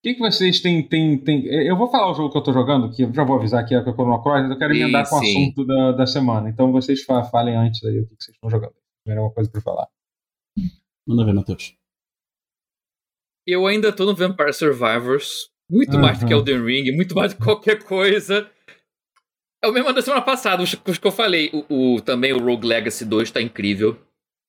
O 0.00 0.02
que, 0.02 0.14
que 0.14 0.20
vocês 0.20 0.60
têm, 0.60 0.82
têm, 0.82 1.18
têm. 1.18 1.44
Eu 1.44 1.76
vou 1.76 1.90
falar 1.90 2.10
o 2.10 2.14
jogo 2.14 2.30
que 2.30 2.38
eu 2.38 2.42
tô 2.42 2.54
jogando, 2.54 2.90
que 2.90 3.02
eu 3.02 3.12
já 3.12 3.22
vou 3.22 3.36
avisar 3.36 3.66
que 3.66 3.74
é 3.74 3.80
o 3.80 3.82
Chrono 3.82 4.22
Cross, 4.22 4.42
mas 4.42 4.50
eu 4.50 4.58
quero 4.58 4.74
emendar 4.74 5.06
com 5.06 5.16
o 5.16 5.18
assunto 5.18 5.66
da, 5.66 5.92
da 5.92 6.06
semana. 6.06 6.48
Então 6.48 6.72
vocês 6.72 7.02
falem 7.02 7.54
antes 7.54 7.84
aí 7.84 8.00
o 8.00 8.06
que, 8.06 8.16
que 8.16 8.24
vocês 8.24 8.34
estão 8.34 8.48
jogando. 8.48 8.72
Primeira 9.04 9.22
uma 9.22 9.30
coisa 9.30 9.50
pra 9.50 9.60
falar. 9.60 9.88
Manda 11.06 11.26
ver, 11.26 11.34
Matheus. 11.34 11.74
Eu 13.46 13.66
ainda 13.66 13.92
tô 13.92 14.06
no 14.06 14.14
Vampire 14.14 14.54
Survivors. 14.54 15.50
Muito 15.68 15.96
uhum. 15.96 16.00
mais 16.00 16.18
do 16.18 16.26
que 16.26 16.32
Elden 16.32 16.64
Ring, 16.64 16.96
muito 16.96 17.14
mais 17.14 17.34
do 17.34 17.38
que 17.38 17.44
qualquer 17.44 17.84
coisa. 17.84 18.50
É 19.62 19.68
o 19.68 19.72
mesmo 19.72 19.92
da 19.92 20.00
semana 20.00 20.22
passada, 20.22 20.62
os, 20.62 20.74
os 20.86 20.98
que 20.98 21.06
eu 21.06 21.12
falei. 21.12 21.50
O, 21.52 21.96
o, 21.96 22.00
também 22.00 22.32
o 22.32 22.42
Rogue 22.42 22.66
Legacy 22.66 23.04
2 23.04 23.30
tá 23.30 23.42
incrível. 23.42 24.00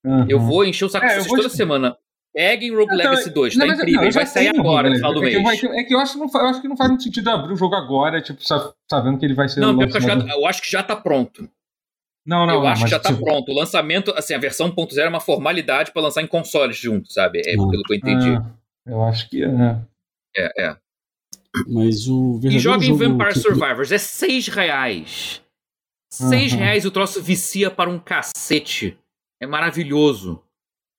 Uhum. 0.06 0.26
Eu 0.30 0.40
vou 0.40 0.64
encher 0.64 0.86
o 0.86 0.90
saco 0.90 1.06
é, 1.06 1.20
vocês 1.20 1.28
toda 1.28 1.50
semana. 1.50 1.98
Peguem 2.34 2.72
Rogue 2.72 2.94
então, 2.94 3.12
Legacy 3.12 3.30
2, 3.30 3.56
tá 3.56 3.66
não, 3.66 3.74
incrível. 3.74 4.02
Não, 4.04 4.12
vai 4.12 4.26
sair 4.26 4.48
agora, 4.48 4.90
no 4.90 4.96
final 4.96 5.14
do 5.14 5.20
mês. 5.22 5.36
É 5.36 5.58
que, 5.58 5.68
é 5.68 5.84
que 5.84 5.94
eu, 5.94 6.00
acho 6.00 6.14
que 6.14 6.20
não, 6.20 6.30
eu 6.34 6.48
acho 6.48 6.62
que 6.62 6.68
não 6.68 6.78
faz 6.78 6.90
muito 6.90 7.04
sentido 7.04 7.30
abrir 7.30 7.54
o 7.54 7.58
jogo 7.58 7.76
agora, 7.76 8.22
tipo, 8.22 8.42
sabendo 8.90 9.18
que 9.18 9.26
ele 9.26 9.34
vai 9.34 9.50
ser. 9.50 9.60
Não, 9.60 9.80
eu, 9.82 9.90
já, 9.90 10.14
eu 10.14 10.46
acho 10.46 10.62
que 10.62 10.72
já 10.72 10.82
tá 10.82 10.96
pronto. 10.96 11.50
Não, 12.26 12.46
não, 12.46 12.56
eu 12.56 12.62
não, 12.62 12.68
acho 12.68 12.86
que 12.86 12.90
já 12.90 13.00
tá 13.00 13.10
tipo... 13.10 13.24
pronto. 13.24 13.52
O 13.52 13.56
lançamento, 13.56 14.14
assim, 14.16 14.34
a 14.34 14.38
versão 14.38 14.72
1.0 14.72 14.98
é 14.98 15.10
uma 15.10 15.20
formalidade 15.20 15.92
para 15.92 16.04
lançar 16.04 16.22
em 16.22 16.28
consoles 16.28 16.78
junto, 16.78 17.12
sabe? 17.12 17.40
É 17.40 17.54
pelo 17.54 17.84
que 17.84 17.94
eu 17.94 17.98
entendi. 17.98 18.36
Ah, 18.36 18.46
eu 18.86 19.04
acho 19.04 19.30
que 19.30 19.44
é. 19.44 19.48
É, 20.38 20.66
é. 20.68 20.78
Mas 21.68 22.08
o 22.08 22.40
E 22.44 22.60
joga 22.60 22.86
em 22.86 22.94
Vampire 22.96 23.34
que... 23.34 23.40
Survivors, 23.40 23.92
é 23.92 23.98
6 23.98 24.48
reais. 24.48 25.42
6 26.12 26.54
uhum. 26.54 26.60
reais 26.60 26.86
o 26.86 26.92
troço 26.92 27.22
vicia 27.22 27.70
para 27.70 27.90
um 27.90 28.00
cacete. 28.00 28.98
É 29.42 29.48
maravilhoso. 29.48 30.42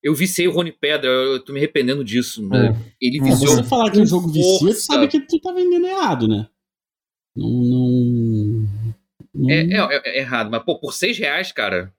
Eu 0.03 0.13
viciei 0.13 0.47
o 0.47 0.51
Rony 0.51 0.71
Pedra, 0.73 1.09
eu 1.09 1.39
tô 1.39 1.53
me 1.53 1.59
arrependendo 1.59 2.03
disso. 2.03 2.45
Né? 2.47 2.67
É. 2.67 2.93
Ele 2.99 3.21
viciou. 3.21 3.51
Se 3.51 3.55
você 3.55 3.63
falar 3.63 3.89
que 3.89 4.01
o 4.01 4.05
jogo 4.05 4.27
vicia, 4.27 4.67
você 4.67 4.81
sabe 4.81 5.07
que 5.07 5.21
tu 5.21 5.39
tá 5.39 5.53
vendendo 5.53 5.87
errado, 5.87 6.27
né? 6.27 6.47
Não. 7.35 7.49
não, 7.49 8.67
não... 9.33 9.49
É, 9.49 9.61
é, 9.61 10.01
é, 10.05 10.19
errado, 10.19 10.51
mas 10.51 10.61
pô, 10.63 10.77
por 10.77 10.93
6 10.93 11.17
reais, 11.17 11.51
cara. 11.53 11.93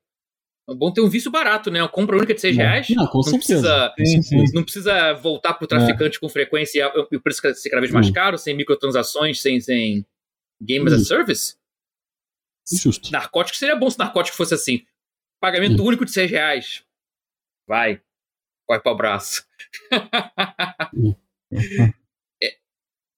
É 0.68 0.74
bom 0.74 0.92
ter 0.92 1.00
um 1.00 1.08
vício 1.08 1.30
barato, 1.30 1.70
né? 1.70 1.82
Uma 1.82 1.88
compra 1.88 2.16
única 2.16 2.34
de 2.34 2.40
6 2.40 2.56
reais. 2.56 2.88
Não, 2.90 3.06
com 3.06 3.18
não 3.18 3.22
certeza. 3.22 3.90
Precisa, 3.96 4.52
Não 4.54 4.62
precisa 4.62 5.12
voltar 5.14 5.54
pro 5.54 5.66
traficante 5.66 6.16
é. 6.16 6.20
com 6.20 6.28
frequência 6.28 6.90
e 7.10 7.16
o 7.16 7.20
preço 7.20 7.40
ser 7.54 7.70
cada 7.70 7.80
vez 7.80 7.92
mais 7.92 8.10
caro, 8.10 8.38
sem 8.38 8.54
microtransações, 8.54 9.40
sem, 9.40 9.60
sem 9.60 10.06
Game 10.62 10.86
as 10.86 10.94
a 10.94 10.98
Service. 11.00 11.56
Justo. 12.70 13.10
Narcótico 13.12 13.58
seria 13.58 13.76
bom 13.76 13.90
se 13.90 13.98
narcótico 13.98 14.36
fosse 14.36 14.54
assim. 14.54 14.84
Pagamento 15.40 15.82
único 15.84 16.04
de 16.04 16.12
6 16.12 16.30
reais. 16.30 16.84
Vai. 17.66 18.00
Corre 18.66 18.80
para 18.80 18.92
o 18.92 18.96
braço. 18.96 19.44
é, 22.42 22.56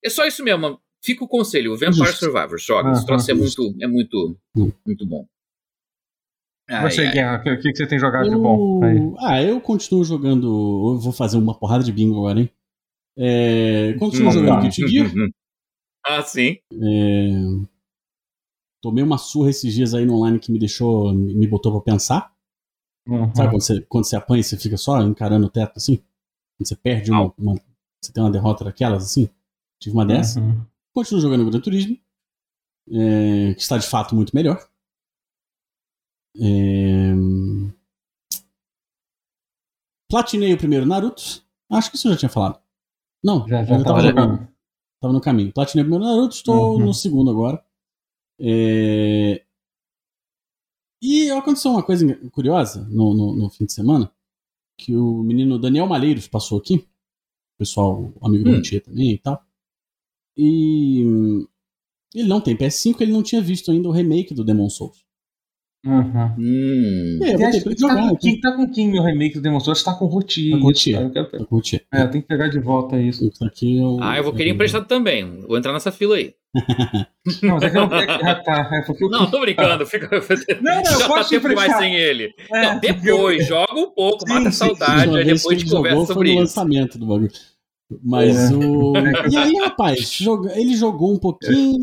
é, 0.04 0.10
só 0.10 0.26
isso 0.26 0.42
mesmo. 0.42 0.80
Fica 1.02 1.24
o 1.24 1.28
conselho. 1.28 1.72
O 1.72 1.78
Vampire 1.78 2.12
Survivors. 2.12 2.62
Joga. 2.62 2.92
Esse 2.92 3.06
troço 3.06 3.30
é 3.30 3.34
muito, 3.34 3.74
é 3.80 3.86
muito, 3.86 4.36
muito 4.84 5.06
bom. 5.06 5.26
Você, 6.82 7.08
Guerra, 7.12 7.38
o 7.38 7.42
que, 7.42 7.70
que 7.70 7.76
você 7.76 7.86
tem 7.86 7.98
jogado 7.98 8.26
eu... 8.26 8.34
de 8.34 8.36
bom? 8.36 8.82
Aí. 8.82 8.96
Ah, 9.18 9.42
eu 9.42 9.60
continuo 9.60 10.04
jogando. 10.04 10.46
Eu 10.94 10.98
vou 10.98 11.12
fazer 11.12 11.38
uma 11.38 11.56
porrada 11.56 11.84
de 11.84 11.92
bingo 11.92 12.18
agora, 12.18 12.40
hein? 12.40 12.50
É, 13.16 13.94
continuo 13.98 14.28
hum, 14.28 14.32
jogando 14.32 14.62
Guilty 14.62 14.88
Gear. 14.88 15.10
Ah, 16.04 16.22
sim. 16.22 16.58
É, 16.72 17.28
tomei 18.82 19.02
uma 19.02 19.16
surra 19.16 19.50
esses 19.50 19.72
dias 19.72 19.94
aí 19.94 20.04
no 20.04 20.14
online 20.14 20.40
que 20.40 20.50
me 20.50 20.58
deixou. 20.58 21.12
me 21.12 21.46
botou 21.46 21.72
pra 21.72 21.92
pensar. 21.92 22.35
Uhum. 23.06 23.34
Sabe 23.34 23.50
quando 23.50 23.62
você, 23.62 23.80
quando 23.82 24.04
você 24.04 24.16
apanha 24.16 24.40
e 24.40 24.44
você 24.44 24.56
fica 24.56 24.76
só 24.76 25.00
encarando 25.00 25.46
o 25.46 25.50
teto 25.50 25.74
assim? 25.76 25.96
Quando 26.56 26.68
você 26.68 26.76
perde 26.76 27.10
uma, 27.10 27.32
uma 27.38 27.54
Você 28.02 28.12
tem 28.12 28.22
uma 28.22 28.30
derrota 28.30 28.64
daquelas 28.64 29.04
assim? 29.04 29.28
Tive 29.80 29.94
uma 29.94 30.06
dessa. 30.06 30.40
Uhum. 30.40 30.64
Continuo 30.92 31.20
jogando 31.20 31.48
Gran 31.50 31.60
Turismo. 31.60 31.96
É, 32.88 33.54
que 33.54 33.60
está 33.60 33.78
de 33.78 33.86
fato 33.86 34.14
muito 34.14 34.34
melhor. 34.34 34.58
É... 36.38 37.12
Platinei 40.08 40.52
o 40.54 40.58
primeiro 40.58 40.86
Naruto. 40.86 41.44
Acho 41.70 41.90
que 41.90 41.96
isso 41.96 42.08
eu 42.08 42.12
já 42.12 42.18
tinha 42.18 42.28
falado. 42.28 42.60
Não, 43.24 43.46
já, 43.48 43.64
já 43.64 43.82
tava 43.82 44.00
jogando. 44.00 44.48
Tava 45.00 45.12
no 45.12 45.20
caminho. 45.20 45.52
Platinei 45.52 45.82
o 45.82 45.86
primeiro 45.86 46.04
Naruto, 46.04 46.36
estou 46.36 46.78
uhum. 46.78 46.86
no 46.86 46.94
segundo 46.94 47.30
agora. 47.30 47.62
É... 48.40 49.44
E 51.00 51.30
aconteceu 51.30 51.70
uma 51.70 51.82
coisa 51.82 52.06
curiosa 52.30 52.84
no, 52.88 53.14
no, 53.14 53.36
no, 53.36 53.50
fim 53.50 53.66
de 53.66 53.72
semana, 53.72 54.10
que 54.78 54.94
o 54.94 55.22
menino 55.22 55.58
Daniel 55.58 55.86
Malheiros 55.86 56.26
passou 56.26 56.58
aqui, 56.58 56.86
pessoal, 57.58 58.12
amigo 58.22 58.48
hum. 58.48 58.54
do 58.54 58.62
Tia 58.62 58.80
também 58.80 59.12
e 59.12 59.18
tal. 59.18 59.42
E 60.36 61.02
ele 62.14 62.28
não 62.28 62.40
tem 62.40 62.56
PS5, 62.56 63.00
ele 63.00 63.12
não 63.12 63.22
tinha 63.22 63.40
visto 63.40 63.70
ainda 63.70 63.88
o 63.88 63.92
remake 63.92 64.34
do 64.34 64.44
Demon 64.44 64.68
Souls. 64.68 65.05
Uhum. 65.86 66.34
Hum. 66.38 67.18
É, 67.22 67.34
eu 67.34 67.38
vou 67.38 67.50
ter 67.50 67.62
que 67.62 67.74
Tá 67.76 67.94
com, 67.96 68.16
quem, 68.16 68.40
tá 68.40 68.52
com 68.52 68.68
quem 68.68 68.98
o 68.98 69.02
remake 69.02 69.36
do 69.36 69.40
Demon 69.40 69.60
Souls? 69.60 69.82
Tá 69.84 69.94
com 69.94 70.04
o 70.06 70.08
Rotier. 70.08 70.52
Tá 70.52 70.58
com 70.58 70.64
Rotier. 70.66 71.00
Eu 71.02 71.10
quero- 71.10 71.30
Tá. 71.30 71.38
É, 71.92 72.02
eu 72.02 72.10
tenho 72.10 72.22
que 72.22 72.28
pegar 72.28 72.48
de 72.48 72.58
volta 72.58 73.00
isso. 73.00 73.24
Isso 73.28 73.44
aqui 73.44 73.78
eu, 73.78 73.98
Ah, 74.02 74.16
eu 74.16 74.24
vou 74.24 74.32
querer 74.32 74.50
emprestado 74.50 74.86
também. 74.86 75.40
Vou 75.46 75.56
entrar 75.56 75.72
nessa 75.72 75.92
fila 75.92 76.16
aí. 76.16 76.34
Não, 77.42 77.54
mas 77.54 77.62
é 77.64 77.70
que 77.70 77.76
eu 77.78 77.86
não. 77.88 77.96
É, 77.98 78.06
que- 78.06 78.26
ah, 78.26 78.34
tá. 78.34 78.70
É 78.72 78.82
porque 78.86 79.04
eu. 79.04 79.10
Não, 79.10 79.30
tô 79.30 79.40
brincando. 79.40 79.86
Fica... 79.86 80.08
Não, 80.10 80.20
não, 80.62 80.78
eu 80.80 80.84
Já 80.90 80.98
tá 80.98 81.06
posso 81.06 81.30
tempo 81.30 81.46
emprestar. 81.48 81.78
sem 81.78 81.94
ele. 81.94 82.32
É, 82.52 82.62
não, 82.62 82.80
depois, 82.80 83.40
eu- 83.42 83.46
joga 83.46 83.74
um 83.80 83.90
pouco, 83.90 84.26
Sim, 84.26 84.32
mata 84.34 84.48
a 84.48 84.52
sim, 84.52 84.58
saudade, 84.58 85.08
Uma 85.08 85.18
aí 85.18 85.24
depois 85.24 85.60
gente 85.60 85.70
conversa 85.70 86.06
sobre 86.06 86.30
isso. 86.30 86.38
lançamento 86.40 86.98
do 86.98 87.06
bagulho. 87.06 87.30
Mas 88.02 88.50
É. 88.50 88.56
o. 88.56 88.92
E 89.30 89.36
aí, 89.36 89.54
rapaz, 89.58 90.10
joga- 90.10 90.58
ele 90.58 90.74
jogou 90.74 91.12
um 91.14 91.18
pouquinho. 91.18 91.78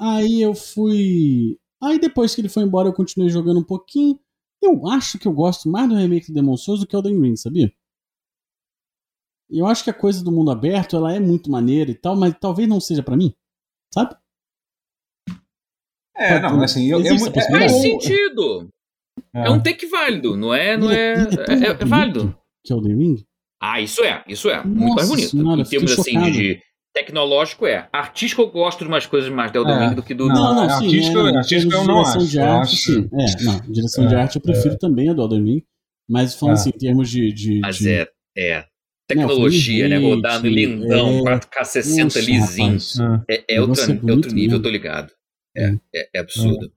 Aí 0.00 0.40
eu 0.40 0.54
fui. 0.54 1.58
Aí 1.82 1.98
depois 1.98 2.34
que 2.34 2.40
ele 2.40 2.48
foi 2.48 2.62
embora, 2.64 2.88
eu 2.88 2.92
continuei 2.92 3.30
jogando 3.30 3.60
um 3.60 3.64
pouquinho. 3.64 4.18
Eu 4.60 4.86
acho 4.88 5.18
que 5.18 5.26
eu 5.28 5.32
gosto 5.32 5.68
mais 5.68 5.88
do 5.88 5.94
remake 5.94 6.26
do 6.28 6.34
Demon 6.34 6.56
Souls 6.56 6.80
do 6.80 6.86
que 6.86 6.96
o 6.96 6.98
Elden 6.98 7.20
Ring, 7.20 7.36
sabia? 7.36 7.72
Eu 9.48 9.66
acho 9.66 9.84
que 9.84 9.90
a 9.90 9.94
coisa 9.94 10.22
do 10.22 10.32
mundo 10.32 10.50
aberto, 10.50 10.96
ela 10.96 11.14
é 11.14 11.20
muito 11.20 11.50
maneira 11.50 11.90
e 11.90 11.94
tal, 11.94 12.16
mas 12.16 12.34
talvez 12.38 12.68
não 12.68 12.80
seja 12.80 13.02
pra 13.02 13.16
mim. 13.16 13.32
Sabe? 13.94 14.14
É, 16.16 16.40
não, 16.40 16.60
assim, 16.62 16.86
eu. 16.86 17.00
Eu- 17.00 17.14
a 17.14 17.30
possibilidade? 17.30 17.50
Faz 17.50 17.72
é- 17.72 17.80
sentido. 17.80 18.68
é. 19.34 19.46
É 19.46 19.50
um 19.50 19.62
take 19.62 19.86
válido, 19.86 20.36
não 20.36 20.52
é? 20.52 20.76
Não 20.76 20.90
é, 20.90 21.24
tão 21.26 21.54
é, 21.54 21.58
é 21.58 21.74
bonito 21.74 21.86
válido. 21.86 22.38
Que 22.64 22.72
é 22.72 22.76
o 22.76 22.78
Elden 22.80 22.96
Ring? 22.96 23.24
Ah, 23.60 23.80
isso 23.80 24.02
é, 24.04 24.24
isso 24.28 24.50
é. 24.50 24.62
Muito 24.64 24.94
mais 24.94 25.08
Nossa 25.08 25.10
bonito. 25.10 25.30
senhora, 25.30 25.60
em 25.60 25.64
termos 25.64 25.92
assim 25.92 26.12
chocado. 26.12 26.32
de 26.32 26.62
tecnológico 27.04 27.66
é. 27.66 27.88
Artístico 27.92 28.42
eu 28.42 28.50
gosto 28.50 28.80
de 28.80 28.88
umas 28.88 29.06
coisas 29.06 29.30
mais 29.30 29.50
do 29.52 29.58
Elden 29.58 29.74
É. 29.74 29.88
Ring 29.88 29.94
do 29.94 30.02
que 30.02 30.14
do. 30.14 30.26
Não, 30.28 30.34
Não, 30.34 30.54
não, 30.54 30.64
é 30.64 30.68
sim. 30.78 30.84
artístico- 30.86 31.18
é, 31.18 31.30
em 31.30 31.36
artístico 31.36 31.72
eu 31.74 31.84
não 31.84 31.94
direção 32.02 32.20
acho, 32.20 32.30
de 32.30 32.36
eu 32.38 32.44
arte, 32.44 32.62
acho- 32.74 32.76
sim. 32.76 33.10
É, 33.12 33.44
não, 33.44 33.60
direção 33.72 34.06
de 34.06 34.14
É, 34.14 34.18
arte 34.18 34.36
eu 34.36 34.42
prefiro 34.42 34.76
também 34.78 35.08
a 35.08 35.12
do 35.12 35.28
Ring. 35.28 35.62
Mas 36.10 36.34
falando 36.34 36.56
É. 36.56 36.60
assim, 36.60 36.70
em 36.70 36.78
termos 36.78 37.10
de. 37.10 37.32
de, 37.32 37.60
Mas 37.60 37.76
de- 37.78 37.90
é, 37.90 38.08
é. 38.36 38.64
Tecnologia, 39.06 39.88
né? 39.88 39.96
frame 39.96 40.14
Rodando 40.14 40.34
rate, 40.34 40.48
lindão, 40.48 41.18
é. 41.18 41.22
4K 41.22 41.64
60 41.64 42.04
Nossa, 42.04 42.20
lisinho. 42.20 42.66
rapaz. 42.66 42.98
É. 43.28 43.34
É, 43.34 43.44
é, 43.56 43.60
O 43.60 43.62
negócio 43.62 43.82
outra, 43.82 43.82
é 43.82 43.96
é 43.96 43.98
bonito 44.00 44.16
outro 44.16 44.30
nível, 44.34 44.50
mesmo. 44.50 44.62
tô 44.62 44.68
ligado. 44.70 45.12
É. 45.56 45.64
É, 45.64 45.76
é, 45.94 46.08
é 46.14 46.18
absurdo. 46.20 46.72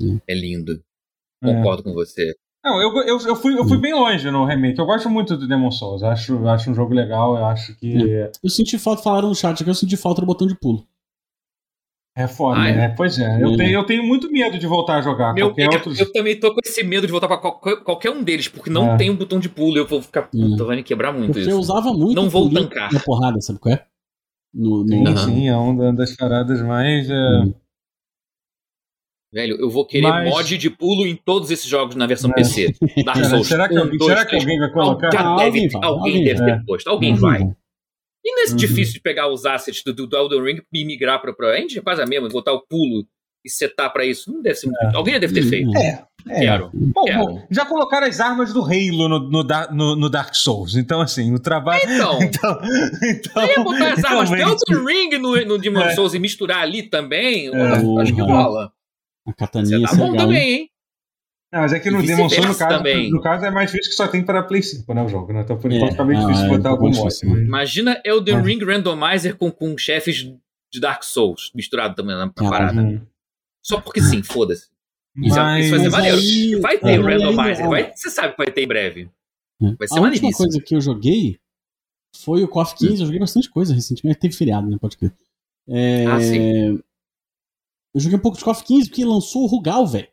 É. 0.00 0.32
É 0.32 0.34
lindo. 0.34 0.82
É. 1.44 1.46
Concordo 1.54 1.82
com 1.82 1.92
você. 1.92 2.34
Não, 2.68 2.82
eu, 2.82 2.94
eu, 3.04 3.18
eu, 3.28 3.34
fui, 3.36 3.58
eu 3.58 3.64
fui 3.66 3.78
bem 3.78 3.94
longe 3.94 4.30
no 4.30 4.44
remake. 4.44 4.78
Eu 4.78 4.84
gosto 4.84 5.08
muito 5.08 5.36
do 5.38 5.48
Demon 5.48 5.70
Souls. 5.70 6.02
Acho, 6.02 6.46
acho 6.48 6.70
um 6.70 6.74
jogo 6.74 6.92
legal. 6.92 7.34
Eu 7.36 7.46
acho 7.46 7.74
que 7.76 7.94
Eu 8.42 8.50
senti 8.50 8.78
falta, 8.78 9.02
falaram 9.02 9.28
no 9.28 9.34
chat 9.34 9.60
aqui, 9.62 9.70
eu 9.70 9.74
senti 9.74 9.96
falta 9.96 10.20
do 10.20 10.26
botão 10.26 10.46
de 10.46 10.54
pulo. 10.54 10.84
é 12.14 12.26
foda, 12.28 12.60
é? 12.68 12.76
né? 12.76 12.88
Pois 12.96 13.18
é. 13.18 13.42
Eu, 13.42 13.52
É. 13.52 13.56
tenho, 13.56 13.70
eu 13.70 13.84
tenho 13.84 14.02
muito 14.02 14.30
medo 14.30 14.58
de 14.58 14.66
voltar 14.66 14.96
a 14.98 15.00
jogar 15.00 15.32
Meu, 15.32 15.46
qualquer 15.48 15.66
eu, 15.68 15.72
outro. 15.72 15.94
eu 15.98 16.12
também 16.12 16.38
tô 16.38 16.52
com 16.52 16.60
esse 16.64 16.82
medo 16.84 17.06
de 17.06 17.12
voltar 17.12 17.28
pra 17.28 17.38
qualquer, 17.38 17.76
qualquer 17.82 18.10
um 18.10 18.22
deles, 18.22 18.48
porque 18.48 18.68
não 18.68 18.92
É. 18.92 18.96
tem 18.98 19.08
um 19.08 19.16
botão 19.16 19.38
de 19.38 19.48
pulo. 19.48 19.78
Eu 19.78 19.86
vou 19.86 20.02
ficar. 20.02 20.22
Puta, 20.22 20.64
vai 20.64 20.76
me 20.76 20.82
quebrar 20.82 21.12
muito 21.12 21.26
Porque 21.28 21.40
isso. 21.40 21.50
eu 21.50 21.58
usava 21.58 21.92
muito 21.92 22.16
Não 22.16 22.26
o 22.26 22.30
vou 22.30 22.50
tancar. 22.52 22.92
na 22.92 23.00
porrada, 23.00 23.40
sabe 23.40 23.58
qual 23.60 23.74
é? 23.74 23.84
No, 24.52 24.82
no... 24.84 24.88
Sim, 24.88 25.06
Aham. 25.06 25.16
sim, 25.26 25.48
é 25.48 25.56
uma 25.56 25.92
das 25.94 26.14
paradas 26.16 26.60
mais. 26.60 27.08
é, 27.08 27.14
Hum. 27.14 27.54
Velho, 29.32 29.56
eu 29.60 29.68
vou 29.68 29.84
querer 29.86 30.08
Mas- 30.08 30.28
mod 30.30 30.56
de 30.58 30.70
pulo 30.70 31.06
em 31.06 31.14
todos 31.14 31.50
esses 31.50 31.66
jogos 31.66 31.94
na 31.94 32.06
versão 32.06 32.30
É. 32.30 32.34
PC. 32.34 32.74
Dark 33.04 33.18
Cara, 33.18 33.28
Souls. 33.28 33.46
será 33.46 33.68
que, 33.68 33.74
um, 33.74 33.80
alguém, 33.82 33.98
dois, 33.98 34.10
será 34.10 34.24
que 34.24 34.36
alguém 34.36 34.58
vai 34.58 34.70
colocar? 34.72 35.10
Já 35.12 35.20
Ah, 35.20 35.36
deve, 35.36 35.46
alguém 35.46 35.68
vai, 35.68 35.82
alguém 35.84 36.12
alguém 36.12 36.24
deve 36.24 36.38
vai. 36.40 36.58
ter 36.58 36.64
posto. 36.64 36.88
Alguém 36.88 37.12
Uhum. 37.12 37.20
vai. 37.20 37.42
E 38.24 38.32
não 38.34 38.42
é 38.44 38.50
Uhum. 38.50 38.56
difícil 38.56 38.94
de 38.94 39.00
pegar 39.00 39.30
os 39.30 39.44
assets 39.46 39.82
do, 39.84 40.06
do, 40.06 40.16
Elden 40.16 40.42
Ring 40.42 40.60
e 40.72 40.84
migrar 40.84 41.20
pra, 41.20 41.32
pra. 41.32 41.50
A 41.52 41.56
gente 41.56 41.80
faz 41.82 42.00
a 42.00 42.06
mesma, 42.06 42.28
botar 42.28 42.52
o 42.52 42.60
pulo 42.66 43.04
e 43.44 43.50
setar 43.50 43.92
pra 43.92 44.04
isso. 44.04 44.32
Não 44.32 44.40
deve 44.42 44.56
ser 44.56 44.66
muito. 44.66 44.96
Alguém 44.96 45.14
já 45.14 45.20
deve 45.20 45.34
ter 45.34 45.42
feito. 45.42 45.70
É, 45.76 46.04
é. 46.28 46.40
Quero. 46.40 46.70
Bom, 46.74 47.04
Quero. 47.04 47.18
bom, 47.26 47.46
já 47.50 47.64
colocaram 47.64 48.06
as 48.06 48.20
armas 48.20 48.52
do 48.52 48.60
Halo 48.62 49.08
no, 49.08 49.18
no, 49.30 49.42
no- 49.72 49.96
no 49.96 50.10
Dark 50.10 50.34
Souls. 50.34 50.74
Então, 50.74 51.00
assim, 51.02 51.32
o 51.34 51.38
trabalho. 51.38 51.82
Então, 51.84 52.18
Então, 52.22 52.60
então 53.02 53.46
ia 53.46 53.62
botar 53.62 53.92
as 53.92 54.04
armas 54.04 54.30
do 54.30 54.36
Elden 54.36 54.86
Ring 54.86 55.18
no, 55.18 55.44
no 55.44 55.58
Demon 55.58 55.80
É. 55.82 55.94
Souls 55.94 56.14
e 56.14 56.18
misturar 56.18 56.62
ali 56.62 56.82
também. 56.82 57.48
É. 57.54 58.00
Acho 58.02 58.14
que 58.14 58.20
rola. 58.22 58.72
A 59.28 59.32
Você 59.32 59.36
kataninha 59.36 59.88
tá 59.88 59.94
bom 59.96 60.16
também, 60.16 60.52
hein? 60.54 60.70
Não, 61.52 61.60
mas 61.60 61.72
é 61.72 61.80
que 61.80 61.90
no 61.90 62.02
Demon 62.02 62.28
Souls, 62.28 62.46
no 62.46 62.54
caso, 62.56 62.76
também. 62.76 63.10
no 63.10 63.20
caso, 63.22 63.44
é 63.46 63.50
mais 63.50 63.70
difícil 63.70 63.90
que 63.90 63.96
só 63.96 64.06
tem 64.08 64.22
para 64.22 64.42
Play 64.42 64.62
5, 64.62 64.92
né, 64.92 65.02
o 65.02 65.08
jogo, 65.08 65.32
né? 65.32 65.40
Então, 65.40 65.58
por 65.58 65.72
É, 65.72 65.76
enquanto, 65.76 65.92
fica 65.92 66.04
meio 66.04 66.20
não, 66.20 66.26
difícil 66.28 66.46
é 66.46 66.56
botar 66.56 66.68
pouco 66.70 66.84
algum 66.86 66.98
mod. 66.98 67.14
né? 67.26 67.42
Imagina 67.42 68.02
Elden 68.04 68.36
É. 68.36 68.40
Ring 68.42 68.62
Randomizer 68.64 69.36
com, 69.36 69.50
com 69.50 69.76
chefes 69.78 70.16
de 70.70 70.80
Dark 70.80 71.02
Souls 71.02 71.50
misturado 71.54 71.94
também 71.94 72.14
na, 72.16 72.28
Caralho. 72.30 72.50
parada. 72.52 72.82
Hum. 72.82 73.00
Só 73.64 73.80
porque 73.80 74.00
sim, 74.02 74.22
foda-se. 74.22 74.68
Isso, 75.16 75.38
é- 75.38 75.60
isso 75.60 75.70
vai 75.70 75.78
ser 75.80 75.84
Mas 75.84 75.92
maneiro. 75.92 76.16
aí- 76.18 76.60
vai 76.60 76.78
ter 76.78 76.86
aí- 76.88 76.96
randomizer. 77.00 77.64
aí- 77.64 77.68
vai, 77.70 77.92
você 77.96 78.10
sabe 78.10 78.32
que 78.32 78.38
vai 78.38 78.52
ter 78.52 78.62
em 78.62 78.68
breve. 78.68 79.10
É. 79.62 79.72
Vai 79.74 79.88
ser 79.88 79.98
a 79.98 80.02
última 80.02 80.30
coisa 80.32 80.60
que 80.60 80.74
eu 80.76 80.80
joguei 80.80 81.38
foi 82.14 82.44
o 82.44 82.48
KOF 82.48 82.74
15. 82.76 83.00
Eu 83.00 83.06
joguei 83.06 83.18
bastante 83.20 83.48
coisa 83.50 83.74
recentemente. 83.74 84.20
Teve 84.20 84.34
feriado, 84.34 84.68
né? 84.68 84.76
Pode 84.80 84.96
crer. 84.98 85.12
É, 85.66 86.04
Ah, 86.06 86.20
sim. 86.20 86.78
Eu 87.94 88.00
joguei 88.00 88.18
um 88.18 88.22
pouco 88.22 88.38
de 88.38 88.44
KOF 88.44 88.64
15 88.64 88.88
porque 88.88 89.04
lançou 89.04 89.42
o 89.42 89.46
Rugal, 89.46 89.86
velho. 89.86 90.08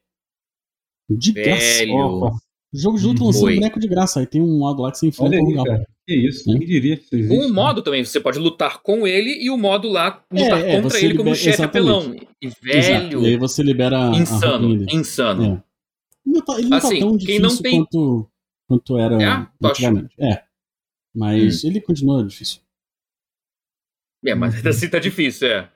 De 1.09 1.31
graça. 1.33 1.83
O 2.73 2.77
jogo 2.77 2.97
de 2.97 3.05
luta 3.05 3.23
lançando 3.23 3.41
Foi. 3.41 3.55
boneco 3.55 3.79
de 3.79 3.87
graça. 3.87 4.19
Aí 4.19 4.25
tem 4.27 4.41
um 4.41 4.57
modo 4.57 4.81
lá 4.81 4.91
que 4.91 4.97
você 4.97 5.07
enfrenta 5.07 5.37
o 5.37 5.45
Rugal. 5.45 5.65
cara. 5.65 5.87
Que 6.07 6.13
isso, 6.27 6.43
quem 6.45 6.59
diria 6.59 6.97
que 6.97 7.03
isso 7.03 7.15
existe? 7.15 7.35
Com 7.35 7.45
o 7.47 7.53
modo 7.53 7.81
também, 7.81 8.03
você 8.05 8.19
pode 8.19 8.37
lutar 8.37 8.81
com 8.81 9.07
ele 9.07 9.43
e 9.43 9.49
o 9.49 9.57
modo 9.57 9.87
lá 9.89 10.23
lutar 10.31 10.61
É, 10.63 10.71
é, 10.71 10.75
contra 10.75 10.89
você 10.91 11.05
ele 11.05 11.15
como 11.15 11.29
libera- 11.29 11.35
chefe 11.35 11.61
exatamente. 11.61 11.89
apelão. 11.89 12.15
E 12.41 12.45
Exato. 12.47 12.61
velho, 12.63 13.21
E 13.23 13.25
aí 13.27 13.37
você 13.37 13.63
libera 13.63 14.09
insano, 14.15 14.73
insano. 14.91 15.43
É. 15.55 15.63
Não 16.29 16.41
tá- 16.41 16.59
ele 16.59 16.69
não 16.69 16.77
Assim, 16.77 16.99
tá 16.99 17.05
tão 17.05 17.17
quem 17.17 17.39
não 17.39 17.49
difícil 17.49 17.63
tem- 17.63 17.85
quanto, 17.85 18.31
quanto 18.67 18.97
era 18.99 19.21
É? 19.23 19.47
Antigamente. 19.67 20.15
É. 20.19 20.43
Mas 21.15 21.63
Hum. 21.63 21.67
ele 21.69 21.81
continua 21.81 22.23
difícil. 22.25 22.61
É, 24.25 24.35
mas 24.35 24.55
ainda 24.55 24.69
assim 24.69 24.89
tá 24.89 24.99
difícil, 24.99 25.47
é. 25.47 25.71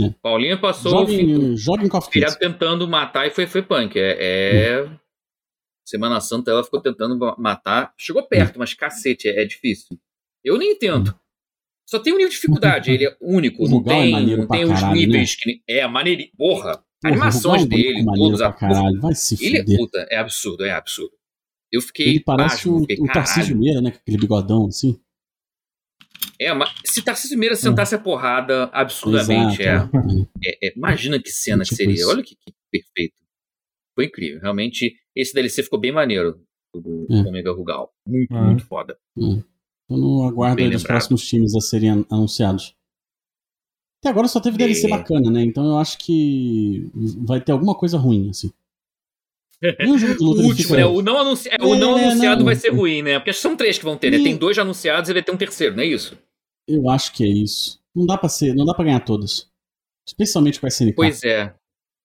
É. 0.00 0.14
Paulinha 0.22 0.58
passou 0.58 1.02
o 1.02 1.06
fim 1.06 1.18
Joguem, 1.34 1.56
joguem 1.56 1.88
KOF 1.88 2.06
15. 2.08 2.12
feriado 2.12 2.38
tentando 2.38 2.88
matar 2.88 3.26
e 3.26 3.30
foi, 3.30 3.46
foi 3.46 3.62
punk. 3.62 3.98
É, 3.98 4.80
é- 4.80 4.90
Semana 5.86 6.20
Santa 6.20 6.50
ela 6.50 6.62
ficou 6.64 6.80
tentando 6.80 7.18
ma- 7.18 7.36
matar. 7.38 7.92
Chegou 7.98 8.22
perto, 8.26 8.58
mas 8.58 8.72
cacete, 8.72 9.28
é, 9.28 9.42
é 9.42 9.44
difícil. 9.44 9.98
Eu 10.44 10.56
nem 10.56 10.76
tento. 10.78 11.14
Só 11.88 11.98
tem 11.98 12.12
um 12.12 12.16
nível 12.16 12.30
de 12.30 12.36
dificuldade, 12.36 12.90
ele 12.90 13.04
é 13.06 13.16
único. 13.20 13.64
O 13.64 13.68
Não 13.68 13.80
é 13.80 13.84
tem, 13.84 14.10
maneiro 14.12 14.42
não 14.42 14.48
tem 14.48 14.64
os 14.64 14.70
caralho, 14.80 14.94
níveis 14.96 15.34
que. 15.34 15.46
nem- 15.46 15.62
É, 15.68 15.86
maneiro. 15.86 16.22
Porra! 16.38 16.76
Porra, 16.76 16.84
Animações 17.04 17.62
é 17.64 17.66
dele, 17.66 18.04
todos 18.04 18.40
a. 18.40 18.52
caralho. 18.52 19.00
Vai 19.00 19.14
se 19.14 19.44
Ele 19.44 19.58
é 19.58 19.64
puta, 19.76 20.06
é 20.08 20.16
absurdo, 20.18 20.64
é 20.64 20.70
absurdo. 20.70 21.12
Eu 21.70 21.82
fiquei. 21.82 22.08
Ele 22.10 22.20
parece 22.20 22.56
pasmo, 22.58 22.76
o, 22.76 22.80
fiquei, 22.80 22.96
o 23.00 23.06
Tarcísio. 23.06 23.58
Meira, 23.58 23.80
né? 23.80 23.90
Com 23.90 23.98
aquele 23.98 24.16
bigodão 24.18 24.66
assim. 24.66 24.98
É, 26.40 26.52
mas 26.54 26.70
se 26.84 27.02
Tarcísio 27.02 27.38
Meira 27.38 27.54
sentasse 27.56 27.94
a 27.94 27.98
porrada 27.98 28.64
absurdamente, 28.72 29.62
é, 29.62 29.76
é- 30.44 30.68
é- 30.68 30.72
Imagina 30.76 31.20
que 31.20 31.30
cena 31.30 31.62
que 31.62 31.70
Tipo 31.70 31.76
seria. 31.76 31.94
isso. 31.94 32.08
Olha 32.10 32.22
que, 32.22 32.34
que 32.34 32.52
perfeito. 32.70 33.14
Foi 33.94 34.06
incrível. 34.06 34.40
Realmente, 34.40 34.96
esse 35.14 35.32
DLC 35.34 35.62
ficou 35.62 35.78
bem 35.78 35.92
maneiro. 35.92 36.40
o 36.74 36.80
Do 36.80 37.06
É. 37.10 37.20
Omega 37.28 37.52
Rugal. 37.52 37.92
Muito, 38.06 38.34
Ah. 38.34 38.44
muito 38.46 38.64
foda. 38.64 38.96
Tô 39.14 39.94
no 39.96 40.26
aguardo 40.26 40.56
Bem 40.56 40.64
aí 40.66 40.70
dos 40.72 40.80
lembrado. 40.82 40.96
próximos 40.98 41.28
times 41.28 41.54
a 41.54 41.60
serem 41.60 41.90
an- 41.90 42.06
anunciados. 42.10 42.74
Até 44.00 44.08
agora 44.08 44.26
só 44.26 44.40
teve 44.40 44.56
DLC 44.56 44.86
É. 44.86 44.90
bacana, 44.90 45.30
né? 45.30 45.42
Então 45.42 45.66
eu 45.66 45.76
acho 45.78 45.98
que 45.98 46.90
vai 47.26 47.42
ter 47.42 47.52
alguma 47.52 47.74
coisa 47.74 47.98
ruim, 47.98 48.30
assim. 48.30 48.50
Nenhum 49.78 49.98
jogo 49.98 50.14
de 50.14 50.22
O 50.22 50.26
luta 50.26 50.40
ele 50.40 50.48
último, 50.48 50.76
né? 50.76 50.84
O 50.86 51.02
não, 51.02 51.18
anunci... 51.18 51.48
é, 51.48 51.56
o 51.62 51.74
não 51.76 51.98
É, 51.98 52.04
anunciado 52.06 52.38
não. 52.40 52.44
vai 52.46 52.56
ser 52.56 52.70
ruim, 52.70 53.02
né? 53.02 53.18
Porque 53.18 53.32
são 53.32 53.56
três 53.56 53.78
que 53.78 53.84
vão 53.84 53.96
ter, 53.96 54.10
né? 54.10 54.18
Tem 54.18 54.36
dois 54.36 54.58
anunciados 54.58 55.08
e 55.08 55.12
vai 55.12 55.22
ter 55.22 55.32
um 55.32 55.36
terceiro, 55.36 55.76
não 55.76 55.82
é 55.82 55.86
isso? 55.86 56.18
Eu 56.68 56.88
acho 56.90 57.12
que 57.12 57.24
é 57.24 57.28
isso. 57.28 57.80
Não 57.94 58.06
dá 58.06 58.16
pra 58.18 58.28
ser, 58.28 58.54
não 58.54 58.64
dá 58.64 58.74
para 58.74 58.84
ganhar 58.84 59.00
todas. 59.00 59.48
Especialmente 60.06 60.58
com 60.60 60.66
a 60.66 60.68
SNK. 60.68 60.94
Pois 60.94 61.22
é. 61.22 61.54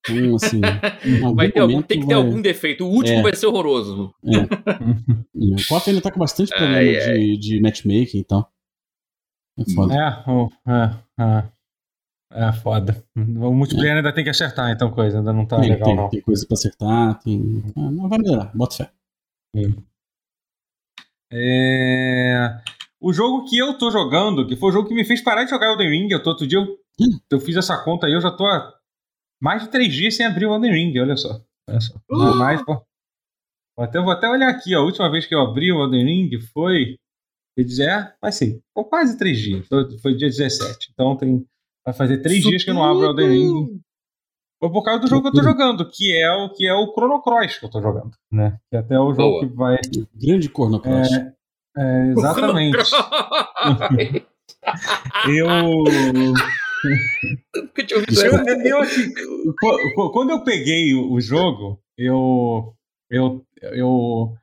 Então, 0.09 0.35
assim, 0.35 0.61
Vai 1.35 1.51
ter 1.51 1.59
algum- 1.59 1.81
tem 1.81 1.99
que 1.99 2.07
ter 2.07 2.13
vai- 2.13 2.23
algum 2.23 2.41
defeito. 2.41 2.85
O 2.85 2.89
último 2.89 3.19
É. 3.19 3.21
vai 3.23 3.35
ser 3.35 3.47
horroroso. 3.47 4.13
O 5.35 5.67
KOF 5.67 5.89
ainda 5.89 6.01
tá 6.01 6.11
com 6.11 6.19
bastante 6.19 6.49
problema 6.49 6.77
Ai, 6.77 6.93
de, 7.17 7.37
de 7.37 7.61
matchmaking 7.61 8.19
e 8.19 8.23
tal. 8.23 8.51
É 9.59 9.63
foda. 9.73 9.93
É, 9.93 10.29
o- 10.31 10.49
é, 10.67 11.23
é, 11.23 11.43
é 12.31 12.51
foda. 12.53 13.03
O 13.15 13.53
multiplayer 13.53 13.97
ainda 13.97 14.13
tem 14.13 14.23
que 14.23 14.29
acertar, 14.29 14.69
então, 14.71 14.91
coisa. 14.91 15.19
Ainda 15.19 15.31
não 15.33 15.45
tá 15.45 15.59
tem, 15.59 15.69
legal, 15.69 15.85
tem, 15.85 15.95
não. 15.95 16.09
tem 16.09 16.21
coisa 16.21 16.45
pra 16.45 16.53
acertar, 16.55 17.19
tem. 17.19 17.63
Ah, 17.75 17.91
mas 17.91 18.09
vai 18.09 18.19
melhorar, 18.19 18.51
bota 18.55 18.75
fé. 18.75 18.91
É... 21.31 22.61
O 22.99 23.13
jogo 23.13 23.45
que 23.47 23.57
eu 23.57 23.77
tô 23.77 23.91
jogando, 23.91 24.47
que 24.47 24.55
foi 24.55 24.69
o 24.69 24.73
jogo 24.73 24.87
que 24.87 24.95
me 24.95 25.05
fez 25.05 25.21
parar 25.21 25.43
de 25.43 25.49
jogar 25.49 25.71
Elden 25.71 25.89
Ring, 25.89 26.07
eu 26.11 26.21
tô, 26.21 26.31
outro 26.31 26.47
dia 26.47 26.59
eu, 26.59 26.77
Hum. 26.99 27.19
eu 27.29 27.39
fiz 27.39 27.55
essa 27.55 27.77
conta 27.83 28.07
aí, 28.07 28.13
eu 28.13 28.21
já 28.21 28.31
tô 28.31 28.43
há 28.45 28.73
mais 29.39 29.61
de 29.61 29.69
três 29.69 29.93
dias 29.93 30.15
sem 30.15 30.25
abrir 30.25 30.47
o 30.47 30.55
Elden 30.55 30.71
Ring, 30.71 30.99
olha 30.99 31.15
só. 31.15 31.39
Olha 31.69 31.79
só. 31.79 31.93
Uh! 32.09 32.35
Mais, 32.35 32.63
pô. 32.65 32.81
Vou 33.77 33.85
até, 33.85 33.99
vou 33.99 34.11
até 34.11 34.27
olhar 34.27 34.49
aqui, 34.49 34.75
ó, 34.75 34.79
a 34.79 34.83
última 34.83 35.09
vez 35.11 35.27
que 35.27 35.35
eu 35.35 35.41
abri 35.41 35.71
o 35.71 35.83
Elden 35.83 36.05
Ring 36.05 36.39
foi. 36.53 36.97
Quer 37.55 37.63
dizer, 37.63 37.89
é, 37.89 38.13
vai 38.21 38.31
ser, 38.31 38.59
foi 38.73 38.83
quase 38.85 39.17
três 39.17 39.37
dias, 39.39 39.67
foi, 39.67 39.97
foi 39.99 40.15
dia 40.15 40.27
17. 40.27 40.89
Então 40.91 41.15
tem, 41.15 41.45
vai 41.87 41.93
fazer 41.93 42.17
três 42.17 42.39
Isso 42.39 42.49
dias 42.49 42.63
que 42.65 42.69
eu 42.69 42.73
não 42.73 42.83
abro 42.83 43.07
o 43.07 43.09
Elden 43.11 43.29
Ring. 43.29 43.79
Foi 44.59 44.69
por 44.71 44.83
causa 44.83 44.99
do 44.99 45.07
jogo 45.07 45.21
que 45.21 45.29
eu 45.29 45.41
tô 45.41 45.43
jogando, 45.43 45.89
que 45.89 46.11
é 46.17 46.29
o 46.31 46.49
que 46.49 46.67
é 46.67 46.73
o 46.73 46.91
Chrono 46.91 47.21
Cross 47.21 47.59
que 47.59 47.65
eu 47.65 47.69
tô 47.69 47.81
jogando, 47.81 48.11
né? 48.31 48.57
Que 48.69 48.75
é 48.75 48.79
até 48.79 48.99
o 48.99 49.13
jogo 49.13 49.39
Boa. 49.39 49.47
que 49.47 49.55
vai. 49.55 49.77
Grande 50.13 50.47
Chrono 50.49 50.81
Cross. 50.81 51.11
É, 51.13 51.33
é, 51.77 52.07
exatamente. 52.11 52.77
eu. 55.29 55.47
eu, 57.85 58.65
eu 58.67 58.81
assim, 58.81 59.13
quando 60.11 60.31
eu 60.31 60.43
peguei 60.43 60.93
o 60.93 61.21
jogo, 61.21 61.79
eu. 61.97 62.73
Eu. 63.09 63.45
eu 63.61 64.33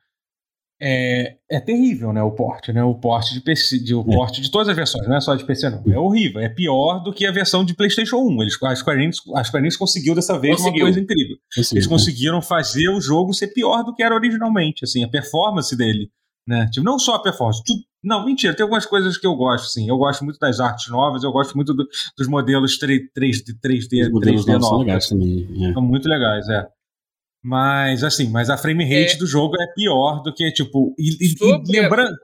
é, 0.81 1.37
é 1.49 1.59
terrível, 1.59 2.11
né? 2.11 2.21
O 2.21 2.31
porte, 2.31 2.73
né? 2.73 2.83
O 2.83 2.95
porte 2.95 3.33
de 3.33 3.41
PC, 3.41 3.79
de, 3.79 3.95
o 3.95 4.01
é. 4.01 4.03
porte 4.03 4.41
de 4.41 4.51
todas 4.51 4.67
as 4.67 4.75
versões, 4.75 5.07
não 5.07 5.15
é 5.15 5.21
só 5.21 5.35
de 5.35 5.45
PC, 5.45 5.69
não. 5.69 5.83
É 5.87 5.97
horrível. 5.97 6.41
É 6.41 6.49
pior 6.49 6.99
do 6.99 7.13
que 7.13 7.25
a 7.25 7.31
versão 7.31 7.63
de 7.63 7.73
PlayStation 7.73 8.17
1. 8.17 8.41
Eles, 8.41 8.63
a 8.63 8.75
Square 8.75 9.01
Enix, 9.01 9.19
a 9.33 9.43
Square 9.43 9.63
Enix 9.63 9.77
conseguiu 9.77 10.13
dessa 10.13 10.37
vez 10.37 10.57
conseguiu. 10.57 10.85
uma 10.85 10.91
coisa 10.91 10.99
incrível. 10.99 11.37
Conseguiu, 11.55 11.77
Eles 11.77 11.87
conseguiram 11.87 12.41
fazer 12.41 12.89
o 12.89 12.99
jogo 12.99 13.33
ser 13.33 13.47
pior 13.47 13.83
do 13.83 13.93
que 13.93 14.03
era 14.03 14.13
originalmente, 14.13 14.83
assim, 14.83 15.03
a 15.03 15.07
performance 15.07 15.75
dele, 15.75 16.09
né? 16.47 16.67
Tipo, 16.71 16.85
não 16.85 16.99
só 16.99 17.15
a 17.15 17.21
performance. 17.21 17.63
Tudo, 17.65 17.81
não, 18.03 18.25
mentira, 18.25 18.53
tem 18.53 18.63
algumas 18.63 18.85
coisas 18.85 19.17
que 19.17 19.25
eu 19.25 19.35
gosto, 19.35 19.67
sim. 19.69 19.89
Eu 19.89 19.97
gosto 19.97 20.23
muito 20.23 20.37
das 20.37 20.59
artes 20.59 20.89
novas, 20.89 21.23
eu 21.23 21.31
gosto 21.31 21.55
muito 21.55 21.73
do, 21.73 21.87
dos 22.17 22.27
modelos 22.27 22.77
3, 22.77 23.01
3, 23.13 23.43
3D, 23.43 24.11
3D 24.11 24.47
novos. 24.47 24.67
São 24.67 24.77
legais 24.79 25.09
também. 25.09 25.47
É. 25.63 25.73
São 25.73 25.81
muito 25.81 26.07
legais, 26.07 26.47
é. 26.49 26.67
Mas, 27.47 28.03
assim, 28.03 28.27
mas 28.31 28.49
a 28.49 28.57
frame 28.57 28.83
rate 28.83 29.13
é. 29.13 29.17
do 29.19 29.27
jogo 29.27 29.53
é 29.61 29.73
pior 29.75 30.23
do 30.23 30.33
que, 30.33 30.51
tipo. 30.51 30.95
E, 30.97 31.11
e 31.21 31.35
lembrando. 31.71 32.17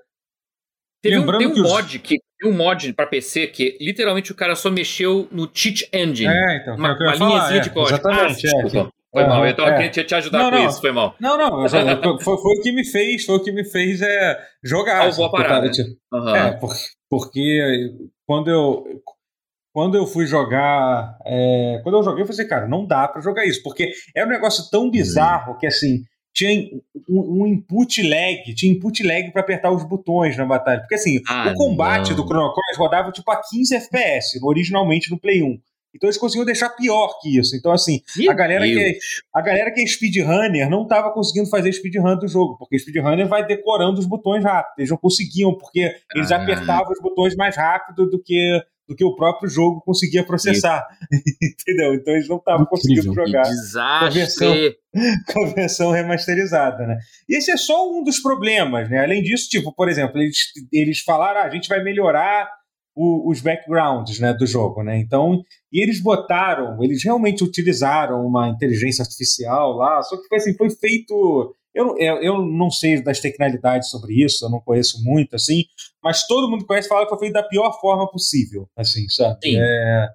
Teve 1.00 1.20
lembrando 1.20 1.36
um, 1.36 1.40
tem 1.40 1.48
um 1.48 1.54
que 1.54 1.62
mod 1.62 1.98
os... 1.98 2.02
que 2.02 2.18
tem 2.40 2.52
um 2.52 2.58
mod 2.58 2.94
para 2.94 3.06
PC 3.06 3.48
que 3.48 3.78
literalmente 3.80 4.32
o 4.32 4.36
cara 4.36 4.56
só 4.56 4.72
mexeu 4.72 5.28
no 5.32 5.48
cheat 5.54 5.88
engine. 5.94 6.34
É, 6.34 6.58
então, 6.58 6.76
uma, 6.76 6.98
uma 6.98 7.14
linhazinha 7.14 7.60
é, 7.60 7.62
de 7.62 7.70
código. 7.70 8.00
Exatamente, 8.00 8.48
ah, 8.48 8.80
é. 8.80 8.88
Foi 9.12 9.28
mal, 9.28 9.46
eu 9.46 9.56
tava 9.56 9.70
é. 9.70 9.76
querendo 9.90 10.08
te 10.08 10.16
ajudar 10.16 10.40
não, 10.40 10.50
com 10.50 10.58
não, 10.58 10.70
isso, 10.70 10.82
foi 10.82 10.92
mal. 10.92 11.16
Não, 11.20 11.38
não, 11.38 11.70
foi, 11.70 12.38
foi, 12.38 12.58
o 12.58 12.62
que 12.62 12.72
me 12.72 12.84
fez, 12.84 13.24
foi 13.24 13.36
o 13.36 13.44
que 13.44 13.52
me 13.52 13.64
fez 13.64 14.02
é 14.02 14.40
jogar. 14.64 15.08
Ah, 15.08 15.12
boa 15.12 15.30
parada. 15.30 15.70
Tipo, 15.70 15.90
uhum. 16.14 16.36
É, 16.36 16.52
porque, 16.54 16.80
porque 17.08 17.92
quando 18.26 18.50
eu 18.50 18.86
quando 19.74 19.96
eu 19.96 20.06
fui 20.06 20.26
jogar. 20.26 21.18
É, 21.26 21.80
quando 21.84 21.98
eu 21.98 22.04
joguei, 22.04 22.24
eu 22.24 22.28
falei 22.28 22.42
assim, 22.42 22.50
cara, 22.50 22.68
não 22.68 22.86
dá 22.86 23.08
para 23.08 23.22
jogar 23.22 23.46
isso, 23.46 23.62
porque 23.64 23.92
é 24.16 24.26
um 24.26 24.30
negócio 24.30 24.70
tão 24.70 24.90
bizarro 24.90 25.58
que 25.58 25.68
assim. 25.68 26.04
Tinha 26.34 26.66
um, 27.10 27.42
um 27.42 27.46
input 27.46 28.02
lag, 28.04 28.56
tinha 28.56 28.72
input 28.72 29.04
lag 29.04 29.30
para 29.34 29.42
apertar 29.42 29.70
os 29.70 29.84
botões 29.84 30.38
na 30.38 30.46
batalha. 30.46 30.80
Porque 30.80 30.96
assim, 30.96 31.20
ah, 31.28 31.52
o 31.52 31.56
combate 31.56 32.12
não. 32.12 32.16
do 32.16 32.24
Chrono 32.24 32.54
Cross 32.54 32.78
rodava 32.78 33.12
tipo 33.12 33.30
a 33.30 33.42
15 33.42 33.76
FPS, 33.76 34.40
originalmente 34.42 35.12
no 35.12 35.20
Play 35.20 35.44
1. 35.44 35.60
Então 35.94 36.08
eles 36.08 36.18
conseguiam 36.18 36.46
deixar 36.46 36.70
pior 36.70 37.20
que 37.22 37.38
isso. 37.38 37.56
Então, 37.56 37.72
assim, 37.72 38.02
a 38.30 38.34
galera, 38.34 38.66
que 38.66 38.80
é, 38.80 38.94
a 39.36 39.42
galera 39.42 39.72
que 39.72 39.82
é 39.82 39.86
speedrunner 39.86 40.70
não 40.70 40.84
estava 40.84 41.12
conseguindo 41.12 41.50
fazer 41.50 41.72
speedrun 41.74 42.18
do 42.18 42.28
jogo, 42.28 42.58
porque 42.58 42.80
speedrunner 42.80 43.28
vai 43.28 43.46
decorando 43.46 44.00
os 44.00 44.06
botões 44.06 44.44
rápido. 44.44 44.80
Eles 44.80 44.90
não 44.90 44.98
conseguiam, 44.98 45.54
porque 45.58 45.94
eles 46.16 46.32
ah. 46.32 46.38
apertavam 46.38 46.92
os 46.92 47.02
botões 47.02 47.36
mais 47.36 47.58
rápido 47.58 48.10
do 48.10 48.22
que 48.24 48.62
do 48.92 48.96
que 48.96 49.06
o 49.06 49.16
próprio 49.16 49.50
jogo 49.50 49.82
conseguia 49.82 50.26
processar. 50.26 50.86
Entendeu? 51.42 51.94
Então 51.94 52.14
eles 52.14 52.28
não 52.28 52.38
estavam 52.38 52.66
conseguindo 52.66 53.14
jogar 53.14 53.44
com 53.44 54.06
a, 54.06 54.10
versão, 54.10 54.54
com 55.34 55.46
a 55.46 55.48
versão 55.54 55.92
remasterizada, 55.92 56.86
né? 56.86 56.98
E 57.30 57.38
esse 57.38 57.50
é 57.52 57.58
só 57.58 57.90
um 57.90 58.04
dos 58.04 58.20
problemas, 58.20 58.90
né? 58.90 59.02
Além 59.02 59.24
disso, 59.24 59.50
tipo, 59.50 59.74
por 59.74 59.88
exemplo, 59.88 60.20
eles, 60.20 60.38
eles 60.74 61.00
falaram, 61.00 61.40
ah, 61.40 61.44
a 61.46 61.50
gente 61.50 61.70
vai 61.70 61.82
melhorar 61.82 62.50
o, 62.94 63.32
os 63.32 63.40
backgrounds 63.40 64.20
né, 64.20 64.34
do 64.34 64.46
jogo, 64.46 64.84
né? 64.84 65.00
Então, 65.00 65.42
e 65.72 65.82
eles 65.82 66.02
botaram, 66.02 66.84
eles 66.84 67.02
realmente 67.02 67.46
utilizaram 67.46 68.26
uma 68.26 68.50
inteligência 68.50 69.04
artificial 69.04 69.72
lá, 69.78 70.02
só 70.02 70.18
que 70.18 70.28
foi 70.28 70.38
assim, 70.38 70.54
foi 70.54 70.70
feito 70.70 71.56
eu, 71.74 71.98
eu, 71.98 72.22
eu 72.22 72.46
não 72.46 72.70
sei 72.70 73.02
das 73.02 73.22
tecnicalidades 73.22 73.90
sobre 73.90 74.22
isso, 74.22 74.46
eu 74.46 74.50
não 74.50 74.60
conheço 74.60 75.02
muito, 75.02 75.38
assim, 75.38 75.64
mas 76.04 76.26
todo 76.26 76.50
mundo 76.50 76.66
conhece 76.66 76.88
fala 76.88 77.04
que 77.04 77.10
foi 77.10 77.20
feito 77.20 77.34
da 77.34 77.44
pior 77.44 77.72
forma 77.80 78.10
possível, 78.10 78.68
assim, 78.78 79.08
sabe? 79.10 79.38
Sim. 79.44 79.58
É, 79.58 80.08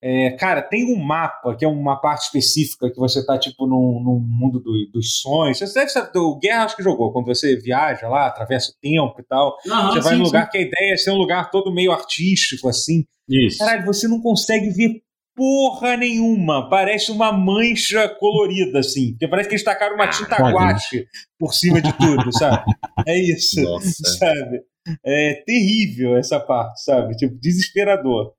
é, 0.00 0.30
cara, 0.32 0.62
tem 0.62 0.84
um 0.84 0.96
mapa, 0.96 1.56
que 1.56 1.64
é 1.64 1.68
uma 1.68 1.96
parte 1.96 2.26
específica, 2.26 2.90
que 2.90 2.98
você 2.98 3.24
tá, 3.26 3.36
tipo, 3.36 3.66
num, 3.66 4.00
num 4.00 4.20
mundo 4.20 4.60
do, 4.60 4.72
dos 4.92 5.20
sonhos. 5.20 5.58
Você 5.58 5.74
deve 5.74 5.90
saber, 5.90 6.18
o 6.18 6.38
Guerra 6.38 6.64
acho 6.64 6.76
que 6.76 6.84
jogou, 6.84 7.12
quando 7.12 7.26
você 7.26 7.56
viaja 7.56 8.08
lá, 8.08 8.26
atravessa 8.26 8.70
o 8.70 8.74
tempo 8.80 9.14
e 9.18 9.24
tal. 9.24 9.56
Uhum, 9.66 9.88
você 9.88 10.00
vai 10.00 10.12
sim, 10.12 10.18
num 10.18 10.24
lugar 10.24 10.44
sim. 10.44 10.50
que 10.52 10.58
a 10.58 10.60
ideia 10.60 10.92
é 10.92 10.96
ser 10.96 11.10
um 11.10 11.16
lugar 11.16 11.50
todo 11.50 11.74
meio 11.74 11.90
artístico, 11.90 12.68
assim. 12.68 13.04
Isso. 13.28 13.58
Caralho, 13.58 13.84
você 13.84 14.06
não 14.06 14.20
consegue 14.20 14.70
ver 14.70 15.02
porra 15.34 15.96
nenhuma. 15.96 16.68
Parece 16.68 17.10
uma 17.10 17.32
mancha 17.32 18.08
colorida, 18.08 18.78
assim. 18.80 19.12
Porque 19.12 19.28
parece 19.28 19.48
que 19.48 19.54
eles 19.56 19.64
tacaram 19.64 19.96
uma 19.96 20.08
tinta 20.08 20.36
guache 20.36 21.06
por 21.38 21.52
cima 21.52 21.80
de 21.80 21.92
tudo, 21.96 22.32
sabe? 22.32 22.64
É 23.06 23.16
isso, 23.16 23.60
Nossa. 23.62 24.16
sabe? 24.18 24.62
É 25.04 25.42
terrível 25.46 26.16
essa 26.16 26.40
parte, 26.40 26.82
sabe? 26.82 27.16
Tipo, 27.16 27.38
desesperador. 27.38 28.34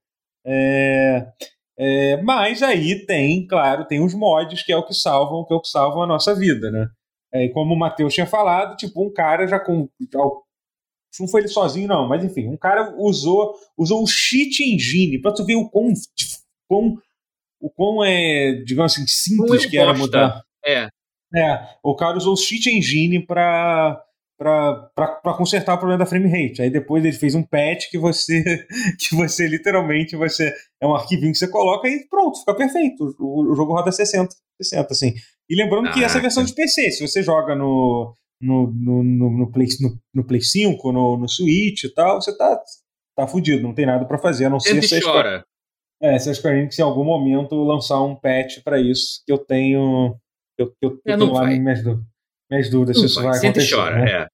É, 0.46 1.28
é, 1.78 2.22
mas 2.22 2.62
aí 2.64 3.06
tem, 3.06 3.46
claro, 3.48 3.86
tem 3.86 4.04
os 4.04 4.14
mods 4.14 4.64
que 4.64 4.72
é 4.72 4.78
o 4.78 4.86
que 4.86 4.94
salvam, 4.94 5.46
que 5.46 5.54
é 5.54 5.56
o 5.56 5.62
que 5.62 5.70
salvam 5.70 6.04
a 6.04 6.08
nossa 6.08 6.36
vida, 6.36 6.72
né? 6.72 6.90
É, 7.32 7.48
como 7.50 7.74
o 7.74 7.78
Matheus 7.78 8.14
tinha 8.14 8.26
falado, 8.26 8.76
tipo, 8.76 9.06
um 9.06 9.14
cara 9.14 9.48
já 9.48 9.60
com. 9.60 9.88
Não 11.20 11.28
foi 11.28 11.42
ele 11.42 11.48
sozinho, 11.48 11.88
não, 11.88 12.08
mas 12.08 12.24
enfim, 12.24 12.48
um 12.48 12.58
cara 12.58 12.96
usou, 12.98 13.56
usou 13.78 14.04
o 14.04 14.08
cheat 14.08 14.64
engine 14.64 15.20
pra 15.20 15.32
tu 15.32 15.44
ver 15.44 15.56
o 15.56 15.70
quão 15.70 15.92
quão, 16.68 16.98
o 17.60 17.70
quão 17.70 18.04
é, 18.04 18.62
digamos 18.66 18.94
assim, 18.94 19.08
simples 19.08 19.66
que 19.66 19.78
era 19.78 19.94
mudar. 19.94 20.44
É. 20.66 20.88
É, 21.36 21.78
o 21.84 21.96
cara 21.96 22.18
usou 22.18 22.34
o 22.34 22.38
cheat 22.38 22.70
engine 22.70 23.26
para 23.26 24.04
para 24.40 25.36
consertar 25.38 25.74
o 25.74 25.78
problema 25.78 26.00
da 26.00 26.06
frame 26.06 26.30
rate. 26.30 26.62
Aí 26.62 26.70
depois 26.70 27.04
ele 27.04 27.14
fez 27.14 27.36
um 27.36 27.44
patch 27.44 27.90
que 27.92 27.98
você 27.98 28.42
que 28.98 29.16
você 29.16 29.46
literalmente 29.46 30.16
você 30.16 30.54
é 30.82 30.88
um 30.88 30.96
arquivinho 30.96 31.34
que 31.34 31.38
você 31.38 31.50
coloca 31.50 31.88
e 31.90 32.08
pronto, 32.10 32.40
fica 32.40 32.56
perfeito. 32.56 33.16
O, 33.20 33.52
o 33.52 33.56
jogo 33.56 33.74
roda 33.74 33.92
60, 33.92 34.34
60 34.62 34.94
assim. 34.94 35.14
E 35.50 35.56
lembrando 35.56 35.90
ah, 35.90 35.92
que 35.92 36.04
essa 36.04 36.18
é 36.18 36.20
a 36.20 36.22
versão 36.22 36.44
de 36.44 36.54
PC, 36.54 36.92
se 36.92 37.08
você 37.08 37.22
joga 37.22 37.54
no 37.54 38.16
no, 38.42 38.72
no, 38.72 39.04
no, 39.04 39.30
no, 39.30 39.52
Play, 39.52 39.68
no, 39.82 40.00
no 40.14 40.24
Play 40.24 40.42
5, 40.42 40.92
no, 40.94 41.18
no 41.18 41.28
Switch 41.28 41.84
e 41.84 41.94
tal, 41.94 42.22
você 42.22 42.36
tá, 42.38 42.58
tá 43.14 43.28
fudido, 43.28 43.62
não 43.62 43.74
tem 43.74 43.86
nada 43.86 44.06
para 44.06 44.18
fazer, 44.18 44.46
a 44.46 44.50
não 44.50 44.62
ser 44.62 44.82
se 44.82 45.02
chora. 45.02 45.44
É, 46.02 46.18
se 46.18 46.30
a 46.30 46.34
Square 46.34 46.58
Enix 46.58 46.80
em 46.80 46.82
algum 46.82 47.04
momento 47.04 47.62
lançar 47.62 48.02
um 48.02 48.16
patch 48.16 48.64
para 48.64 48.80
isso, 48.80 49.22
que 49.26 49.34
eu 49.34 49.38
tenho. 49.38 50.16
Eu, 50.58 50.74
eu, 50.82 50.92
eu 51.06 51.14
é, 51.14 51.18
tenho 51.18 51.34
lá 51.34 51.46
minhas, 51.48 51.84
minhas 52.50 52.70
dúvidas 52.70 52.96
não 52.98 53.02
se 53.02 53.08
isso 53.08 53.22
vai, 53.22 53.32
vai 53.32 53.40
acontecer. 53.40 53.76
chora, 53.76 53.96
né? 53.98 54.12
é. 54.12 54.28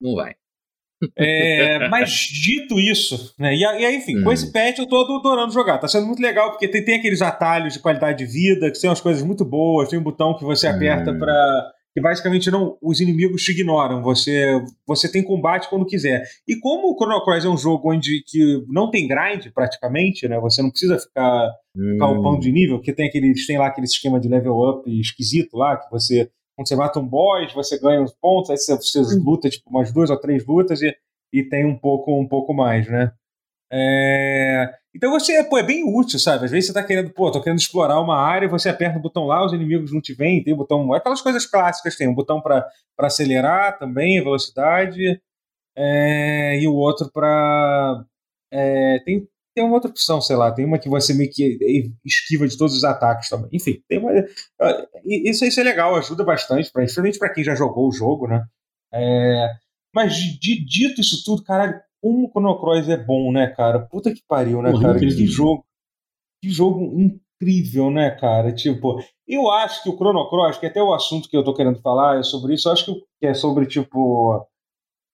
Não 0.00 0.14
vai. 0.14 0.34
É, 1.16 1.88
mas 1.88 2.10
dito 2.10 2.78
isso, 2.80 3.32
né? 3.38 3.54
E, 3.54 3.60
e 3.60 3.64
aí, 3.64 3.96
enfim, 3.96 4.18
hum. 4.18 4.24
com 4.24 4.32
esse 4.32 4.52
patch 4.52 4.78
eu 4.78 4.86
tô 4.86 4.96
adorando 4.96 5.52
jogar. 5.52 5.78
Tá 5.78 5.86
sendo 5.86 6.06
muito 6.06 6.20
legal, 6.20 6.50
porque 6.50 6.66
tem, 6.66 6.84
tem 6.84 6.96
aqueles 6.96 7.22
atalhos 7.22 7.74
de 7.74 7.78
qualidade 7.78 8.18
de 8.18 8.26
vida, 8.26 8.70
que 8.70 8.78
são 8.78 8.90
as 8.90 9.00
coisas 9.00 9.22
muito 9.22 9.44
boas, 9.44 9.88
tem 9.88 9.98
um 9.98 10.02
botão 10.02 10.36
que 10.36 10.44
você 10.44 10.66
aperta 10.66 11.12
hum. 11.12 11.18
para 11.18 11.72
que 11.94 12.00
basicamente 12.00 12.50
não 12.50 12.76
os 12.82 13.00
inimigos 13.00 13.42
te 13.42 13.52
ignoram. 13.52 14.02
Você 14.02 14.60
você 14.86 15.10
tem 15.10 15.22
combate 15.22 15.68
quando 15.68 15.86
quiser. 15.86 16.24
E 16.46 16.58
como 16.58 16.92
o 16.92 16.96
Chrono 16.96 17.24
Cross 17.24 17.44
é 17.44 17.48
um 17.48 17.56
jogo 17.56 17.92
onde 17.92 18.22
que 18.26 18.64
não 18.68 18.90
tem 18.90 19.06
grind 19.06 19.52
praticamente, 19.54 20.26
né? 20.26 20.38
Você 20.40 20.62
não 20.62 20.70
precisa 20.70 20.98
ficar, 20.98 21.48
hum. 21.76 21.92
ficar 21.92 22.08
upando 22.08 22.40
de 22.40 22.50
nível, 22.50 22.78
porque 22.78 22.92
tem 22.92 23.08
aquele 23.08 23.32
tem 23.46 23.58
lá 23.58 23.68
aquele 23.68 23.86
esquema 23.86 24.18
de 24.18 24.28
level 24.28 24.58
up 24.68 25.00
esquisito 25.00 25.56
lá 25.56 25.76
que 25.76 25.88
você 25.90 26.28
quando 26.58 26.66
você 26.66 26.74
mata 26.74 26.98
um 26.98 27.06
boss, 27.06 27.52
você 27.52 27.78
ganha 27.78 28.02
uns 28.02 28.12
pontos, 28.12 28.50
aí 28.50 28.58
você, 28.58 28.74
você 28.74 28.98
hum. 28.98 29.22
luta 29.24 29.48
tipo 29.48 29.70
umas 29.70 29.92
duas 29.92 30.10
ou 30.10 30.16
três 30.18 30.44
lutas 30.44 30.82
e, 30.82 30.92
e 31.32 31.44
tem 31.44 31.64
um 31.64 31.78
pouco 31.78 32.20
um 32.20 32.26
pouco 32.26 32.52
mais, 32.52 32.88
né? 32.88 33.12
É... 33.70 34.74
Então 34.92 35.08
você, 35.12 35.44
pô, 35.44 35.56
é 35.56 35.62
bem 35.62 35.84
útil, 35.84 36.18
sabe? 36.18 36.46
Às 36.46 36.50
vezes 36.50 36.66
você 36.66 36.72
tá 36.72 36.82
querendo, 36.82 37.10
pô, 37.10 37.30
tô 37.30 37.40
querendo 37.40 37.60
explorar 37.60 38.00
uma 38.00 38.18
área, 38.18 38.48
você 38.48 38.68
aperta 38.68 38.98
o 38.98 39.00
botão 39.00 39.24
lá, 39.24 39.46
os 39.46 39.52
inimigos 39.52 39.92
não 39.92 40.00
te 40.00 40.12
vêm, 40.12 40.42
tem 40.42 40.52
o 40.52 40.56
botão. 40.56 40.92
Aquelas 40.92 41.22
coisas 41.22 41.46
clássicas, 41.46 41.94
tem 41.94 42.08
um 42.08 42.14
botão 42.14 42.40
para 42.40 42.68
acelerar 42.98 43.78
também, 43.78 44.20
velocidade, 44.20 45.20
é... 45.76 46.58
e 46.60 46.66
o 46.66 46.74
outro 46.74 47.08
para. 47.12 48.04
É... 48.50 48.98
tem, 49.04 49.28
tem 49.58 49.64
uma 49.64 49.74
outra 49.74 49.90
opção, 49.90 50.20
sei 50.20 50.36
lá, 50.36 50.52
tem 50.52 50.64
uma 50.64 50.78
que 50.78 50.88
você 50.88 51.12
meio 51.12 51.28
que 51.32 51.58
esquiva 52.04 52.46
de 52.46 52.56
todos 52.56 52.76
os 52.76 52.84
ataques 52.84 53.28
também. 53.28 53.50
Enfim, 53.52 53.82
tem 53.88 53.98
uma. 53.98 54.12
Isso, 55.04 55.44
isso 55.44 55.58
é 55.58 55.64
legal, 55.64 55.96
ajuda 55.96 56.22
bastante, 56.22 56.70
principalmente 56.72 57.18
para 57.18 57.32
quem 57.32 57.42
já 57.42 57.56
jogou 57.56 57.88
o 57.88 57.92
jogo, 57.92 58.28
né? 58.28 58.44
É... 58.94 59.48
Mas 59.92 60.14
de, 60.14 60.64
dito 60.64 61.00
isso 61.00 61.24
tudo, 61.24 61.42
caralho, 61.42 61.74
como 62.00 62.28
o 62.28 62.30
Chrono 62.30 62.60
Cross 62.60 62.88
é 62.88 62.96
bom, 62.96 63.32
né, 63.32 63.48
cara? 63.48 63.80
Puta 63.80 64.14
que 64.14 64.22
pariu, 64.28 64.62
né, 64.62 64.70
cara? 64.80 64.96
Que 64.96 65.26
jogo, 65.26 65.64
que 66.40 66.48
jogo 66.48 66.94
incrível, 66.96 67.90
né, 67.90 68.12
cara? 68.12 68.52
Tipo, 68.52 69.00
eu 69.26 69.50
acho 69.50 69.82
que 69.82 69.88
o 69.88 69.96
Chrono 69.96 70.30
Cross, 70.30 70.58
que 70.58 70.66
é 70.66 70.68
até 70.68 70.80
o 70.80 70.94
assunto 70.94 71.28
que 71.28 71.36
eu 71.36 71.42
tô 71.42 71.52
querendo 71.52 71.80
falar 71.80 72.20
é 72.20 72.22
sobre 72.22 72.54
isso, 72.54 72.68
eu 72.68 72.72
acho 72.74 72.84
que 72.84 73.26
é 73.26 73.34
sobre, 73.34 73.66
tipo. 73.66 74.47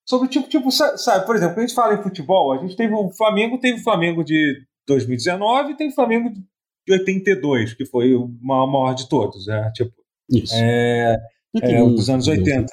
Sobre, 0.06 0.28
tipo, 0.28 0.48
tipo, 0.48 0.70
sabe, 0.70 1.24
por 1.24 1.34
exemplo, 1.34 1.54
quando 1.54 1.64
a 1.64 1.66
gente 1.66 1.74
fala 1.74 1.94
em 1.94 2.02
futebol, 2.02 2.52
a 2.52 2.58
gente 2.58 2.76
teve 2.76 2.92
o 2.92 3.10
Flamengo, 3.10 3.58
teve 3.58 3.80
o 3.80 3.82
Flamengo 3.82 4.22
de 4.22 4.62
2019 4.86 5.72
e 5.72 5.76
tem 5.76 5.88
o 5.88 5.94
Flamengo 5.94 6.30
de 6.30 6.92
82, 6.92 7.72
que 7.72 7.86
foi 7.86 8.14
o 8.14 8.28
maior 8.42 8.94
de 8.94 9.08
todos, 9.08 9.46
né? 9.46 9.70
Tipo, 9.74 9.92
Isso. 10.30 10.54
É, 10.54 11.16
é, 11.62 11.82
o 11.82 11.90
dos 11.90 12.10
anos 12.10 12.28
80. 12.28 12.66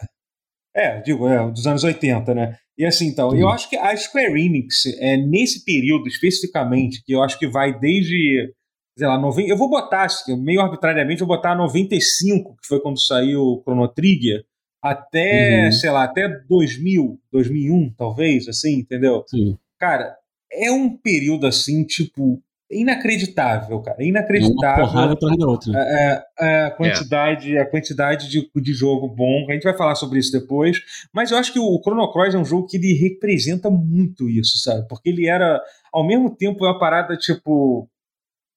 É, 0.75 1.01
digo, 1.01 1.27
é, 1.27 1.49
dos 1.49 1.65
anos 1.67 1.83
80, 1.83 2.33
né? 2.33 2.57
E 2.77 2.85
assim, 2.85 3.07
então, 3.07 3.35
eu 3.35 3.47
acho 3.49 3.69
que 3.69 3.75
a 3.75 3.95
Square 3.95 4.41
Enix, 4.41 4.85
é, 4.99 5.15
nesse 5.17 5.63
período 5.63 6.07
especificamente, 6.07 7.03
que 7.05 7.13
eu 7.13 7.21
acho 7.21 7.37
que 7.37 7.47
vai 7.47 7.77
desde, 7.77 8.53
sei 8.97 9.07
lá, 9.07 9.19
90, 9.19 9.49
eu 9.49 9.57
vou 9.57 9.69
botar, 9.69 10.05
assim, 10.05 10.35
meio 10.41 10.61
arbitrariamente, 10.61 11.21
eu 11.21 11.27
vou 11.27 11.35
botar 11.35 11.55
95, 11.55 12.55
que 12.55 12.67
foi 12.67 12.81
quando 12.81 12.99
saiu 12.99 13.41
o 13.41 13.61
Chrono 13.61 13.87
Trigger, 13.87 14.43
até, 14.81 15.65
uhum. 15.65 15.71
sei 15.71 15.89
lá, 15.91 16.03
até 16.03 16.27
2000, 16.27 17.19
2001, 17.31 17.93
talvez, 17.97 18.47
assim, 18.47 18.79
entendeu? 18.79 19.23
Sim. 19.27 19.57
Cara, 19.79 20.15
é 20.51 20.71
um 20.71 20.89
período 20.89 21.45
assim, 21.45 21.83
tipo, 21.83 22.41
inacreditável, 22.71 23.79
cara. 23.81 24.03
Inacreditável. 24.03 24.83
Uma 24.83 24.91
porrada 24.91 25.13
atrás 25.13 25.37
da 25.37 25.47
outra. 25.47 25.73
É, 25.75 26.23
é, 26.39 26.63
a 26.65 26.71
quantidade, 26.71 27.57
é. 27.57 27.61
a 27.61 27.69
quantidade 27.69 28.29
de, 28.29 28.49
de 28.55 28.73
jogo 28.73 29.07
bom. 29.07 29.45
A 29.49 29.53
gente 29.53 29.63
vai 29.63 29.77
falar 29.77 29.95
sobre 29.95 30.19
isso 30.19 30.31
depois. 30.31 30.79
Mas 31.13 31.31
eu 31.31 31.37
acho 31.37 31.53
que 31.53 31.59
o 31.59 31.79
Chrono 31.83 32.11
Cross 32.11 32.33
é 32.33 32.37
um 32.37 32.45
jogo 32.45 32.67
que 32.67 32.77
ele 32.77 32.93
representa 32.93 33.69
muito 33.69 34.29
isso, 34.29 34.57
sabe? 34.57 34.87
Porque 34.87 35.09
ele 35.09 35.27
era, 35.27 35.61
ao 35.93 36.05
mesmo 36.05 36.35
tempo, 36.35 36.65
uma 36.65 36.79
parada 36.79 37.15
tipo. 37.17 37.87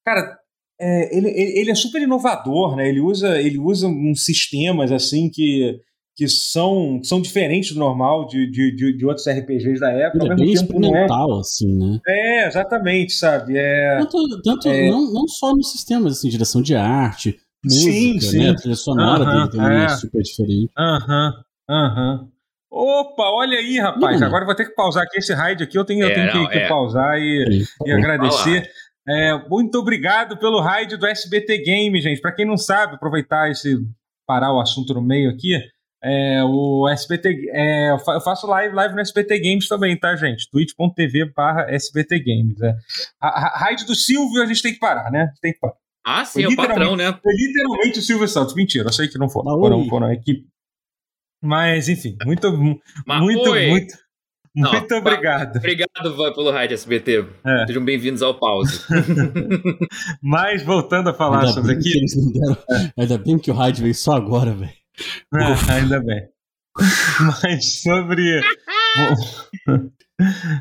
Cara, 0.03 0.37
é, 0.79 1.15
ele, 1.15 1.29
ele 1.29 1.71
é 1.71 1.75
super 1.75 2.01
inovador, 2.01 2.75
né? 2.75 2.87
Ele 2.87 2.99
usa, 2.99 3.39
ele 3.39 3.57
usa 3.57 3.87
uns 3.87 4.23
sistemas 4.25 4.91
assim 4.91 5.29
que 5.29 5.79
que 6.15 6.27
são, 6.29 7.01
são 7.03 7.21
diferentes 7.21 7.73
do 7.73 7.79
normal 7.79 8.25
de, 8.27 8.49
de, 8.49 8.73
de, 8.73 8.97
de 8.97 9.05
outros 9.05 9.27
RPGs 9.27 9.79
da 9.79 9.91
época. 9.91 10.23
Ele 10.23 10.33
é 10.33 10.35
bem 10.35 10.53
tempo, 10.53 10.63
experimental, 10.63 11.37
é... 11.37 11.39
assim, 11.41 11.75
né? 11.75 11.99
É, 12.07 12.47
exatamente, 12.47 13.13
sabe? 13.13 13.57
É, 13.57 13.97
tanto, 13.99 14.41
tanto 14.41 14.69
é... 14.69 14.89
Não, 14.89 15.11
não 15.11 15.27
só 15.27 15.53
nos 15.53 15.71
sistemas, 15.71 16.13
assim, 16.13 16.29
direção 16.29 16.61
de 16.61 16.73
arte, 16.73 17.37
música, 17.63 17.91
sim, 17.91 18.19
sim. 18.21 18.39
né? 18.39 18.49
A 18.51 18.55
trilha 18.55 18.75
sonora 18.75 19.23
uh 19.23 19.27
-huh, 19.27 19.33
dele 19.33 19.51
também 19.51 19.77
é. 19.81 19.85
é 19.85 19.89
super 19.89 20.21
diferente. 20.21 20.71
Aham, 20.77 21.29
uh 21.29 21.73
aham. 21.73 22.15
-huh, 22.15 22.21
uh 22.21 22.23
-huh. 22.23 22.35
Opa, 22.77 23.23
olha 23.31 23.57
aí, 23.57 23.79
rapaz. 23.79 24.21
Agora 24.21 24.43
eu 24.43 24.47
vou 24.47 24.55
ter 24.55 24.65
que 24.65 24.75
pausar 24.75 25.03
aqui 25.03 25.19
esse 25.19 25.33
raid 25.33 25.63
aqui. 25.63 25.77
Eu 25.77 25.85
tenho, 25.85 26.03
eu 26.03 26.09
é, 26.09 26.13
tenho 26.13 26.25
não, 26.25 26.45
que, 26.45 26.51
que 26.51 26.57
é. 26.57 26.67
pausar 26.67 27.17
e, 27.17 27.63
e 27.85 27.91
agradecer. 27.91 28.69
É, 29.07 29.47
muito 29.47 29.77
obrigado 29.79 30.37
pelo 30.37 30.59
raid 30.59 30.97
do 30.97 31.05
SBT 31.05 31.59
Game, 31.59 32.01
gente. 32.01 32.19
Para 32.19 32.33
quem 32.33 32.45
não 32.45 32.57
sabe, 32.57 32.95
aproveitar 32.95 33.49
esse 33.49 33.77
parar 34.27 34.53
o 34.53 34.59
assunto 34.59 34.93
no 34.93 35.01
meio 35.01 35.29
aqui. 35.29 35.57
É, 36.07 36.43
o 36.43 36.87
SBT. 36.87 37.49
É, 37.51 37.91
eu 37.91 38.21
faço 38.21 38.45
live, 38.45 38.75
live 38.75 38.93
no 38.93 39.01
SBT 39.01 39.39
Games 39.39 39.67
também, 39.67 39.97
tá, 39.99 40.15
gente? 40.15 40.47
twitch.tv 40.51 41.33
barra 41.35 41.65
SBT 41.67 42.19
Games. 42.19 42.61
É. 42.61 42.75
A, 43.19 43.27
a 43.27 43.57
raid 43.57 43.85
do 43.85 43.95
Silvio 43.95 44.43
a 44.43 44.45
gente 44.45 44.61
tem 44.61 44.71
que 44.71 44.79
parar, 44.79 45.09
né? 45.09 45.31
Tem 45.41 45.51
que 45.51 45.59
parar. 45.59 45.73
Ah, 46.05 46.23
sim, 46.23 46.43
é 46.43 46.47
o 46.47 46.55
patrão, 46.55 46.95
né? 46.95 47.11
Foi 47.11 47.33
literalmente 47.33 47.97
o 47.97 48.01
Silvio 48.03 48.27
Santos. 48.27 48.53
Mentira, 48.53 48.87
eu 48.87 48.93
sei 48.93 49.07
que 49.07 49.17
não 49.17 49.27
foram. 49.27 49.59
Foram, 49.59 49.89
foram 49.89 50.07
a 50.07 50.13
equipe. 50.13 50.45
Mas, 51.41 51.89
enfim, 51.89 52.15
muito, 52.23 52.55
Mas, 53.07 53.21
muito, 53.21 53.49
oi. 53.49 53.69
muito. 53.69 53.97
Não, 54.55 54.71
muito 54.71 54.95
obrigado. 54.95 55.57
Obrigado 55.57 56.35
pelo 56.35 56.51
raid 56.51 56.73
SBT. 56.75 57.25
É. 57.43 57.65
Sejam 57.65 57.83
bem-vindos 57.83 58.21
ao 58.21 58.35
pause. 58.35 58.81
Mas 60.21 60.63
voltando 60.63 61.09
a 61.09 61.13
falar 61.13 61.39
ainda 61.39 61.53
sobre 61.53 61.73
aqui. 61.73 61.91
Deram... 62.31 62.57
É. 62.69 63.01
Ainda 63.01 63.17
bem 63.17 63.39
que 63.39 63.49
o 63.49 63.55
raid 63.55 63.81
veio 63.81 63.95
só 63.95 64.13
agora, 64.13 64.53
velho. 64.53 64.84
É, 65.33 65.73
ainda 65.73 66.01
bem. 66.01 66.35
Mas 67.43 67.81
sobre. 67.81 68.41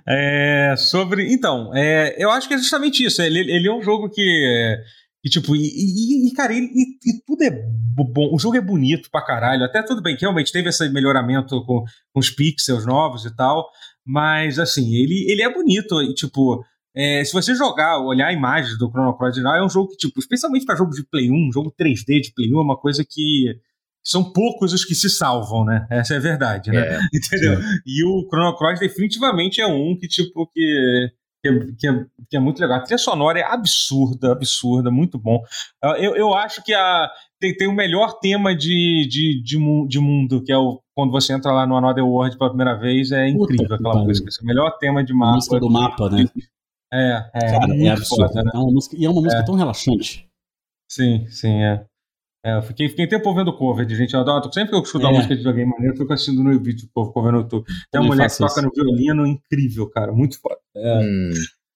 é, 0.09 0.75
sobre. 0.77 1.33
Então, 1.33 1.75
é, 1.75 2.15
eu 2.23 2.31
acho 2.31 2.49
que 2.49 2.55
é 2.55 2.59
justamente 2.59 3.05
isso. 3.05 3.21
Ele, 3.21 3.41
ele 3.41 3.69
é 3.69 3.73
um 3.73 3.83
jogo 3.83 4.09
que. 4.09 4.77
que 5.23 5.31
tipo, 5.31 5.57
e, 5.57 5.61
e, 5.61 6.29
e 6.29 6.33
cara, 6.33 6.53
e, 6.53 6.65
e, 6.65 7.23
tudo 7.27 7.43
é 7.43 7.51
bom. 7.51 8.31
O 8.33 8.39
jogo 8.39 8.57
é 8.57 8.61
bonito 8.61 9.11
pra 9.11 9.25
caralho. 9.25 9.65
Até 9.65 9.83
tudo 9.83 10.03
bem 10.03 10.17
que 10.17 10.23
realmente 10.23 10.53
teve 10.53 10.69
esse 10.69 10.89
melhoramento 10.89 11.65
com, 11.65 11.85
com 12.13 12.21
os 12.21 12.31
pixels 12.31 12.87
novos 12.87 13.25
e 13.25 13.35
tal. 13.35 13.69
Mas, 14.07 14.59
assim, 14.59 14.95
ele, 14.95 15.31
ele 15.31 15.43
é 15.43 15.53
bonito. 15.53 16.01
E, 16.03 16.15
tipo, 16.15 16.65
é, 16.95 17.25
se 17.25 17.33
você 17.33 17.55
jogar, 17.55 17.99
olhar 17.99 18.33
imagens 18.33 18.79
do 18.79 18.89
Chrono 18.89 19.17
Cross, 19.17 19.39
é 19.39 19.63
um 19.63 19.69
jogo 19.69 19.91
que, 19.91 19.97
tipo, 19.97 20.21
especialmente 20.21 20.65
para 20.65 20.77
jogo 20.77 20.93
de 20.93 21.05
Play 21.05 21.31
1, 21.31 21.53
jogo 21.53 21.75
3D 21.79 22.21
de 22.21 22.33
Play 22.33 22.55
1, 22.55 22.59
é 22.59 22.63
uma 22.63 22.79
coisa 22.79 23.05
que 23.09 23.57
são 24.05 24.33
poucos 24.33 24.73
os 24.73 24.85
que 24.85 24.95
se 24.95 25.09
salvam, 25.09 25.65
né? 25.65 25.87
Essa 25.91 26.15
é 26.15 26.17
a 26.19 26.21
verdade, 26.21 26.71
né? 26.71 26.79
É, 26.79 26.99
Entendeu? 27.15 27.57
Sim. 27.57 27.79
E 27.87 28.05
o 28.05 28.29
Chrono 28.29 28.57
Cross 28.57 28.81
definitivamente 28.81 29.61
é 29.61 29.67
um 29.67 29.97
que, 29.99 30.07
tipo, 30.07 30.47
que, 30.49 31.11
que, 31.43 31.49
é, 31.49 31.59
que, 31.79 31.89
é, 31.89 32.07
que 32.31 32.37
é 32.37 32.41
muito 32.41 32.61
legal. 32.61 32.79
A 32.79 32.83
trilha 32.83 32.99
sonora 32.99 33.39
é 33.41 33.45
absurda, 33.45 34.33
absurda, 34.33 34.91
muito 34.91 35.19
bom. 35.19 35.43
Eu, 35.99 36.15
eu 36.15 36.35
acho 36.35 36.63
que 36.63 36.75
a, 36.75 37.11
tem, 37.41 37.57
tem 37.57 37.67
o 37.67 37.75
melhor 37.75 38.19
tema 38.21 38.55
de, 38.55 39.09
de, 39.09 39.43
de, 39.43 39.89
de 39.89 39.99
mundo, 39.99 40.43
que 40.43 40.53
é 40.53 40.59
o 40.59 40.81
quando 40.95 41.11
você 41.11 41.33
entra 41.33 41.51
lá 41.51 41.67
no 41.67 41.77
Another 41.77 42.07
World 42.07 42.39
pela 42.39 42.51
primeira 42.51 42.79
vez, 42.79 43.11
é 43.11 43.29
incrível 43.29 43.65
Puta 43.65 43.75
aquela 43.75 44.05
música. 44.05 44.29
Esse 44.29 44.41
é 44.41 44.45
o 44.45 44.47
melhor 44.47 44.79
tema 44.79 45.03
de 45.05 45.13
mapa. 45.13 45.33
A 45.33 45.35
música 45.35 45.59
do 45.59 45.69
mapa, 45.69 46.09
né? 46.09 46.29
É, 46.93 47.31
é, 47.35 47.51
Cara, 47.51 47.77
é 47.77 47.89
absurdo. 47.89 48.29
Foda, 48.29 48.43
né? 48.45 48.51
é 48.55 48.59
uma 48.59 48.73
música, 48.73 48.97
e 48.97 49.05
é 49.05 49.11
uma 49.11 49.21
música 49.21 49.43
é. 49.43 49.45
tão 49.45 49.57
relaxante. 49.57 50.29
Sim, 50.89 51.27
sim, 51.29 51.63
é. 51.65 51.85
É, 52.45 52.59
eu 52.59 52.63
fiquei, 52.63 52.91
fiquei 52.91 53.07
tempo 53.07 53.27
ouvindo 53.31 53.57
cover 53.57 53.87
de 53.87 53.95
gente. 53.95 54.13
Eu 54.13 54.21
adoro, 54.21 54.53
sempre 54.53 54.69
que 54.69 54.77
eu 54.77 54.83
escuto 54.83 55.07
é. 55.07 55.09
uma 55.09 55.17
música 55.17 55.35
de 55.35 55.49
alguém 55.49 55.65
maneiro, 55.65 55.95
eu 55.95 55.99
fico 55.99 56.13
assistindo 56.13 56.45
no 56.45 56.61
vídeo, 56.61 56.87
cover 56.93 57.33
no 57.33 57.39
YouTube. 57.39 57.65
Tem 57.91 58.01
uma 58.01 58.09
mulher 58.09 58.31
que 58.31 58.37
toca 58.37 58.61
no 58.61 58.71
violino, 58.71 59.27
incrível, 59.27 59.89
cara, 59.89 60.13
muito 60.13 60.39
foda. 60.39 60.59
É. 60.77 60.99
Hum. 61.01 61.31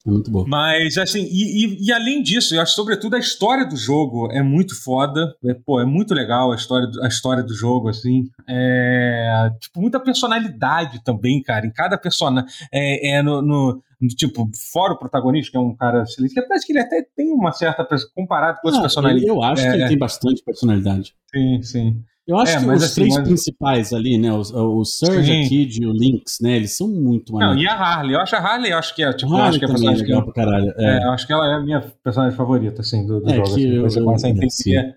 É 0.07 0.11
muito 0.11 0.30
bom. 0.30 0.44
Mas, 0.46 0.96
assim, 0.96 1.24
e, 1.30 1.66
e, 1.66 1.86
e, 1.86 1.92
além 1.92 2.22
disso, 2.22 2.55
eu 2.55 2.62
acho, 2.62 2.74
sobretudo, 2.74 3.16
a 3.16 3.18
história 3.18 3.66
do 3.66 3.76
jogo 3.76 4.30
é 4.30 4.42
muito 4.42 4.80
foda. 4.80 5.34
É, 5.44 5.55
pô, 5.55 5.80
é 5.80 5.84
muito 5.84 6.14
legal 6.14 6.53
a 6.53 6.55
história, 6.55 6.88
a 7.03 7.09
história 7.09 7.42
do 7.42 7.55
jogo, 7.55 7.88
assim. 7.88 8.24
É, 8.49 9.51
tipo, 9.61 9.80
muita 9.80 9.99
personalidade 9.99 11.03
também, 11.03 11.42
cara. 11.42 11.66
Em 11.66 11.72
cada 11.72 11.99
personagem. 11.99 12.49
É, 12.72 13.16
é 13.16 13.22
no, 13.22 13.42
no, 13.42 13.82
no, 14.01 14.09
tipo, 14.09 14.49
fora 14.72 14.92
o 14.92 14.99
protagonista, 14.99 15.51
que 15.51 15.57
é 15.57 15.61
um 15.61 15.74
cara 15.74 16.03
excelente, 16.03 16.34
que 16.34 16.42
parece 16.42 16.66
que 16.66 16.72
ele 16.72 16.80
até 16.80 17.05
tem 17.16 17.32
uma 17.32 17.53
certa. 17.53 17.86
comparado 18.14 18.61
com 18.61 18.68
outras 18.68 18.78
ah, 18.78 18.82
personalidades. 18.82 19.28
Eu 19.28 19.42
acho 19.42 19.62
que 19.62 19.68
ele 19.68 19.82
é. 19.82 19.88
tem 19.88 19.99
bastante 19.99 20.42
personalidade. 20.44 21.14
Sim, 21.34 21.62
sim. 21.62 22.05
Eu 22.29 22.37
acho 22.37 22.59
é, 22.59 22.61
que 22.61 22.66
os 22.66 22.83
assim, 22.83 22.95
três 22.95 23.14
mas... 23.14 23.26
principais 23.26 23.93
ali, 23.95 24.18
né? 24.18 24.31
O, 24.31 24.41
o 24.41 24.85
Surge, 24.85 25.33
a 25.33 25.49
Kid 25.49 25.83
e 25.83 25.87
o 25.87 25.93
Lynx, 25.93 26.41
né? 26.43 26.57
Eles 26.57 26.76
são 26.76 26.87
muito 26.87 27.33
maneiros. 27.33 27.57
Não, 27.57 27.62
e 27.62 27.66
a 27.66 27.74
Harley. 27.74 28.14
Eu 28.14 28.20
acho 28.20 28.37
a 28.37 28.39
Harley, 28.39 28.70
eu 28.70 28.79
acho 28.79 28.95
que 28.95 29.03
é, 29.03 29.11
tipo, 29.14 29.35
a 29.35 29.49
acho 29.49 29.59
que 29.59 29.64
é 29.64 29.68
também 29.68 29.89
é 29.89 29.97
legal 29.97 30.22
pra 30.22 30.35
caralho. 30.35 30.74
É. 30.76 30.99
é. 30.99 31.05
eu 31.05 31.11
acho 31.12 31.26
que 31.26 31.33
ela 31.33 31.51
é 31.51 31.55
a 31.55 31.61
minha 31.61 31.81
personagem 31.81 32.37
favorita, 32.37 32.83
assim, 32.83 33.07
do, 33.07 33.20
do 33.20 33.31
é, 33.31 33.37
jogo. 33.37 33.49
Assim, 33.49 33.70
depois 33.70 33.97
eu, 33.97 34.03
você 34.03 34.05
começa 34.05 34.26
a 34.26 34.31
entender. 34.31 34.51
Sim, 34.51 34.95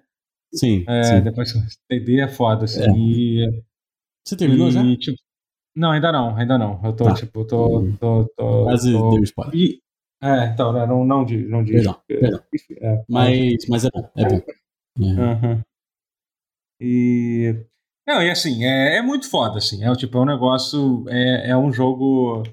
sim, 0.54 0.84
é, 0.86 1.04
sim. 1.04 1.22
Depois 1.22 1.54
entender 1.90 2.20
é 2.20 2.28
foda, 2.28 2.66
assim. 2.66 2.82
É. 2.82 2.92
E, 2.98 3.64
você 4.28 4.36
terminou 4.36 4.68
e, 4.68 4.72
já? 4.72 4.84
Tipo, 4.98 5.18
não, 5.74 5.92
ainda 5.92 6.12
não, 6.12 6.36
ainda 6.36 6.58
não. 6.58 6.82
Eu 6.84 6.92
tô, 6.92 7.06
tá. 7.06 7.14
tipo, 7.14 7.46
tô. 7.46 7.80
Hum. 7.80 7.96
tô, 7.98 8.26
tô 8.36 8.64
Quase 8.66 8.92
tô, 8.92 9.12
deu 9.12 9.24
spoiler. 9.24 9.56
E, 9.56 9.80
é, 10.22 10.48
então, 10.48 10.74
né, 10.74 10.86
não, 10.86 11.06
não 11.06 11.24
diz, 11.24 11.50
não 11.50 11.64
diz. 11.64 11.76
Perdão, 11.76 11.96
perdão. 12.06 12.42
É, 12.82 13.06
mas, 13.08 13.66
mas 13.70 13.86
é 13.86 13.90
bom, 13.90 14.10
é 14.18 14.26
bom. 14.28 14.42
Uhum. 15.00 15.62
E 16.82 17.56
não, 18.08 18.22
e 18.22 18.30
assim, 18.30 18.66
é, 18.66 18.98
é 18.98 19.02
muito 19.02 19.30
foda, 19.30 19.58
assim. 19.60 19.84
É, 19.86 19.96
tipo, 19.96 20.18
é 20.18 20.22
um 20.22 20.26
negócio. 20.26 21.06
É, 21.08 21.52
é 21.52 21.58
um 21.58 21.72
jogo. 21.72 22.44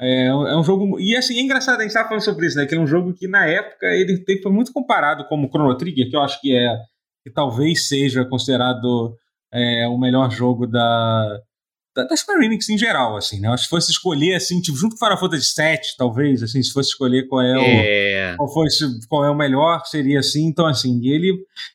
É, 0.00 0.26
é 0.26 0.56
um 0.56 0.62
jogo. 0.62 0.98
E 1.00 1.16
assim, 1.16 1.38
é 1.38 1.42
engraçado, 1.42 1.80
a 1.80 1.82
gente 1.82 1.92
tava 1.92 2.08
falando 2.08 2.24
sobre 2.24 2.46
isso, 2.46 2.56
né? 2.56 2.66
Que 2.66 2.74
é 2.74 2.80
um 2.80 2.86
jogo 2.86 3.14
que 3.14 3.28
na 3.28 3.46
época 3.46 3.86
ele 3.86 4.22
foi 4.42 4.52
muito 4.52 4.72
comparado 4.72 5.26
como 5.28 5.48
Chrono 5.48 5.76
Trigger, 5.76 6.10
que 6.10 6.16
eu 6.16 6.20
acho 6.20 6.40
que 6.40 6.54
é. 6.54 6.76
que 7.24 7.32
talvez 7.32 7.88
seja 7.88 8.24
considerado 8.24 9.16
é, 9.52 9.86
o 9.88 9.98
melhor 9.98 10.30
jogo 10.30 10.66
da, 10.66 11.40
da, 12.04 12.16
Square 12.16 12.44
Enix 12.44 12.68
em 12.68 12.78
geral, 12.78 13.16
assim, 13.16 13.40
né? 13.40 13.48
Acho 13.48 13.62
que 13.62 13.64
se 13.64 13.70
fosse 13.70 13.90
escolher, 13.90 14.34
assim, 14.34 14.60
tipo, 14.60 14.76
junto 14.76 14.96
com 14.96 15.04
Final 15.04 15.18
Fantasy 15.18 15.54
VII, 15.56 15.78
talvez, 15.96 16.42
assim, 16.42 16.62
se 16.62 16.72
fosse 16.72 16.90
escolher 16.90 17.26
qual 17.26 17.42
é, 17.42 17.52
é. 17.52 18.34
o 18.34 18.36
qual, 18.36 18.52
fosse, 18.52 19.08
qual 19.08 19.24
é 19.24 19.30
o 19.30 19.36
melhor, 19.36 19.84
seria 19.86 20.20
assim. 20.20 20.46
Então, 20.46 20.66
assim, 20.66 21.00
ele 21.06 21.32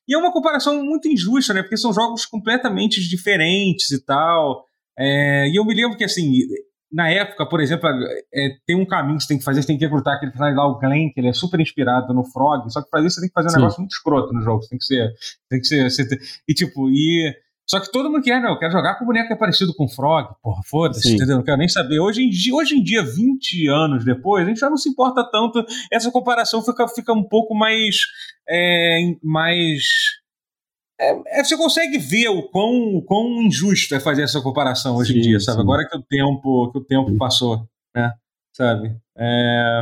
e 0.08 0.14
é 0.14 0.18
uma 0.18 0.32
comparação 0.32 0.84
muito 0.84 1.08
injusta, 1.08 1.54
né? 1.54 1.62
Porque 1.62 1.78
são 1.78 1.94
jogos 1.94 2.26
completamente 2.26 3.02
diferentes 3.08 3.92
e 3.92 4.04
tal. 4.04 4.66
É, 4.98 5.50
e 5.50 5.56
eu 5.58 5.66
me 5.66 5.74
lembro 5.74 5.98
que, 5.98 6.04
assim, 6.04 6.40
na 6.94 7.10
época, 7.10 7.48
por 7.48 7.60
exemplo, 7.60 7.90
é, 8.32 8.50
tem 8.68 8.76
um 8.76 8.86
caminho 8.86 9.18
que 9.18 9.24
você 9.24 9.30
tem 9.30 9.40
que 9.40 9.44
fazer, 9.44 9.62
você 9.62 9.68
tem 9.68 9.78
que 9.78 9.84
recrutar 9.84 10.16
aquele 10.16 10.32
personagem 10.32 10.58
lá, 10.58 10.68
o 10.68 10.78
Glenn, 10.78 11.10
que 11.12 11.20
ele 11.20 11.30
é 11.30 11.34
super 11.34 11.60
inspirado 11.60 12.14
no 12.14 12.24
Frog, 12.24 12.72
só 12.72 12.84
que 12.84 12.90
pra 12.90 13.02
isso 13.02 13.16
você 13.16 13.22
tem 13.22 13.30
que 13.30 13.34
fazer 13.34 13.48
um 13.48 13.52
Sim. 13.52 13.58
negócio 13.58 13.80
muito 13.80 13.94
escroto 13.94 14.32
no 14.32 14.42
jogo. 14.44 14.62
Você 14.62 14.70
tem 14.70 14.78
que 14.78 14.86
ser. 14.86 15.14
Tem 15.50 15.60
que 15.60 15.68
ser. 15.68 16.22
E 16.48 16.54
tipo, 16.54 16.90
e 16.92 17.34
só 17.74 17.80
que 17.80 17.92
todo 17.92 18.08
mundo 18.08 18.22
quer, 18.22 18.40
não, 18.40 18.52
eu 18.52 18.60
quero 18.60 18.72
jogar 18.72 19.00
com 19.00 19.04
o 19.04 19.08
boneco 19.08 19.26
que 19.26 19.34
é 19.34 19.36
parecido 19.36 19.74
com 19.74 19.86
o 19.86 19.90
Frog, 19.90 20.36
porra, 20.44 20.62
foda-se, 20.64 21.16
entendeu? 21.16 21.38
Não 21.38 21.44
quero 21.44 21.58
nem 21.58 21.68
saber. 21.68 22.00
Hoje 22.00 22.22
em, 22.22 22.30
dia, 22.30 22.54
hoje 22.54 22.76
em 22.76 22.84
dia, 22.84 23.02
20 23.02 23.68
anos 23.68 24.06
depois, 24.06 24.46
a 24.46 24.48
gente 24.48 24.60
já 24.60 24.70
não 24.70 24.78
se 24.78 24.90
importa 24.90 25.28
tanto. 25.28 25.66
Essa 25.92 26.12
comparação 26.12 26.64
fica, 26.64 26.88
fica 26.88 27.12
um 27.14 27.24
pouco 27.24 27.56
mais. 27.56 27.96
É, 28.48 29.00
mais. 29.24 29.88
É, 31.02 31.40
é, 31.40 31.44
você 31.44 31.58
consegue 31.58 31.98
ver 31.98 32.28
o 32.28 32.44
quão, 32.44 32.96
o 32.96 33.02
quão 33.02 33.42
injusto 33.42 33.96
é 33.96 34.00
fazer 34.00 34.22
essa 34.22 34.40
comparação 34.40 34.96
hoje 34.98 35.14
sim, 35.14 35.18
em 35.18 35.22
dia, 35.24 35.40
sabe? 35.40 35.58
Sim. 35.58 35.64
Agora 35.64 35.90
que 35.90 35.98
o 35.98 36.04
tempo, 36.04 36.72
que 36.72 36.78
o 36.78 36.84
tempo 36.84 37.18
passou, 37.18 37.68
né? 37.96 38.14
Sabe? 38.56 38.96
É... 39.18 39.82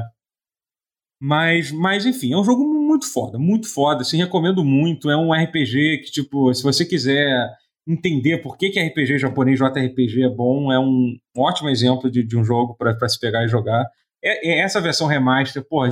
Mas, 1.21 1.73
mas, 1.73 2.05
enfim, 2.05 2.31
é 2.31 2.37
um 2.37 2.45
jogo 2.45 2.63
muito 2.63 3.05
foda, 3.11 3.37
muito 3.37 3.67
foda. 3.67 4.01
Assim, 4.01 4.15
recomendo 4.15 4.63
muito. 4.63 5.11
É 5.11 5.17
um 5.17 5.33
RPG 5.33 6.03
que, 6.05 6.11
tipo, 6.11 6.53
se 6.53 6.63
você 6.63 6.85
quiser 6.85 7.51
entender 7.87 8.37
por 8.39 8.57
que, 8.57 8.69
que 8.69 8.79
RPG 8.79 9.17
japonês 9.17 9.59
JRPG 9.59 10.23
é 10.23 10.29
bom, 10.29 10.71
é 10.71 10.79
um 10.79 11.17
ótimo 11.37 11.69
exemplo 11.69 12.09
de, 12.09 12.23
de 12.23 12.37
um 12.37 12.43
jogo 12.43 12.75
para 12.75 13.09
se 13.09 13.19
pegar 13.19 13.43
e 13.43 13.47
jogar. 13.47 13.85
É, 14.23 14.49
é 14.49 14.59
essa 14.59 14.79
versão 14.79 15.07
remaster, 15.07 15.63
porra, 15.63 15.89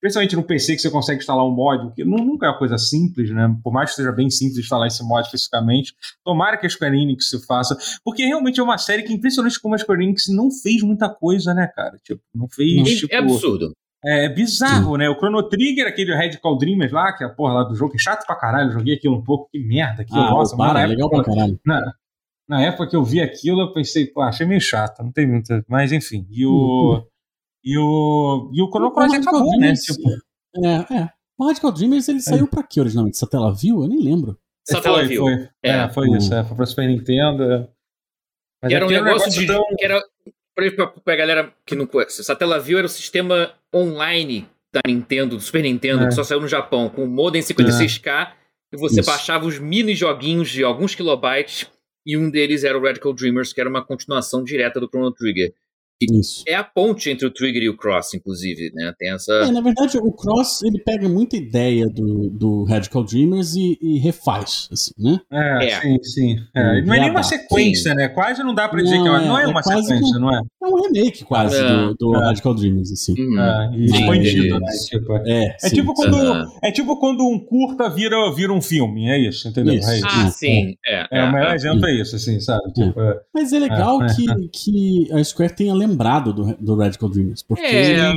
Principalmente 0.00 0.34
no 0.34 0.42
PC 0.42 0.76
que 0.76 0.80
você 0.80 0.90
consegue 0.90 1.20
instalar 1.20 1.44
um 1.44 1.50
mod, 1.50 1.94
que 1.94 2.02
nunca 2.04 2.46
é 2.46 2.48
uma 2.48 2.58
coisa 2.58 2.78
simples, 2.78 3.30
né? 3.30 3.54
Por 3.62 3.70
mais 3.70 3.90
que 3.90 3.96
seja 3.96 4.10
bem 4.10 4.30
simples 4.30 4.60
instalar 4.60 4.88
esse 4.88 5.04
mod 5.04 5.30
fisicamente. 5.30 5.94
Tomara 6.24 6.56
que 6.56 6.66
a 6.66 6.70
Square 6.70 6.96
Enix 6.96 7.28
se 7.28 7.44
faça. 7.44 7.76
Porque 8.02 8.24
realmente 8.24 8.58
é 8.58 8.62
uma 8.62 8.78
série 8.78 9.02
que, 9.02 9.12
impressionante 9.12 9.60
como 9.60 9.74
a 9.74 9.78
Square 9.78 10.02
Enix 10.02 10.24
não 10.28 10.50
fez 10.50 10.82
muita 10.82 11.10
coisa, 11.10 11.52
né, 11.52 11.66
cara? 11.66 11.98
Tipo, 12.02 12.22
não 12.34 12.48
fez. 12.48 12.80
É, 12.80 12.96
tipo, 12.96 13.14
é 13.14 13.18
absurdo. 13.18 13.74
É 14.02 14.28
bizarro, 14.30 14.92
Sim. 14.92 14.98
né? 14.98 15.10
O 15.10 15.14
Chrono 15.14 15.42
Trigger, 15.42 15.86
aquele 15.86 16.14
Red 16.14 16.38
Call 16.38 16.56
Dreamers 16.56 16.90
lá, 16.90 17.12
que 17.12 17.22
é 17.22 17.26
a 17.26 17.30
porra 17.30 17.54
lá 17.54 17.64
do 17.64 17.74
jogo, 17.74 17.90
que 17.90 17.98
é 17.98 18.00
chato 18.00 18.24
pra 18.26 18.34
caralho. 18.34 18.68
Eu 18.68 18.72
joguei 18.72 18.94
aquilo 18.94 19.16
um 19.16 19.22
pouco, 19.22 19.48
que 19.50 19.58
merda. 19.58 20.02
Aquilo, 20.02 20.20
ah, 20.20 20.30
nossa, 20.30 20.56
para, 20.56 20.80
é 20.80 20.86
legal 20.86 21.10
pra 21.10 21.22
caralho. 21.22 21.60
Na, 21.66 21.80
na 22.48 22.62
época 22.62 22.88
que 22.88 22.96
eu 22.96 23.04
vi 23.04 23.20
aquilo, 23.20 23.60
eu 23.60 23.72
pensei, 23.72 24.06
pô, 24.06 24.22
achei 24.22 24.46
meio 24.46 24.60
chato, 24.60 25.02
não 25.02 25.12
tem 25.12 25.26
muita. 25.26 25.62
Mas 25.68 25.92
enfim. 25.92 26.26
E 26.30 26.46
o. 26.46 26.50
Uhum. 26.50 27.04
E 27.62 27.78
o. 27.78 28.50
E 28.54 28.62
o 28.62 28.68
Chrono 28.68 28.90
Cross 28.90 29.12
acabou, 29.12 29.58
né? 29.58 29.74
Tipo... 29.74 30.08
É, 30.64 30.94
é. 30.96 31.10
O 31.38 31.46
Radical 31.46 31.72
Dreamers 31.72 32.08
ele 32.08 32.18
é. 32.18 32.22
saiu 32.22 32.48
pra 32.48 32.62
quê 32.62 32.80
originalmente? 32.80 33.18
Satellaview? 33.18 33.82
Eu 33.82 33.88
nem 33.88 34.02
lembro. 34.02 34.38
Satellaview. 34.66 35.22
Foi, 35.22 35.36
foi. 35.36 35.48
É. 35.62 35.70
é, 35.70 35.88
foi 35.90 36.10
isso. 36.16 36.34
É, 36.34 36.42
foi 36.42 36.56
pra 36.56 36.66
Super 36.66 36.88
Nintendo. 36.88 37.44
É. 37.44 37.68
Mas 38.62 38.72
era 38.72 38.86
um 38.86 38.90
negócio, 38.90 39.14
negócio 39.14 39.40
de. 39.40 39.46
Tão... 39.46 39.62
Que 39.78 39.84
era, 39.84 40.02
pra, 40.70 40.86
pra 40.86 41.16
galera 41.16 41.52
que 41.64 41.74
não 41.74 41.86
conhece, 41.86 42.22
Satellaview 42.22 42.78
era 42.78 42.86
o 42.86 42.90
sistema 42.90 43.52
online 43.74 44.48
da 44.72 44.80
Nintendo, 44.86 45.36
do 45.36 45.42
Super 45.42 45.62
Nintendo, 45.62 46.04
é. 46.04 46.08
que 46.08 46.14
só 46.14 46.22
saiu 46.22 46.40
no 46.40 46.48
Japão, 46.48 46.88
com 46.88 47.06
modem 47.06 47.42
56K, 47.42 48.32
e 48.72 48.76
você 48.76 49.00
isso. 49.00 49.10
baixava 49.10 49.46
os 49.46 49.58
mini 49.58 49.94
joguinhos 49.94 50.48
de 50.48 50.62
alguns 50.62 50.94
kilobytes, 50.94 51.66
e 52.06 52.16
um 52.16 52.30
deles 52.30 52.64
era 52.64 52.78
o 52.78 52.82
Radical 52.82 53.12
Dreamers, 53.12 53.52
que 53.52 53.60
era 53.60 53.68
uma 53.68 53.84
continuação 53.84 54.42
direta 54.42 54.80
do 54.80 54.88
Chrono 54.88 55.12
Trigger. 55.12 55.52
Isso. 56.00 56.44
É 56.48 56.54
a 56.54 56.64
ponte 56.64 57.10
entre 57.10 57.26
o 57.26 57.30
Trigger 57.30 57.62
e 57.62 57.68
o 57.68 57.76
Cross, 57.76 58.14
inclusive, 58.14 58.72
né? 58.74 58.92
Tem 58.98 59.12
essa. 59.12 59.32
É, 59.34 59.50
na 59.50 59.60
verdade, 59.60 59.98
o 59.98 60.10
Cross 60.12 60.62
ele 60.62 60.78
pega 60.78 61.06
muita 61.08 61.36
ideia 61.36 61.86
do, 61.86 62.30
do 62.30 62.64
Radical 62.64 63.04
Dreamers 63.04 63.54
e, 63.54 63.78
e 63.82 63.98
refaz, 63.98 64.66
assim, 64.72 64.92
né? 64.98 65.20
É, 65.30 65.66
é. 65.66 65.80
sim, 65.80 66.02
sim. 66.02 66.36
É. 66.54 66.82
Não 66.82 66.94
é 66.94 67.00
nem 67.00 67.10
uma 67.10 67.22
sequência, 67.22 67.90
sim. 67.90 67.96
né? 67.96 68.08
Quase 68.08 68.42
não 68.42 68.54
dá 68.54 68.66
pra 68.66 68.80
dizer 68.80 68.96
não, 68.96 69.04
que 69.04 69.08
é, 69.10 69.28
não 69.28 69.38
é, 69.38 69.44
é 69.44 69.46
uma 69.46 69.62
sequência, 69.62 70.18
não 70.18 70.34
é? 70.34 70.40
É 70.62 70.66
um 70.66 70.82
remake 70.82 71.24
quase 71.24 71.56
é. 71.56 71.68
do, 71.68 71.94
do 71.94 72.12
Radical 72.12 72.54
Dreamers, 72.54 72.92
assim. 72.92 73.14
Uhum. 73.18 73.38
É, 73.38 73.70
expandido, 73.76 74.58
né? 74.58 74.72
Tipo, 74.88 75.16
é, 75.26 75.56
é, 75.62 75.68
tipo 75.68 75.92
quando, 75.92 76.14
uhum. 76.14 76.46
é 76.62 76.72
tipo 76.72 76.98
quando 76.98 77.28
um 77.28 77.38
curta 77.38 77.90
vira, 77.90 78.16
vira 78.34 78.52
um 78.52 78.62
filme, 78.62 79.10
é 79.10 79.18
isso, 79.18 79.46
entendeu? 79.48 79.74
Isso. 79.74 79.92
Isso. 79.92 80.06
Ah, 80.08 80.30
sim. 80.30 80.76
É, 80.86 81.06
é, 81.10 81.24
o 81.24 81.32
melhor 81.32 81.54
exemplo 81.54 81.86
é 81.86 82.00
isso, 82.00 82.16
assim, 82.16 82.40
sabe? 82.40 82.72
Tipo, 82.72 82.94
Mas 83.34 83.52
é 83.52 83.58
legal 83.58 83.98
que, 84.06 84.48
que 84.48 85.12
a 85.12 85.22
Square 85.22 85.54
tenha 85.54 85.74
lembrado 85.74 85.89
lembrado 85.90 86.32
do, 86.32 86.56
do 86.56 86.76
Radical 86.76 87.08
Dreamers. 87.08 87.42
Porque... 87.42 87.62
É. 87.62 88.12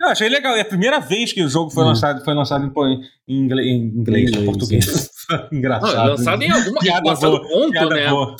Eu 0.00 0.08
achei 0.08 0.28
legal. 0.28 0.56
É 0.56 0.62
a 0.62 0.64
primeira 0.64 0.98
vez 0.98 1.32
que 1.32 1.42
o 1.42 1.48
jogo 1.48 1.70
foi, 1.70 1.84
é. 1.84 1.86
lançado, 1.86 2.24
foi 2.24 2.34
lançado 2.34 2.64
em, 2.64 3.00
em 3.28 3.44
inglês, 3.44 3.66
em 3.66 3.86
inglês, 3.86 4.36
português. 4.36 5.10
Engraçado. 5.52 5.96
Não, 5.96 6.06
lançado 6.06 6.42
em 6.42 6.50
alguma 6.50 6.80
piada 6.80 7.08
lançado 7.08 7.38
boa, 7.38 7.48
ponto, 7.48 7.72
piada 7.72 7.94
né? 7.94 8.08
Boa. 8.08 8.36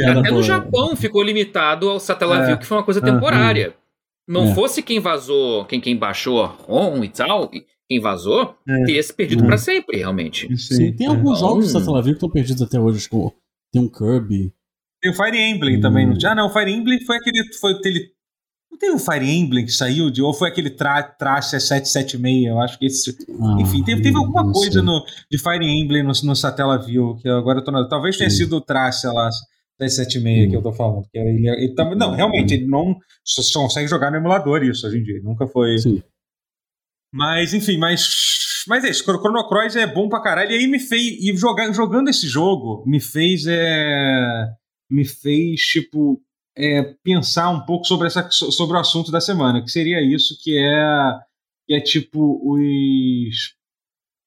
É, 0.00 0.10
Até 0.10 0.12
boa. 0.14 0.30
no 0.30 0.42
Japão 0.42 0.96
ficou 0.96 1.22
limitado 1.22 1.88
ao 1.88 2.00
Satellaview, 2.00 2.54
é. 2.54 2.56
que 2.56 2.66
foi 2.66 2.76
uma 2.76 2.84
coisa 2.84 3.00
temporária. 3.00 3.74
Não 4.26 4.44
é. 4.44 4.54
fosse 4.54 4.82
quem 4.82 5.00
vazou, 5.00 5.64
quem, 5.66 5.80
quem 5.80 5.96
baixou 5.96 6.42
a 6.42 6.46
ROM 6.46 7.04
e 7.04 7.08
tal, 7.08 7.50
quem 7.88 8.00
vazou, 8.00 8.56
é. 8.66 8.84
teria 8.84 9.02
se 9.02 9.12
perdido 9.12 9.42
uhum. 9.42 9.48
para 9.48 9.58
sempre, 9.58 9.98
realmente. 9.98 10.48
Sim, 10.56 10.74
Sim 10.74 10.92
tem 10.92 11.06
alguns 11.06 11.38
então... 11.38 11.48
jogos 11.48 11.66
do 11.66 11.72
Satellaview 11.72 12.12
que 12.12 12.16
estão 12.16 12.30
perdidos 12.30 12.62
até 12.62 12.80
hoje, 12.80 13.00
tipo, 13.00 13.34
tem 13.72 13.82
um 13.82 13.88
Kirby. 13.88 14.52
Tem 15.02 15.10
o 15.10 15.14
Fire 15.14 15.38
Emblem 15.38 15.76
hum. 15.76 15.80
também. 15.80 16.06
Não... 16.06 16.16
Ah, 16.24 16.34
não, 16.34 16.46
o 16.46 16.50
Fire 16.50 16.72
Emblem 16.72 17.04
foi 17.04 17.16
aquele, 17.16 17.52
foi 17.60 17.72
aquele 17.72 18.10
não 18.74 18.78
tem 18.78 18.92
um 18.92 18.98
Fire 18.98 19.24
Emblem 19.24 19.64
que 19.64 19.70
saiu 19.70 20.10
de. 20.10 20.20
Ou 20.20 20.34
foi 20.34 20.48
aquele 20.48 20.68
tra 20.68 21.02
Trash 21.02 21.50
776? 21.50 22.46
Eu 22.46 22.60
acho 22.60 22.78
que 22.78 22.86
esse. 22.86 23.16
Ah, 23.40 23.56
enfim, 23.60 23.82
teve, 23.84 24.02
teve 24.02 24.16
alguma 24.16 24.52
coisa 24.52 24.82
no, 24.82 25.04
de 25.30 25.38
Fire 25.38 25.64
Emblem 25.64 26.02
no, 26.02 26.12
no 26.24 26.36
Satellaview, 26.36 27.16
que 27.16 27.28
agora 27.28 27.60
eu 27.60 27.64
tô 27.64 27.70
na, 27.70 27.88
Talvez 27.88 28.16
tenha 28.16 28.28
sido 28.28 28.58
o 28.58 28.92
sei 28.92 29.10
lá, 29.10 29.30
776 29.80 30.50
que 30.50 30.56
eu 30.56 30.62
tô 30.62 30.72
falando. 30.72 31.06
Que 31.10 31.18
ele, 31.18 31.48
ele, 31.48 31.74
ele 31.76 31.94
não, 31.94 32.12
realmente, 32.12 32.54
ele 32.54 32.66
não 32.66 32.96
só, 33.24 33.42
só, 33.42 33.62
consegue 33.62 33.88
jogar 33.88 34.10
no 34.10 34.16
emulador 34.16 34.62
isso 34.64 34.86
hoje 34.86 34.98
em 34.98 35.02
dia. 35.02 35.20
Nunca 35.22 35.46
foi. 35.46 35.78
Sim. 35.78 36.02
Mas, 37.12 37.54
enfim, 37.54 37.78
mas. 37.78 38.34
Mas 38.66 38.82
é 38.82 38.88
isso, 38.88 39.04
Chrono 39.04 39.46
Cross 39.46 39.76
é 39.76 39.86
bom 39.86 40.08
pra 40.08 40.22
caralho. 40.22 40.50
E 40.50 40.56
aí 40.56 40.66
me 40.66 40.80
fez. 40.80 41.22
E 41.22 41.36
jogar, 41.36 41.72
jogando 41.72 42.08
esse 42.08 42.26
jogo, 42.26 42.82
me 42.86 42.98
fez. 42.98 43.46
É, 43.46 44.48
me 44.90 45.04
fez, 45.04 45.60
tipo 45.60 46.20
é, 46.56 46.94
pensar 47.02 47.50
um 47.50 47.60
pouco 47.60 47.84
sobre, 47.84 48.06
essa, 48.06 48.28
sobre 48.30 48.76
o 48.76 48.80
assunto 48.80 49.10
da 49.10 49.20
semana, 49.20 49.62
que 49.62 49.70
seria 49.70 50.00
isso, 50.00 50.38
que 50.40 50.56
é, 50.56 51.18
que 51.66 51.74
é 51.74 51.80
tipo 51.80 52.40
os. 52.44 53.54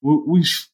os, 0.01 0.67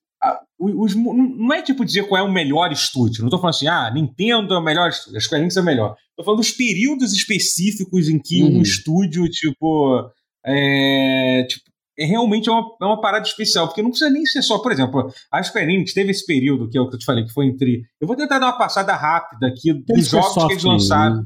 os, 0.60 0.96
não 0.96 1.54
é 1.54 1.62
tipo 1.62 1.86
dizer 1.86 2.08
qual 2.08 2.26
é 2.26 2.28
o 2.28 2.32
melhor 2.32 2.72
estúdio. 2.72 3.22
Não 3.22 3.28
estou 3.28 3.40
falando 3.40 3.56
assim, 3.56 3.68
ah, 3.68 3.92
Nintendo 3.94 4.54
é 4.54 4.58
o 4.58 4.64
melhor 4.64 4.90
estúdio, 4.90 5.18
a 5.18 5.22
Square 5.22 5.42
Enix 5.42 5.58
é 5.58 5.62
o 5.62 5.66
melhor. 5.66 5.96
Estou 6.10 6.26
falando 6.26 6.40
dos 6.40 6.52
períodos 6.52 7.14
específicos 7.14 8.10
em 8.10 8.20
que 8.20 8.42
uhum. 8.42 8.60
um 8.60 8.62
estúdio, 8.62 9.28
tipo, 9.30 10.10
é, 10.46 11.46
tipo, 11.48 11.66
é 11.98 12.06
realmente 12.06 12.50
uma, 12.50 12.64
é 12.82 12.86
uma 12.86 13.02
parada 13.02 13.28
especial, 13.28 13.68
porque 13.68 13.82
não 13.82 13.90
precisa 13.90 14.10
nem 14.10 14.26
ser 14.26 14.42
só, 14.42 14.60
por 14.60 14.72
exemplo, 14.72 15.12
a 15.32 15.44
Square 15.44 15.72
Enix 15.72 15.94
teve 15.94 16.12
esse 16.12 16.26
período 16.26 16.70
que 16.70 16.78
é 16.78 16.82
o 16.82 16.90
que 16.90 16.96
eu 16.96 17.00
te 17.00 17.06
falei, 17.06 17.26
que 17.26 17.34
foi 17.34 17.46
entre. 17.46 17.84
Eu 18.00 18.08
vou 18.08 18.16
tentar 18.16 18.40
dar 18.40 18.48
uma 18.48 18.58
passada 18.58 18.96
rápida 18.96 19.48
aqui 19.48 19.74
dos 19.74 20.08
jogos 20.08 20.46
que 20.48 20.54
eles 20.54 20.64
lançaram. 20.64 21.18
Né? 21.18 21.26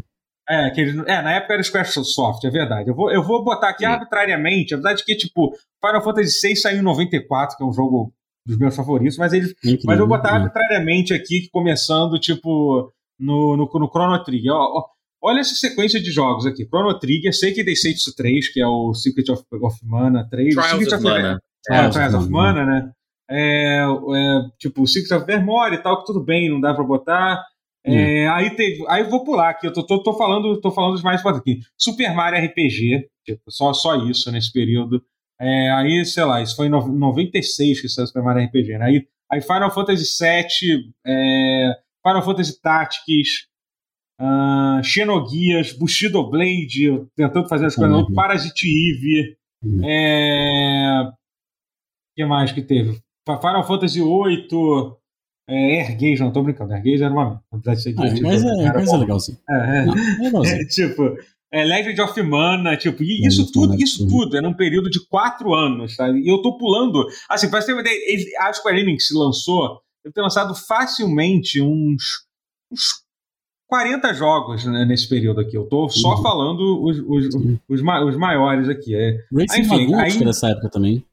É, 0.49 0.69
que 0.69 0.79
eles, 0.79 0.95
é, 1.05 1.21
na 1.21 1.33
época 1.33 1.53
era 1.53 1.63
Squaresoft, 1.63 2.45
é 2.45 2.49
verdade. 2.49 2.89
Eu 2.89 2.95
vou, 2.95 3.11
eu 3.11 3.21
vou 3.21 3.43
botar 3.43 3.69
aqui 3.69 3.85
Sim. 3.85 3.91
arbitrariamente, 3.91 4.73
a 4.73 4.77
verdade 4.77 5.01
é 5.01 5.05
que, 5.05 5.15
tipo, 5.15 5.51
Final 5.85 6.01
Fantasy 6.01 6.47
VI 6.47 6.55
saiu 6.55 6.79
em 6.79 6.83
94, 6.83 7.57
que 7.57 7.63
é 7.63 7.65
um 7.65 7.73
jogo 7.73 8.13
dos 8.45 8.57
meus 8.57 8.73
favoritos, 8.73 9.17
mas 9.17 9.33
eles. 9.33 9.53
mas 9.83 9.99
eu 9.99 10.07
vou 10.07 10.17
botar 10.17 10.35
arbitrariamente 10.35 11.13
aqui, 11.13 11.49
começando, 11.51 12.17
tipo, 12.17 12.93
no, 13.19 13.57
no, 13.57 13.65
no 13.65 13.89
Chrono 13.89 14.23
Trigger. 14.23 14.53
Ó, 14.53 14.79
ó, 14.79 14.85
olha 15.21 15.41
essa 15.41 15.53
sequência 15.53 16.01
de 16.01 16.11
jogos 16.11 16.45
aqui. 16.45 16.65
Chrono 16.65 16.97
Trigger, 16.97 17.33
Seiki 17.33 17.63
Densetsu 17.63 18.15
3, 18.15 18.53
que 18.53 18.61
é 18.61 18.67
o 18.67 18.93
Secret 18.93 19.29
of, 19.29 19.43
of 19.61 19.77
Mana 19.83 20.27
3. 20.29 20.55
Trials 20.55 20.93
of, 20.93 21.03
Mana. 21.03 21.41
É, 21.69 21.89
Trials 21.89 22.13
of 22.13 22.29
Mana, 22.29 22.65
né? 22.65 22.91
É, 23.29 23.81
é, 23.81 24.41
tipo, 24.57 24.87
Secret 24.87 25.17
of 25.17 25.25
Vermore 25.25 25.75
e 25.75 25.79
tal, 25.79 25.99
que 25.99 26.05
tudo 26.05 26.23
bem, 26.23 26.49
não 26.49 26.61
dá 26.61 26.73
pra 26.73 26.85
botar. 26.85 27.43
É, 27.85 28.27
aí, 28.27 28.49
teve, 28.49 28.83
aí 28.89 29.01
eu 29.01 29.09
vou 29.09 29.23
pular 29.23 29.49
aqui, 29.49 29.65
eu 29.65 29.71
tô, 29.71 29.85
tô, 29.85 30.03
tô, 30.03 30.13
falando, 30.13 30.59
tô 30.59 30.71
falando 30.71 31.01
mais 31.01 31.25
aqui. 31.25 31.59
Super 31.77 32.13
Mario 32.13 32.43
RPG, 32.45 33.09
tipo, 33.25 33.49
só, 33.49 33.71
só 33.73 33.95
isso 33.95 34.31
nesse 34.31 34.51
período. 34.51 35.01
É, 35.39 35.71
aí, 35.71 36.03
sei 36.03 36.25
lá, 36.25 36.41
isso 36.41 36.55
foi 36.55 36.67
em 36.67 36.69
96 36.69 37.79
que 37.79 37.87
saiu 37.87 38.07
Super 38.07 38.23
Mario 38.23 38.45
RPG, 38.45 38.77
né? 38.77 38.85
Aí, 38.85 39.07
aí 39.31 39.41
Final 39.41 39.71
Fantasy 39.71 40.03
VII, 40.21 40.93
é, 41.05 41.73
Final 42.05 42.23
Fantasy 42.23 42.61
Tactics, 42.61 43.47
uh, 44.19 44.83
Xenoguias, 44.83 45.73
Bushido 45.73 46.29
Blade, 46.29 47.05
tentando 47.15 47.47
fazer 47.47 47.67
as 47.67 47.75
coisas, 47.75 47.95
uhum. 47.95 48.13
Parasite 48.13 48.67
Eve, 48.67 49.37
uhum. 49.63 49.89
é, 49.89 51.11
que 52.15 52.25
mais 52.25 52.51
que 52.51 52.61
teve? 52.61 52.99
Final 53.25 53.63
Fantasy 53.63 54.01
VIII, 54.01 54.47
é, 55.49 55.81
Airgaze, 55.81 56.19
não 56.19 56.31
tô 56.31 56.43
brincando, 56.43 56.73
Airgaze 56.73 57.03
era 57.03 57.13
uma 57.13 57.41
ser 57.77 57.95
ah, 57.97 58.01
Mas 58.21 58.43
é, 58.43 58.73
mas 58.73 58.93
é 58.93 58.97
legalzinho. 58.97 59.37
É, 59.49 59.53
é. 59.53 59.85
Não, 59.85 59.93
é 59.95 60.23
legalzinho. 60.23 60.57
É, 60.61 60.65
tipo, 60.65 61.17
é 61.51 61.63
Legend 61.63 62.01
of 62.01 62.21
Mana, 62.21 62.75
tipo, 62.75 63.01
e 63.01 63.25
isso 63.25 63.49
tudo, 63.51 63.75
isso 63.75 64.05
tudo 64.07 64.35
é 64.35 64.41
num 64.41 64.53
período 64.53 64.89
de 64.89 64.99
quatro 65.07 65.53
anos, 65.53 65.95
tá? 65.95 66.09
E 66.09 66.27
eu 66.27 66.41
tô 66.41 66.57
pulando, 66.57 67.07
assim, 67.29 67.49
pra 67.49 67.61
você 67.61 67.67
ter 67.67 67.73
uma 67.73 67.81
ideia, 67.81 67.97
a 68.41 68.51
Square 68.51 68.79
Enix 68.79 69.09
lançou, 69.11 69.79
deve 70.03 70.13
ter 70.13 70.21
lançado 70.21 70.53
facilmente 70.53 71.61
uns, 71.61 72.25
uns 72.69 73.05
40 73.67 74.13
jogos 74.13 74.65
né, 74.65 74.83
nesse 74.83 75.07
período 75.07 75.39
aqui. 75.39 75.55
Eu 75.55 75.65
tô 75.65 75.87
só 75.87 76.15
uhum. 76.15 76.21
falando 76.21 76.83
os, 76.83 76.99
os, 76.99 77.35
os, 77.35 77.61
os, 77.69 77.81
os 77.81 78.17
maiores 78.17 78.67
aqui. 78.67 78.93
É. 78.93 79.17
Racing 79.31 79.61
Enfim, 79.61 79.85
Lagoon, 79.85 79.99
aí, 79.99 80.25
nessa 80.25 80.49
época 80.49 80.69
também 80.69 81.05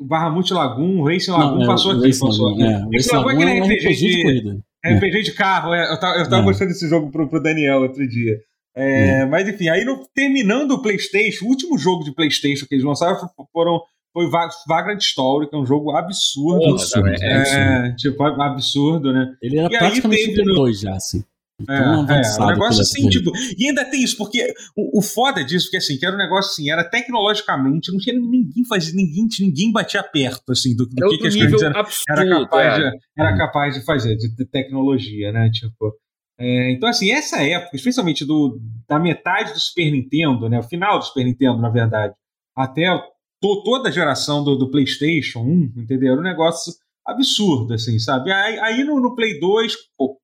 Barramute 0.00 0.52
Lagoon, 0.52 1.02
Racing 1.02 1.30
Lagoon 1.30 1.62
é, 1.62 1.66
passou 1.66 1.92
aqui. 1.92 2.06
Racing 2.06 2.26
passou 2.26 2.52
aqui. 2.52 2.62
É, 2.62 2.84
Racing 2.92 3.16
Lagoon 3.16 3.30
é 3.30 3.34
aquele 3.34 3.60
RPG, 3.60 3.88
RPG 3.88 3.94
de, 3.96 4.22
corrida. 4.22 4.58
RPG 4.84 5.22
de 5.22 5.32
carro, 5.32 5.74
é, 5.74 5.92
eu 5.92 5.98
tava, 5.98 6.18
eu 6.18 6.24
tava 6.24 6.42
é. 6.42 6.44
mostrando 6.44 6.70
esse 6.70 6.88
jogo 6.88 7.10
pro, 7.10 7.28
pro 7.28 7.42
Daniel 7.42 7.82
outro 7.82 8.06
dia. 8.06 8.38
É, 8.76 9.20
é. 9.20 9.24
Mas 9.24 9.48
enfim, 9.48 9.68
aí 9.68 9.84
no, 9.84 10.06
terminando 10.14 10.72
o 10.72 10.82
PlayStation, 10.82 11.46
o 11.46 11.48
último 11.48 11.78
jogo 11.78 12.04
de 12.04 12.12
PlayStation 12.12 12.66
que 12.66 12.74
eles 12.74 12.84
lançaram 12.84 13.18
foram, 13.50 13.80
foi 14.12 14.28
Vagrant 14.68 15.00
Story, 15.00 15.48
que 15.48 15.56
é 15.56 15.58
um 15.58 15.64
jogo 15.66 15.92
absurdo. 15.92 16.74
absurdo 16.74 17.08
é, 17.08 17.88
é, 17.88 17.94
tipo, 17.96 18.22
absurdo, 18.22 19.12
né? 19.12 19.34
Ele 19.40 19.58
era 19.58 19.74
e 19.74 19.78
praticamente 19.78 20.26
teve 20.26 20.44
no... 20.44 20.54
dois 20.54 20.80
já, 20.80 20.94
assim. 20.94 21.24
É, 21.68 21.74
é, 21.74 22.42
um 22.42 22.46
negócio 22.46 22.82
assim, 22.82 23.08
tipo. 23.08 23.32
E 23.56 23.68
ainda 23.68 23.82
tem 23.84 24.02
isso, 24.02 24.18
porque 24.18 24.52
o, 24.76 24.98
o 24.98 25.02
foda 25.02 25.42
disso, 25.42 25.66
porque 25.66 25.78
assim, 25.78 25.96
que 25.96 26.04
era 26.04 26.14
um 26.14 26.18
negócio 26.18 26.52
assim, 26.52 26.70
era 26.70 26.84
tecnologicamente, 26.84 27.90
não 27.90 27.98
tinha 27.98 28.14
ninguém 28.14 28.62
fazia, 28.68 28.94
ninguém, 28.94 29.26
ninguém 29.40 29.72
batia 29.72 30.02
perto, 30.02 30.52
assim, 30.52 30.76
do, 30.76 30.86
do 30.86 31.08
que, 31.08 31.18
que 31.18 31.26
as 31.28 31.34
coisas 31.34 31.62
era, 31.62 31.86
era, 32.10 32.28
capaz 32.28 32.74
é. 32.74 32.90
de, 32.90 32.98
era 33.18 33.36
capaz 33.38 33.74
de 33.74 33.84
fazer, 33.86 34.16
de, 34.16 34.34
de 34.36 34.44
tecnologia, 34.46 35.32
né? 35.32 35.48
Tipo. 35.50 35.94
É, 36.38 36.72
então, 36.72 36.90
assim, 36.90 37.10
essa 37.10 37.42
época, 37.42 37.74
especialmente 37.74 38.22
do, 38.22 38.60
da 38.86 38.98
metade 38.98 39.54
do 39.54 39.58
Super 39.58 39.90
Nintendo, 39.90 40.50
né? 40.50 40.58
O 40.58 40.62
final 40.62 40.98
do 40.98 41.06
Super 41.06 41.24
Nintendo, 41.24 41.58
na 41.58 41.70
verdade, 41.70 42.12
até 42.54 42.86
to, 43.40 43.62
toda 43.64 43.88
a 43.88 43.92
geração 43.92 44.44
do, 44.44 44.56
do 44.56 44.70
PlayStation 44.70 45.40
1, 45.40 45.72
entendeu? 45.78 46.12
Era 46.12 46.20
um 46.20 46.24
negócio 46.24 46.74
absurdo, 47.06 47.72
assim, 47.72 47.98
sabe? 47.98 48.30
Aí, 48.30 48.58
aí 48.58 48.84
no, 48.84 49.00
no 49.00 49.14
Play 49.14 49.40
2, 49.40 49.74
pô, 49.96 50.18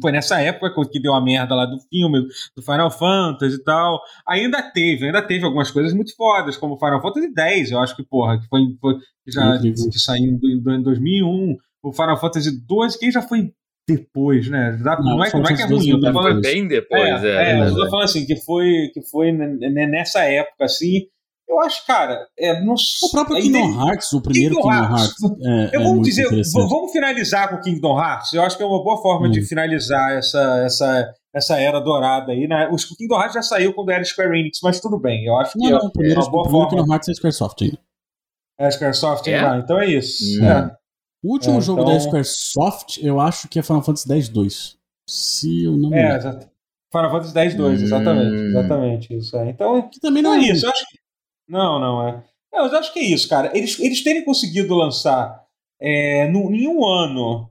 foi 0.00 0.12
nessa 0.12 0.40
época 0.40 0.72
que 0.90 1.00
deu 1.00 1.14
a 1.14 1.20
merda 1.20 1.54
lá 1.54 1.66
do 1.66 1.78
filme, 1.90 2.26
do 2.56 2.62
Final 2.62 2.90
Fantasy 2.90 3.56
e 3.56 3.62
tal. 3.62 4.00
Ainda 4.26 4.62
teve, 4.62 5.06
ainda 5.06 5.22
teve 5.22 5.44
algumas 5.44 5.70
coisas 5.70 5.92
muito 5.92 6.14
fodas, 6.16 6.56
como 6.56 6.78
Final 6.78 7.02
Fantasy 7.02 7.32
X, 7.36 7.70
eu 7.70 7.80
acho 7.80 7.94
que, 7.96 8.02
porra, 8.02 8.40
que 8.40 8.46
foi, 8.48 8.60
foi 8.80 8.94
já 9.26 9.58
que 9.58 9.98
saiu 9.98 10.38
em 10.42 10.82
2001. 10.82 11.56
O 11.82 11.92
Final 11.92 12.18
Fantasy 12.18 12.50
12, 12.66 12.98
que 12.98 13.10
já 13.10 13.20
foi 13.20 13.52
depois, 13.86 14.48
né? 14.48 14.78
Não, 14.82 15.16
não, 15.16 15.24
é, 15.24 15.30
não 15.32 15.42
é 15.42 15.54
que 15.54 15.62
é 15.62 15.66
ruim, 15.66 15.90
eu 15.90 16.00
tô 16.00 16.12
falando. 16.12 16.40
Bem 16.40 16.66
depois, 16.66 17.22
é. 17.22 17.28
é, 17.28 17.50
é, 17.50 17.58
é 17.58 17.68
eu 17.68 17.74
tô 17.74 17.90
falando 17.90 18.04
assim, 18.04 18.24
que 18.24 18.36
foi, 18.36 18.90
que 18.92 19.02
foi 19.02 19.32
nessa 19.32 20.24
época, 20.24 20.64
assim. 20.64 21.06
Eu 21.48 21.60
acho, 21.60 21.86
cara, 21.86 22.26
é, 22.38 22.60
não, 22.64 22.74
o 22.74 23.10
próprio 23.10 23.36
Kingdom 23.36 23.86
Hearts, 23.86 24.12
o 24.12 24.20
primeiro 24.20 24.56
Kingdom, 24.56 24.68
Kingdom 24.70 24.96
Hearts. 24.96 25.22
Hearts 25.22 25.46
é, 25.46 25.76
eu 25.76 25.82
vou 25.82 25.98
é 25.98 26.00
dizer, 26.00 26.28
vamos 26.52 26.90
finalizar 26.90 27.50
com 27.50 27.56
o 27.56 27.60
Kingdom 27.60 28.00
Hearts. 28.00 28.32
Eu 28.32 28.42
acho 28.42 28.56
que 28.56 28.62
é 28.62 28.66
uma 28.66 28.82
boa 28.82 29.00
forma 29.00 29.28
hum. 29.28 29.30
de 29.30 29.42
finalizar 29.42 30.12
essa, 30.12 30.62
essa, 30.64 31.14
essa 31.34 31.60
era 31.60 31.80
dourada 31.80 32.32
aí. 32.32 32.48
Né? 32.48 32.68
O 32.72 32.76
Kingdom 32.96 33.16
Hearts 33.16 33.34
já 33.34 33.42
saiu 33.42 33.74
quando 33.74 33.90
era 33.90 34.02
Square 34.04 34.38
Enix, 34.38 34.58
mas 34.62 34.80
tudo 34.80 34.98
bem. 34.98 35.24
Eu 35.26 35.36
acho 35.36 35.52
que 35.52 35.58
não, 35.58 35.78
não, 35.78 35.90
primeiro, 35.90 36.20
é 36.20 36.24
uma 36.24 36.30
boa 36.30 36.48
forma. 36.48 36.70
Kingdom 36.70 36.92
Hearts 36.92 37.08
é 37.08 37.14
Squaresoft 37.14 37.62
ainda. 37.62 37.78
É 38.58 38.70
Squaresoft, 38.70 39.26
é? 39.28 39.38
Ah, 39.38 39.60
então 39.62 39.78
é 39.78 39.86
isso. 39.86 40.40
Hum. 40.40 40.46
É. 40.46 40.76
O 41.22 41.32
último 41.32 41.58
é, 41.58 41.60
jogo 41.60 41.82
então... 41.82 41.94
da 41.94 42.00
Squaresoft, 42.00 42.98
eu 43.02 43.20
acho 43.20 43.48
que 43.48 43.58
é 43.58 43.62
Final 43.62 43.82
Fantasy 43.82 44.12
X-2. 44.12 44.76
Se 45.08 45.64
eu 45.64 45.76
não 45.76 45.90
me 45.90 45.98
É, 45.98 46.16
exato. 46.16 46.48
Final 46.92 47.10
Fantasy 47.10 47.38
X-2, 47.38 47.82
exatamente. 47.82 48.36
Hum. 48.36 48.48
Exatamente, 48.48 49.16
isso 49.16 49.36
aí. 49.36 49.50
Então, 49.50 49.88
que 49.88 49.98
também 50.00 50.22
não, 50.22 50.34
é, 50.34 50.38
é 50.38 50.52
isso. 50.52 50.66
Eu 50.66 50.70
acho 50.70 50.86
que... 50.86 50.93
Não, 51.48 51.78
não 51.78 52.08
é. 52.08 52.24
Não, 52.52 52.66
eu 52.66 52.78
acho 52.78 52.92
que 52.92 53.00
é 53.00 53.04
isso, 53.04 53.28
cara. 53.28 53.50
Eles, 53.56 53.78
eles 53.80 54.02
terem 54.02 54.24
conseguido 54.24 54.74
lançar 54.74 55.44
é, 55.80 56.28
no, 56.28 56.52
em 56.54 56.68
um 56.68 56.84
ano, 56.84 57.50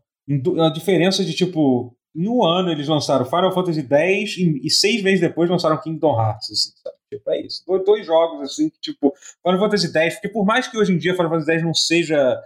a 0.65 0.69
diferença 0.69 1.23
de 1.23 1.33
tipo. 1.33 1.95
Em 2.15 2.27
um 2.27 2.43
ano 2.43 2.71
eles 2.71 2.87
lançaram 2.87 3.25
Final 3.25 3.51
Fantasy 3.51 3.81
X 3.81 4.37
e, 4.37 4.61
e 4.63 4.69
seis 4.69 5.01
meses 5.01 5.19
depois 5.19 5.49
lançaram 5.49 5.81
Kingdom 5.81 6.15
Hearts, 6.15 6.51
assim, 6.51 6.69
sabe? 6.83 6.95
Tipo, 7.09 7.31
é 7.31 7.41
isso. 7.41 7.63
Dois, 7.65 7.83
dois 7.83 8.05
jogos, 8.05 8.51
assim, 8.51 8.69
que, 8.69 8.79
tipo, 8.79 9.11
Final 9.43 9.59
Fantasy 9.59 9.91
X, 9.91 10.13
porque 10.15 10.29
por 10.29 10.45
mais 10.45 10.67
que 10.67 10.77
hoje 10.77 10.93
em 10.93 10.97
dia 10.99 11.15
Final 11.15 11.31
Fantasy 11.31 11.51
X 11.53 11.63
não 11.63 11.73
seja 11.73 12.39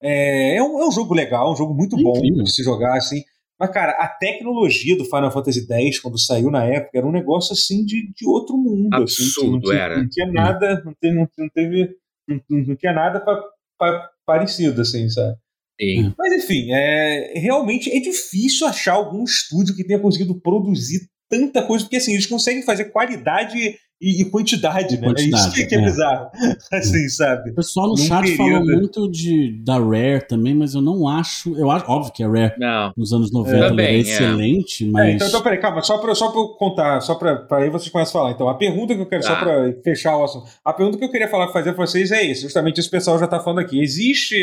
é, 0.00 0.56
é, 0.56 0.62
um, 0.62 0.80
é 0.80 0.86
um 0.86 0.92
jogo 0.92 1.14
legal, 1.14 1.52
um 1.52 1.56
jogo 1.56 1.74
muito 1.74 1.96
bom 1.96 2.16
Incrível. 2.16 2.44
de 2.44 2.52
se 2.52 2.62
jogar, 2.62 2.96
assim. 2.96 3.24
Mas, 3.58 3.70
cara, 3.70 3.92
a 3.92 4.06
tecnologia 4.06 4.96
do 4.96 5.04
Final 5.04 5.32
Fantasy 5.32 5.66
X, 5.68 5.98
quando 5.98 6.18
saiu 6.18 6.50
na 6.50 6.64
época, 6.64 6.96
era 6.96 7.06
um 7.06 7.12
negócio 7.12 7.52
assim 7.52 7.84
de, 7.84 8.12
de 8.12 8.26
outro 8.26 8.56
mundo. 8.56 8.94
Absurdo, 8.94 9.58
assim, 9.58 9.60
não, 9.66 9.72
era. 9.72 9.98
Não 9.98 10.08
tinha 10.08 10.26
nada, 10.30 10.82
não, 10.84 10.94
teve, 10.94 11.14
não, 11.16 11.48
teve. 11.52 11.96
Não, 12.28 12.40
não 12.48 12.76
tinha 12.76 12.92
nada 12.92 13.20
pra, 13.20 13.42
pra, 13.76 14.10
parecido, 14.24 14.80
assim, 14.80 15.08
sabe? 15.08 15.36
Sim. 15.80 16.14
Mas 16.16 16.44
enfim, 16.44 16.72
é, 16.72 17.34
realmente 17.36 17.90
é 17.90 18.00
difícil 18.00 18.66
achar 18.66 18.94
algum 18.94 19.24
estúdio 19.24 19.74
que 19.74 19.84
tenha 19.84 19.98
conseguido 19.98 20.40
produzir 20.40 21.08
tanta 21.28 21.62
coisa, 21.62 21.84
porque 21.84 21.96
assim, 21.96 22.12
eles 22.12 22.26
conseguem 22.26 22.62
fazer 22.62 22.86
qualidade 22.86 23.76
e, 24.00 24.22
e 24.22 24.24
quantidade, 24.30 24.96
né? 24.96 25.08
Quantidade, 25.08 25.44
é 25.44 25.48
isso 25.48 25.68
que 25.68 25.74
é, 25.74 25.78
é. 25.78 25.82
bizarro. 25.82 26.30
Assim, 26.72 27.08
sabe? 27.08 27.50
O 27.50 27.54
pessoal 27.54 27.88
no 27.88 27.94
Num 27.94 28.04
chat 28.04 28.22
período... 28.22 28.36
falou 28.36 28.64
muito 28.64 29.10
de, 29.10 29.60
da 29.64 29.78
Rare 29.78 30.26
também, 30.26 30.54
mas 30.54 30.74
eu 30.74 30.80
não 30.80 31.08
acho. 31.08 31.56
Eu 31.58 31.70
acho, 31.70 31.90
óbvio 31.90 32.12
que 32.12 32.22
a 32.22 32.28
Rare 32.28 32.54
não. 32.58 32.92
nos 32.96 33.12
anos 33.12 33.32
90 33.32 33.56
é, 33.56 33.66
era 33.66 33.92
excelente, 33.92 34.84
é, 34.84 34.90
mas. 34.90 35.14
então, 35.16 35.28
então, 35.28 35.42
peraí, 35.42 35.58
calma, 35.58 35.82
só 35.82 35.98
pra, 35.98 36.14
só 36.14 36.30
pra 36.30 36.40
eu 36.40 36.48
contar, 36.50 37.00
só 37.00 37.14
pra, 37.16 37.36
pra 37.36 37.58
aí 37.58 37.70
vocês 37.70 37.90
começam 37.90 38.20
a 38.20 38.22
falar. 38.22 38.34
Então, 38.34 38.48
a 38.48 38.54
pergunta 38.54 38.94
que 38.94 39.00
eu 39.00 39.06
quero, 39.06 39.22
ah. 39.24 39.26
só 39.26 39.34
tá. 39.34 39.40
pra 39.40 39.72
fechar 39.82 40.16
o 40.16 40.24
assunto, 40.24 40.46
a 40.64 40.72
pergunta 40.72 40.98
que 40.98 41.04
eu 41.04 41.10
queria 41.10 41.28
falar, 41.28 41.52
fazer 41.52 41.72
pra 41.72 41.84
vocês 41.84 42.12
é 42.12 42.22
isso, 42.22 42.42
justamente 42.42 42.78
isso 42.78 42.88
o 42.88 42.92
pessoal 42.92 43.18
já 43.18 43.26
tá 43.26 43.40
falando 43.40 43.58
aqui. 43.58 43.80
Existe 43.80 44.36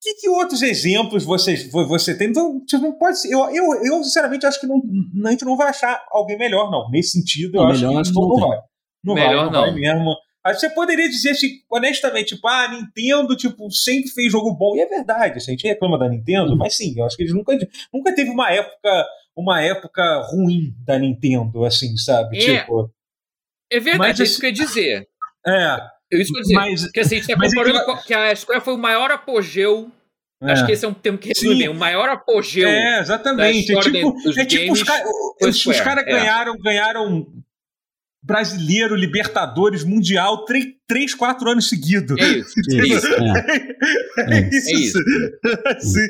que, 0.00 0.14
que 0.14 0.28
outros 0.28 0.62
exemplos 0.62 1.24
vocês, 1.24 1.70
você 1.70 2.16
tem? 2.16 2.28
Então, 2.28 2.64
tipo, 2.64 2.82
não 2.82 2.92
pode 2.96 3.20
ser. 3.20 3.32
Eu, 3.32 3.48
eu, 3.50 3.84
eu, 3.84 4.04
sinceramente, 4.04 4.46
acho 4.46 4.60
que 4.60 4.66
não, 4.66 4.80
a 5.24 5.30
gente 5.30 5.44
não 5.44 5.56
vai 5.56 5.68
achar 5.68 6.04
alguém 6.10 6.38
melhor, 6.38 6.70
não. 6.70 6.90
Nesse 6.90 7.12
sentido, 7.12 7.56
eu 7.56 7.62
não, 7.62 7.70
acho 7.70 8.12
que 8.12 8.14
não, 8.14 8.28
não 8.28 8.48
vai. 8.48 8.60
Não 9.04 9.14
melhor 9.14 9.44
vai, 9.44 9.44
não, 9.44 9.52
não. 9.52 9.60
vai 9.60 9.74
mesmo. 9.74 10.16
Você 10.46 10.70
poderia 10.70 11.08
dizer, 11.08 11.30
assim, 11.30 11.48
honestamente, 11.68 12.34
tipo, 12.34 12.46
ah, 12.46 12.66
a 12.66 12.68
Nintendo, 12.68 13.36
tipo, 13.36 13.70
sempre 13.70 14.10
fez 14.10 14.30
jogo 14.30 14.54
bom. 14.54 14.76
E 14.76 14.80
é 14.80 14.86
verdade, 14.86 15.38
assim, 15.38 15.50
a 15.50 15.54
gente 15.54 15.66
reclama 15.66 15.98
da 15.98 16.08
Nintendo, 16.08 16.52
uhum. 16.52 16.56
mas 16.56 16.76
sim, 16.76 16.94
eu 16.96 17.04
acho 17.04 17.16
que 17.16 17.24
eles 17.24 17.34
nunca, 17.34 17.56
nunca 17.92 18.14
teve 18.14 18.30
uma 18.30 18.50
época, 18.52 19.06
uma 19.34 19.60
época 19.60 20.22
ruim 20.30 20.72
da 20.84 20.98
Nintendo, 20.98 21.64
assim, 21.64 21.96
sabe? 21.96 22.38
É, 22.38 22.60
tipo. 22.60 22.92
É 23.72 23.80
verdade, 23.80 24.10
mas, 24.10 24.20
é 24.20 24.22
isso 24.22 24.38
que 24.38 24.46
eu 24.46 24.50
ia 24.50 24.54
dizer. 24.54 25.08
É. 25.44 25.95
Eu 26.10 26.20
isso 26.20 26.32
que 26.32 26.38
eu 26.38 26.42
dizer. 26.42 26.54
Mas, 26.54 26.90
que 26.90 27.00
assim, 27.00 27.16
a 27.16 27.18
gente 27.18 27.28
tá 27.28 27.34
comparando 27.34 27.78
é 27.78 27.96
que... 27.96 28.06
que 28.06 28.14
a 28.14 28.36
Square 28.36 28.60
foi 28.60 28.74
o 28.74 28.78
maior 28.78 29.10
apogeu 29.10 29.90
é. 30.42 30.52
Acho 30.52 30.66
que 30.66 30.72
esse 30.72 30.84
é 30.84 30.88
um 30.88 30.94
termo 30.94 31.18
que 31.18 31.28
resume 31.28 31.58
bem. 31.58 31.68
O 31.68 31.74
maior 31.74 32.08
apogeu. 32.08 32.68
É, 32.68 33.00
exatamente. 33.00 33.74
É 33.74 33.80
tipo, 33.80 34.14
é 34.38 34.44
tipo 34.44 34.72
os, 34.72 34.82
os, 35.42 35.66
os 35.66 35.80
caras 35.80 36.04
é. 36.06 36.10
ganharam, 36.10 36.58
ganharam 36.58 37.26
brasileiro, 38.22 38.94
Libertadores, 38.94 39.82
Mundial, 39.82 40.44
três, 40.44 40.66
três 40.86 41.14
quatro 41.14 41.48
anos 41.48 41.68
seguidos. 41.68 42.20
É 42.20 42.28
isso. 42.28 42.54
É 42.70 42.86
isso. 42.86 43.06
É, 44.18 44.20
é 44.36 44.48
isso. 44.50 44.68
É 44.68 44.74
isso. 44.74 44.98
Assim. 45.64 46.08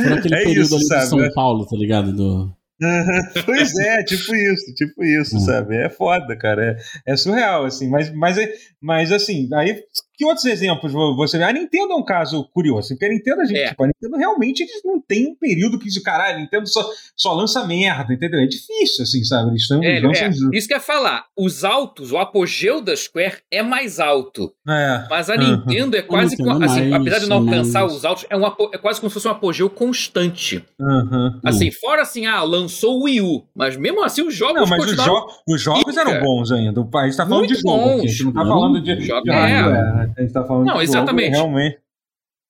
Foi 0.00 0.12
aquele 0.14 0.34
é 0.34 0.44
período 0.44 0.64
isso, 0.64 0.76
ali 0.76 0.84
sabe? 0.86 1.02
de 1.02 1.08
São 1.08 1.32
Paulo, 1.34 1.66
tá 1.66 1.76
ligado? 1.76 2.12
Do... 2.12 2.56
pois 3.46 3.76
é, 3.78 4.02
tipo 4.02 4.34
isso, 4.34 4.74
tipo 4.74 5.04
isso, 5.04 5.38
sabe? 5.40 5.76
É 5.76 5.88
foda, 5.88 6.36
cara. 6.36 6.76
É, 7.06 7.12
é 7.12 7.16
surreal, 7.16 7.64
assim. 7.64 7.88
Mas, 7.88 8.12
mas, 8.12 8.36
mas, 8.80 9.12
assim, 9.12 9.48
aí 9.54 9.82
que 10.22 10.24
outros 10.24 10.44
exemplos 10.44 10.92
você 10.92 11.36
vê? 11.36 11.44
A 11.44 11.52
Nintendo 11.52 11.92
é 11.92 11.96
um 11.96 12.04
caso 12.04 12.48
curioso, 12.54 12.90
porque 12.90 13.04
a 13.04 13.08
Nintendo, 13.08 13.40
a 13.40 13.44
gente, 13.44 13.58
é. 13.58 13.68
tipo, 13.68 13.82
a 13.82 13.86
Nintendo 13.88 14.16
realmente 14.16 14.62
eles 14.62 14.80
não 14.84 15.00
tem 15.00 15.26
um 15.26 15.34
período 15.34 15.78
que 15.78 15.86
diz, 15.86 16.00
caralho, 16.00 16.36
a 16.36 16.40
Nintendo 16.40 16.68
só, 16.68 16.88
só 17.16 17.32
lança 17.32 17.66
merda, 17.66 18.14
entendeu? 18.14 18.40
É 18.40 18.46
difícil, 18.46 19.02
assim, 19.02 19.24
sabe? 19.24 19.50
Eles 19.50 19.62
estão. 19.62 19.82
É, 19.82 19.98
é. 19.98 20.30
Isso 20.52 20.68
que 20.68 20.74
é 20.74 20.78
falar, 20.78 21.24
os 21.36 21.64
altos, 21.64 22.12
o 22.12 22.18
apogeu 22.18 22.80
da 22.80 22.96
Square 22.96 23.38
é 23.50 23.62
mais 23.62 23.98
alto. 23.98 24.52
É. 24.68 25.06
Mas 25.10 25.28
a 25.28 25.36
Nintendo 25.36 25.96
é 25.96 26.02
quase. 26.02 26.36
assim, 26.36 26.44
mais, 26.44 26.92
apesar 26.92 27.18
de 27.18 27.26
não 27.26 27.38
alcançar 27.38 27.84
os 27.84 28.04
altos, 28.04 28.24
é, 28.30 28.36
um, 28.36 28.46
é 28.46 28.78
quase 28.78 29.00
como 29.00 29.10
se 29.10 29.14
fosse 29.14 29.26
um 29.26 29.32
apogeu 29.32 29.68
constante. 29.68 30.64
Uhum. 30.78 31.40
Assim, 31.44 31.70
fora 31.72 32.02
assim, 32.02 32.26
ah, 32.26 32.42
lançou 32.42 33.00
o 33.00 33.04
Wii 33.04 33.20
U, 33.22 33.44
mas 33.56 33.76
mesmo 33.76 34.04
assim 34.04 34.22
os 34.22 34.34
jogos. 34.34 34.54
Não, 34.54 34.66
mas 34.66 34.84
os, 34.84 34.96
jo 34.96 35.26
os, 35.48 35.60
jogos 35.60 35.96
eram 35.96 36.20
bons 36.20 36.52
ainda. 36.52 36.80
A 36.80 37.04
gente 37.06 37.16
tá 37.16 37.24
falando 37.26 37.40
Muito 37.40 37.54
de 37.54 37.60
jogo, 37.60 37.76
bons. 37.76 38.04
a 38.04 38.06
gente 38.06 38.24
não 38.24 38.32
tá 38.32 38.42
falando 38.42 38.80
de, 38.80 38.96
de, 38.96 39.02
de 39.02 39.30
hardware. 39.30 40.11
É. 40.16 40.20
A 40.20 40.22
gente 40.22 40.32
tá 40.32 40.44
falando 40.44 40.66
não, 40.66 40.78
de 40.78 40.84
exatamente. 40.84 41.36
Jogo, 41.36 41.54
realmente. 41.54 41.82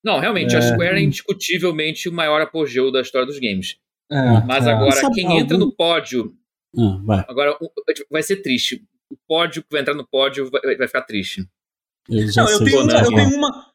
Não, 0.04 0.18
realmente, 0.18 0.54
é. 0.54 0.58
a 0.58 0.62
Square 0.62 0.98
é 0.98 1.02
indiscutivelmente 1.02 2.08
o 2.08 2.12
maior 2.12 2.40
apogeu 2.40 2.90
da 2.90 3.00
história 3.00 3.26
dos 3.26 3.38
games. 3.38 3.76
É, 4.10 4.40
Mas 4.46 4.66
é. 4.66 4.72
agora, 4.72 5.10
quem 5.14 5.26
algum... 5.26 5.38
entra 5.38 5.56
no 5.56 5.72
pódio. 5.72 6.34
Ah, 6.76 7.00
vai. 7.04 7.24
Agora, 7.28 7.56
vai 8.10 8.22
ser 8.22 8.36
triste. 8.36 8.84
O 9.10 9.16
pódio 9.28 9.62
que 9.62 9.68
vai 9.70 9.80
entrar 9.80 9.94
no 9.94 10.06
pódio 10.06 10.50
vai, 10.50 10.76
vai 10.76 10.86
ficar 10.86 11.02
triste. 11.02 11.46
Eu, 12.08 12.26
não, 12.36 12.50
eu, 12.50 12.64
tenho, 12.64 12.82
uma, 12.82 12.92
eu 12.92 13.14
tenho 13.14 13.36
uma. 13.36 13.72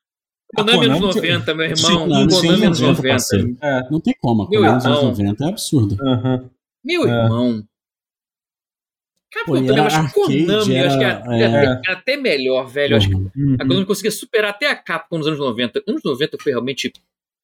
Konami 0.55 0.85
anos 0.85 0.99
90, 0.99 1.53
meu 1.53 1.65
irmão. 1.65 2.27
Konami 2.27 2.65
anos 2.65 2.79
90. 2.79 3.57
É. 3.61 3.89
Não 3.89 3.99
tem 3.99 4.13
como. 4.19 4.43
A 4.43 4.47
Konami 4.47 4.67
anos 4.67 4.85
90 4.85 5.43
é 5.43 5.47
absurdo. 5.47 5.97
Uhum. 6.01 6.49
Meu 6.83 7.07
irmão. 7.07 7.67
Capcom 9.37 9.53
Pô, 9.53 9.65
também, 9.65 9.79
acho 9.79 10.07
que 10.07 10.13
Konami, 10.13 10.75
era, 10.75 10.87
acho 10.87 10.97
que 10.97 11.03
era, 11.03 11.23
é, 11.35 11.41
era, 11.41 11.81
até 11.87 12.17
melhor, 12.17 12.67
velho. 12.67 12.91
Uhum. 12.91 12.97
Acho 12.97 13.09
que 13.09 13.15
uhum. 13.15 13.55
a 13.59 13.65
Konami 13.65 13.85
conseguia 13.85 14.11
superar 14.11 14.51
até 14.51 14.69
a 14.69 14.75
Capcom 14.75 15.17
nos 15.17 15.27
anos 15.27 15.39
90. 15.39 15.83
Anos 15.87 16.01
90 16.03 16.37
foi 16.41 16.51
realmente. 16.51 16.91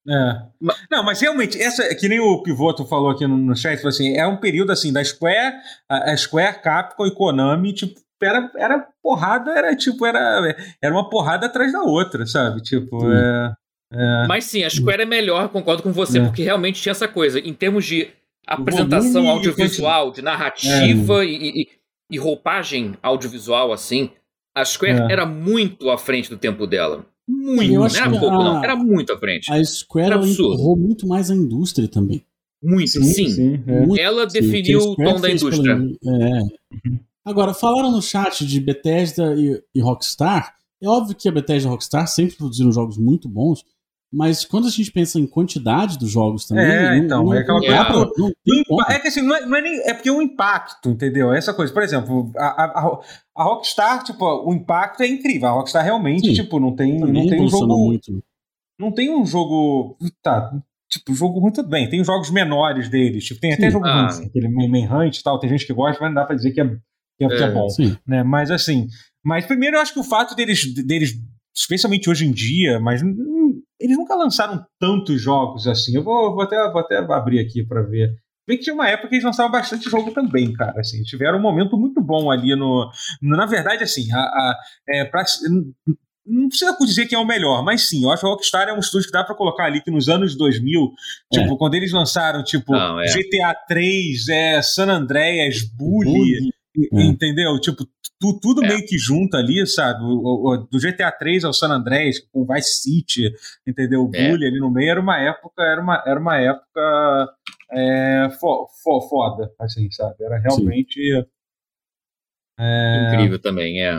É. 0.07 0.41
Mas, 0.59 0.77
não, 0.91 1.03
mas 1.03 1.21
realmente, 1.21 1.61
essa, 1.61 1.95
que 1.95 2.09
nem 2.09 2.19
o 2.19 2.41
Pivoto 2.43 2.85
falou 2.85 3.09
aqui 3.09 3.25
no, 3.25 3.37
no 3.37 3.55
chat, 3.55 3.85
assim, 3.87 4.17
é 4.17 4.27
um 4.27 4.37
período 4.37 4.71
assim, 4.71 4.91
da 4.91 5.03
Square, 5.03 5.55
a, 5.87 6.11
a 6.11 6.17
Square, 6.17 6.61
Capcom 6.61 7.05
e 7.05 7.11
Konami, 7.11 7.73
tipo, 7.73 8.01
era, 8.21 8.51
era 8.57 8.87
porrada, 9.01 9.51
era 9.51 9.75
tipo, 9.75 10.05
era, 10.05 10.55
era 10.81 10.93
uma 10.93 11.09
porrada 11.09 11.45
atrás 11.45 11.71
da 11.71 11.81
outra, 11.83 12.25
sabe? 12.25 12.61
Tipo, 12.61 13.11
é, 13.11 13.53
é, 13.93 14.27
Mas 14.27 14.45
sim, 14.45 14.63
a 14.63 14.69
Square 14.69 15.03
é 15.03 15.05
melhor, 15.05 15.49
concordo 15.49 15.83
com 15.83 15.91
você, 15.91 16.19
é. 16.19 16.23
porque 16.23 16.43
realmente 16.43 16.81
tinha 16.81 16.91
essa 16.91 17.07
coisa. 17.07 17.39
Em 17.39 17.53
termos 17.53 17.85
de 17.85 18.09
apresentação 18.47 19.29
audiovisual, 19.29 20.11
de 20.11 20.21
narrativa 20.21 21.23
é. 21.23 21.27
e, 21.27 21.61
e, 21.61 21.67
e, 22.14 22.18
roupagem 22.18 22.93
audiovisual, 23.01 23.74
assim, 23.74 24.09
a 24.55 24.64
Square 24.64 25.01
é. 25.09 25.14
era 25.14 25.26
muito 25.26 25.89
à 25.89 25.97
frente 25.97 26.30
do 26.30 26.38
tempo 26.38 26.68
dela. 26.68 27.05
Muito, 27.28 27.74
não 27.74 27.86
era 27.86 28.09
pouco, 28.09 28.28
a, 28.28 28.43
não. 28.43 28.64
Era 28.64 28.76
muito 28.76 29.14
à 29.14 29.18
frente. 29.18 29.51
A 29.51 29.64
Square 29.64 30.30
empurrou 30.30 30.78
muito 30.78 31.07
mais 31.07 31.32
a 31.32 31.36
indústria 31.36 31.88
também. 31.88 32.24
Muito, 32.61 32.91
sim. 32.91 33.03
sim. 33.03 33.30
sim 33.30 33.64
é. 33.68 34.01
Ela 34.01 34.26
definiu 34.26 34.80
sim, 34.80 34.88
o 34.89 34.95
tom 34.95 35.20
da 35.20 35.30
indústria. 35.30 35.74
É. 35.74 36.39
Agora, 37.26 37.53
falaram 37.53 37.91
no 37.91 38.01
chat 38.01 38.45
de 38.45 38.59
Bethesda 38.59 39.36
e, 39.36 39.61
e 39.74 39.82
Rockstar. 39.82 40.55
É 40.82 40.88
óbvio 40.88 41.16
que 41.16 41.30
a 41.30 41.32
Bethesda 41.32 41.68
e 41.68 41.70
a 41.70 41.72
Rockstar 41.72 42.07
sempre 42.07 42.36
produziram 42.36 42.72
jogos 42.72 42.97
muito 42.97 43.30
bons, 43.30 43.64
mas 44.14 44.45
quando 44.45 44.68
a 44.68 44.70
gente 44.70 44.91
pensa 44.91 45.20
em 45.20 45.26
quantidade 45.26 45.97
dos 45.97 46.11
jogos 46.11 46.45
também. 46.45 46.64
É, 46.64 46.89
não, 46.89 46.97
então, 46.97 47.24
não, 47.24 47.34
é 47.34 47.39
aquela 47.39 47.59
coisa. 47.59 48.34
É, 48.91 48.93
é 48.93 48.99
que 48.99 49.07
assim, 49.07 49.24
não 49.24 49.36
é, 49.36 49.43
não 49.43 49.57
é, 49.57 49.61
nem. 49.61 49.80
É 49.89 49.93
porque 49.95 50.11
o 50.11 50.22
impacto, 50.22 50.91
entendeu? 50.91 51.34
Essa 51.34 51.51
coisa. 51.51 51.74
Por 51.74 51.82
exemplo, 51.82 52.32
a, 52.38 52.64
a, 52.64 52.99
a 53.36 53.43
Rockstar, 53.43 54.03
tipo, 54.03 54.24
o 54.24 54.53
impacto 54.53 55.01
é 55.01 55.07
incrível. 55.07 55.47
A 55.47 55.51
Rockstar 55.53 55.84
realmente, 55.84 56.28
Sim, 56.28 56.34
tipo, 56.34 56.59
não 56.59 56.76
tem, 56.76 56.99
não 56.99 57.28
tem 57.28 57.41
um 57.41 57.49
jogo. 57.49 57.76
Muito. 57.76 58.24
Não 58.80 58.91
tem 58.91 59.09
um 59.09 59.26
jogo. 59.26 59.97
Tá. 60.22 60.51
Tipo, 60.91 61.16
jogo 61.16 61.41
muito 61.41 61.64
bem. 61.64 61.89
Tem 61.89 62.03
jogos 62.03 62.30
menores 62.30 62.89
deles. 62.89 63.26
Tipo, 63.26 63.41
tem 63.41 63.53
até 63.53 63.72
jogo 63.72 63.88
ah. 63.88 64.11
ruim, 64.11 64.28
aquele 64.28 64.47
Manhunt 64.47 65.18
e 65.18 65.24
tal. 65.24 65.39
Tem 65.39 65.49
gente 65.49 65.66
que 65.66 65.74
gosta, 65.74 65.99
mas 65.99 66.11
não 66.11 66.22
dá 66.22 66.26
pra 66.26 66.36
dizer 66.36 66.51
que 66.51 66.61
é, 66.61 66.68
que 66.68 67.26
é, 67.26 67.28
que 67.30 67.43
é 67.43 67.51
bom. 67.51 67.68
Né? 68.05 68.22
Mas 68.22 68.51
assim. 68.51 68.88
Mas 69.26 69.47
primeiro 69.47 69.78
eu 69.78 69.82
acho 69.82 69.93
que 69.93 69.99
o 69.99 70.03
fato 70.03 70.36
deles, 70.36 70.72
deles 70.86 71.14
especialmente 71.55 72.09
hoje 72.09 72.28
em 72.28 72.32
dia, 72.32 72.80
mas 72.80 73.01
eles 73.84 73.97
nunca 73.97 74.15
lançaram 74.15 74.65
tantos 74.79 75.21
jogos 75.21 75.67
assim. 75.67 75.95
Eu 75.95 76.03
vou, 76.03 76.34
vou, 76.34 76.41
até, 76.41 76.55
vou 76.71 76.79
até 76.79 76.97
abrir 76.97 77.39
aqui 77.39 77.65
para 77.65 77.81
ver. 77.81 78.15
Vê 78.47 78.57
que 78.57 78.63
tinha 78.63 78.73
uma 78.73 78.88
época 78.88 79.09
que 79.09 79.15
eles 79.15 79.25
lançavam 79.25 79.51
bastante 79.51 79.89
jogo 79.89 80.11
também, 80.11 80.53
cara. 80.53 80.79
Assim, 80.79 81.03
tiveram 81.03 81.38
um 81.38 81.41
momento 81.41 81.77
muito 81.77 82.01
bom 82.01 82.31
ali 82.31 82.55
no. 82.55 82.89
Na 83.21 83.45
verdade, 83.45 83.84
assim, 83.84 84.09
a, 84.13 84.19
a 84.19 84.59
é, 84.88 85.05
pra, 85.05 85.23
não 86.25 86.47
precisa 86.47 86.75
dizer 86.79 87.05
que 87.07 87.15
é 87.15 87.19
o 87.19 87.25
melhor, 87.25 87.63
mas 87.63 87.89
sim, 87.89 88.03
eu 88.03 88.11
acho 88.11 88.21
que 88.21 88.27
o 88.27 88.29
Rockstar 88.31 88.69
é 88.69 88.73
um 88.73 88.79
estúdio 88.79 89.07
que 89.07 89.13
dá 89.13 89.23
para 89.23 89.36
colocar 89.36 89.65
ali 89.65 89.81
que 89.81 89.91
nos 89.91 90.07
anos 90.07 90.38
2000, 90.38 90.93
é. 91.34 91.39
tipo, 91.39 91.57
quando 91.57 91.75
eles 91.75 91.91
lançaram, 91.91 92.41
tipo, 92.43 92.71
não, 92.71 93.01
é. 93.01 93.05
GTA 93.07 93.53
3, 93.67 94.29
é, 94.29 94.61
San 94.61 94.88
Andreas, 94.88 95.61
Bully, 95.61 96.11
Bully. 96.11 96.53
É. 96.76 97.03
Entendeu? 97.03 97.59
Tipo, 97.59 97.86
tu, 98.19 98.39
tudo 98.39 98.63
é. 98.63 98.67
meio 98.67 98.86
que 98.86 98.97
junto 98.97 99.38
ali, 99.38 99.65
sabe? 99.67 100.03
O, 100.03 100.53
o, 100.53 100.57
do 100.57 100.80
GTA 100.80 101.11
3 101.11 101.43
ao 101.43 101.53
San 101.53 101.69
Andreas, 101.69 102.19
com 102.32 102.45
Vice 102.45 102.82
City, 102.82 103.32
entendeu? 103.67 104.05
O 104.05 104.11
é. 104.15 104.30
Bully 104.30 104.47
ali 104.47 104.59
no 104.59 104.71
meio 104.71 104.91
era 104.91 105.01
uma 105.01 105.19
época, 105.19 105.61
era 105.61 105.82
uma, 105.82 106.03
era 106.05 106.19
uma 106.19 106.38
época 106.38 107.36
é, 107.71 108.30
fo, 108.39 108.67
fo, 108.82 109.01
foda, 109.01 109.53
assim, 109.59 109.89
sabe? 109.91 110.24
Era 110.24 110.39
realmente. 110.39 110.99
É... 112.59 113.13
Incrível 113.13 113.39
também, 113.39 113.82
é. 113.82 113.97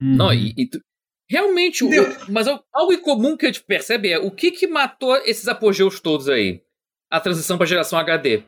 Uhum. 0.00 0.16
Não, 0.16 0.32
e, 0.32 0.54
e 0.56 0.66
tu, 0.66 0.80
realmente, 1.28 1.84
o, 1.84 1.88
mas 2.30 2.46
algo 2.46 2.92
em 2.92 3.02
comum 3.02 3.36
que 3.36 3.46
a 3.46 3.48
gente 3.52 3.64
percebe 3.64 4.10
é 4.10 4.18
o 4.18 4.30
que 4.30 4.50
que 4.50 4.66
matou 4.66 5.16
esses 5.18 5.48
apogeus 5.48 6.00
todos 6.00 6.28
aí? 6.28 6.62
A 7.10 7.20
transição 7.20 7.56
para 7.56 7.66
geração 7.66 7.98
HD. 7.98 8.44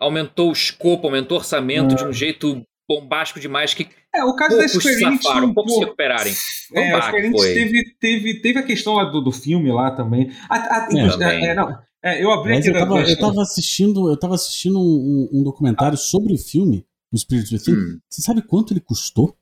Aumentou 0.00 0.48
o 0.48 0.52
escopo, 0.52 1.06
aumentou 1.06 1.36
o 1.36 1.40
orçamento 1.40 1.94
de 1.94 2.04
um 2.04 2.12
jeito 2.12 2.66
bombástico 2.88 3.40
demais 3.40 3.74
que 3.74 3.88
é, 4.14 4.24
o 4.24 4.34
caso 4.36 4.56
da 4.56 4.68
Square 4.68 5.02
Enix 5.02 5.24
safaram, 5.24 5.48
um 5.48 5.54
poucos 5.54 5.74
se 5.74 5.80
recuperarem. 5.80 6.32
É, 6.72 6.92
a 6.92 7.02
Square 7.02 7.26
Enix 7.26 7.42
teve, 7.42 7.96
teve, 7.98 8.40
teve 8.40 8.58
a 8.58 8.62
questão 8.62 8.94
lá 8.94 9.04
do, 9.04 9.20
do 9.20 9.32
filme 9.32 9.72
lá 9.72 9.90
também. 9.90 10.30
A, 10.48 10.56
a, 10.56 10.88
é, 10.92 11.44
é, 11.46 11.54
não, 11.54 11.78
é, 12.02 12.22
eu 12.22 12.30
abri 12.30 12.56
aqui 12.56 12.68
eu 12.68 12.74
tava, 12.74 13.00
eu 13.00 13.18
tava 13.18 13.42
assistindo, 13.42 14.10
eu 14.10 14.16
tava 14.16 14.34
assistindo 14.34 14.78
um, 14.78 15.28
um 15.32 15.42
documentário 15.42 15.98
sobre 15.98 16.32
o 16.34 16.38
filme, 16.38 16.86
o 17.12 17.18
Spirit 17.18 17.52
Within. 17.52 17.72
Hum. 17.72 17.98
Você 18.08 18.22
sabe 18.22 18.42
quanto 18.42 18.72
ele 18.72 18.80
custou? 18.80 19.36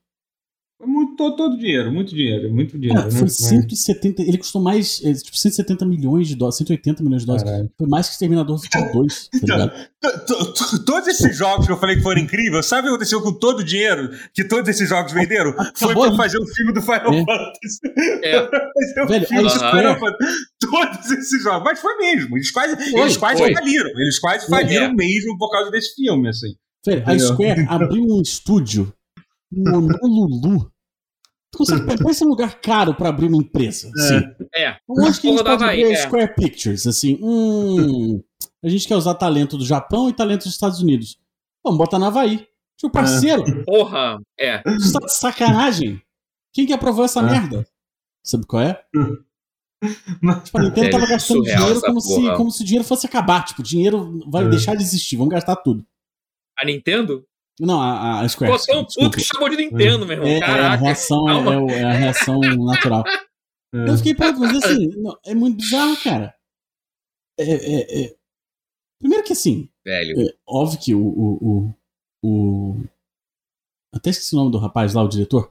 Muito, 0.85 1.15
todo, 1.17 1.37
todo 1.37 1.57
dinheiro, 1.57 1.93
muito 1.93 2.15
dinheiro, 2.15 2.53
muito 2.53 2.77
dinheiro. 2.77 3.01
Cara, 3.01 3.13
né? 3.13 3.19
foi 3.19 3.29
170, 3.29 4.23
ele 4.23 4.37
custou 4.37 4.61
mais, 4.61 5.01
é, 5.05 5.13
tipo, 5.13 5.37
170 5.37 5.87
milhões 5.87 6.27
de 6.27 6.35
dólares, 6.35 6.57
180 6.57 7.05
milhões 7.05 7.23
de 7.23 7.27
dólares. 7.27 7.45
Caralho. 7.45 7.71
Foi 7.79 7.87
mais 7.87 8.09
que 8.09 8.15
Exterminador 8.15 8.57
do 8.57 8.63
Futuro 8.63 8.93
2, 8.93 9.29
tá 9.47 9.89
então, 9.99 10.53
todos 10.85 11.07
esses 11.09 11.37
jogos 11.37 11.67
que 11.67 11.73
eu 11.73 11.77
falei 11.77 11.97
que 11.97 12.03
foram 12.03 12.21
incríveis, 12.21 12.67
sabe 12.67 12.81
o 12.81 12.91
que 12.91 12.95
aconteceu 12.97 13.23
com 13.23 13.33
todo 13.33 13.61
o 13.61 13.65
dinheiro 13.65 14.11
que 14.35 14.43
todos 14.43 14.69
esses 14.69 14.89
jogos 14.89 15.13
venderam? 15.13 15.51
Acabou 15.51 15.95
foi 15.95 16.09
pra 16.09 16.17
fazer 16.17 16.39
o 16.39 16.43
um 16.43 16.47
filme 16.47 16.73
do 16.73 16.83
Final 16.83 17.13
é. 17.13 17.25
Fantasy. 17.25 17.81
É. 18.25 18.41
fazer 18.43 19.07
Velho, 19.07 19.27
filme 19.29 19.43
do 19.45 19.51
Final 19.51 20.01
Fantasy. 20.01 20.35
Todos 20.61 21.11
esses 21.13 21.43
jogos. 21.43 21.63
Mas 21.65 21.79
foi 21.79 21.97
mesmo. 21.99 22.37
Eles 22.37 22.51
quase, 22.51 22.77
foi, 22.77 23.01
eles 23.01 23.17
quase 23.17 23.43
foi. 23.43 23.55
faliram. 23.55 23.91
Eles 23.91 24.19
quase 24.19 24.49
faliram 24.49 24.87
é. 24.87 24.93
mesmo 24.93 25.39
por 25.39 25.51
causa 25.51 25.71
desse 25.71 25.95
filme, 25.95 26.29
assim. 26.29 26.55
Velho, 26.85 27.05
a 27.07 27.19
Square 27.19 27.67
abriu 27.69 28.05
um 28.05 28.21
estúdio 28.21 28.93
no 29.53 29.87
Honolulu 30.03 30.72
Tu 31.53 31.59
consegue 31.59 31.87
pegar 31.87 32.11
esse 32.11 32.25
lugar 32.25 32.61
caro 32.63 32.95
para 32.95 33.11
abrir 33.11 33.27
uma 33.27 33.37
empresa. 33.37 33.91
Assim. 33.95 34.23
É. 34.57 34.77
Onde 34.89 35.21
que 35.21 35.29
a 35.29 35.31
gente 35.31 35.45
pode 35.45 35.65
ver 35.67 35.93
é. 35.93 35.97
Square 35.97 36.35
Pictures? 36.35 36.87
Assim, 36.87 37.19
hum, 37.21 38.23
a 38.65 38.69
gente 38.71 38.89
quer 38.89 38.97
usar 38.97 39.15
talento 39.15 39.59
do 39.59 39.67
Japão 39.67 40.09
e 40.09 40.15
talento 40.15 40.45
dos 40.45 40.53
Estados 40.55 40.81
Unidos. 40.81 41.19
Vamos 41.63 41.77
botar 41.77 41.99
na 41.99 42.07
Havaí. 42.07 42.47
Tio 42.79 42.91
parceiro. 42.91 43.45
Porra, 43.67 44.19
é. 44.41 44.63
Você 44.63 44.93
tá 44.93 45.01
de 45.01 45.15
sacanagem? 45.15 46.01
Quem 46.55 46.67
que 46.67 46.73
aprovou 46.73 47.05
essa 47.05 47.21
é. 47.21 47.23
merda? 47.23 47.67
Sabe 48.25 48.47
qual 48.47 48.63
é? 48.63 48.83
tipo, 50.45 50.59
a 50.59 50.63
Nintendo 50.63 50.91
tava 50.91 51.07
gastando 51.07 51.43
dinheiro 51.43 51.81
como 51.83 52.01
se, 52.01 52.35
como 52.37 52.51
se 52.51 52.63
o 52.63 52.65
dinheiro 52.65 52.89
fosse 52.89 53.07
acabar. 53.07 53.45
Tipo, 53.45 53.61
o 53.61 53.65
dinheiro 53.65 54.21
vai 54.31 54.47
é. 54.47 54.49
deixar 54.49 54.75
de 54.75 54.83
existir, 54.83 55.17
vamos 55.17 55.35
gastar 55.35 55.57
tudo. 55.57 55.85
A 56.59 56.65
Nintendo? 56.65 57.27
Não, 57.63 57.81
a, 57.81 58.21
a 58.23 58.29
Square. 58.29 58.53
Pô, 58.53 58.59
tão 58.59 58.85
puto 58.85 59.17
que 59.17 59.23
chamou 59.23 59.49
de 59.49 59.57
Nintendo, 59.57 60.05
meu 60.05 60.17
irmão. 60.17 60.29
É, 60.29 60.41
Caraca. 60.41 60.63
É 60.63 60.67
a 60.67 60.75
reação, 60.75 61.29
é, 61.29 61.75
é, 61.75 61.85
a 61.85 61.93
reação 61.93 62.41
natural. 62.41 63.05
É. 63.75 63.89
Eu 63.89 63.97
fiquei 63.97 64.15
pronto, 64.15 64.39
mas 64.39 64.55
assim, 64.63 64.89
não, 65.01 65.19
é 65.25 65.35
muito 65.35 65.57
bizarro, 65.57 65.97
cara. 66.05 66.35
É, 67.41 67.43
é, 67.43 68.03
é... 68.05 68.17
Primeiro 69.01 69.25
que 69.25 69.33
assim. 69.33 69.67
Velho. 69.83 70.29
É 70.29 70.35
óbvio 70.47 70.79
que 70.79 70.95
o, 70.95 71.01
o, 71.01 71.39
o, 71.41 71.75
o. 72.23 72.85
Até 73.95 74.11
esqueci 74.11 74.35
o 74.35 74.39
nome 74.41 74.53
do 74.53 74.59
rapaz 74.59 74.93
lá, 74.93 75.03
o 75.03 75.09
diretor. 75.09 75.51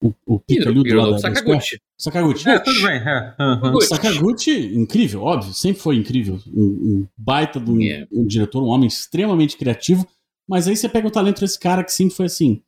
O, 0.00 0.14
o 0.26 0.38
picaludo 0.38 0.94
lá 0.94 1.10
da, 1.10 1.18
Sakaguchi. 1.18 1.80
Sakaguchi. 1.98 2.48
É, 2.48 2.60
tudo 2.60 2.82
bem. 2.82 2.98
É. 2.98 3.34
Uhum. 3.40 3.80
Sakaguchi, 3.80 4.72
incrível, 4.76 5.22
óbvio, 5.22 5.52
sempre 5.52 5.82
foi 5.82 5.96
incrível. 5.96 6.38
Um, 6.46 6.62
um 6.62 7.08
baita 7.16 7.58
de 7.58 7.68
um, 7.68 7.80
yeah. 7.80 8.06
um 8.12 8.24
diretor, 8.24 8.62
um 8.62 8.68
homem 8.68 8.86
extremamente 8.86 9.56
criativo 9.56 10.06
mas 10.48 10.68
aí 10.68 10.76
você 10.76 10.88
pega 10.88 11.08
o 11.08 11.10
talento 11.10 11.40
desse 11.40 11.58
cara 11.58 11.84
que 11.84 11.92
sim 11.92 12.10
foi 12.10 12.26
assim. 12.26 12.62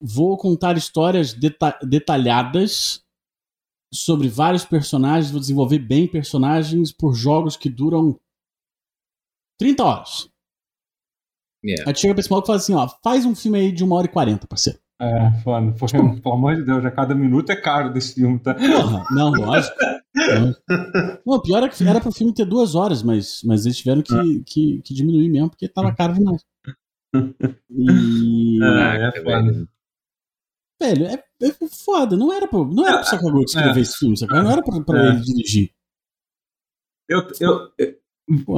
Vou 0.00 0.36
contar 0.36 0.76
histórias 0.76 1.32
deta 1.32 1.78
detalhadas 1.82 3.02
sobre 3.92 4.28
vários 4.28 4.64
personagens, 4.64 5.30
vou 5.30 5.40
desenvolver 5.40 5.78
bem 5.78 6.08
personagens 6.08 6.92
por 6.92 7.14
jogos 7.14 7.56
que 7.56 7.70
duram 7.70 8.18
30 9.58 9.84
horas. 9.84 10.28
Yeah. 11.64 11.88
Aí 11.88 11.96
chega 11.96 12.12
pra 12.12 12.20
esse 12.20 12.30
maluco 12.30 12.46
e 12.46 12.48
fala 12.48 12.58
assim, 12.58 12.74
ó, 12.74 12.88
faz 13.02 13.24
um 13.24 13.34
filme 13.34 13.58
aí 13.58 13.72
de 13.72 13.84
uma 13.84 13.96
hora 13.96 14.06
e 14.06 14.10
quarenta, 14.10 14.46
parceiro. 14.46 14.78
É, 15.00 15.32
foda. 15.42 15.72
Porque, 15.72 15.96
pelo 16.20 16.34
amor 16.34 16.56
de 16.56 16.64
Deus, 16.64 16.82
já 16.82 16.90
cada 16.90 17.14
minuto 17.14 17.50
é 17.50 17.56
caro 17.56 17.92
desse 17.92 18.14
filme, 18.14 18.38
tá? 18.38 18.54
Porra, 18.54 19.06
não, 19.10 19.30
lógico. 19.30 19.76
Não, 21.26 21.40
pior 21.40 21.62
é 21.62 21.68
que 21.68 21.82
era 21.86 22.00
pro 22.00 22.12
filme 22.12 22.34
ter 22.34 22.44
duas 22.44 22.74
horas, 22.74 23.02
mas, 23.02 23.42
mas 23.44 23.64
eles 23.64 23.78
tiveram 23.78 24.02
que, 24.02 24.14
é. 24.14 24.42
que, 24.44 24.82
que 24.82 24.94
diminuir 24.94 25.28
mesmo, 25.28 25.50
porque 25.50 25.68
tava 25.68 25.94
caro 25.94 26.14
demais. 26.14 26.44
E. 27.70 28.58
É, 28.64 29.08
é 29.08 29.22
foda. 29.22 29.68
Velho, 30.80 31.06
é, 31.06 31.24
é 31.42 31.68
foda. 31.68 32.16
Não 32.16 32.32
era 32.32 32.46
pra, 32.48 32.58
não 32.64 32.86
era 32.86 32.98
pro 32.98 33.06
Sakaguchi 33.06 33.44
escrever 33.44 33.78
é. 33.78 33.82
esse 33.82 33.98
filme, 33.98 34.16
sabe? 34.16 34.32
Não 34.32 34.50
era 34.50 34.62
pra, 34.62 34.80
pra 34.80 35.04
é. 35.04 35.08
ele 35.08 35.20
dirigir. 35.20 35.70
Eu, 37.08 37.28
eu, 37.40 37.70
eu 37.78 37.94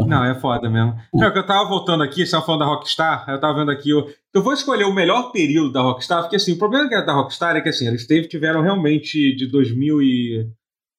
não, 0.07 0.25
é 0.25 0.39
foda 0.39 0.71
mesmo. 0.71 0.95
Eu 1.13 1.47
tava 1.47 1.69
voltando 1.69 2.03
aqui, 2.05 2.25
você 2.25 2.31
tava 2.31 2.47
falando 2.47 2.61
da 2.61 2.67
Rockstar, 2.67 3.25
eu 3.29 3.41
tava 3.41 3.59
vendo 3.59 3.71
aqui. 3.71 3.91
Eu, 3.91 4.09
eu 4.33 4.43
vou 4.43 4.53
escolher 4.53 4.85
o 4.85 4.95
melhor 4.95 5.33
período 5.33 5.73
da 5.73 5.83
Rockstar, 5.83 6.23
porque 6.23 6.37
assim, 6.37 6.53
o 6.53 6.59
problema 6.59 6.89
da 6.89 7.13
Rockstar 7.13 7.57
é 7.57 7.61
que 7.61 7.69
assim, 7.69 7.89
eles 7.89 8.07
teve, 8.07 8.29
tiveram 8.29 8.63
realmente 8.63 9.35
de 9.35 9.47
2000 9.47 10.03
e. 10.03 10.51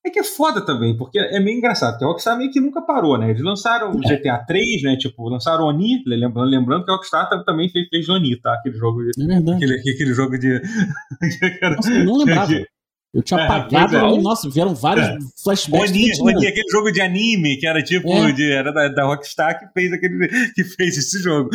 É 0.08 0.10
que 0.10 0.20
é 0.20 0.24
foda 0.24 0.62
também, 0.62 0.96
porque 0.96 1.20
é 1.20 1.38
meio 1.38 1.58
engraçado, 1.58 1.92
porque 1.92 2.06
a 2.06 2.08
Rockstar 2.08 2.38
meio 2.38 2.50
que 2.50 2.62
nunca 2.62 2.82
parou, 2.82 3.18
né? 3.18 3.30
Eles 3.30 3.42
lançaram 3.42 3.92
o 3.92 4.00
GTA 4.00 4.38
3, 4.38 4.84
né? 4.84 4.96
Tipo, 4.96 5.28
lançaram 5.28 5.66
o 5.66 5.68
Oni, 5.68 6.02
lembrando, 6.08 6.50
lembrando 6.50 6.86
que 6.86 6.92
a 6.92 6.94
Rockstar 6.94 7.28
também 7.44 7.68
fez, 7.68 7.90
fez 7.90 8.08
Oni, 8.08 8.40
tá? 8.40 8.54
Aquele 8.54 8.78
jogo 8.78 9.04
de. 9.04 9.22
É 9.22 9.28
verdade. 9.28 9.66
Aquele, 9.66 9.92
aquele 9.92 10.14
jogo 10.14 10.38
de. 10.38 10.62
Nossa, 11.76 11.92
eu 11.92 12.06
não 12.06 12.18
lembrava. 12.20 12.54
Eu 13.14 13.22
tinha 13.22 13.40
é, 13.40 13.44
apagado, 13.44 13.96
é. 13.98 14.22
nossa, 14.22 14.50
vieram 14.50 14.76
vários 14.76 15.08
é. 15.08 15.18
flashbacks. 15.44 15.92
Oni, 15.92 16.12
Oni, 16.22 16.48
aquele 16.48 16.70
jogo 16.70 16.92
de 16.92 17.02
anime 17.02 17.58
que 17.58 17.66
era 17.66 17.82
tipo, 17.82 18.10
é. 18.14 18.32
de, 18.32 18.52
era 18.52 18.72
da, 18.72 18.88
da, 18.90 19.06
Rockstar 19.06 19.60
que 19.60 19.68
fez, 19.74 19.92
aquele, 19.92 20.28
que 20.54 20.64
fez 20.64 20.98
esse 20.98 21.22
jogo. 21.22 21.50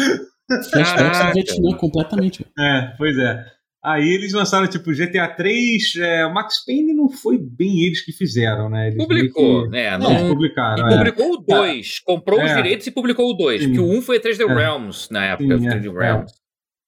Flashbacks 0.70 1.27
do 1.27 1.33
Vietnã 1.33 1.77
completamente. 1.77 2.47
É, 2.59 2.93
pois 2.99 3.16
é. 3.16 3.47
Aí 3.84 4.09
eles 4.09 4.32
lançaram 4.32 4.68
tipo 4.68 4.92
GTA 4.92 5.26
3, 5.26 5.96
é, 5.96 6.24
o 6.24 6.32
Max 6.32 6.64
Payne 6.64 6.94
não 6.94 7.09
foi 7.09 7.36
bem 7.36 7.82
eles 7.84 8.00
que 8.00 8.12
fizeram, 8.12 8.70
né? 8.70 8.86
Eles 8.86 8.96
publicou, 8.96 9.64
que, 9.64 9.70
né? 9.70 9.98
Não, 9.98 10.12
eles 10.12 10.28
publicaram. 10.28 10.88
E 10.88 10.94
é. 10.94 10.96
publicou 10.98 11.32
o 11.32 11.36
2, 11.38 11.98
comprou 11.98 12.44
os 12.44 12.50
é. 12.50 12.54
direitos 12.54 12.86
e 12.86 12.92
publicou 12.92 13.28
o 13.28 13.34
2. 13.34 13.64
Porque 13.64 13.80
o 13.80 13.84
1 13.84 13.96
um 13.96 14.00
foi 14.00 14.20
3D 14.20 14.48
é. 14.48 14.54
Realms 14.54 15.09
na 15.10 15.24
época, 15.26 15.59
Sim, 15.59 15.66
3D 15.66 15.92
Realms. 15.92 16.32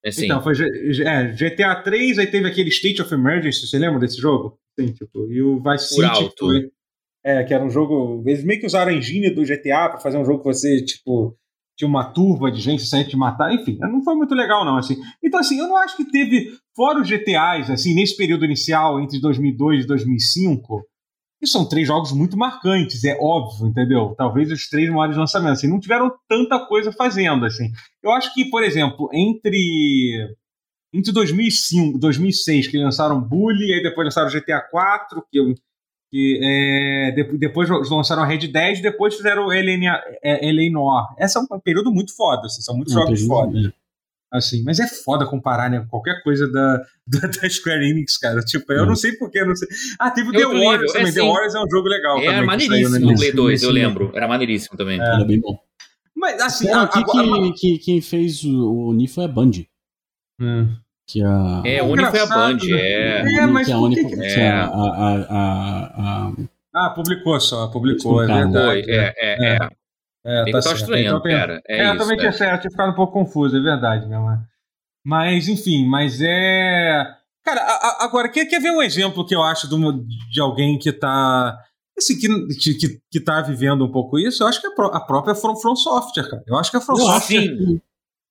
Assim. 0.07 0.27
Então, 0.27 0.41
foi 0.41 0.55
GTA 0.55 1.83
3, 1.83 2.19
aí 2.19 2.27
teve 2.29 2.47
aquele 2.47 2.69
State 2.69 3.03
of 3.03 3.13
Emergency, 3.13 3.67
você 3.67 3.79
lembra 3.79 3.99
desse 3.99 4.21
jogo? 4.21 4.57
Sim, 4.79 4.93
tipo, 4.93 5.33
e 5.33 5.43
o 5.43 5.61
Vice 5.61 5.89
City 5.89 6.05
alto. 6.05 6.35
foi. 6.39 6.71
É, 7.25 7.43
que 7.43 7.55
era 7.55 7.65
um 7.65 7.71
jogo. 7.71 8.23
Eles 8.27 8.45
meio 8.45 8.61
que 8.61 8.67
usaram 8.67 8.93
a 8.93 8.95
engine 8.95 9.31
do 9.31 9.43
GTA 9.43 9.89
pra 9.89 9.99
fazer 9.99 10.19
um 10.19 10.25
jogo 10.25 10.41
que 10.41 10.45
você, 10.45 10.85
tipo 10.85 11.37
tinha 11.77 11.89
uma 11.89 12.05
turba 12.05 12.51
de 12.51 12.61
gente 12.61 12.85
saindo 12.85 13.11
de 13.11 13.17
matar, 13.17 13.53
enfim, 13.53 13.79
não 13.81 14.03
foi 14.03 14.15
muito 14.15 14.35
legal 14.35 14.65
não, 14.65 14.77
assim. 14.77 14.97
Então, 15.23 15.41
assim, 15.41 15.59
eu 15.59 15.67
não 15.67 15.77
acho 15.77 15.97
que 15.97 16.05
teve, 16.05 16.53
fora 16.75 17.01
os 17.01 17.09
GTAs, 17.09 17.71
assim, 17.71 17.95
nesse 17.95 18.17
período 18.17 18.45
inicial, 18.45 19.01
entre 19.01 19.21
2002 19.21 19.85
e 19.85 19.87
2005, 19.87 20.83
que 21.41 21.47
são 21.47 21.69
três 21.69 21.87
jogos 21.87 22.13
muito 22.13 22.37
marcantes, 22.37 23.05
é 23.05 23.19
óbvio, 23.21 23.67
entendeu? 23.67 24.15
Talvez 24.17 24.51
os 24.51 24.69
três 24.69 24.89
maiores 24.89 25.17
lançamentos, 25.17 25.59
assim, 25.59 25.69
não 25.69 25.81
tiveram 25.81 26.13
tanta 26.29 26.65
coisa 26.67 26.93
fazendo, 26.93 27.45
assim. 27.45 27.71
Eu 28.03 28.13
acho 28.13 28.33
que, 28.33 28.49
por 28.49 28.63
exemplo, 28.63 29.09
entre 29.13 30.35
entre 30.93 31.11
2005 31.13 31.99
2006, 31.99 32.69
que 32.69 32.79
lançaram 32.79 33.21
Bully, 33.21 33.73
aí 33.73 33.83
depois 33.83 34.07
lançaram 34.07 34.31
GTA 34.31 34.61
4, 34.61 35.25
que 35.29 35.39
eu 35.39 35.53
que 36.15 36.39
é, 36.41 37.27
depois 37.37 37.69
lançaram 37.91 38.23
a 38.23 38.25
Red 38.25 38.47
10 38.47 38.81
depois 38.81 39.17
fizeram 39.17 39.53
Elena, 39.53 40.01
é, 40.23 40.49
Eleanor. 40.49 41.09
Esse 41.19 41.37
é 41.37 41.41
um 41.41 41.59
período 41.59 41.91
muito 41.91 42.15
foda, 42.15 42.47
assim, 42.47 42.63
são 42.63 42.77
muitos 42.77 42.95
jogos 42.95 43.21
foda. 43.27 43.59
É. 43.59 43.73
Assim, 44.33 44.63
mas 44.63 44.79
é 44.79 44.87
foda 44.87 45.27
comparar, 45.27 45.69
né? 45.69 45.85
Qualquer 45.91 46.23
coisa 46.23 46.47
da, 46.47 46.77
da, 47.05 47.27
da 47.27 47.51
Square 47.51 47.85
Enix, 47.85 48.17
cara. 48.17 48.41
Tipo, 48.43 48.73
eu 48.73 48.87
não 48.87 48.95
sei 48.95 49.11
porquê, 49.17 49.41
eu 49.41 49.47
não 49.49 49.57
sei. 49.57 49.67
Ah, 49.99 50.09
teve 50.09 50.29
o 50.29 50.33
The 50.33 50.45
Warriors 50.45 50.93
também. 50.93 51.13
The 51.13 51.21
Warriors 51.21 51.55
é 51.57 51.61
um 51.61 51.69
jogo 51.69 51.89
legal. 51.89 52.19
Era 52.19 52.31
também, 52.31 52.47
maneiríssimo 52.47 53.11
no 53.11 53.17
Play 53.17 53.33
2, 53.33 53.63
eu 53.65 53.71
lembro. 53.73 54.13
Era 54.15 54.29
maneiríssimo 54.29 54.79
também. 54.79 55.01
É. 55.01 55.05
Era 55.05 55.25
bem 55.25 55.41
bom. 55.41 55.59
Mas 56.15 56.41
assim. 56.41 56.69
Então, 56.69 56.83
aqui 56.83 57.03
que, 57.05 57.53
que, 57.53 57.79
quem 57.79 58.01
fez 58.01 58.45
o, 58.45 58.93
o 58.93 59.09
foi 59.09 59.25
a 59.25 59.29
Band. 59.29 59.51
Hum. 60.41 60.77
Que 61.07 61.23
a... 61.23 61.63
É, 61.67 61.81
a 61.81 61.85
Uni 61.85 62.05
foi 62.07 62.21
a 62.21 62.27
Band, 62.27 62.55
né? 62.57 62.81
é. 62.81 63.23
É, 63.39 63.47
mas 63.47 63.67
que 63.67 63.73
a 63.73 63.77
por 63.77 63.85
Uni, 63.85 63.97
que... 63.97 64.05
que 64.17 64.41
a, 64.41 64.65
a, 64.65 65.17
a, 65.29 66.29
a, 66.29 66.33
Ah, 66.75 66.91
publicou 66.91 67.39
só, 67.41 67.69
publicou, 67.69 68.23
é 68.23 68.27
verdade. 68.27 68.85
Foi, 68.85 68.95
é, 68.95 69.15
é, 69.17 69.57
é. 69.57 69.59
É, 70.27 70.51
tá 70.53 70.61
tá 70.61 70.73
estranhando, 70.73 71.19
então, 71.19 71.31
cara. 71.39 71.63
É, 71.69 71.81
é 71.81 71.85
isso, 71.85 71.93
eu 71.95 71.99
também 71.99 72.17
é. 72.17 72.21
tinha, 72.21 72.33
certo, 72.33 72.61
tinha 72.63 72.71
ficado 72.71 72.93
um 72.93 72.95
pouco 72.97 73.13
confuso, 73.13 73.55
é 73.57 73.61
verdade 73.61 74.07
mesmo. 74.07 74.31
é. 74.31 74.39
Mas, 75.05 75.49
enfim, 75.49 75.87
mas 75.87 76.19
é. 76.23 77.07
Cara, 77.45 77.61
a- 77.61 77.65
a- 78.01 78.05
agora, 78.07 78.31
quer, 78.31 78.47
quer 78.47 78.59
ver 78.59 78.71
um 78.71 78.83
exemplo 78.83 79.27
que 79.27 79.35
eu 79.35 79.43
acho 79.43 79.69
de, 79.69 79.75
uma- 79.75 79.93
de 80.33 80.41
alguém 80.41 80.79
que 80.79 80.91
tá. 80.91 81.59
Assim, 81.99 82.19
que, 82.19 82.29
que, 82.79 82.99
que 83.11 83.21
tá 83.21 83.43
vivendo 83.43 83.85
um 83.85 83.93
pouco 83.93 84.19
isso? 84.19 84.43
Eu 84.43 84.47
acho 84.49 84.61
que 84.63 84.67
a, 84.67 84.71
pró- 84.71 84.91
a 84.95 85.01
própria 85.01 85.35
From, 85.35 85.55
From 85.57 85.77
Software, 85.77 86.29
cara. 86.31 86.43
Eu 86.47 86.57
acho 86.57 86.71
que 86.71 86.79
a 86.79 86.81
From 86.81 86.97
Software. 86.97 87.43
Sim, 87.43 87.81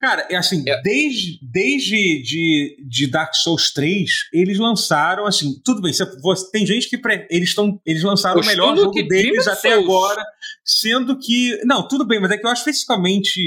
Cara, 0.06 0.28
é 0.30 0.36
assim, 0.36 0.66
É. 0.68 0.82
desde, 0.82 1.40
desde 1.42 2.22
de, 2.22 2.76
de 2.90 3.08
Dark 3.08 3.34
Souls 3.36 3.72
3, 3.72 4.10
eles 4.34 4.58
lançaram, 4.60 5.26
assim, 5.26 5.54
tudo 5.64 5.82
bem, 5.82 5.94
você, 5.94 6.04
você- 6.20 6.52
tem 6.52 6.66
gente 6.66 6.90
que 6.90 6.98
pre- 6.98 7.26
eles 7.32 7.48
estão 7.50 7.80
eles 7.86 8.04
lançaram 8.04 8.42
o 8.42 8.46
melhor 8.46 8.76
jogo 8.76 8.92
deles 8.92 9.46
Demon 9.46 9.58
até 9.58 9.72
Souls. 9.72 9.84
agora, 9.86 10.22
sendo 10.66 11.18
que, 11.18 11.58
não, 11.64 11.88
tudo 11.88 12.06
bem, 12.06 12.20
mas 12.20 12.32
é 12.32 12.38
que 12.38 12.46
eu 12.46 12.52
acho 12.52 12.66
fisicamente 12.66 13.40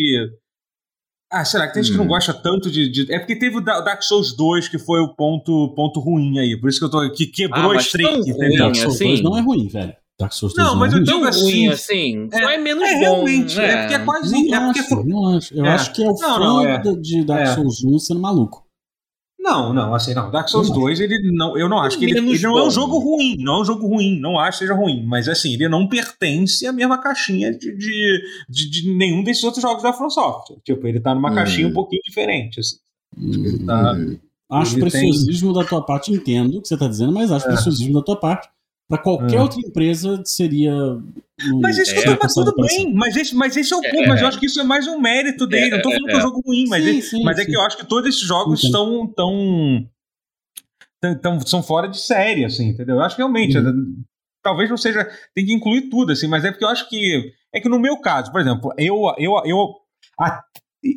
ah, 1.31 1.45
será 1.45 1.67
que 1.67 1.75
tem 1.75 1.83
gente 1.83 1.93
que 1.93 1.99
não 1.99 2.05
Hum. 2.07 2.09
gosta 2.09 2.33
tanto 2.33 2.71
de, 2.71 2.89
de- 2.89 3.13
É 3.13 3.19
porque 3.19 3.37
teve 3.37 3.57
o 3.57 3.61
Da- 3.61 3.81
Dark 3.81 4.01
Souls 4.03 4.35
2 4.35 4.69
que 4.69 4.79
foi 4.79 5.01
o 5.01 5.09
ponto, 5.15 5.75
ponto 5.75 6.01
ruim 6.01 6.39
aí. 6.39 6.57
Por 6.59 6.71
isso 6.71 6.79
que 6.79 6.85
eu 6.87 6.91
tô. 6.91 7.13
que 7.13 7.27
quebrou 7.27 7.73
Ah, 7.73 7.75
a 7.75 7.81
streak, 7.81 8.31
entendeu? 8.31 8.59
Dark 8.59 8.77
Souls 8.77 8.95
assim? 8.95 9.05
2 9.09 9.21
não 9.23 9.37
é 9.37 9.41
ruim, 9.43 9.67
velho. 9.69 9.95
Dark 10.19 10.33
Souls 10.33 10.55
2 10.55 10.67
Não, 10.67 10.73
não, 10.75 10.81
mas 10.81 10.93
é 10.93 10.97
eu 10.97 11.03
digo 11.05 11.25
assim, 11.27 11.69
assim. 11.69 12.29
Só 12.33 12.51
é 12.51 12.57
menos 12.57 12.83
É, 12.89 12.93
bom. 12.95 12.99
realmente. 13.01 13.61
É, 13.61 13.67
né? 13.67 13.81
porque 13.83 13.95
é 13.95 13.99
quase. 13.99 14.33
Não, 14.33 14.55
é 14.57 14.65
porque 14.67 14.81
acho, 14.81 15.05
não 15.07 15.37
acho. 15.37 15.55
Eu 15.55 15.65
É. 15.67 15.69
acho 15.71 15.93
que 15.93 16.03
é 16.03 16.07
o 16.07 16.13
Não, 16.13 16.17
fã 16.19 16.39
não, 16.39 16.67
é. 16.67 16.79
de 17.01 17.25
Dark 17.25 17.41
É. 17.43 17.55
Souls 17.55 17.85
1 17.85 17.99
sendo 17.99 18.21
maluco. 18.21 18.65
Não, 19.39 19.73
não, 19.73 19.95
assim, 19.95 20.13
não. 20.15 20.29
Dark 20.31 20.49
Souls 20.49 20.69
Eu 20.69 20.75
não 20.75 20.81
2, 20.83 20.99
ele 21.01 21.31
não, 21.33 21.57
eu 21.57 21.69
não 21.69 21.79
acho 21.79 21.99
que 21.99 22.05
ele, 22.07 22.19
ele 22.19 22.39
não 22.43 22.59
é 22.59 22.67
um 22.67 22.71
jogo 22.71 22.99
ruim, 22.99 23.37
não 23.39 23.57
é 23.59 23.61
um 23.61 23.65
jogo 23.65 23.87
ruim, 23.87 24.19
não 24.19 24.39
acho 24.41 24.59
que 24.59 24.65
seja 24.65 24.75
ruim, 24.75 25.05
mas 25.07 25.29
assim, 25.29 25.53
ele 25.53 25.69
não 25.69 25.87
pertence 25.87 26.67
à 26.67 26.73
mesma 26.73 26.99
caixinha 26.99 27.53
de, 27.53 27.77
de, 27.77 28.23
de, 28.49 28.71
de 28.71 28.91
nenhum 28.93 29.23
desses 29.23 29.45
outros 29.45 29.63
jogos 29.63 29.85
da 29.85 29.93
From 29.93 30.11
Software. 30.11 30.57
Tipo, 30.65 30.89
ele 30.89 30.99
tá 30.99 31.15
numa 31.15 31.31
Hum. 31.31 31.35
caixinha 31.35 31.69
um 31.69 31.73
pouquinho 31.73 32.03
diferente, 32.05 32.59
assim. 32.59 32.77
Ele 33.17 33.65
tá- 33.65 33.93
Hum. 33.93 34.19
Acho 34.51 34.75
Ele 34.75 34.81
preciosismo 34.81 35.53
da 35.53 35.65
tua 35.65 35.83
parte, 35.85 36.13
entendo 36.13 36.59
o 36.59 36.63
que 36.63 36.69
você 36.69 36.77
tá 36.77 36.89
dizendo, 36.89 37.13
mas 37.13 37.31
acho 37.31 37.47
É. 37.47 37.53
preciosismo 37.53 37.95
da 37.95 38.03
tua 38.03 38.17
parte. 38.17 38.49
Pra 38.89 38.99
qualquer 38.99 39.37
É. 39.37 39.41
outra 39.43 39.59
empresa 39.61 40.23
seria. 40.25 40.73
um- 40.75 41.61
Mas 41.61 41.77
isso 41.77 41.93
que 41.93 41.99
eu 41.99 42.13
É. 42.13 42.17
tô 42.17 42.21
mas 42.23 42.35
tudo 42.35 42.55
bem, 42.57 42.95
mas 42.95 43.17
esse, 43.17 43.35
mas 43.35 43.57
esse 43.57 43.73
é 43.73 43.77
o 43.77 43.83
ponto, 43.83 44.05
É. 44.05 44.07
mas 44.09 44.21
eu 44.23 44.29
acho 44.29 44.39
que 44.39 44.47
isso 44.47 44.61
é 44.61 44.65
mais 44.65 44.87
um 44.87 45.01
mérito 45.01 45.47
dele. 45.47 45.65
É, 45.65 45.69
eu 45.73 45.77
não 45.77 45.83
tô 45.83 45.91
falando 45.91 46.07
é, 46.09 46.11
que 46.11 46.13
é 46.13 46.17
um 46.17 46.21
é. 46.21 46.23
jogo 46.23 46.43
ruim, 46.47 46.65
mas, 46.69 46.85
Sim, 46.85 46.99
é, 46.99 47.01
sim, 47.03 47.23
mas 47.25 47.39
é 47.39 47.43
sim. 47.45 47.51
que 47.51 47.57
eu 47.57 47.61
acho 47.63 47.77
que 47.77 47.85
todos 47.87 48.09
esses 48.09 48.21
jogos 48.27 48.63
estão 48.63 49.07
tão, 49.09 49.87
tão, 51.01 51.19
tão- 51.19 51.41
são 51.41 51.63
fora 51.63 51.89
de 51.89 52.01
série, 52.01 52.45
assim, 52.45 52.69
entendeu? 52.69 52.97
Eu 52.97 53.03
acho 53.03 53.17
que 53.17 53.23
realmente, 53.23 53.59
Uhum. 53.59 54.03
talvez 54.43 54.71
não 54.71 54.77
seja, 54.77 55.05
tem 55.35 55.45
que 55.45 55.53
incluir 55.53 55.89
tudo, 55.91 56.13
assim, 56.13 56.27
mas 56.29 56.45
é 56.45 56.51
porque 56.51 56.65
eu 56.65 56.69
acho 56.69 56.89
que, 56.89 57.33
é 57.53 57.61
que 57.61 57.69
no 57.69 57.79
meu 57.81 57.99
caso, 57.99 58.31
por 58.33 58.41
exemplo, 58.41 58.73
eu, 58.79 58.97
eu, 59.19 59.33
eu, 59.45 59.75
a- 60.21 60.43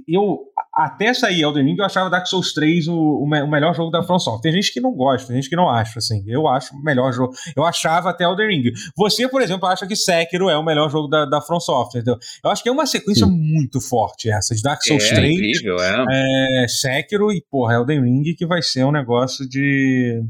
eu 0.07 0.39
até 0.79 1.13
sair 1.13 1.41
Elden 1.41 1.65
Ring, 1.65 1.75
eu 1.77 1.83
achava 1.83 2.09
Dark 2.09 2.25
Souls 2.25 2.53
3 2.53 2.87
o, 2.87 2.93
o, 2.95 3.23
o 3.23 3.47
melhor 3.51 3.75
jogo 3.75 3.91
da 3.91 4.01
From 4.01 4.17
Software. 4.17 4.41
Tem 4.41 4.53
gente 4.53 4.71
que 4.71 4.79
não 4.79 4.93
gosta, 4.93 5.27
tem 5.27 5.35
gente 5.35 5.49
que 5.49 5.55
não 5.55 5.69
acha, 5.69 5.99
assim. 5.99 6.23
Eu 6.25 6.47
acho 6.47 6.73
o 6.73 6.81
melhor 6.81 7.11
jogo. 7.11 7.33
Eu 7.53 7.65
achava 7.65 8.09
até 8.09 8.23
Elden 8.23 8.47
Ring. 8.47 8.71
Você, 8.95 9.27
por 9.27 9.41
exemplo, 9.41 9.67
acha 9.67 9.85
que 9.85 9.95
Sekiro 9.95 10.49
é 10.49 10.57
o 10.57 10.63
melhor 10.63 10.89
jogo 10.89 11.09
da, 11.09 11.25
da 11.25 11.41
From 11.41 11.59
Software. 11.59 11.99
entendeu? 11.99 12.17
Eu 12.41 12.49
acho 12.49 12.63
que 12.63 12.69
é 12.69 12.71
uma 12.71 12.85
sequência 12.85 13.25
Sim. 13.25 13.31
muito 13.31 13.81
forte 13.81 14.29
essa, 14.29 14.55
de 14.55 14.61
Dark 14.61 14.81
Souls 14.81 15.03
É 15.03 15.15
3, 15.15 15.33
incrível, 15.33 15.75
é. 15.81 16.63
é, 16.63 16.67
Sekiro 16.69 17.29
e, 17.33 17.43
porra, 17.51 17.73
Elden 17.73 18.01
Ring, 18.01 18.33
que 18.33 18.45
vai 18.45 18.61
ser 18.61 18.85
um 18.85 18.91
negócio 18.91 19.47
de 19.47 20.23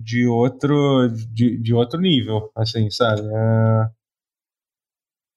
de 0.00 0.24
outro 0.28 1.08
de, 1.32 1.60
de 1.60 1.74
outro 1.74 2.00
nível, 2.00 2.52
assim, 2.56 2.88
sabe? 2.88 3.22
É, 3.22 3.90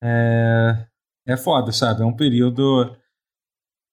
é, 0.03 1.33
é 1.33 1.37
foda, 1.37 1.71
sabe? 1.71 2.03
É 2.03 2.05
um 2.05 2.15
período 2.15 2.95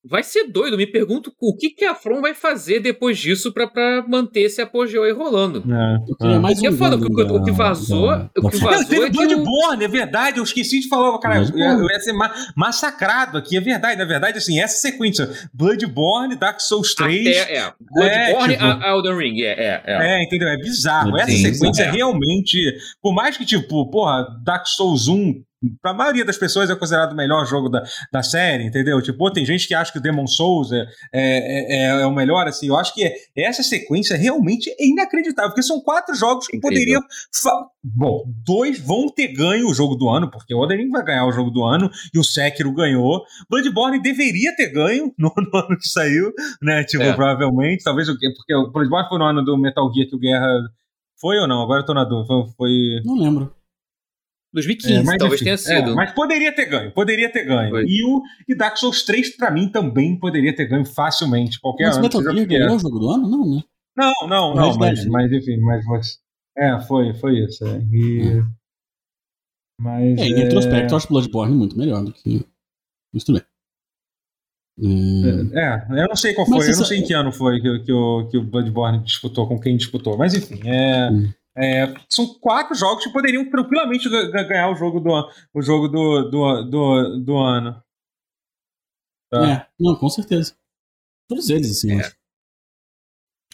Vai 0.05 0.23
ser 0.23 0.45
doido. 0.45 0.77
Me 0.77 0.87
pergunto 0.87 1.33
o 1.41 1.57
que, 1.57 1.71
que 1.71 1.85
a 1.85 1.95
From 1.95 2.21
vai 2.21 2.33
fazer 2.33 2.81
depois 2.81 3.19
disso 3.19 3.53
pra, 3.53 3.67
pra 3.67 4.05
manter 4.09 4.43
esse 4.43 4.61
apogeu 4.63 5.03
aí 5.03 5.13
rolando. 5.13 5.59
é, 5.59 6.15
queria 6.19 6.37
é. 6.37 6.39
mais 6.39 6.63
é 6.63 6.71
um 6.71 6.77
foda, 6.77 6.97
o 6.97 7.01
que- 7.01 7.23
o 7.23 7.45
que 7.45 7.51
vazou- 7.51 8.07
da- 8.09 8.31
o 8.39 8.49
que 8.49 8.57
vazou- 8.59 8.87
teve 8.89 9.07
é 9.07 9.11
Bloodborne, 9.11 9.85
é 9.85 9.89
verdade. 9.89 10.39
Eu 10.39 10.45
esqueci 10.45 10.81
de 10.81 10.89
falar, 10.89 11.19
cara. 11.19 11.43
Eu, 11.43 11.59
eu 11.81 11.91
ia 11.91 12.01
ser 12.01 12.13
ma- 12.13 12.33
massacrado 12.57 13.37
aqui, 13.39 13.57
é 13.57 13.61
verdade. 13.61 13.99
Na 13.99 14.05
verdade, 14.05 14.39
assim, 14.39 14.61
essa 14.61 14.77
sequência: 14.77 15.29
Bloodborne, 15.53 16.37
Dark 16.37 16.61
Souls 16.61 16.95
3. 16.95 17.27
Até, 17.43 17.57
é. 17.57 17.73
Bloodborne 17.93 18.55
tipo- 18.55 18.65
a 18.65 18.89
Elden 18.91 19.17
Ring. 19.17 19.41
É, 19.43 19.53
é, 19.53 19.83
é. 19.85 20.21
É, 20.21 20.25
entendeu? 20.25 20.49
É 20.49 20.57
bizarro. 20.57 21.17
Essa 21.19 21.31
sequência 21.37 21.83
é. 21.83 21.91
realmente. 21.91 22.57
Por 23.03 23.13
mais 23.13 23.37
que, 23.37 23.45
tipo, 23.45 23.91
porra, 23.91 24.27
Dark 24.45 24.67
Souls 24.67 25.09
1, 25.09 25.43
pra 25.83 25.93
maioria 25.95 26.25
das 26.25 26.37
pessoas 26.37 26.71
é 26.71 26.75
considerado 26.77 27.13
o 27.13 27.17
melhor 27.17 27.45
jogo 27.47 27.69
da, 27.69 27.83
da 28.13 28.23
série, 28.23 28.65
entendeu? 28.65 29.01
Tipo, 29.03 29.19
pô, 29.19 29.31
tem 29.31 29.45
gente 29.45 29.67
que 29.67 29.75
acha 29.75 29.91
que 29.93 29.99
o 29.99 30.03
Demon 30.03 30.27
Souls 30.27 30.71
é, 30.73 30.87
é, 31.13 31.77
é, 31.77 32.03
é 32.03 32.07
o 32.07 32.13
melhor, 32.15 32.47
assim. 32.47 32.69
Eu 32.69 32.77
acho 32.77 32.95
que 32.95 33.11
essa 33.37 33.63
sequência 33.63 34.17
realmente 34.17 34.71
é 34.79 34.87
inacreditável, 34.87 35.51
porque 35.51 35.63
são 35.63 35.81
quatro 35.81 36.15
jogos 36.15 36.47
que 36.47 36.57
Incrível. 36.57 37.01
poderiam. 37.01 37.03
Bom, 37.83 38.25
dois 38.45 38.79
vão 38.81 39.09
ter 39.09 39.29
ganho 39.29 39.69
o 39.69 39.75
jogo 39.75 39.95
do 39.95 40.09
ano, 40.09 40.31
porque 40.31 40.55
o 40.55 40.67
Ring 40.67 40.91
vai 40.91 41.05
ganhar 41.05 41.27
o 41.27 41.33
jogo 41.33 41.51
do 41.51 41.65
ano 41.65 41.91
e 42.15 42.19
o 42.19 42.25
Sekiro 42.25 42.73
ganhou. 42.73 43.23
Bloodborne 43.49 44.01
deveria 44.03 44.55
ter 44.55 44.69
ganho 44.71 45.13
no, 45.19 45.33
no 45.37 45.59
ano 45.59 45.77
que 45.79 45.89
saiu, 45.89 46.33
né? 46.63 46.85
Tipo, 46.85 47.05
É. 47.05 47.13
provavelmente. 47.15 47.83
Talvez 47.85 48.09
o 48.09 48.17
quê? 48.19 48.29
Porque 48.37 48.55
o 48.55 48.71
Bloodborne 48.71 49.09
foi 49.09 49.19
no 49.19 49.25
ano 49.25 49.45
do 49.45 49.57
Metal 49.57 49.91
Gear 49.95 50.09
que 50.09 50.17
o 50.17 50.19
Guerra. 50.19 50.47
Foi 51.21 51.37
ou 51.39 51.49
não? 51.49 51.63
Agora 51.63 51.81
eu 51.81 51.87
tô 51.87 51.95
na 51.95 52.05
dúvida. 52.05 52.27
Foi. 52.29 52.53
foi- 52.57 53.03
Não 53.05 53.17
lembro. 53.17 53.53
2015, 54.53 54.93
é, 54.95 55.03
mas 55.03 55.17
talvez 55.19 55.41
enfim, 55.41 55.45
tenha 55.45 55.59
sido. 55.59 55.91
é, 55.91 55.95
mas 55.95 56.13
poderia 56.13 56.55
ter 56.55 56.67
ganho, 56.67 56.91
poderia 56.93 57.31
ter 57.31 57.45
ganho. 57.45 57.71
Foi. 57.71 57.85
E 57.87 58.05
o 58.05 58.23
e 58.49 58.55
Dark 58.57 58.77
Souls 58.77 59.03
3, 59.05 59.37
pra 59.37 59.51
mim, 59.51 59.71
também 59.71 60.19
poderia 60.19 60.55
ter 60.55 60.67
ganho 60.67 60.85
facilmente. 60.87 61.61
Qualquer 61.61 61.87
Mas 61.87 61.97
ano. 61.97 62.03
Metal 62.05 62.23
Gear 62.23 62.37
é. 62.39 62.45
ganhou 62.47 62.77
o 62.77 62.79
jogo 62.79 62.99
do 62.99 63.09
ano? 63.11 63.29
Não, 63.29 63.57
né? 63.57 63.63
Não, 63.97 64.13
não, 64.29 64.55
não, 64.55 64.71
Red 64.73 64.79
mas, 64.79 65.07
mas 65.07 65.33
enfim, 65.33 65.59
mas 65.59 65.85
você. 65.85 66.17
É, 66.57 66.81
foi, 66.81 67.13
foi 67.15 67.39
isso. 67.45 67.65
é. 67.67 67.79
E- 67.93 68.43
Mas. 69.81 70.19
É, 70.19 70.25
em 70.27 70.33
é, 70.33 70.37
retrospecto, 70.45 70.93
eu 70.93 70.97
acho 70.97 71.09
Bloodborne 71.09 71.55
muito 71.55 71.77
melhor 71.79 72.03
do 72.05 72.13
que. 72.13 72.45
Mas 73.13 73.25
tudo 73.25 73.39
bem. 73.39 73.47
É, 74.81 75.61
É, 75.61 76.03
eu 76.03 76.09
não 76.09 76.17
sei 76.17 76.35
qual 76.35 76.49
Mas 76.49 76.65
foi, 76.65 76.73
eu 76.73 76.79
não 76.79 76.85
sei 76.85 76.99
em 76.99 77.05
que 77.05 77.13
ano 77.13 77.33
foi 77.33 77.61
que, 77.61 77.69
o- 77.69 77.83
que, 77.83 77.93
o, 77.93 78.29
que 78.29 78.39
o 78.39 78.43
Bloodborne 78.45 79.03
disputou, 79.03 79.47
com 79.49 79.59
quem 79.59 79.77
disputou. 79.77 80.17
Mas 80.17 80.35
enfim, 80.35 80.61
é, 80.65 81.11
Hum. 81.11 81.29
É, 81.61 81.95
são 82.09 82.27
quatro 82.39 82.75
jogos 82.75 83.05
que 83.05 83.13
poderiam 83.13 83.49
tranquilamente 83.51 84.09
ga- 84.09 84.31
ga- 84.31 84.45
ganhar 84.45 84.71
o 84.71 84.77
jogo 84.77 85.01
do, 85.01 85.11
o 85.55 85.63
jogo 85.63 85.89
do, 85.89 86.31
do, 86.31 86.63
do, 86.65 87.19
do 87.25 87.37
ano. 87.37 87.83
Tá. 89.31 89.51
É, 89.51 89.67
não, 89.79 89.95
com 89.97 90.09
certeza. 90.09 90.57
Todos 91.29 91.51
eles, 91.51 91.71
assim, 91.71 91.93
eu 91.93 91.99
É. 91.99 92.01
acho. 92.03 92.17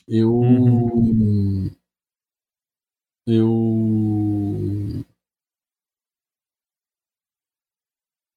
Eu. 0.06 0.30
Uhum. 0.34 1.70
Eu. 3.26 5.04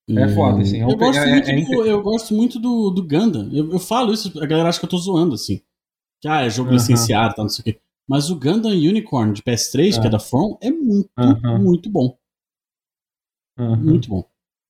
É 0.10 0.27
foda, 0.34 0.61
assim. 0.61 0.80
é 0.80 0.84
Eu 0.84 0.88
pe- 0.89 0.95
gosto, 0.95 1.19
é- 1.19 1.31
muito 1.34 1.49
é 1.52 1.61
do, 1.76 1.85
eu 1.85 2.02
gosto 2.02 2.34
muito 2.34 2.60
do, 2.60 2.89
do 2.89 3.03
Gundam. 3.03 3.49
Eu, 3.52 3.73
eu 3.73 3.80
falo 3.80 4.14
isso, 4.14 4.31
a 4.41 4.45
galera 4.45 4.69
acha 4.69 4.80
que 4.80 4.85
eu 4.85 4.89
tô 4.89 4.98
zoando, 4.98 5.35
assim. 5.35 5.61
Que, 6.22 6.27
ah, 6.30 6.41
é 6.41 6.49
jogo 6.49 6.72
licenciado, 6.72 7.35
tá, 7.35 7.41
não 7.41 7.49
sei 7.49 7.61
o 7.61 7.65
quê. 7.65 7.81
Mas 8.07 8.29
o 8.29 8.39
Gundam 8.39 8.71
Unicorn 8.71 9.34
de 9.34 9.41
PS3, 9.41 9.99
que 9.99 10.05
é 10.05 10.07
Ah. 10.07 10.11
da 10.11 10.19
From, 10.19 10.57
é 10.61 10.71
muito, 10.71 11.09
muito 11.59 11.89
bom. 11.89 12.17
Uhum. 13.59 13.75
Muito 13.75 14.09
bom. 14.09 14.23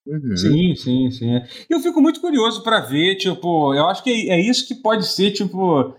Uhum. 0.07 0.38
Sim, 0.38 0.76
sim, 0.76 1.11
sim. 1.11 1.41
Eu 1.69 1.80
fico 1.81 2.01
muito 2.01 2.22
curioso 2.22 2.64
para 2.64 2.80
ver, 2.80 3.15
tipo, 3.15 3.73
eu 3.76 3.85
acho 3.88 4.01
que 4.01 4.09
é, 4.09 4.35
é 4.35 4.41
isso 4.41 4.65
que 4.65 4.76
pode 4.76 5.05
ser, 5.05 5.31
tipo, 5.31 5.93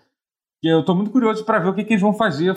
que 0.63 0.69
eu 0.69 0.83
tô 0.83 0.95
muito 0.95 1.11
curioso 1.11 1.45
para 1.45 1.59
ver 1.59 1.69
o 1.69 1.75
que, 1.75 1.85
que, 1.85 1.93
eles 1.93 2.03
vão 2.03 2.15
fazer 2.15 2.57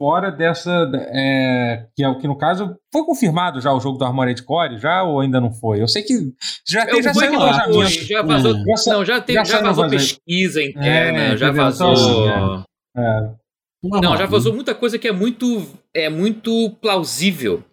fora 0.00 0.30
dessa, 0.30 0.90
é, 1.12 1.86
que 1.94 2.02
é 2.02 2.08
o 2.08 2.18
que 2.18 2.26
no 2.26 2.34
caso 2.34 2.74
foi 2.90 3.04
confirmado 3.04 3.60
já 3.60 3.70
o 3.74 3.80
jogo 3.80 3.98
do 3.98 4.04
Armored 4.06 4.42
Core, 4.42 4.78
já 4.78 5.02
ou 5.02 5.20
ainda 5.20 5.38
não 5.38 5.52
foi? 5.52 5.82
Eu 5.82 5.86
sei 5.86 6.02
que 6.02 6.32
já 6.66 6.86
tem, 6.86 7.02
já 7.02 7.12
saiu 7.12 7.38
vazamento. 7.38 7.90
Já 7.90 8.22
vazou, 8.22 8.56
é. 8.56 8.64
não, 8.86 9.04
já, 9.04 9.20
tem, 9.20 9.34
já, 9.36 9.44
já 9.44 9.60
vazou 9.60 9.90
pesquisa 9.90 10.62
interna, 10.62 11.18
é, 11.18 11.36
já 11.36 11.52
vazou. 11.52 11.92
Então, 11.92 12.64
é. 12.96 13.39
Não, 13.82 14.16
já 14.16 14.26
vazou 14.26 14.54
muita 14.54 14.74
coisa 14.74 14.98
que 14.98 15.08
é 15.08 15.12
muito, 15.12 15.66
é 15.94 16.08
muito 16.08 16.70
plausível. 16.82 17.64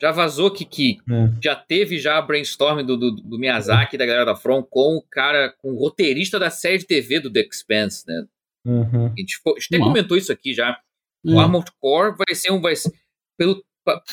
Já 0.00 0.10
vazou 0.10 0.50
que, 0.50 0.64
que 0.64 0.98
é. 1.08 1.30
já 1.42 1.54
teve 1.54 1.98
já 1.98 2.18
a 2.18 2.22
brainstorm 2.22 2.84
do, 2.84 2.96
do, 2.96 3.10
do 3.12 3.38
Miyazaki, 3.38 3.96
da 3.96 4.04
galera 4.04 4.24
da 4.24 4.36
From, 4.36 4.62
com 4.62 4.96
o 4.96 5.02
cara, 5.02 5.54
com 5.58 5.72
o 5.72 5.78
roteirista 5.78 6.38
da 6.38 6.50
série 6.50 6.78
de 6.78 6.86
TV 6.86 7.20
do 7.20 7.32
The 7.32 7.40
Expanse, 7.40 8.04
né? 8.06 8.26
Uhum. 8.66 9.06
A, 9.06 9.08
gente, 9.16 9.40
a 9.46 9.50
gente 9.60 9.74
até 9.74 9.78
comentou 9.78 10.16
isso 10.16 10.32
aqui 10.32 10.52
já. 10.52 10.78
O 11.24 11.38
Armored 11.38 11.70
Core 11.80 12.16
vai 12.16 12.34
ser 12.34 12.52
um. 12.52 12.60
Vai 12.60 12.76
ser, 12.76 12.92
pelo, 13.38 13.64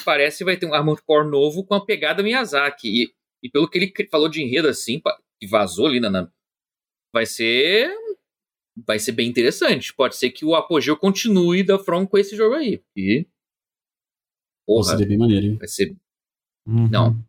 parece 0.06 0.44
vai 0.44 0.56
ter 0.56 0.66
um 0.66 0.74
Armored 0.74 1.02
Core 1.04 1.30
novo 1.30 1.66
com 1.66 1.74
a 1.74 1.86
pegada 1.86 2.24
Miyazaki. 2.24 2.88
E, 2.88 3.14
e 3.44 3.50
pelo 3.50 3.70
que 3.70 3.78
ele 3.78 4.10
falou 4.10 4.30
de 4.30 4.42
enredo 4.42 4.68
assim, 4.68 5.02
que 5.40 5.48
vazou 5.48 5.88
ali 5.88 6.00
na, 6.00 6.10
na. 6.10 6.30
Vai 7.14 7.26
ser. 7.26 7.94
Vai 8.86 9.00
ser 9.00 9.12
bem 9.12 9.28
interessante. 9.28 9.94
Pode 9.94 10.16
ser 10.16 10.32
que 10.32 10.46
o 10.46 10.56
apogeu 10.56 10.98
continue 10.98 11.64
da 11.64 11.78
From 11.78 12.06
com 12.06 12.18
esse 12.18 12.36
jogo 12.36 12.56
aí. 12.56 12.82
E 12.96 13.26
Porra, 14.66 14.90
vai 14.90 14.98
ser 14.98 15.06
bem 15.06 15.18
maneiro, 15.18 15.46
hein? 15.46 15.58
Vai 15.58 15.68
ser. 15.68 15.96
Uhum. 16.66 16.88
Não. 16.90 17.26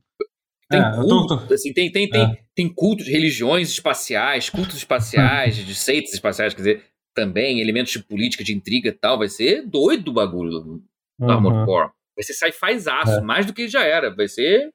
Tem, 0.71 0.81
é, 0.81 0.95
culto, 0.95 1.47
tô... 1.47 1.55
assim, 1.55 1.73
tem, 1.73 1.91
tem, 1.91 2.09
tem, 2.09 2.23
é. 2.23 2.45
tem 2.55 2.73
cultos, 2.73 3.07
religiões 3.07 3.71
espaciais, 3.71 4.49
cultos 4.49 4.77
espaciais, 4.77 5.57
de 5.67 5.75
seitas 5.75 6.15
espaciais, 6.15 6.55
quer 6.55 6.61
dizer, 6.61 6.85
também 7.15 7.61
elementos 7.61 7.93
de 7.93 8.03
política, 8.03 8.45
de 8.45 8.55
intriga 8.55 8.89
e 8.89 8.93
tal. 8.93 9.19
Vai 9.19 9.29
ser 9.29 9.67
doido 9.67 10.09
o 10.09 10.15
bagulho 10.15 10.61
do 10.61 10.85
uhum. 11.21 11.31
Armored 11.31 11.67
Core. 11.67 11.91
Vai 12.17 12.23
ser 12.23 12.35
sci-fi 12.35 12.89
aço, 12.89 13.19
é. 13.19 13.21
mais 13.21 13.47
do 13.47 13.53
que 13.53 13.69
já 13.69 13.85
era. 13.85 14.15
Vai 14.15 14.29
ser 14.29 14.71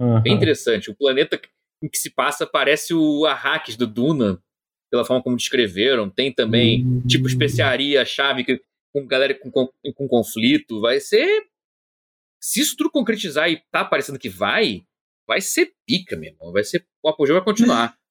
uhum. 0.00 0.22
bem 0.22 0.34
interessante. 0.34 0.90
O 0.90 0.96
planeta 0.96 1.40
em 1.82 1.88
que 1.88 1.98
se 1.98 2.10
passa 2.10 2.46
parece 2.46 2.94
o 2.94 3.26
Arrakis 3.26 3.76
do 3.76 3.86
Duna, 3.86 4.40
pela 4.94 5.04
forma 5.04 5.22
como 5.22 5.36
descreveram. 5.36 6.08
Tem 6.08 6.32
também, 6.32 6.84
uhum. 6.84 7.02
tipo, 7.04 7.26
especiaria, 7.26 8.04
chave 8.04 8.44
com 8.92 9.04
galera 9.04 9.34
com, 9.34 9.50
com, 9.50 9.68
com 9.92 10.06
conflito. 10.06 10.80
Vai 10.80 11.00
ser 11.00 11.42
se 12.40 12.60
isso 12.60 12.76
tudo 12.76 12.92
concretizar 12.92 13.50
e 13.50 13.60
tá 13.72 13.84
parecendo 13.84 14.20
que 14.20 14.28
vai, 14.28 14.82
vai 15.26 15.40
ser 15.40 15.72
pica, 15.84 16.16
meu 16.16 16.30
irmão. 16.30 16.52
Vai 16.52 16.62
ser, 16.62 16.86
o 17.02 17.08
apogeu 17.08 17.34
vai 17.34 17.44
continuar. 17.44 17.94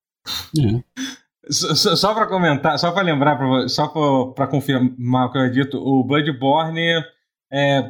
É. 0.57 1.51
Só, 1.51 1.97
só 1.97 2.13
para 2.13 2.27
comentar, 2.27 2.79
só 2.79 2.93
para 2.93 3.03
lembrar, 3.03 3.35
pra, 3.35 3.67
só 3.67 3.89
para 4.33 4.47
confirmar 4.47 5.27
o 5.27 5.31
que 5.33 5.37
eu 5.37 5.51
tinha 5.51 5.65
dito, 5.65 5.77
o 5.77 6.01
Bloodborne 6.01 7.03
é, 7.51 7.83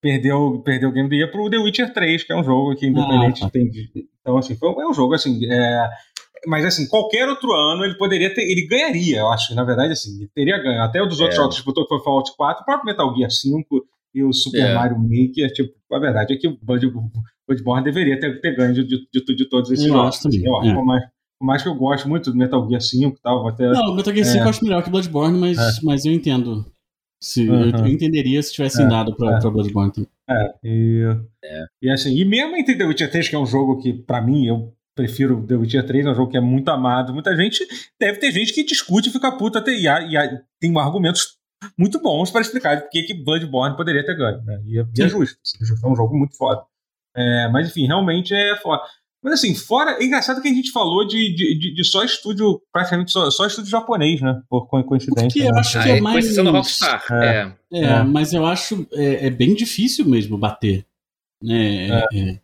perdeu, 0.00 0.62
perdeu 0.64 0.90
o 0.90 0.92
Game 0.92 1.08
of 1.08 1.10
the 1.10 1.16
Year 1.16 1.32
pro 1.32 1.50
The 1.50 1.58
Witcher 1.58 1.92
3, 1.92 2.22
que 2.22 2.32
é 2.32 2.36
um 2.36 2.44
jogo 2.44 2.76
que 2.76 2.86
independente 2.86 3.42
ah, 3.42 3.46
tá. 3.46 3.50
tem. 3.50 3.68
Então, 4.20 4.38
assim, 4.38 4.54
foi, 4.54 4.70
é 4.70 4.86
um 4.86 4.94
jogo 4.94 5.14
assim. 5.14 5.44
É, 5.50 5.88
mas 6.46 6.64
assim, 6.64 6.88
qualquer 6.88 7.28
outro 7.28 7.52
ano 7.52 7.84
ele 7.84 7.94
poderia 7.94 8.32
ter, 8.34 8.42
ele 8.42 8.66
ganharia, 8.66 9.20
eu 9.20 9.28
acho, 9.28 9.54
na 9.54 9.64
verdade, 9.64 9.92
assim, 9.92 10.16
ele 10.16 10.30
teria 10.34 10.62
ganho. 10.62 10.82
Até 10.82 11.02
o 11.02 11.06
dos 11.06 11.20
outros 11.20 11.38
é. 11.38 11.40
jogos 11.40 11.54
que 11.54 11.60
disputou, 11.60 11.84
que 11.84 11.94
foi 11.94 12.02
Fallout 12.02 12.32
4, 12.36 12.62
o 12.62 12.64
próprio 12.64 12.86
Metal 12.86 13.16
Gear 13.16 13.30
5 13.30 13.86
e 14.14 14.24
o 14.24 14.32
Super 14.32 14.70
é. 14.70 14.74
Mario 14.74 14.98
Maker, 14.98 15.52
tipo, 15.52 15.74
a 15.92 15.98
verdade 15.98 16.34
é 16.34 16.36
que 16.36 16.48
o 16.48 16.58
Bloodborne 16.62 17.84
deveria 17.84 18.18
ter, 18.18 18.40
ter 18.40 18.56
ganho 18.56 18.74
de, 18.74 18.84
de, 18.84 19.06
de, 19.12 19.36
de 19.36 19.48
todos 19.48 19.70
esses 19.70 19.86
eu 19.86 19.92
jogos. 19.92 20.16
Acho 20.16 20.22
também. 20.22 20.44
Eu 20.44 20.56
acho, 20.56 20.70
é. 20.70 20.74
por, 20.74 20.84
mais, 20.84 21.04
por 21.38 21.46
mais 21.46 21.62
que 21.62 21.68
eu 21.68 21.74
goste 21.74 22.08
muito 22.08 22.30
do 22.30 22.36
Metal 22.36 22.68
Gear 22.68 22.80
5 22.80 23.16
e 23.16 23.20
tal, 23.22 23.46
até... 23.46 23.68
Não, 23.70 23.92
o 23.92 23.96
Metal 23.96 24.12
Gear 24.12 24.26
5 24.26 24.38
é. 24.38 24.44
eu 24.44 24.48
acho 24.48 24.64
melhor 24.64 24.82
que 24.82 24.90
Bloodborne, 24.90 25.38
mas, 25.38 25.58
é. 25.58 25.70
mas 25.82 26.04
eu 26.04 26.12
entendo. 26.12 26.64
Se, 27.22 27.48
uhum. 27.48 27.70
eu, 27.70 27.70
eu, 27.70 27.86
entenderia 27.86 28.42
se 28.42 28.52
tivessem 28.52 28.86
é, 28.86 28.88
dado 28.88 29.14
pra, 29.14 29.36
é. 29.36 29.40
pra 29.40 29.50
Bloodborne 29.50 29.92
também. 29.92 30.10
É, 30.28 30.54
e, 30.64 31.02
é. 31.44 31.64
e 31.82 31.90
assim, 31.90 32.16
e 32.16 32.24
mesmo 32.24 32.56
entre 32.56 32.76
The 32.76 32.84
Witcher 32.84 33.10
3, 33.10 33.28
que 33.28 33.36
é 33.36 33.38
um 33.38 33.46
jogo 33.46 33.78
que, 33.78 33.92
pra 33.92 34.22
mim, 34.22 34.46
eu 34.46 34.72
prefiro 35.00 35.46
The 35.46 35.54
Witcher 35.54 35.86
3, 35.86 36.06
é 36.06 36.10
um 36.10 36.14
jogo 36.14 36.30
que 36.30 36.36
é 36.36 36.40
muito 36.40 36.68
amado. 36.68 37.14
Muita 37.14 37.34
gente, 37.34 37.66
deve 37.98 38.18
ter 38.18 38.30
gente 38.32 38.52
que 38.52 38.62
discute 38.62 39.08
e 39.08 39.12
fica 39.12 39.32
puta 39.32 39.62
e, 39.68 39.86
e, 39.86 40.16
e 40.16 40.40
tem 40.60 40.78
argumentos 40.78 41.38
muito 41.78 42.00
bons 42.00 42.30
para 42.30 42.42
explicar 42.42 42.82
por 42.82 42.90
que 42.90 43.14
Bloodborne 43.14 43.76
poderia 43.76 44.04
ter 44.04 44.16
ganho. 44.16 44.42
Né? 44.42 44.60
E, 44.66 44.78
é, 44.78 44.84
e 44.98 45.02
é 45.02 45.08
justo. 45.08 45.38
É 45.82 45.86
um 45.86 45.96
jogo 45.96 46.16
muito 46.16 46.36
foda. 46.36 46.62
É, 47.16 47.48
mas 47.48 47.68
enfim, 47.68 47.86
realmente 47.86 48.34
é 48.34 48.56
foda. 48.56 48.82
Mas 49.22 49.34
assim, 49.34 49.54
fora. 49.54 49.98
É 50.00 50.04
engraçado 50.04 50.40
que 50.40 50.48
a 50.48 50.54
gente 50.54 50.70
falou 50.70 51.06
de, 51.06 51.34
de, 51.34 51.74
de 51.74 51.84
só 51.84 52.04
estúdio, 52.04 52.60
praticamente 52.72 53.10
só, 53.10 53.30
só 53.30 53.46
estúdio 53.46 53.70
japonês, 53.70 54.20
né? 54.20 54.40
Por 54.48 54.66
coincidência. 54.66 55.28
Porque 55.28 55.40
eu 55.40 55.52
né? 55.52 55.60
acho 55.60 55.82
que 55.82 55.88
é, 55.88 55.98
é 55.98 56.00
mais. 56.00 56.36
Rockstar. 56.38 57.04
É, 57.10 57.52
é, 57.72 57.80
é, 57.80 57.84
é, 57.84 58.02
mas 58.02 58.32
eu 58.32 58.46
acho 58.46 58.86
é, 58.92 59.26
é, 59.26 59.30
bem 59.30 59.54
difícil 59.54 60.06
mesmo 60.06 60.38
bater. 60.38 60.86
Né? 61.42 61.88
É. 61.88 62.40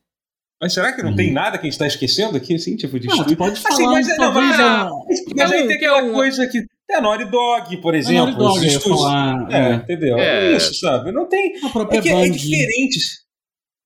Mas 0.61 0.73
será 0.73 0.93
que 0.93 1.03
não 1.03 1.11
hum. 1.11 1.17
tem 1.17 1.33
nada 1.33 1.59
que 1.59 1.63
a 1.63 1.65
gente 1.65 1.73
está 1.73 1.87
esquecendo 1.87 2.37
aqui, 2.37 2.55
assim, 2.55 2.77
tipo 2.77 2.99
de 2.99 3.07
não, 3.07 3.15
estúdio? 3.15 3.37
Pode 3.37 3.53
assim, 3.53 3.63
falar, 3.63 3.99
assim, 3.99 4.09
mas, 4.09 4.19
não, 4.19 4.33
mas, 4.33 4.57
já... 4.57 4.91
mas 5.37 5.53
aí 5.53 5.67
tem 5.67 5.77
aquela 5.77 6.11
coisa 6.11 6.47
que 6.47 6.67
tem 6.87 6.97
a 6.97 7.01
Naughty 7.01 7.25
Dog, 7.27 7.77
por 7.79 7.95
exemplo. 7.95 8.23
A 8.23 8.39
Naughty 8.39 8.79
Dog, 8.79 8.81
falar, 8.81 9.53
é, 9.53 9.57
é, 9.57 9.75
entendeu? 9.75 10.19
É. 10.19 10.53
é. 10.53 10.57
isso, 10.57 10.75
sabe? 10.77 11.13
Não 11.13 11.27
tem. 11.27 11.57
A 11.57 11.97
é, 11.97 12.01
que, 12.01 12.09
é 12.09 12.29
diferente. 12.31 12.99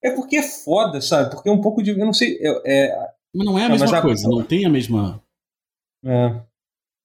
É 0.03 0.11
porque 0.11 0.37
é 0.37 0.43
foda, 0.43 1.01
sabe? 1.01 1.31
Porque 1.31 1.49
é 1.49 1.51
um 1.51 1.61
pouco 1.61 1.83
de. 1.83 1.91
Eu 1.91 1.97
não 1.97 2.13
sei. 2.13 2.39
É, 2.65 2.95
mas 3.33 3.45
não 3.45 3.57
é 3.57 3.65
a 3.65 3.69
não, 3.69 3.77
mesma 3.77 4.01
coisa, 4.01 4.27
a... 4.27 4.29
não 4.29 4.43
tem 4.43 4.65
a 4.65 4.69
mesma. 4.69 5.21
É. 6.05 6.41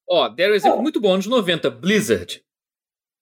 Ó, 0.09 0.29
deram 0.29 0.53
um 0.53 0.57
exemplo 0.57 0.83
muito 0.83 1.01
bom, 1.01 1.15
anos 1.15 1.27
90, 1.27 1.71
Blizzard. 1.71 2.43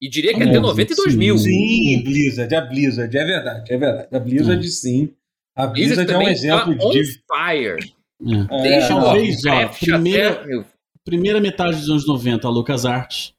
E 0.01 0.09
diria 0.09 0.35
que 0.35 0.43
até 0.43 0.59
90 0.59 0.93
e 0.93 0.97
2000. 0.97 1.39
Sim, 1.39 2.03
Blizzard, 2.05 2.55
a 2.55 2.61
Blizzard, 2.61 3.17
é 3.17 3.25
verdade, 3.25 3.73
é 3.73 3.79
verdade. 3.79 4.09
A 4.15 4.19
Blizzard, 4.19 4.69
sim. 4.69 5.15
A 5.57 5.67
Blizzard, 5.67 6.11
é 6.11 6.19
um 6.19 6.29
exemplo 6.29 6.77
tá 6.77 6.89
de. 6.91 7.05
Fire. 7.05 7.95
É. 8.23 8.63
Deixa 8.63 8.89
Talvez, 8.89 9.45
ó, 9.45 9.69
primeira, 9.69 10.31
até, 10.31 10.65
primeira 11.05 11.41
metade 11.41 11.77
dos 11.77 11.91
anos 11.91 12.07
90, 12.07 12.47
a 12.47 12.51
LucasArts. 12.51 13.35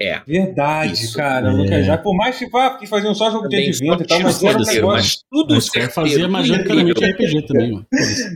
É. 0.00 0.20
Verdade, 0.26 0.92
Isso. 0.92 1.16
cara. 1.16 1.48
É. 1.48 1.52
Lucas, 1.52 1.86
já 1.86 1.96
por 1.96 2.16
mais 2.16 2.36
que 2.36 2.48
ah, 2.52 2.76
que 2.76 2.86
faziam 2.86 3.14
só 3.14 3.30
jogo 3.30 3.48
de 3.48 3.56
advento 3.56 4.02
e 4.02 4.06
tal, 4.06 4.20
mas 4.20 4.42
era 4.42 4.58
um 4.58 4.62
negócio. 4.62 4.82
Mas 4.82 5.24
tudo 5.30 5.54
mas 5.54 5.70
quer 5.70 5.92
fazer 5.92 6.26
majoritariamente 6.26 7.04
RPG 7.04 7.46
também, 7.46 7.72
mano. 7.72 7.86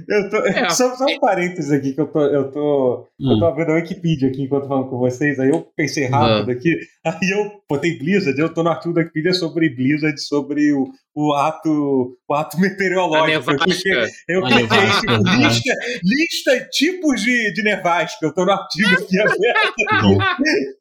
eu 0.09 0.31
tô, 0.31 0.37
é. 0.47 0.70
só, 0.70 0.95
só 0.95 1.05
um 1.05 1.19
parênteses 1.19 1.73
aqui 1.73 1.93
que 1.93 2.01
eu 2.01 2.07
tô. 2.07 2.20
Eu 2.20 2.51
tô, 2.53 3.09
hum. 3.20 3.33
eu 3.33 3.41
tô 3.41 3.55
vendo 3.57 3.73
a 3.73 3.75
Wikipedia 3.75 4.29
aqui 4.29 4.43
enquanto 4.43 4.69
falando 4.69 4.89
com 4.89 4.99
vocês. 4.99 5.41
Aí 5.41 5.51
eu 5.51 5.69
pensei 5.77 6.07
rápido 6.07 6.49
hum. 6.49 6.53
aqui. 6.53 6.79
Aí 7.09 7.30
eu 7.30 7.62
botei 7.68 7.98
Blizzard, 7.98 8.39
eu 8.39 8.52
tô 8.52 8.62
no 8.62 8.70
artigo 8.70 8.93
da 8.93 9.01
Wikipedia 9.01 9.32
sobre 9.32 9.70
Blizzard, 9.70 10.20
sobre 10.20 10.72
o, 10.72 10.93
o 11.14 11.32
ato, 11.32 12.18
o 12.28 12.35
ato 12.35 12.59
meteorológico. 12.60 13.51
Eu 13.51 13.59
cliquei, 13.59 14.09
eu 14.28 14.43
cliquei 14.43 14.90
tipo, 15.01 15.16
lista, 15.40 15.74
lista 16.02 16.68
tipos 16.70 17.22
de, 17.22 17.52
de 17.52 17.62
nevasca. 17.62 18.26
Eu 18.26 18.35
tô 18.35 18.44
no 18.44 18.52
artigo 18.52 18.90
aqui 18.90 19.18
aberto. 19.18 19.74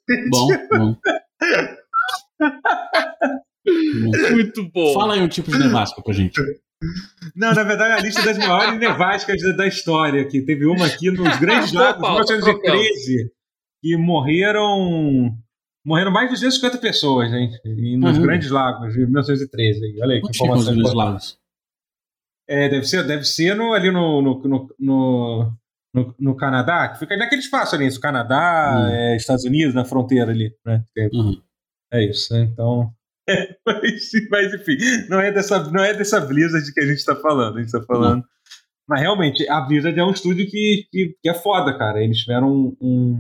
Bom, 0.29 0.47
bom. 0.71 0.95
Muito 4.31 4.69
bom. 4.71 4.93
Fala 4.93 5.15
aí 5.15 5.21
um 5.21 5.27
tipo 5.27 5.51
de 5.51 5.59
nevasca 5.59 6.01
pra 6.01 6.13
gente. 6.13 6.41
Não, 7.35 7.53
na 7.53 7.63
verdade, 7.63 7.93
a 7.93 7.99
lista 7.99 8.21
das 8.21 8.37
maiores 8.37 8.79
nevascas 8.79 9.41
da 9.57 9.67
história. 9.67 10.25
Que 10.25 10.41
teve 10.41 10.65
uma 10.65 10.85
aqui 10.85 11.11
nos 11.11 11.37
Grandes 11.37 11.73
Lagos, 11.73 12.01
1913, 12.01 13.31
que 13.81 13.97
morreram. 13.97 15.35
Morreram 15.87 16.11
mais 16.11 16.27
de 16.27 16.35
250 16.35 16.79
pessoas, 16.79 17.31
hein? 17.31 17.49
Nos 17.97 18.17
uhum. 18.17 18.23
Grandes 18.23 18.49
Lagos, 18.49 18.93
em 18.93 19.05
1913. 19.05 20.01
Olha 20.01 20.15
aí, 20.15 20.21
que 20.21 20.31
informação. 20.31 20.73
Grandes 20.73 20.93
Lagos? 20.93 21.39
É, 22.45 22.67
deve 22.67 22.85
ser, 22.85 23.07
deve 23.07 23.23
ser 23.23 23.55
no, 23.55 23.73
ali 23.73 23.89
no, 23.89 24.21
no, 24.21 24.41
no, 24.43 24.75
no 24.77 26.15
no, 26.19 26.35
Canadá, 26.35 26.89
que 26.89 26.99
fica 26.99 27.15
naquele 27.15 27.41
espaço 27.41 27.73
ali, 27.73 27.87
o 27.87 27.99
Canadá, 28.01 28.75
uhum. 28.75 28.87
é, 28.93 29.15
Estados 29.15 29.45
Unidos, 29.45 29.73
na 29.73 29.85
fronteira 29.85 30.29
ali, 30.29 30.53
né? 30.65 30.83
Uhum. 31.13 31.41
É 31.93 32.03
isso, 32.03 32.33
né? 32.33 32.41
Então. 32.41 32.91
mas, 33.65 34.11
mas, 34.29 34.53
enfim, 34.53 34.77
não 35.09 35.21
é, 35.21 35.31
dessa, 35.31 35.71
não 35.71 35.81
é 35.81 35.93
dessa 35.93 36.19
Blizzard 36.19 36.69
que 36.73 36.81
a 36.81 36.85
gente 36.85 36.97
está 36.97 37.15
falando. 37.15 37.55
A 37.55 37.59
gente 37.59 37.67
está 37.67 37.81
falando. 37.81 38.25
Mas 38.85 38.99
realmente, 38.99 39.49
a 39.49 39.61
Blizzard 39.61 39.97
é 39.97 40.03
um 40.03 40.11
estúdio 40.11 40.49
que, 40.49 40.85
que, 40.91 41.15
que 41.23 41.29
é 41.29 41.33
foda, 41.33 41.77
cara. 41.77 42.03
Eles 42.03 42.19
tiveram 42.19 42.51
um, 42.51 42.77
um, 42.81 43.19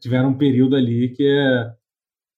tiveram 0.00 0.30
um 0.30 0.38
período 0.38 0.76
ali 0.76 1.10
que 1.10 1.26
é, 1.26 1.72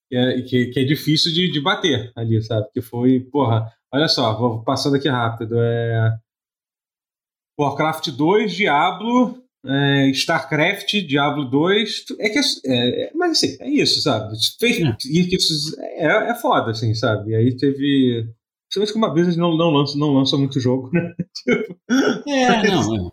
que 0.09 0.17
é, 0.17 0.43
que, 0.43 0.67
que 0.67 0.81
é 0.81 0.85
difícil 0.85 1.33
de, 1.33 1.51
de 1.51 1.61
bater 1.61 2.13
ali, 2.17 2.43
sabe? 2.43 2.69
Que 2.73 2.81
foi, 2.81 3.21
porra, 3.21 3.73
olha 3.93 4.09
só, 4.09 4.37
vou 4.37 4.63
passando 4.63 4.97
aqui 4.97 5.09
rápido. 5.09 5.57
É, 5.59 6.19
Warcraft 7.59 8.11
2, 8.11 8.53
Diablo, 8.53 9.39
é, 9.65 10.09
StarCraft, 10.11 11.07
Diablo 11.07 11.45
2. 11.45 12.05
É 12.19 12.29
que 12.29 12.39
é, 12.39 13.05
é, 13.05 13.13
mas 13.15 13.33
assim, 13.33 13.57
é 13.61 13.69
isso, 13.69 14.01
sabe? 14.01 14.35
Fez, 14.59 14.81
é. 14.81 14.97
Isso 15.05 15.81
é, 15.81 16.31
é 16.31 16.35
foda, 16.35 16.71
assim, 16.71 16.95
sabe? 16.95 17.31
E 17.31 17.35
aí 17.37 17.57
teve. 17.57 18.29
Você 18.73 18.81
vê 18.81 18.87
que 18.87 18.95
uma 18.95 19.13
Blizzard 19.13 19.37
não, 19.37 19.57
não, 19.57 19.71
lança, 19.71 19.99
não 19.99 20.15
lança 20.15 20.37
muito 20.37 20.61
jogo, 20.61 20.91
né? 20.93 21.15
É, 22.29 22.69
não, 22.69 23.09
é. 23.09 23.11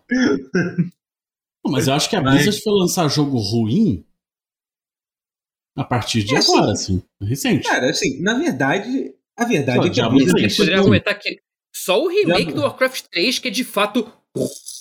Mas 1.66 1.88
eu 1.88 1.94
acho 1.94 2.08
que 2.08 2.16
a 2.16 2.20
Blizzard 2.20 2.46
Mas... 2.46 2.62
foi 2.62 2.72
lançar 2.72 3.08
jogo 3.08 3.36
ruim 3.38 4.04
a 5.78 5.84
partir 5.84 6.24
de 6.24 6.34
é, 6.34 6.38
agora, 6.38 6.72
assim, 6.72 7.00
recente. 7.22 7.68
Cara, 7.68 7.90
assim, 7.90 8.20
na 8.20 8.34
verdade, 8.34 9.14
a 9.36 9.44
verdade 9.44 9.78
Só, 9.78 9.86
é 9.86 9.90
que 9.90 10.00
a 10.00 10.08
Blizzard... 10.08 10.56
Poderia 10.56 10.78
argumentar 10.78 11.14
que 11.14 11.38
só 11.72 12.02
o 12.02 12.08
remake 12.08 12.52
do 12.52 12.62
Warcraft 12.62 13.04
3 13.12 13.38
que 13.38 13.48
é 13.48 13.50
de 13.50 13.62
fato 13.62 14.12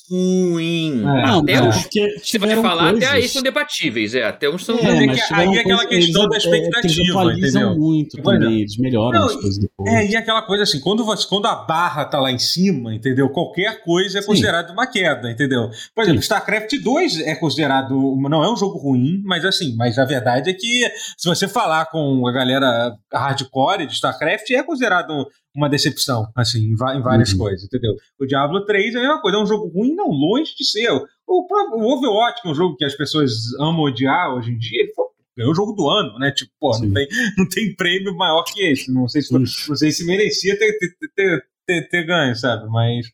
ruim. 0.09 1.03
É, 1.05 1.23
até 1.25 1.53
é, 1.53 1.67
os, 1.67 1.87
você 2.23 2.39
vai 2.39 2.55
falar, 2.55 2.91
coisas... 2.91 3.09
até 3.09 3.17
aí 3.17 3.27
são 3.27 3.41
debatíveis, 3.41 4.15
é, 4.15 4.23
até 4.23 4.49
uns 4.49 4.65
são... 4.65 4.77
É, 4.77 5.05
mas 5.05 5.31
aí 5.31 5.57
é 5.57 5.59
aquela 5.59 5.85
questão 5.85 6.27
da 6.29 6.37
expectativa, 6.37 7.23
eles 7.23 7.53
entendeu? 7.53 7.75
muito 7.75 8.21
também, 8.21 8.61
eles 8.61 8.77
melhoram 8.77 9.19
não, 9.19 9.27
as 9.27 9.35
coisas 9.35 9.57
depois. 9.57 9.93
É, 9.93 10.05
e 10.07 10.15
aquela 10.15 10.41
coisa 10.41 10.63
assim, 10.63 10.79
quando, 10.79 11.03
você, 11.03 11.27
quando 11.27 11.45
a 11.47 11.55
barra 11.55 12.05
tá 12.05 12.19
lá 12.19 12.31
em 12.31 12.39
cima, 12.39 12.93
entendeu? 12.93 13.29
Qualquer 13.29 13.83
coisa 13.83 14.19
é 14.19 14.23
considerado 14.23 14.71
uma 14.71 14.87
queda, 14.87 15.29
entendeu? 15.29 15.69
Por 15.93 16.03
exemplo, 16.03 16.21
Sim. 16.21 16.25
StarCraft 16.25 16.71
2 16.81 17.21
é 17.21 17.35
considerado, 17.35 18.15
não 18.29 18.43
é 18.43 18.51
um 18.51 18.55
jogo 18.55 18.77
ruim, 18.77 19.21
mas 19.25 19.43
assim, 19.43 19.75
mas 19.75 19.97
a 19.99 20.05
verdade 20.05 20.49
é 20.49 20.53
que 20.53 20.89
se 21.17 21.27
você 21.27 21.47
falar 21.47 21.85
com 21.87 22.27
a 22.27 22.31
galera 22.31 22.95
hardcore 23.13 23.85
de 23.85 23.93
StarCraft, 23.93 24.49
é 24.51 24.63
considerado 24.63 25.27
uma 25.57 25.69
decepção, 25.69 26.31
assim, 26.35 26.59
em, 26.59 26.75
várias 26.75 27.31
uhum. 27.33 27.39
coisas, 27.39 27.65
entendeu? 27.65 27.95
O 28.19 28.25
Diablo 28.25 28.63
3 28.63 28.93
é 28.93 28.97
a 28.97 29.01
mesma 29.01 29.21
coisa, 29.21 29.37
é 29.37 29.41
um 29.41 29.47
jogo 29.47 29.67
ruim, 29.67 29.95
não, 29.95 30.07
longe 30.07 30.55
de 30.55 30.63
ser. 30.63 30.91
O, 30.91 31.07
o 31.27 31.93
Overwatch, 31.93 32.41
que 32.41 32.47
é 32.47 32.51
um 32.51 32.55
jogo 32.55 32.77
que 32.77 32.85
as 32.85 32.95
pessoas 32.95 33.31
amam 33.59 33.81
odiar 33.81 34.33
hoje 34.35 34.51
em 34.51 34.57
dia, 34.57 34.83
ele 34.83 34.93
foi 34.93 35.07
ganhou 35.37 35.51
o 35.51 35.55
jogo 35.55 35.73
do 35.73 35.87
ano, 35.87 36.17
né? 36.17 36.31
Tipo, 36.31 36.51
pô, 36.59 36.77
não 36.79 36.91
tem, 36.91 37.07
não 37.37 37.47
tem 37.47 37.75
prêmio 37.75 38.15
maior 38.15 38.43
que 38.43 38.63
esse. 38.63 38.91
Não 38.91 39.07
sei 39.07 39.21
se, 39.21 39.31
não 39.31 39.45
sei 39.45 39.91
se 39.91 40.05
merecia 40.05 40.57
ter, 40.57 40.77
ter, 40.79 41.11
ter, 41.15 41.45
ter, 41.67 41.89
ter 41.89 42.03
ganho, 42.05 42.35
sabe? 42.35 42.67
Mas, 42.69 43.07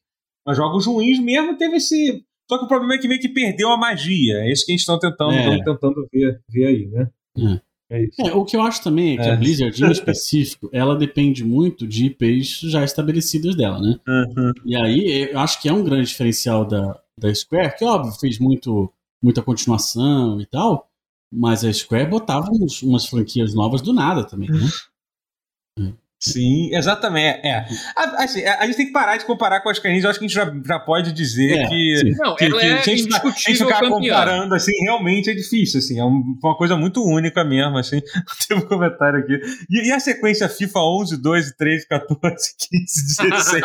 mas 0.46 0.56
jogos 0.56 0.86
ruins 0.86 1.20
mesmo 1.20 1.58
teve 1.58 1.76
esse. 1.76 2.24
Só 2.50 2.58
que 2.58 2.66
o 2.66 2.68
problema 2.68 2.96
é 2.96 2.98
que 2.98 3.08
meio 3.08 3.20
que 3.20 3.30
perdeu 3.30 3.70
a 3.70 3.78
magia. 3.78 4.36
É 4.40 4.52
isso 4.52 4.66
que 4.66 4.72
a 4.72 4.74
gente 4.74 4.82
está 4.82 4.98
tentando, 4.98 5.34
é. 5.34 5.64
tentando 5.64 6.08
ver, 6.12 6.42
ver 6.50 6.66
aí, 6.66 6.88
né? 6.88 7.10
É. 7.38 7.62
É 7.94 8.06
isso. 8.06 8.20
É, 8.20 8.34
o 8.34 8.44
que 8.44 8.58
eu 8.58 8.62
acho 8.64 8.84
também 8.84 9.14
é 9.14 9.22
que 9.22 9.30
é. 9.30 9.34
a 9.34 9.36
Blizzard, 9.36 9.84
em 9.84 9.92
específico, 9.92 10.68
ela 10.74 10.96
depende 10.96 11.46
muito 11.46 11.86
de 11.86 12.08
IPs 12.08 12.62
já 12.62 12.84
estabelecidas 12.84 13.56
dela, 13.56 13.80
né? 13.80 14.00
Uhum. 14.08 14.52
E 14.66 14.76
aí, 14.76 15.30
eu 15.32 15.40
acho 15.40 15.62
que 15.62 15.70
é 15.70 15.74
um 15.74 15.84
grande 15.84 16.08
diferencial 16.08 16.66
da, 16.66 17.00
da 17.16 17.34
Square, 17.34 17.78
que, 17.78 17.86
óbvio, 17.86 18.12
fez 18.20 18.40
muito, 18.40 18.92
muita 19.22 19.44
continuação 19.44 20.42
e 20.42 20.46
tal, 20.48 20.90
mas 21.32 21.64
a 21.64 21.72
Square 21.72 22.10
botava 22.10 22.50
uns, 22.52 22.82
umas 22.82 23.06
franquias 23.06 23.54
novas 23.54 23.80
do 23.80 23.94
nada 23.94 24.24
também, 24.24 24.50
né? 24.50 24.58
Sim, 26.24 26.74
exatamente. 26.74 27.46
É. 27.46 27.66
A, 27.98 28.24
assim, 28.24 28.46
a, 28.46 28.66
gente 28.66 28.78
tem 28.78 28.86
que 28.86 28.94
parar 28.94 29.18
de 29.18 29.26
comparar 29.26 29.60
com 29.60 29.68
as 29.68 29.78
caninhas. 29.78 30.06
Eu 30.06 30.10
acho 30.10 30.20
que 30.20 30.24
a 30.24 30.28
gente 30.30 30.36
já, 30.38 30.50
já 30.66 30.80
pode 30.80 31.12
dizer 31.12 31.58
é, 31.58 31.68
que. 31.68 32.16
Não, 32.18 32.36
que, 32.38 32.46
ela 32.46 32.62
que, 32.62 32.66
é 32.66 32.74
a 32.74 32.82
gente, 32.82 33.14
a 33.14 33.30
gente 33.30 33.58
ficar 33.58 33.82
comparando, 33.82 34.56
assim, 34.56 34.72
realmente 34.84 35.30
é 35.30 35.34
difícil. 35.34 35.80
Assim, 35.80 36.00
é 36.00 36.04
uma 36.06 36.56
coisa 36.56 36.78
muito 36.78 37.04
única 37.04 37.44
mesmo. 37.44 37.78
Assim. 37.78 38.00
Tem 38.48 38.56
um 38.56 38.62
comentário 38.62 39.20
aqui. 39.20 39.38
E, 39.70 39.90
e, 39.90 39.92
a 39.92 40.00
sequência 40.00 40.48
FIFA 40.48 40.80
11, 40.80 41.18
12, 41.22 41.58
13, 41.58 41.88
14, 41.90 42.56
15, 42.70 43.30
16? 43.30 43.64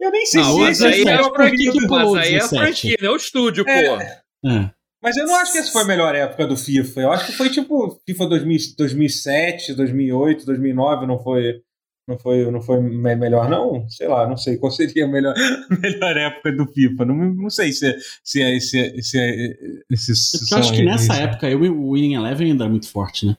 eu 0.00 0.10
nem 0.12 0.24
sei 0.24 0.40
não, 0.40 0.54
se 0.54 0.60
mas 0.60 0.82
aí 0.82 1.02
é 1.02 1.14
a 1.14 1.24
franquia, 1.24 1.72
mas 1.88 2.14
aí 2.14 2.34
é 2.34 2.38
a 2.38 2.48
franquia, 2.48 2.96
não 3.00 3.08
é 3.08 3.12
o 3.12 3.16
estúdio, 3.16 3.64
é, 3.66 3.82
pô. 3.82 4.02
É. 4.48 4.70
Mas 5.02 5.16
eu 5.16 5.26
não 5.26 5.34
acho 5.36 5.52
que 5.52 5.58
essa 5.58 5.72
foi 5.72 5.82
a 5.82 5.86
melhor 5.86 6.14
época 6.14 6.46
do 6.46 6.56
FIFA. 6.56 7.00
Eu 7.00 7.12
acho 7.12 7.26
que 7.26 7.32
foi 7.32 7.50
tipo 7.50 8.00
FIFA 8.06 8.26
2000, 8.26 8.58
2007, 8.78 9.74
2008, 9.74 10.46
2009, 10.46 11.06
não 11.06 11.18
foi 11.18 11.60
não 12.06 12.18
foi, 12.18 12.50
não 12.50 12.60
foi 12.60 12.80
melhor, 12.80 13.48
não? 13.48 13.88
Sei 13.88 14.08
lá, 14.08 14.28
não 14.28 14.36
sei 14.36 14.56
qual 14.56 14.72
seria 14.72 15.04
a 15.04 15.08
melhor, 15.08 15.34
melhor 15.80 16.16
época 16.16 16.52
do 16.52 16.66
FIFA. 16.66 17.04
Não, 17.04 17.14
não 17.14 17.50
sei 17.50 17.72
se, 17.72 17.96
se 18.24 18.42
é 18.42 18.56
esse. 18.56 19.02
Se 19.02 19.18
é 19.18 19.54
esse 19.90 20.12
eu 20.52 20.58
acho 20.58 20.72
que 20.72 20.82
nessa 20.82 21.14
época 21.14 21.48
o 21.48 21.92
Winning 21.92 22.14
Eleven 22.14 22.52
ainda 22.52 22.64
era 22.64 22.70
muito 22.70 22.88
forte, 22.88 23.26
né? 23.26 23.36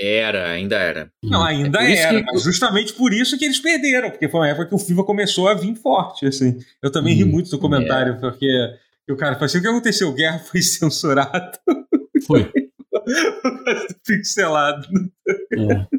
Era, 0.00 0.52
ainda 0.52 0.76
era. 0.76 1.10
Não, 1.24 1.42
ainda 1.42 1.82
é 1.82 1.96
era, 1.96 2.22
que... 2.22 2.38
justamente 2.38 2.92
por 2.92 3.12
isso 3.12 3.36
que 3.36 3.44
eles 3.44 3.58
perderam, 3.58 4.10
porque 4.10 4.28
foi 4.28 4.40
uma 4.40 4.48
época 4.48 4.66
que 4.66 4.74
o 4.74 4.78
FIFA 4.78 5.02
começou 5.02 5.48
a 5.48 5.54
vir 5.54 5.74
forte, 5.74 6.26
assim. 6.26 6.58
Eu 6.80 6.92
também 6.92 7.14
hum, 7.14 7.18
ri 7.18 7.24
muito 7.24 7.50
do 7.50 7.58
comentário, 7.58 8.14
é. 8.14 8.16
porque 8.16 8.46
e 9.08 9.12
o 9.12 9.16
cara 9.16 9.34
falou 9.34 9.46
assim: 9.46 9.58
o 9.58 9.62
que 9.62 9.68
aconteceu? 9.68 10.12
Guerra 10.12 10.38
foi 10.38 10.60
censurado. 10.62 11.58
Foi. 12.26 12.52
Pixelado. 14.06 14.86
É. 15.26 15.98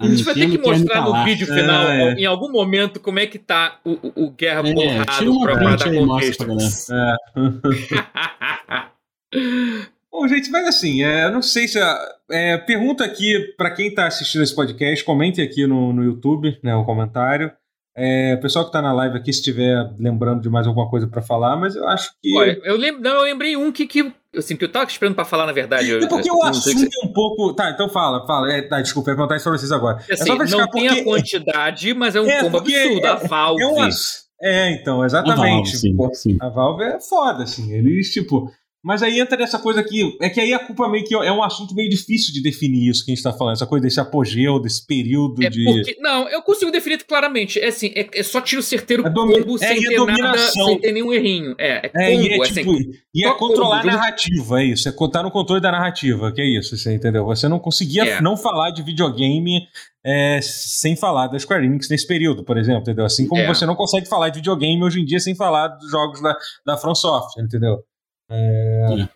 A 0.00 0.08
gente 0.08 0.24
vai 0.24 0.34
ter 0.34 0.50
que 0.50 0.58
mostrar 0.58 1.02
no 1.02 1.24
vídeo 1.24 1.46
final, 1.46 1.88
é, 1.88 2.12
é. 2.12 2.14
em 2.14 2.26
algum 2.26 2.50
momento, 2.50 2.98
como 2.98 3.20
é 3.20 3.26
que 3.26 3.38
tá 3.38 3.80
o, 3.84 4.24
o, 4.24 4.30
Guerra 4.32 4.68
é, 4.68 4.74
borrado 4.74 5.40
pra, 5.40 5.54
pra 5.56 5.76
dar 5.76 5.94
contexto. 5.94 6.44
É. 6.92 7.16
Bom, 10.10 10.28
gente, 10.28 10.50
mas 10.50 10.66
assim, 10.66 11.02
é, 11.02 11.30
não 11.30 11.42
sei 11.42 11.68
se. 11.68 11.78
É, 12.30 12.58
pergunta 12.58 13.04
aqui 13.04 13.54
para 13.56 13.70
quem 13.70 13.88
está 13.88 14.06
assistindo 14.06 14.42
esse 14.42 14.54
podcast, 14.54 15.04
comente 15.04 15.40
aqui 15.40 15.66
no, 15.66 15.92
no 15.92 16.02
YouTube, 16.02 16.58
né, 16.62 16.74
o 16.74 16.84
comentário. 16.84 17.52
É, 17.96 18.34
o 18.34 18.40
pessoal 18.40 18.64
que 18.64 18.70
está 18.70 18.82
na 18.82 18.92
live 18.92 19.16
aqui, 19.16 19.32
se 19.32 19.38
estiver 19.38 19.88
lembrando 19.98 20.42
de 20.42 20.50
mais 20.50 20.66
alguma 20.66 20.90
coisa 20.90 21.06
para 21.06 21.22
falar, 21.22 21.56
mas 21.56 21.76
eu 21.76 21.86
acho 21.86 22.10
que. 22.20 22.36
Olha, 22.36 22.60
eu, 22.64 22.76
lembro, 22.76 23.00
não, 23.00 23.18
eu 23.18 23.22
lembrei 23.22 23.56
um 23.56 23.70
que, 23.70 23.86
que, 23.86 24.12
assim, 24.36 24.56
que 24.56 24.64
eu 24.64 24.66
estava 24.66 24.90
esperando 24.90 25.14
para 25.14 25.24
falar, 25.24 25.46
na 25.46 25.52
verdade. 25.52 25.94
É 25.94 26.06
porque 26.08 26.28
eu, 26.28 26.34
o 26.34 26.42
assunto 26.42 26.82
é 26.82 27.06
um 27.06 27.12
pouco. 27.12 27.54
Tá, 27.54 27.70
então 27.70 27.88
fala, 27.88 28.26
fala. 28.26 28.52
É, 28.52 28.62
tá, 28.62 28.80
desculpa, 28.80 29.10
eu 29.10 29.12
ia 29.12 29.16
perguntar 29.16 29.36
isso 29.36 29.44
para 29.44 29.58
vocês 29.58 29.70
agora. 29.70 30.04
É 30.10 30.14
assim, 30.14 30.32
é 30.32 30.34
não 30.34 30.68
tem 30.68 30.88
a 30.88 31.04
quantidade, 31.04 31.94
mas 31.94 32.16
é 32.16 32.20
um 32.20 32.28
é, 32.28 32.40
combo 32.40 32.58
absurdo. 32.58 33.06
a 33.06 33.14
Valve. 33.14 33.62
É, 33.62 33.66
um, 33.66 33.88
é, 34.42 34.70
então, 34.72 35.04
exatamente. 35.04 35.40
A 35.40 35.96
Valve, 35.96 36.16
sim, 36.16 36.30
sim. 36.32 36.38
a 36.40 36.48
Valve 36.48 36.82
é 36.82 37.00
foda, 37.00 37.44
assim. 37.44 37.72
Eles, 37.72 38.10
tipo. 38.10 38.50
Mas 38.84 39.02
aí 39.02 39.18
entra 39.18 39.38
nessa 39.38 39.58
coisa 39.58 39.80
aqui, 39.80 40.14
é 40.20 40.28
que 40.28 40.38
aí 40.38 40.52
a 40.52 40.58
culpa 40.58 40.86
meio 40.90 41.04
que 41.06 41.14
é 41.14 41.32
um 41.32 41.42
assunto 41.42 41.74
meio 41.74 41.88
difícil 41.88 42.34
de 42.34 42.42
definir 42.42 42.90
isso 42.90 43.02
que 43.02 43.10
a 43.10 43.14
gente 43.14 43.24
tá 43.24 43.32
falando, 43.32 43.54
essa 43.54 43.66
coisa 43.66 43.82
desse 43.82 43.98
apogeu, 43.98 44.60
desse 44.60 44.86
período 44.86 45.42
é 45.42 45.48
de. 45.48 45.64
Porque, 45.64 45.96
não, 46.00 46.28
eu 46.28 46.42
consigo 46.42 46.70
definir 46.70 47.02
claramente. 47.04 47.58
É 47.58 47.68
assim, 47.68 47.92
é, 47.94 48.06
é 48.12 48.22
só 48.22 48.42
tiro 48.42 48.62
certeiro 48.62 49.06
é 49.06 49.10
domi... 49.10 49.38
combo 49.38 49.56
é, 49.56 49.68
sem 49.68 49.86
é 49.86 49.88
ter 49.88 50.04
nada, 50.04 50.38
sem 50.38 50.78
ter 50.78 50.92
nenhum 50.92 51.14
errinho. 51.14 51.54
É, 51.58 51.86
é, 51.86 51.90
é 51.94 52.10
combo, 52.10 52.22
e 52.22 52.26
é, 52.26 52.40
tipo, 52.40 52.42
assim, 52.42 52.90
e 53.14 53.26
é 53.26 53.32
controlar 53.32 53.80
combo, 53.80 53.88
a 53.88 53.96
narrativa, 53.96 54.60
é 54.60 54.64
isso. 54.66 54.86
É 54.86 54.92
contar 54.92 55.22
no 55.22 55.30
controle 55.30 55.62
da 55.62 55.72
narrativa, 55.72 56.30
que 56.30 56.42
é 56.42 56.58
isso, 56.58 56.76
você 56.76 56.94
entendeu? 56.94 57.24
Você 57.24 57.48
não 57.48 57.58
conseguia 57.58 58.04
é. 58.04 58.20
não 58.20 58.36
falar 58.36 58.70
de 58.70 58.82
videogame 58.82 59.66
é, 60.04 60.40
sem 60.42 60.94
falar 60.94 61.28
da 61.28 61.38
Square 61.38 61.64
Enix 61.64 61.88
nesse 61.88 62.06
período, 62.06 62.44
por 62.44 62.58
exemplo, 62.58 62.82
entendeu? 62.82 63.06
Assim 63.06 63.26
como 63.26 63.40
é. 63.40 63.46
você 63.46 63.64
não 63.64 63.74
consegue 63.74 64.06
falar 64.06 64.28
de 64.28 64.40
videogame 64.40 64.84
hoje 64.84 65.00
em 65.00 65.06
dia 65.06 65.18
sem 65.18 65.34
falar 65.34 65.68
dos 65.68 65.90
jogos 65.90 66.20
da, 66.20 66.36
da 66.66 66.76
From 66.76 66.94
Software, 66.94 67.42
entendeu? 67.42 67.82
É, 68.30 69.08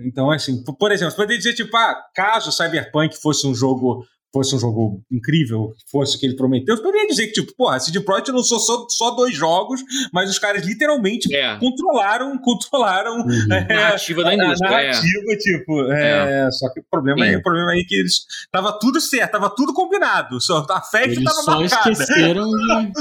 então, 0.00 0.30
assim, 0.30 0.62
por 0.62 0.92
exemplo, 0.92 1.10
você 1.10 1.16
poderia 1.16 1.38
dizer, 1.38 1.54
tipo, 1.54 1.76
ah, 1.76 2.00
caso 2.14 2.52
Cyberpunk 2.52 3.16
fosse 3.20 3.46
um 3.46 3.54
jogo 3.54 4.04
fosse 4.32 4.54
um 4.54 4.58
jogo 4.58 5.02
incrível, 5.10 5.72
fosse 5.90 6.16
o 6.16 6.20
que 6.20 6.26
ele 6.26 6.36
prometeu, 6.36 6.76
eu 6.76 6.82
poderia 6.82 7.06
dizer 7.06 7.26
que, 7.28 7.32
tipo, 7.32 7.54
porra, 7.56 7.76
a 7.76 7.80
CD 7.80 8.00
Projekt 8.00 8.30
lançou 8.30 8.58
só, 8.58 8.86
só 8.88 9.10
dois 9.12 9.34
jogos, 9.34 9.80
mas 10.12 10.30
os 10.30 10.38
caras 10.38 10.66
literalmente 10.66 11.34
é. 11.34 11.56
controlaram, 11.58 12.38
controlaram 12.38 13.20
uhum. 13.20 13.52
é, 13.52 13.74
narrativa 13.74 14.22
da 14.24 14.34
indústria. 14.34 14.68
A 14.68 14.72
narrativa, 14.72 15.32
é. 15.32 15.36
tipo, 15.36 15.92
é, 15.92 16.46
é. 16.46 16.50
só 16.50 16.72
que 16.72 16.80
o 16.80 16.84
problema, 16.90 17.26
é, 17.26 17.36
o 17.36 17.42
problema 17.42 17.70
aí 17.72 17.80
é 17.80 17.84
que 17.84 17.94
eles 17.94 18.24
tava 18.52 18.78
tudo 18.78 19.00
certo, 19.00 19.32
tava 19.32 19.50
tudo 19.50 19.72
combinado, 19.72 20.40
só 20.40 20.66
a 20.70 20.82
festa 20.82 21.08
eles 21.08 21.24
tava 21.24 21.42
só 21.42 21.60
marcada. 21.60 21.90
esqueceram 21.90 22.50
de... 22.50 22.92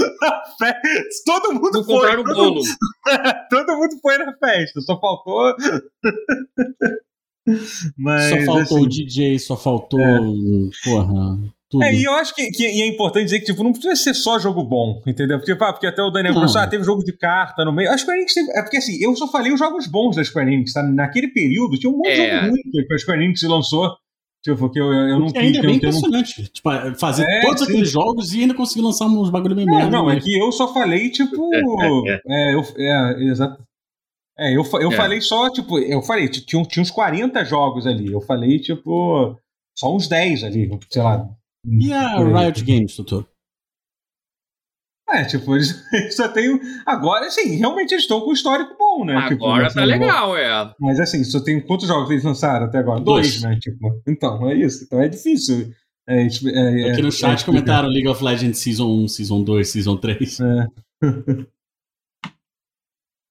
todo 1.26 1.54
mundo 1.54 1.72
Não 1.74 1.84
foi. 1.84 2.16
Todo, 2.16 2.34
bolo. 2.34 2.62
todo 3.49 3.78
mundo 3.78 3.98
foi 4.02 4.18
na 4.18 4.34
festa, 4.38 4.82
só 4.82 4.99
faltou 4.99 5.54
mas, 7.98 8.30
só 8.30 8.45
faltou 8.45 8.78
assim, 8.78 8.86
o 8.86 8.90
DJ, 8.90 9.40
só 9.40 9.57
faltou. 9.57 9.99
É. 9.99 10.19
Porra. 10.84 11.38
Tudo. 11.69 11.84
É, 11.84 11.94
e 11.94 12.06
eu 12.06 12.14
acho 12.14 12.34
que, 12.34 12.49
que 12.49 12.65
é 12.65 12.88
importante 12.88 13.26
dizer 13.26 13.40
que 13.40 13.48
tipo, 13.48 13.61
não 13.61 13.74
precisa 13.74 13.94
ser 13.95 14.14
só 14.14 14.40
jogo 14.40 14.64
bom, 14.64 15.02
entendeu? 15.06 15.38
Porque, 15.38 15.53
pá, 15.53 15.74
porque 15.74 15.86
até 15.86 16.02
o 16.02 16.10
Daniel 16.10 16.34
falou, 16.34 16.49
ah, 16.57 16.65
teve 16.65 16.86
jogo 16.86 17.03
de 17.03 17.11
carta 17.11 17.65
no 17.65 17.74
meio. 17.74 17.91
A 17.91 17.98
Square 17.98 18.19
Enix 18.19 18.34
teve, 18.34 18.49
É 18.52 18.61
porque 18.61 18.78
assim, 18.78 18.98
eu 19.02 19.14
só 19.18 19.28
falei 19.28 19.52
os 19.52 19.60
jogos 19.60 19.86
bons 19.86 20.15
da 20.15 20.24
Square 20.24 20.53
Enix, 20.53 20.72
tá? 20.72 20.82
Naquele 20.82 21.28
período 21.28 21.78
tinha 21.78 21.91
um 21.91 21.98
monte 21.98 22.14
de 22.14 22.22
é. 22.22 22.36
jogo 22.36 22.52
ruim 22.52 22.61
que 22.72 22.94
a 22.94 22.98
Square 22.98 23.24
Enix 23.24 23.44
lançou. 23.44 23.91
Tipo, 24.41 24.69
que 24.69 24.80
eu, 24.80 24.94
eu 24.94 25.19
não 25.19 25.28
ainda 25.36 25.57
é 25.57 25.61
bem 25.61 25.76
impressionante. 25.76 26.41
Não... 26.41 26.48
Tipo, 26.48 26.95
fazer 26.98 27.26
é, 27.28 27.41
todos 27.41 27.60
sim. 27.60 27.65
aqueles 27.65 27.91
jogos 27.91 28.34
e 28.34 28.41
ainda 28.41 28.53
conseguir 28.53 28.82
lançar 28.82 29.07
uns 29.07 29.30
bagulho 29.30 29.56
bem 29.56 29.65
merda. 29.65 29.90
Não, 29.90 30.10
é 30.10 30.22
que 30.22 30.40
eu 30.40 30.49
só 30.53 30.74
falei, 30.74 31.10
tipo. 31.10 31.49
é, 32.26 32.53
eu, 32.53 32.64
é, 32.78 33.24
exato. 33.24 33.61
É, 34.39 34.55
eu, 34.55 34.64
eu 34.80 34.91
é. 34.91 34.95
falei 34.95 35.19
só, 35.19 35.49
tipo, 35.49 35.80
eu 35.80 36.01
falei, 36.01 36.30
tinha, 36.30 36.64
tinha 36.64 36.84
uns 36.84 36.91
40 36.91 37.43
jogos 37.43 37.88
ali. 37.88 38.11
Eu 38.11 38.22
falei, 38.22 38.59
tipo, 38.59 39.35
só 39.76 39.95
uns 39.95 40.07
10 40.07 40.43
ali, 40.43 40.80
sei 40.89 41.01
lá. 41.01 41.27
E 41.65 41.91
a 41.91 42.18
Riot 42.19 42.64
Games, 42.64 42.95
doutor? 42.95 43.27
É, 45.09 45.23
tipo, 45.23 45.55
eles, 45.55 45.84
só 46.15 46.27
tem. 46.27 46.59
Agora, 46.85 47.30
sim, 47.31 47.55
realmente 47.55 47.93
eles 47.93 48.03
estão 48.03 48.19
com 48.19 48.30
um 48.30 48.34
histórico 48.34 48.76
bom, 48.77 49.05
né? 49.05 49.27
Tipo, 49.30 49.45
agora 49.45 49.68
tipo, 49.68 49.80
tá 49.80 49.85
legal, 49.85 50.38
é. 50.38 50.73
Mas 50.80 50.99
assim, 50.99 51.23
só 51.23 51.39
tem 51.39 51.61
quantos 51.61 51.88
jogos 51.88 52.11
eles 52.11 52.23
lançaram 52.23 52.65
até 52.65 52.80
agora? 52.80 52.99
Dois, 52.99 53.41
Dois 53.41 53.43
né? 53.43 53.57
Tipo, 53.59 54.01
então, 54.05 54.49
é 54.49 54.55
isso. 54.55 54.84
Então 54.84 55.01
é 55.01 55.07
difícil 55.07 55.73
É, 56.07 56.23
é, 56.23 56.91
Aqui 56.91 57.01
no 57.01 57.11
chat 57.11 57.45
comentaram 57.45 57.88
League 57.88 58.07
of 58.07 58.22
Legends 58.22 58.59
Season 58.59 58.88
1, 59.03 59.07
Season 59.07 59.43
2, 59.43 59.69
Season 59.69 59.97
3. 59.97 60.39
É. 60.41 60.68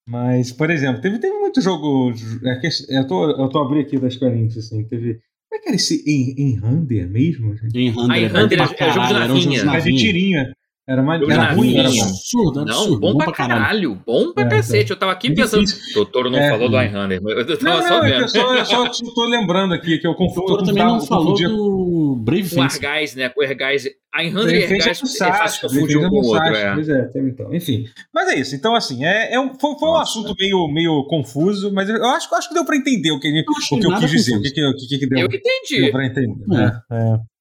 Mas, 0.08 0.52
por 0.52 0.70
exemplo, 0.70 1.00
teve, 1.00 1.18
teve 1.18 1.36
muito 1.38 1.60
jogo. 1.60 2.12
É 2.44 2.98
eu, 2.98 3.06
tô, 3.06 3.30
eu 3.30 3.48
tô 3.48 3.58
abrindo 3.58 3.86
aqui 3.86 3.98
das 3.98 4.16
Corinthians, 4.16 4.58
assim. 4.58 4.84
Teve. 4.84 5.20
Como 5.48 5.60
é 5.60 5.62
que 5.62 5.68
era 5.68 5.76
esse 5.76 6.02
em, 6.06 6.56
Rander 6.56 7.08
mesmo? 7.08 7.54
Rander, 7.90 8.10
ah, 8.10 8.20
em 8.20 8.26
Rander 8.26 8.60
é, 8.60 8.62
é 8.62 8.92
jogo 8.92 9.06
de 9.06 9.64
navinha. 9.64 9.64
Um 9.64 9.80
de 9.80 9.96
tirinha. 9.96 10.55
Era, 10.88 11.02
mais, 11.02 11.20
era 11.20 11.52
ruim, 11.52 11.76
era 11.76 11.88
absurdo, 11.88 12.60
absurdo. 12.60 12.64
Não, 12.64 13.00
bom, 13.00 13.12
bom 13.14 13.18
pra 13.18 13.32
caralho. 13.32 13.60
caralho. 13.60 14.02
Bom 14.06 14.32
pra 14.32 14.44
é, 14.44 14.48
cacete. 14.48 14.92
Eu 14.92 14.96
tava 14.96 15.10
aqui 15.10 15.32
é 15.32 15.34
pensando. 15.34 15.64
O 15.64 15.94
doutor 15.94 16.30
não 16.30 16.38
é, 16.38 16.48
falou 16.48 16.68
do 16.68 16.78
Einhander. 16.78 17.20
Eu 17.24 17.58
tava 17.58 17.80
não, 17.80 17.88
só 17.88 18.00
vendo. 18.02 18.20
Eu 18.20 18.28
só, 18.28 18.54
eu 18.54 18.64
só 18.64 18.92
tô 19.12 19.24
lembrando 19.24 19.74
aqui 19.74 19.98
que 19.98 20.06
eu 20.06 20.14
confundo. 20.14 20.52
O 20.52 20.62
também 20.62 20.84
não 20.84 21.00
falou 21.00 21.34
do 21.34 22.22
Brave 22.24 22.44
Fence. 22.44 22.78
O 22.78 22.86
Argais, 22.86 23.16
né? 23.16 23.28
Com 23.28 23.40
o 23.40 23.44
Argais. 23.44 23.84
Einhander 24.14 24.60
e 24.60 24.64
Argais 24.64 25.20
é 25.20 25.24
fácil 25.24 25.68
confundir 25.68 25.98
um 25.98 26.08
com 26.08 26.20
o 26.20 26.26
outro. 26.26 26.54
É. 26.54 26.74
Pois 26.74 26.88
é, 26.88 27.10
então. 27.16 27.52
Enfim. 27.52 27.84
Mas 28.14 28.28
é 28.28 28.38
isso. 28.38 28.54
Então, 28.54 28.76
assim, 28.76 29.04
é, 29.04 29.34
é 29.34 29.40
um, 29.40 29.58
foi, 29.58 29.76
foi 29.80 29.88
um 29.88 29.96
assunto 29.96 30.36
meio, 30.38 30.68
meio 30.68 31.04
confuso, 31.08 31.72
mas 31.74 31.88
eu 31.88 32.02
acho, 32.06 32.32
acho 32.32 32.48
que 32.48 32.54
deu 32.54 32.64
pra 32.64 32.76
entender 32.76 33.10
o 33.10 33.18
que, 33.18 33.28
o 33.28 33.32
que 33.80 33.86
eu 33.86 33.98
quis 33.98 34.10
dizer. 34.10 34.36
O 34.36 34.40
que, 34.40 34.50
que, 34.52 34.98
que, 35.00 35.06
deu, 35.08 35.18
eu 35.18 35.26
entendi. 35.26 35.80
Deu 35.80 35.90
pra 35.90 36.06
entender. 36.06 36.44
É. 36.92 36.94
é. 36.94 37.35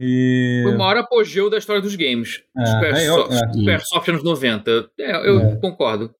E... 0.00 0.60
Foi 0.62 0.74
o 0.74 0.78
maior 0.78 0.98
apogeu 0.98 1.48
da 1.48 1.58
história 1.58 1.80
dos 1.80 1.96
games. 1.96 2.42
É, 2.56 2.66
Super, 2.66 2.94
é, 2.94 3.08
eu, 3.08 3.70
é. 3.70 3.78
Super 3.78 4.10
anos 4.10 4.24
90. 4.24 4.90
É, 5.00 5.28
eu 5.28 5.40
é. 5.40 5.56
concordo 5.56 6.14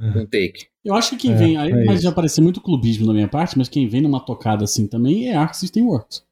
é. 0.00 0.12
com 0.12 0.20
o 0.20 0.26
take. 0.26 0.66
Eu 0.84 0.94
acho 0.94 1.10
que 1.10 1.16
quem 1.16 1.36
vem, 1.36 1.56
aí 1.56 1.70
é 1.70 1.84
mas 1.84 2.00
já 2.00 2.10
parece 2.10 2.40
muito 2.40 2.62
clubismo 2.62 3.06
da 3.06 3.12
minha 3.12 3.28
parte, 3.28 3.58
mas 3.58 3.68
quem 3.68 3.86
vem 3.88 4.00
numa 4.00 4.24
tocada 4.24 4.64
assim 4.64 4.86
também 4.86 5.28
é 5.28 5.36
Arc 5.36 5.54
System 5.54 5.84
Works. 5.84 6.26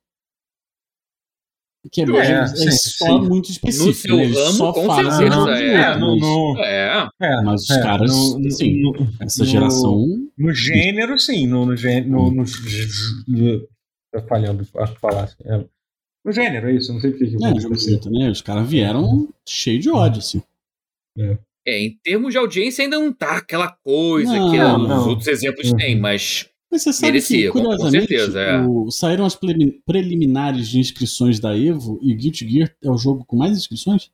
Que 1.93 2.01
é, 2.01 2.05
é, 2.05 2.31
é 2.41 2.47
sim, 2.47 2.71
só 2.71 3.05
sim. 3.05 3.29
muito 3.29 3.51
específico. 3.51 3.87
No 3.87 3.95
seu 3.95 4.17
né? 4.17 4.25
ramo, 4.25 4.53
só 4.53 4.73
com 4.73 4.95
certeza. 4.95 5.51
É, 5.53 5.97
no, 5.97 6.17
no, 6.17 6.59
é. 6.59 7.09
é. 7.21 7.43
Mas 7.43 7.63
os 7.63 7.77
caras, 7.77 8.11
no, 8.11 8.47
assim, 8.47 8.81
no, 8.81 9.09
essa 9.21 9.45
geração. 9.45 10.05
No 10.37 10.53
gênero, 10.53 11.19
sim. 11.19 11.47
No, 11.47 11.65
no, 11.65 11.77
gênero, 11.77 12.11
no, 12.11 12.31
no, 12.33 12.45
no, 13.29 13.69
falhando 14.29 14.67
a 14.77 14.87
falar. 14.87 15.25
Assim, 15.25 15.37
é 15.45 15.65
o 16.27 16.33
gênero, 16.33 16.69
é 16.69 16.75
isso. 16.75 16.93
Não 16.93 17.01
sei 17.01 17.11
porque 17.11 17.27
que 17.27 17.35
eu 17.37 17.47
é, 17.47 17.61
jogo 17.61 18.11
né? 18.11 18.31
Os 18.31 18.43
caras 18.43 18.69
vieram 18.69 19.29
cheio 19.49 19.79
de 19.79 19.91
ódio, 19.91 20.19
assim. 20.19 20.43
É. 21.19 21.39
é. 21.67 21.85
em 21.85 21.99
termos 22.03 22.33
de 22.33 22.39
audiência 22.39 22.85
ainda 22.85 22.99
não 22.99 23.13
tá 23.13 23.39
aquela 23.39 23.71
coisa 23.71 24.37
não, 24.37 24.51
que 24.51 24.59
não. 24.59 25.01
os 25.01 25.07
outros 25.07 25.29
exemplos 25.29 25.71
uhum. 25.71 25.77
têm, 25.77 25.99
mas. 25.99 26.49
Mas 26.71 26.83
você 26.83 26.93
sabe 26.93 27.13
merecia, 27.13 27.47
que, 27.47 27.53
curiosamente, 27.53 28.09
com 28.09 28.09
certeza, 28.09 28.41
é. 28.41 28.61
o, 28.61 28.91
saíram 28.91 29.25
as 29.25 29.37
preliminares 29.87 30.69
de 30.69 30.81
inscrições 30.81 31.39
da 31.39 31.57
Evo 31.57 31.97
e 32.03 32.13
Guilty 32.13 32.49
Gear 32.49 32.75
é 32.83 32.91
o 32.91 32.99
jogo 32.99 33.25
com 33.25 33.37
mais 33.37 33.57
inscrições? 33.57 34.11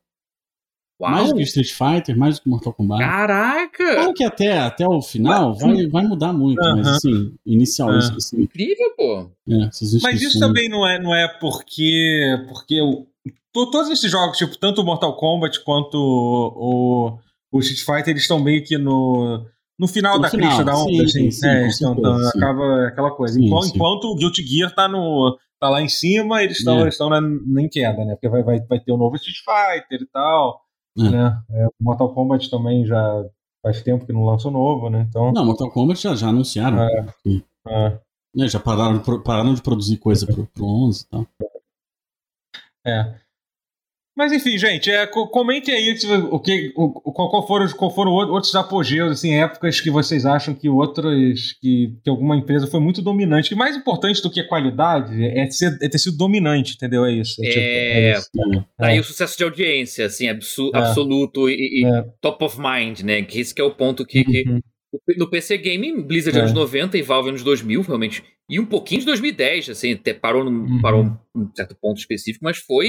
Uau. 1.03 1.11
Mais 1.11 1.29
do 1.31 1.35
que 1.35 1.43
Street 1.43 1.73
Fighter, 1.73 2.16
mais 2.16 2.37
do 2.37 2.43
que 2.43 2.49
Mortal 2.49 2.73
Kombat. 2.73 3.03
Caraca! 3.03 3.95
Claro 3.95 4.15
que 4.15 4.23
até, 4.23 4.59
até 4.59 4.87
o 4.87 5.03
final 5.03 5.53
vai, 5.53 5.87
vai 5.89 6.07
mudar 6.07 6.33
muito, 6.33 6.61
uh 6.61 6.65
-huh. 6.65 6.77
mas 6.77 6.87
assim, 6.87 7.35
inicialmente. 7.45 8.16
Assim, 8.16 8.43
Incrível, 8.43 8.95
pô! 8.97 9.31
É, 9.49 9.69
mas 10.01 10.23
isso 10.23 10.39
também 10.39 10.69
não 10.69 10.87
é, 10.87 11.03
não 11.03 11.12
é 11.12 11.27
porque. 11.41 12.39
porque 12.47 12.81
o, 12.81 13.05
todos 13.53 13.91
esses 13.91 14.09
jogos, 14.09 14.39
tipo, 14.39 14.57
tanto 14.57 14.81
o 14.81 14.85
Mortal 14.85 15.16
Kombat 15.16 15.65
quanto 15.65 15.97
o, 15.97 17.19
o, 17.51 17.59
o 17.59 17.61
Street 17.61 17.81
Fighter, 17.81 18.12
eles 18.12 18.23
estão 18.23 18.39
meio 18.39 18.62
que 18.65 18.79
no. 18.79 19.45
No 19.77 19.89
final 19.89 20.16
no 20.16 20.23
da 20.23 20.31
final, 20.31 20.49
crista 20.49 20.65
da 20.65 20.77
onda, 20.77 20.93
sim, 20.93 21.03
assim. 21.03 21.31
Sim, 21.33 21.49
é, 21.49 21.66
então, 21.66 21.95
então 21.99 22.29
acaba 22.29 22.87
aquela 22.87 23.11
coisa. 23.11 23.35
Sim, 23.35 23.47
enquanto, 23.47 23.74
enquanto 23.74 24.05
o 24.05 24.15
Guilty 24.15 24.47
Gear 24.47 24.73
tá 24.73 24.87
no, 24.87 25.37
tá 25.59 25.69
lá 25.69 25.83
em 25.83 25.89
cima, 25.89 26.45
eles 26.45 26.59
estão 26.59 26.79
é. 26.79 26.83
eles 26.83 26.99
na, 26.99 27.62
em 27.62 27.69
queda, 27.69 28.05
né? 28.05 28.15
Porque 28.15 28.29
vai, 28.29 28.45
vai, 28.45 28.61
vai 28.61 28.79
ter 28.79 28.93
o 28.93 28.95
um 28.95 28.99
novo 28.99 29.16
Street 29.16 29.39
Fighter 29.39 30.03
e 30.03 30.07
tal. 30.07 30.61
É. 30.98 31.10
Né? 31.10 31.43
É, 31.51 31.66
Mortal 31.81 32.12
Kombat 32.12 32.51
também 32.51 32.85
já 32.85 33.24
faz 33.62 33.82
tempo 33.82 34.05
que 34.05 34.12
não 34.12 34.24
lança 34.24 34.51
novo, 34.51 34.90
né? 34.90 35.06
Então... 35.09 35.32
Não, 35.32 35.44
Mortal 35.44 35.70
Kombat 35.70 36.02
já, 36.02 36.14
já 36.14 36.28
anunciaram. 36.28 36.81
É, 36.82 37.06
que, 37.23 37.44
é. 37.69 37.98
Né, 38.35 38.48
já 38.48 38.59
pararam, 38.59 39.01
pararam 39.23 39.55
de 39.55 39.62
produzir 39.62 39.98
coisa 39.98 40.27
pro, 40.27 40.47
pro 40.47 40.66
11 40.66 41.02
e 41.02 41.06
tal. 41.06 41.27
É. 42.85 43.14
Mas 44.16 44.30
enfim, 44.30 44.59
gente, 44.59 44.90
é, 44.90 45.06
comentem 45.06 45.74
aí 45.74 45.94
o 46.30 46.39
que, 46.39 46.72
o, 46.76 46.90
qual, 47.12 47.47
foram, 47.47 47.66
qual 47.70 47.94
foram 47.94 48.12
outros 48.12 48.55
apogeus, 48.55 49.12
assim, 49.12 49.34
épocas 49.34 49.80
que 49.80 49.90
vocês 49.90 50.26
acham 50.26 50.55
que 50.55 50.68
outras, 50.68 51.55
que, 51.60 51.97
que 52.05 52.10
alguma 52.10 52.36
empresa 52.36 52.66
foi 52.66 52.78
muito 52.78 53.01
dominante. 53.01 53.55
E 53.55 53.56
mais 53.56 53.74
importante 53.74 54.20
do 54.22 54.30
que 54.30 54.40
a 54.40 54.47
qualidade 54.47 55.24
é, 55.24 55.51
ser, 55.51 55.78
é 55.80 55.89
ter 55.89 55.98
sido 55.98 56.18
dominante, 56.18 56.74
entendeu? 56.74 57.06
É 57.06 57.12
isso. 57.12 57.43
É, 57.43 57.48
tipo, 57.48 57.60
é, 57.60 58.10
é 58.10 58.12
isso. 58.12 58.30
Aí 58.78 59.01
o 59.01 59.05
sucesso 59.05 59.39
de 59.39 59.44
audiência, 59.44 60.05
assim, 60.05 60.28
absu, 60.28 60.70
é. 60.74 60.78
absoluto 60.78 61.48
e, 61.48 61.82
e 61.82 61.86
é. 61.86 62.05
top 62.20 62.44
of 62.44 62.59
mind, 62.60 63.01
né? 63.01 63.22
Que 63.22 63.40
esse 63.40 63.55
que 63.55 63.62
é 63.62 63.64
o 63.64 63.74
ponto 63.74 64.05
que, 64.05 64.24
que 64.24 64.44
uhum. 64.47 64.60
No 65.16 65.28
PC 65.28 65.59
Game, 65.59 66.02
Blizzard 66.02 66.39
anos 66.39 66.52
90 66.52 66.98
e 66.98 67.02
Valve 67.02 67.31
anos 67.31 67.43
2000, 67.43 67.82
realmente. 67.82 68.23
E 68.48 68.60
um 68.60 68.66
pouquinho 68.66 69.01
de 69.01 69.06
2010, 69.06 69.70
assim, 69.70 69.94
até 69.94 70.12
parou, 70.12 70.44
no, 70.44 70.51
uhum. 70.51 70.81
parou 70.82 71.19
um 71.35 71.51
certo 71.56 71.74
ponto 71.81 71.98
específico, 71.98 72.44
mas 72.44 72.59
foi 72.59 72.89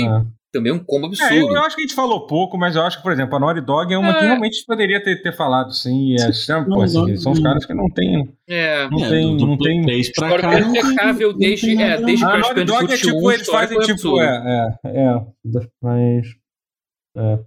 também 0.52 0.72
um 0.72 0.80
combo 0.80 1.08
absurdo. 1.08 1.34
É, 1.34 1.42
eu, 1.42 1.48
eu, 1.48 1.62
acho 1.62 1.76
que 1.76 1.82
a 1.82 1.86
gente 1.86 1.96
falou 1.96 2.28
pouco, 2.28 2.58
mas 2.58 2.76
eu 2.76 2.82
acho 2.82 2.98
que, 2.98 3.04
por 3.04 3.12
exemplo, 3.12 3.36
a 3.36 3.40
Naughty 3.40 3.62
Dog 3.62 3.94
é 3.94 3.98
uma 3.98 4.12
é. 4.12 4.20
que 4.20 4.26
realmente 4.26 4.66
poderia 4.66 5.02
ter, 5.04 5.22
ter 5.22 5.36
falado, 5.36 5.74
sim. 5.74 6.16
É, 6.16 6.30
não, 6.50 6.66
pô, 6.66 6.82
assim, 6.82 7.16
são 7.18 7.32
os 7.32 7.40
caras 7.40 7.66
que 7.66 7.74
não 7.74 7.90
tem. 7.90 8.36
É, 8.48 8.90
não 8.90 9.04
é, 9.04 9.10
tem. 9.10 9.38
Do, 9.38 9.48
não 9.48 9.56
do 9.56 9.64
tem... 9.64 9.84
Pra 10.16 10.40
cá, 10.40 10.60
não 10.60 10.70
impecável 10.70 11.34
desde, 11.34 11.82
é, 11.82 12.02
desde 12.02 12.26
A 12.26 12.38
Naughty 12.38 12.64
Dog 12.66 12.94
é 12.94 12.98
tipo, 12.98 13.32
eles 13.32 13.48
fazem 13.48 13.80
tipo. 13.80 14.20
É, 14.22 14.76
é, 14.84 15.00
é. 15.00 15.26
Mas. 15.82 16.28
É. 17.16 17.40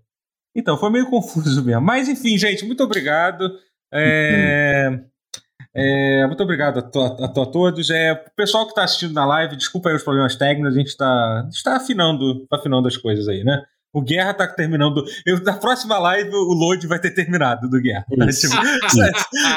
Então, 0.56 0.78
foi 0.78 0.90
meio 0.90 1.10
confuso 1.10 1.62
mesmo. 1.62 1.82
Mas, 1.82 2.08
enfim, 2.08 2.38
gente, 2.38 2.64
muito 2.64 2.82
obrigado. 2.82 3.52
É. 3.92 4.90
Hum. 4.90 5.04
É, 5.78 6.26
muito 6.26 6.42
obrigado 6.42 6.78
a, 6.78 6.82
to, 6.82 6.98
a, 6.98 7.26
a, 7.26 7.28
todos. 7.28 7.90
É, 7.90 8.12
o 8.12 8.34
pessoal 8.34 8.64
que 8.64 8.70
está 8.70 8.84
assistindo 8.84 9.12
na 9.12 9.26
live, 9.26 9.56
desculpa 9.56 9.90
aí 9.90 9.94
os 9.94 10.02
problemas 10.02 10.34
técnicos, 10.34 10.74
a 10.74 10.78
gente 10.78 10.88
está 10.88 11.46
tá 11.62 11.76
afinando, 11.76 12.46
tá 12.46 12.56
afinando 12.56 12.88
as 12.88 12.96
coisas 12.96 13.28
aí, 13.28 13.44
né? 13.44 13.62
O 13.92 14.02
Guerra 14.02 14.34
tá 14.34 14.46
terminando. 14.46 15.04
Eu, 15.24 15.42
na 15.42 15.54
próxima 15.54 15.98
live, 15.98 16.30
o 16.30 16.52
load 16.52 16.86
vai 16.86 16.98
ter 16.98 17.12
terminado 17.12 17.68
do 17.68 17.80
Guerra. 17.80 18.04
Tá? 18.18 18.26
Tipo, 18.26 18.54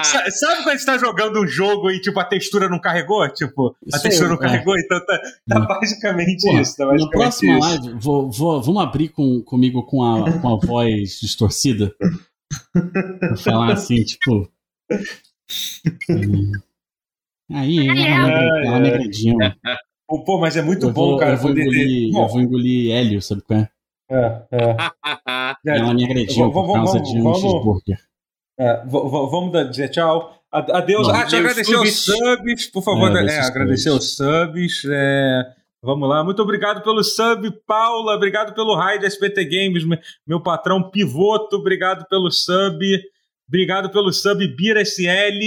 sabe, 0.03 0.31
sabe, 0.31 0.55
quando 0.57 0.69
a 0.69 0.75
gente 0.75 0.85
tá 0.85 0.97
jogando 0.97 1.41
um 1.41 1.47
jogo 1.47 1.89
e 1.89 1.99
tipo, 1.99 2.19
a 2.19 2.25
textura 2.25 2.69
não 2.69 2.79
carregou? 2.79 3.27
Tipo, 3.29 3.75
a 3.93 3.97
isso 3.97 4.03
textura 4.03 4.29
não 4.29 4.35
é. 4.35 4.39
carregou, 4.39 4.77
então 4.77 4.99
tá, 5.05 5.19
tá 5.47 5.59
basicamente 5.61 6.41
Pô, 6.41 6.57
isso. 6.57 6.75
Tá 6.77 6.85
basicamente 6.85 7.03
na 7.03 7.09
próxima 7.09 7.59
isso. 7.59 7.67
live, 7.67 7.99
vou, 7.99 8.31
vou, 8.31 8.61
vamos 8.61 8.81
abrir 8.83 9.09
com, 9.09 9.41
comigo 9.41 9.83
com 9.83 10.03
a, 10.03 10.31
com 10.39 10.53
a 10.53 10.57
voz 10.57 11.19
distorcida. 11.21 11.93
Vou 13.29 13.37
falar 13.37 13.73
assim, 13.73 14.03
tipo. 14.03 14.51
Aí, 17.51 17.87
ela 17.87 18.79
me 18.79 18.89
agredinha. 18.89 19.57
Pô, 20.07 20.39
mas 20.39 20.57
é 20.57 20.61
muito 20.61 20.87
eu 20.87 20.93
bom, 20.93 21.11
vou, 21.11 21.19
cara. 21.19 21.33
Eu 21.33 21.37
vou, 21.37 21.51
engolir, 21.51 22.15
eu 22.15 22.27
vou 22.27 22.41
engolir 22.41 22.95
hélio, 22.95 23.21
sabe 23.21 23.41
qual 23.41 23.59
é? 23.59 23.69
É, 24.11 24.41
é. 24.51 25.77
ela 25.77 25.93
me 25.93 26.03
agrediu 26.03 26.51
por 26.51 26.73
causa 26.73 26.99
de 26.99 27.21
um 27.21 27.33
cheeseburger. 27.35 27.99
É, 28.59 28.83
vamos 28.85 29.69
dizer 29.69 29.89
tchau. 29.89 30.35
Adeus. 30.51 31.07
Não, 31.07 31.13
ah, 31.13 31.21
deixa 31.21 31.35
eu 31.35 31.39
agradecer 31.41 31.75
os 31.75 32.05
subs, 32.05 32.67
por 32.67 32.83
favor. 32.83 33.15
É, 33.15 33.35
é 33.35 33.39
agradecer 33.41 33.91
os 33.91 34.15
subs. 34.15 34.81
É, 34.89 35.55
vamos 35.81 36.07
lá. 36.07 36.23
Muito 36.23 36.41
obrigado 36.41 36.83
pelo 36.83 37.03
sub, 37.03 37.51
Paula. 37.65 38.15
Obrigado 38.15 38.53
pelo 38.53 38.75
raid 38.75 39.05
SPT 39.05 39.45
Games, 39.45 39.83
meu 40.25 40.41
patrão 40.41 40.89
pivoto. 40.89 41.57
Obrigado 41.57 42.05
pelo 42.07 42.31
sub. 42.31 42.79
Obrigado 43.47 43.89
pelo 43.89 44.13
sub 44.13 44.47
Bira 44.55 44.81
SL, 44.81 45.39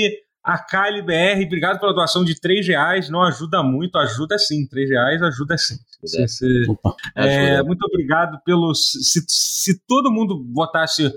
a 0.43 0.59
Kali 0.59 1.03
BR, 1.03 1.47
obrigado 1.47 1.79
pela 1.79 1.95
doação 1.95 2.25
de 2.25 2.39
3 2.39 2.67
reais. 2.67 3.09
Não 3.09 3.23
ajuda 3.23 3.63
muito, 3.63 3.97
ajuda 3.97 4.37
sim. 4.39 4.67
3 4.67 4.91
reais 4.91 5.23
ajuda 5.23 5.57
sim. 5.57 5.77
Se, 6.05 6.27
se, 6.27 6.67
é, 7.15 7.63
muito 7.63 7.85
obrigado 7.85 8.43
pelo. 8.45 8.75
Se, 8.75 9.25
se 9.29 9.81
todo 9.87 10.11
mundo 10.11 10.37
botasse 10.37 11.13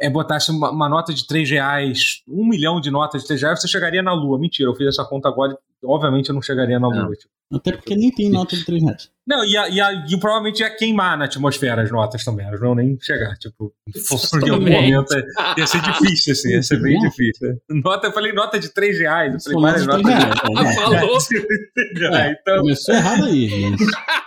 é, 0.00 0.10
botasse 0.10 0.50
uma, 0.50 0.72
uma, 0.72 0.88
nota 0.88 1.14
de 1.14 1.24
3 1.24 1.48
reais, 1.50 2.22
um 2.26 2.44
milhão 2.48 2.80
de 2.80 2.90
notas 2.90 3.22
de 3.22 3.28
3 3.28 3.42
reais, 3.42 3.60
você 3.60 3.68
chegaria 3.68 4.02
na 4.02 4.12
Lua. 4.12 4.40
Mentira, 4.40 4.68
eu 4.68 4.74
fiz 4.74 4.88
essa 4.88 5.04
conta 5.04 5.28
agora 5.28 5.56
obviamente 5.84 6.28
eu 6.28 6.34
não 6.34 6.42
chegaria 6.42 6.78
na 6.78 6.88
Lua. 6.88 7.14
Tipo. 7.14 7.34
Até 7.52 7.72
porque 7.72 7.94
nem 7.94 8.10
tem 8.10 8.30
nota 8.30 8.56
de 8.56 8.64
3 8.64 8.82
reais. 8.82 9.10
Não, 9.26 9.44
e, 9.44 9.56
a, 9.56 9.68
e, 9.68 9.80
a, 9.80 9.92
e 10.06 10.18
provavelmente 10.18 10.60
ia 10.60 10.76
queimar 10.76 11.16
na 11.16 11.24
atmosfera 11.24 11.82
as 11.82 11.90
notas 11.90 12.24
também. 12.24 12.46
Elas 12.46 12.60
não 12.60 12.74
nem 12.74 12.98
chegar. 13.00 13.36
Tipo, 13.36 13.72
em 14.44 14.50
algum 14.50 14.70
momento 14.70 15.14
ia 15.56 15.66
ser 15.66 15.80
difícil, 15.80 16.32
assim, 16.32 16.50
ia 16.50 16.62
ser 16.62 16.80
bem 16.80 16.98
difícil. 16.98 17.58
Nota, 17.70 18.08
eu 18.08 18.12
falei 18.12 18.32
nota 18.32 18.58
de 18.58 18.72
3 18.72 18.98
reais. 18.98 19.34
Eu 19.34 19.40
falei 19.40 19.60
várias 19.60 19.86
notas 19.86 20.06
reais, 20.06 20.34
de... 20.34 20.58
É, 20.58 20.74
Falou. 20.74 21.18
É, 22.14 22.30
então... 22.32 22.58
Começou 22.58 22.94
errado 22.94 23.24
aí, 23.24 23.50
mas... 23.70 23.80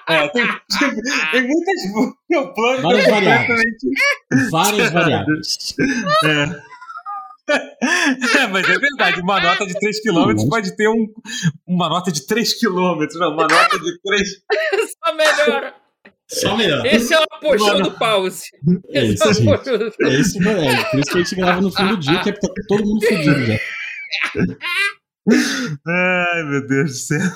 É, 0.10 0.28
tem, 0.30 0.46
tem, 0.80 1.02
tem 1.32 1.42
muitas. 1.42 2.16
Meu 2.30 2.54
plano 2.54 2.82
várias 2.82 3.08
variáveis. 3.08 3.62
Várias 4.52 4.92
variáveis. 4.92 5.76
É. 6.24 6.67
É, 7.50 8.48
mas 8.48 8.68
é 8.68 8.78
verdade, 8.78 9.22
uma 9.22 9.40
nota 9.40 9.66
de 9.66 9.74
3 9.80 10.02
km 10.02 10.50
pode 10.50 10.76
ter 10.76 10.90
um, 10.90 11.08
uma 11.66 11.88
nota 11.88 12.12
de 12.12 12.26
3 12.26 12.60
km, 12.60 13.06
não, 13.16 13.34
uma 13.34 13.48
nota 13.48 13.80
de 13.80 14.00
3. 14.02 14.30
Só 15.04 15.16
melhora. 15.16 15.76
Só 16.30 16.58
melhor. 16.58 16.86
Esse 16.86 17.14
é 17.14 17.20
o 17.20 17.24
apostão 17.24 17.82
do 17.82 17.92
pause. 17.92 18.44
É 18.92 19.06
isso, 19.06 19.24
é, 19.24 19.28
é 19.30 20.14
isso, 20.14 20.50
é, 20.50 20.84
por 20.92 21.00
isso 21.00 21.12
que 21.12 21.18
a 21.18 21.22
gente 21.22 21.36
grava 21.36 21.62
no 21.62 21.72
fim 21.72 21.88
do 21.88 21.98
dia, 21.98 22.22
que 22.22 22.30
é 22.30 22.34
pra 22.34 22.50
tá 22.50 22.62
todo 22.68 22.86
mundo 22.86 23.06
fudido 23.06 23.46
já. 23.46 23.58
Ai, 25.30 26.44
meu 26.44 26.66
Deus 26.68 26.92
do 26.92 26.98
céu. 26.98 27.32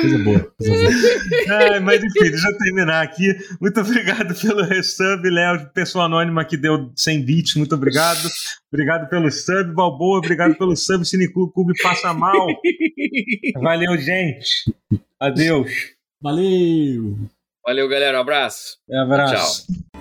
Coisa 0.00 0.18
boa, 0.18 0.52
coisa 0.58 0.72
boa. 0.72 1.58
Ai, 1.58 1.80
mas 1.80 2.02
enfim, 2.02 2.30
deixa 2.30 2.48
eu 2.48 2.58
terminar 2.58 3.02
aqui. 3.02 3.36
Muito 3.60 3.80
obrigado 3.80 4.34
pelo 4.40 4.62
resub, 4.62 5.28
Léo, 5.28 5.68
pessoa 5.74 6.06
anônima 6.06 6.44
que 6.44 6.56
deu 6.56 6.92
100 6.96 7.24
bits, 7.24 7.54
muito 7.56 7.74
obrigado. 7.74 8.28
Obrigado 8.72 9.08
pelo 9.08 9.30
sub, 9.30 9.72
Balboa, 9.72 10.18
obrigado 10.18 10.56
pelo 10.56 10.74
sub, 10.76 11.04
Cineclube 11.04 11.52
Clube 11.52 11.74
Passa 11.82 12.12
Mal. 12.14 12.46
Valeu, 13.60 13.96
gente. 13.98 14.74
Adeus. 15.20 15.70
Valeu. 16.20 17.18
Valeu, 17.64 17.88
galera. 17.88 18.18
Um 18.18 18.20
abraço. 18.22 18.78
Um 18.88 19.00
abraço. 19.00 19.66
Tchau. 19.66 19.93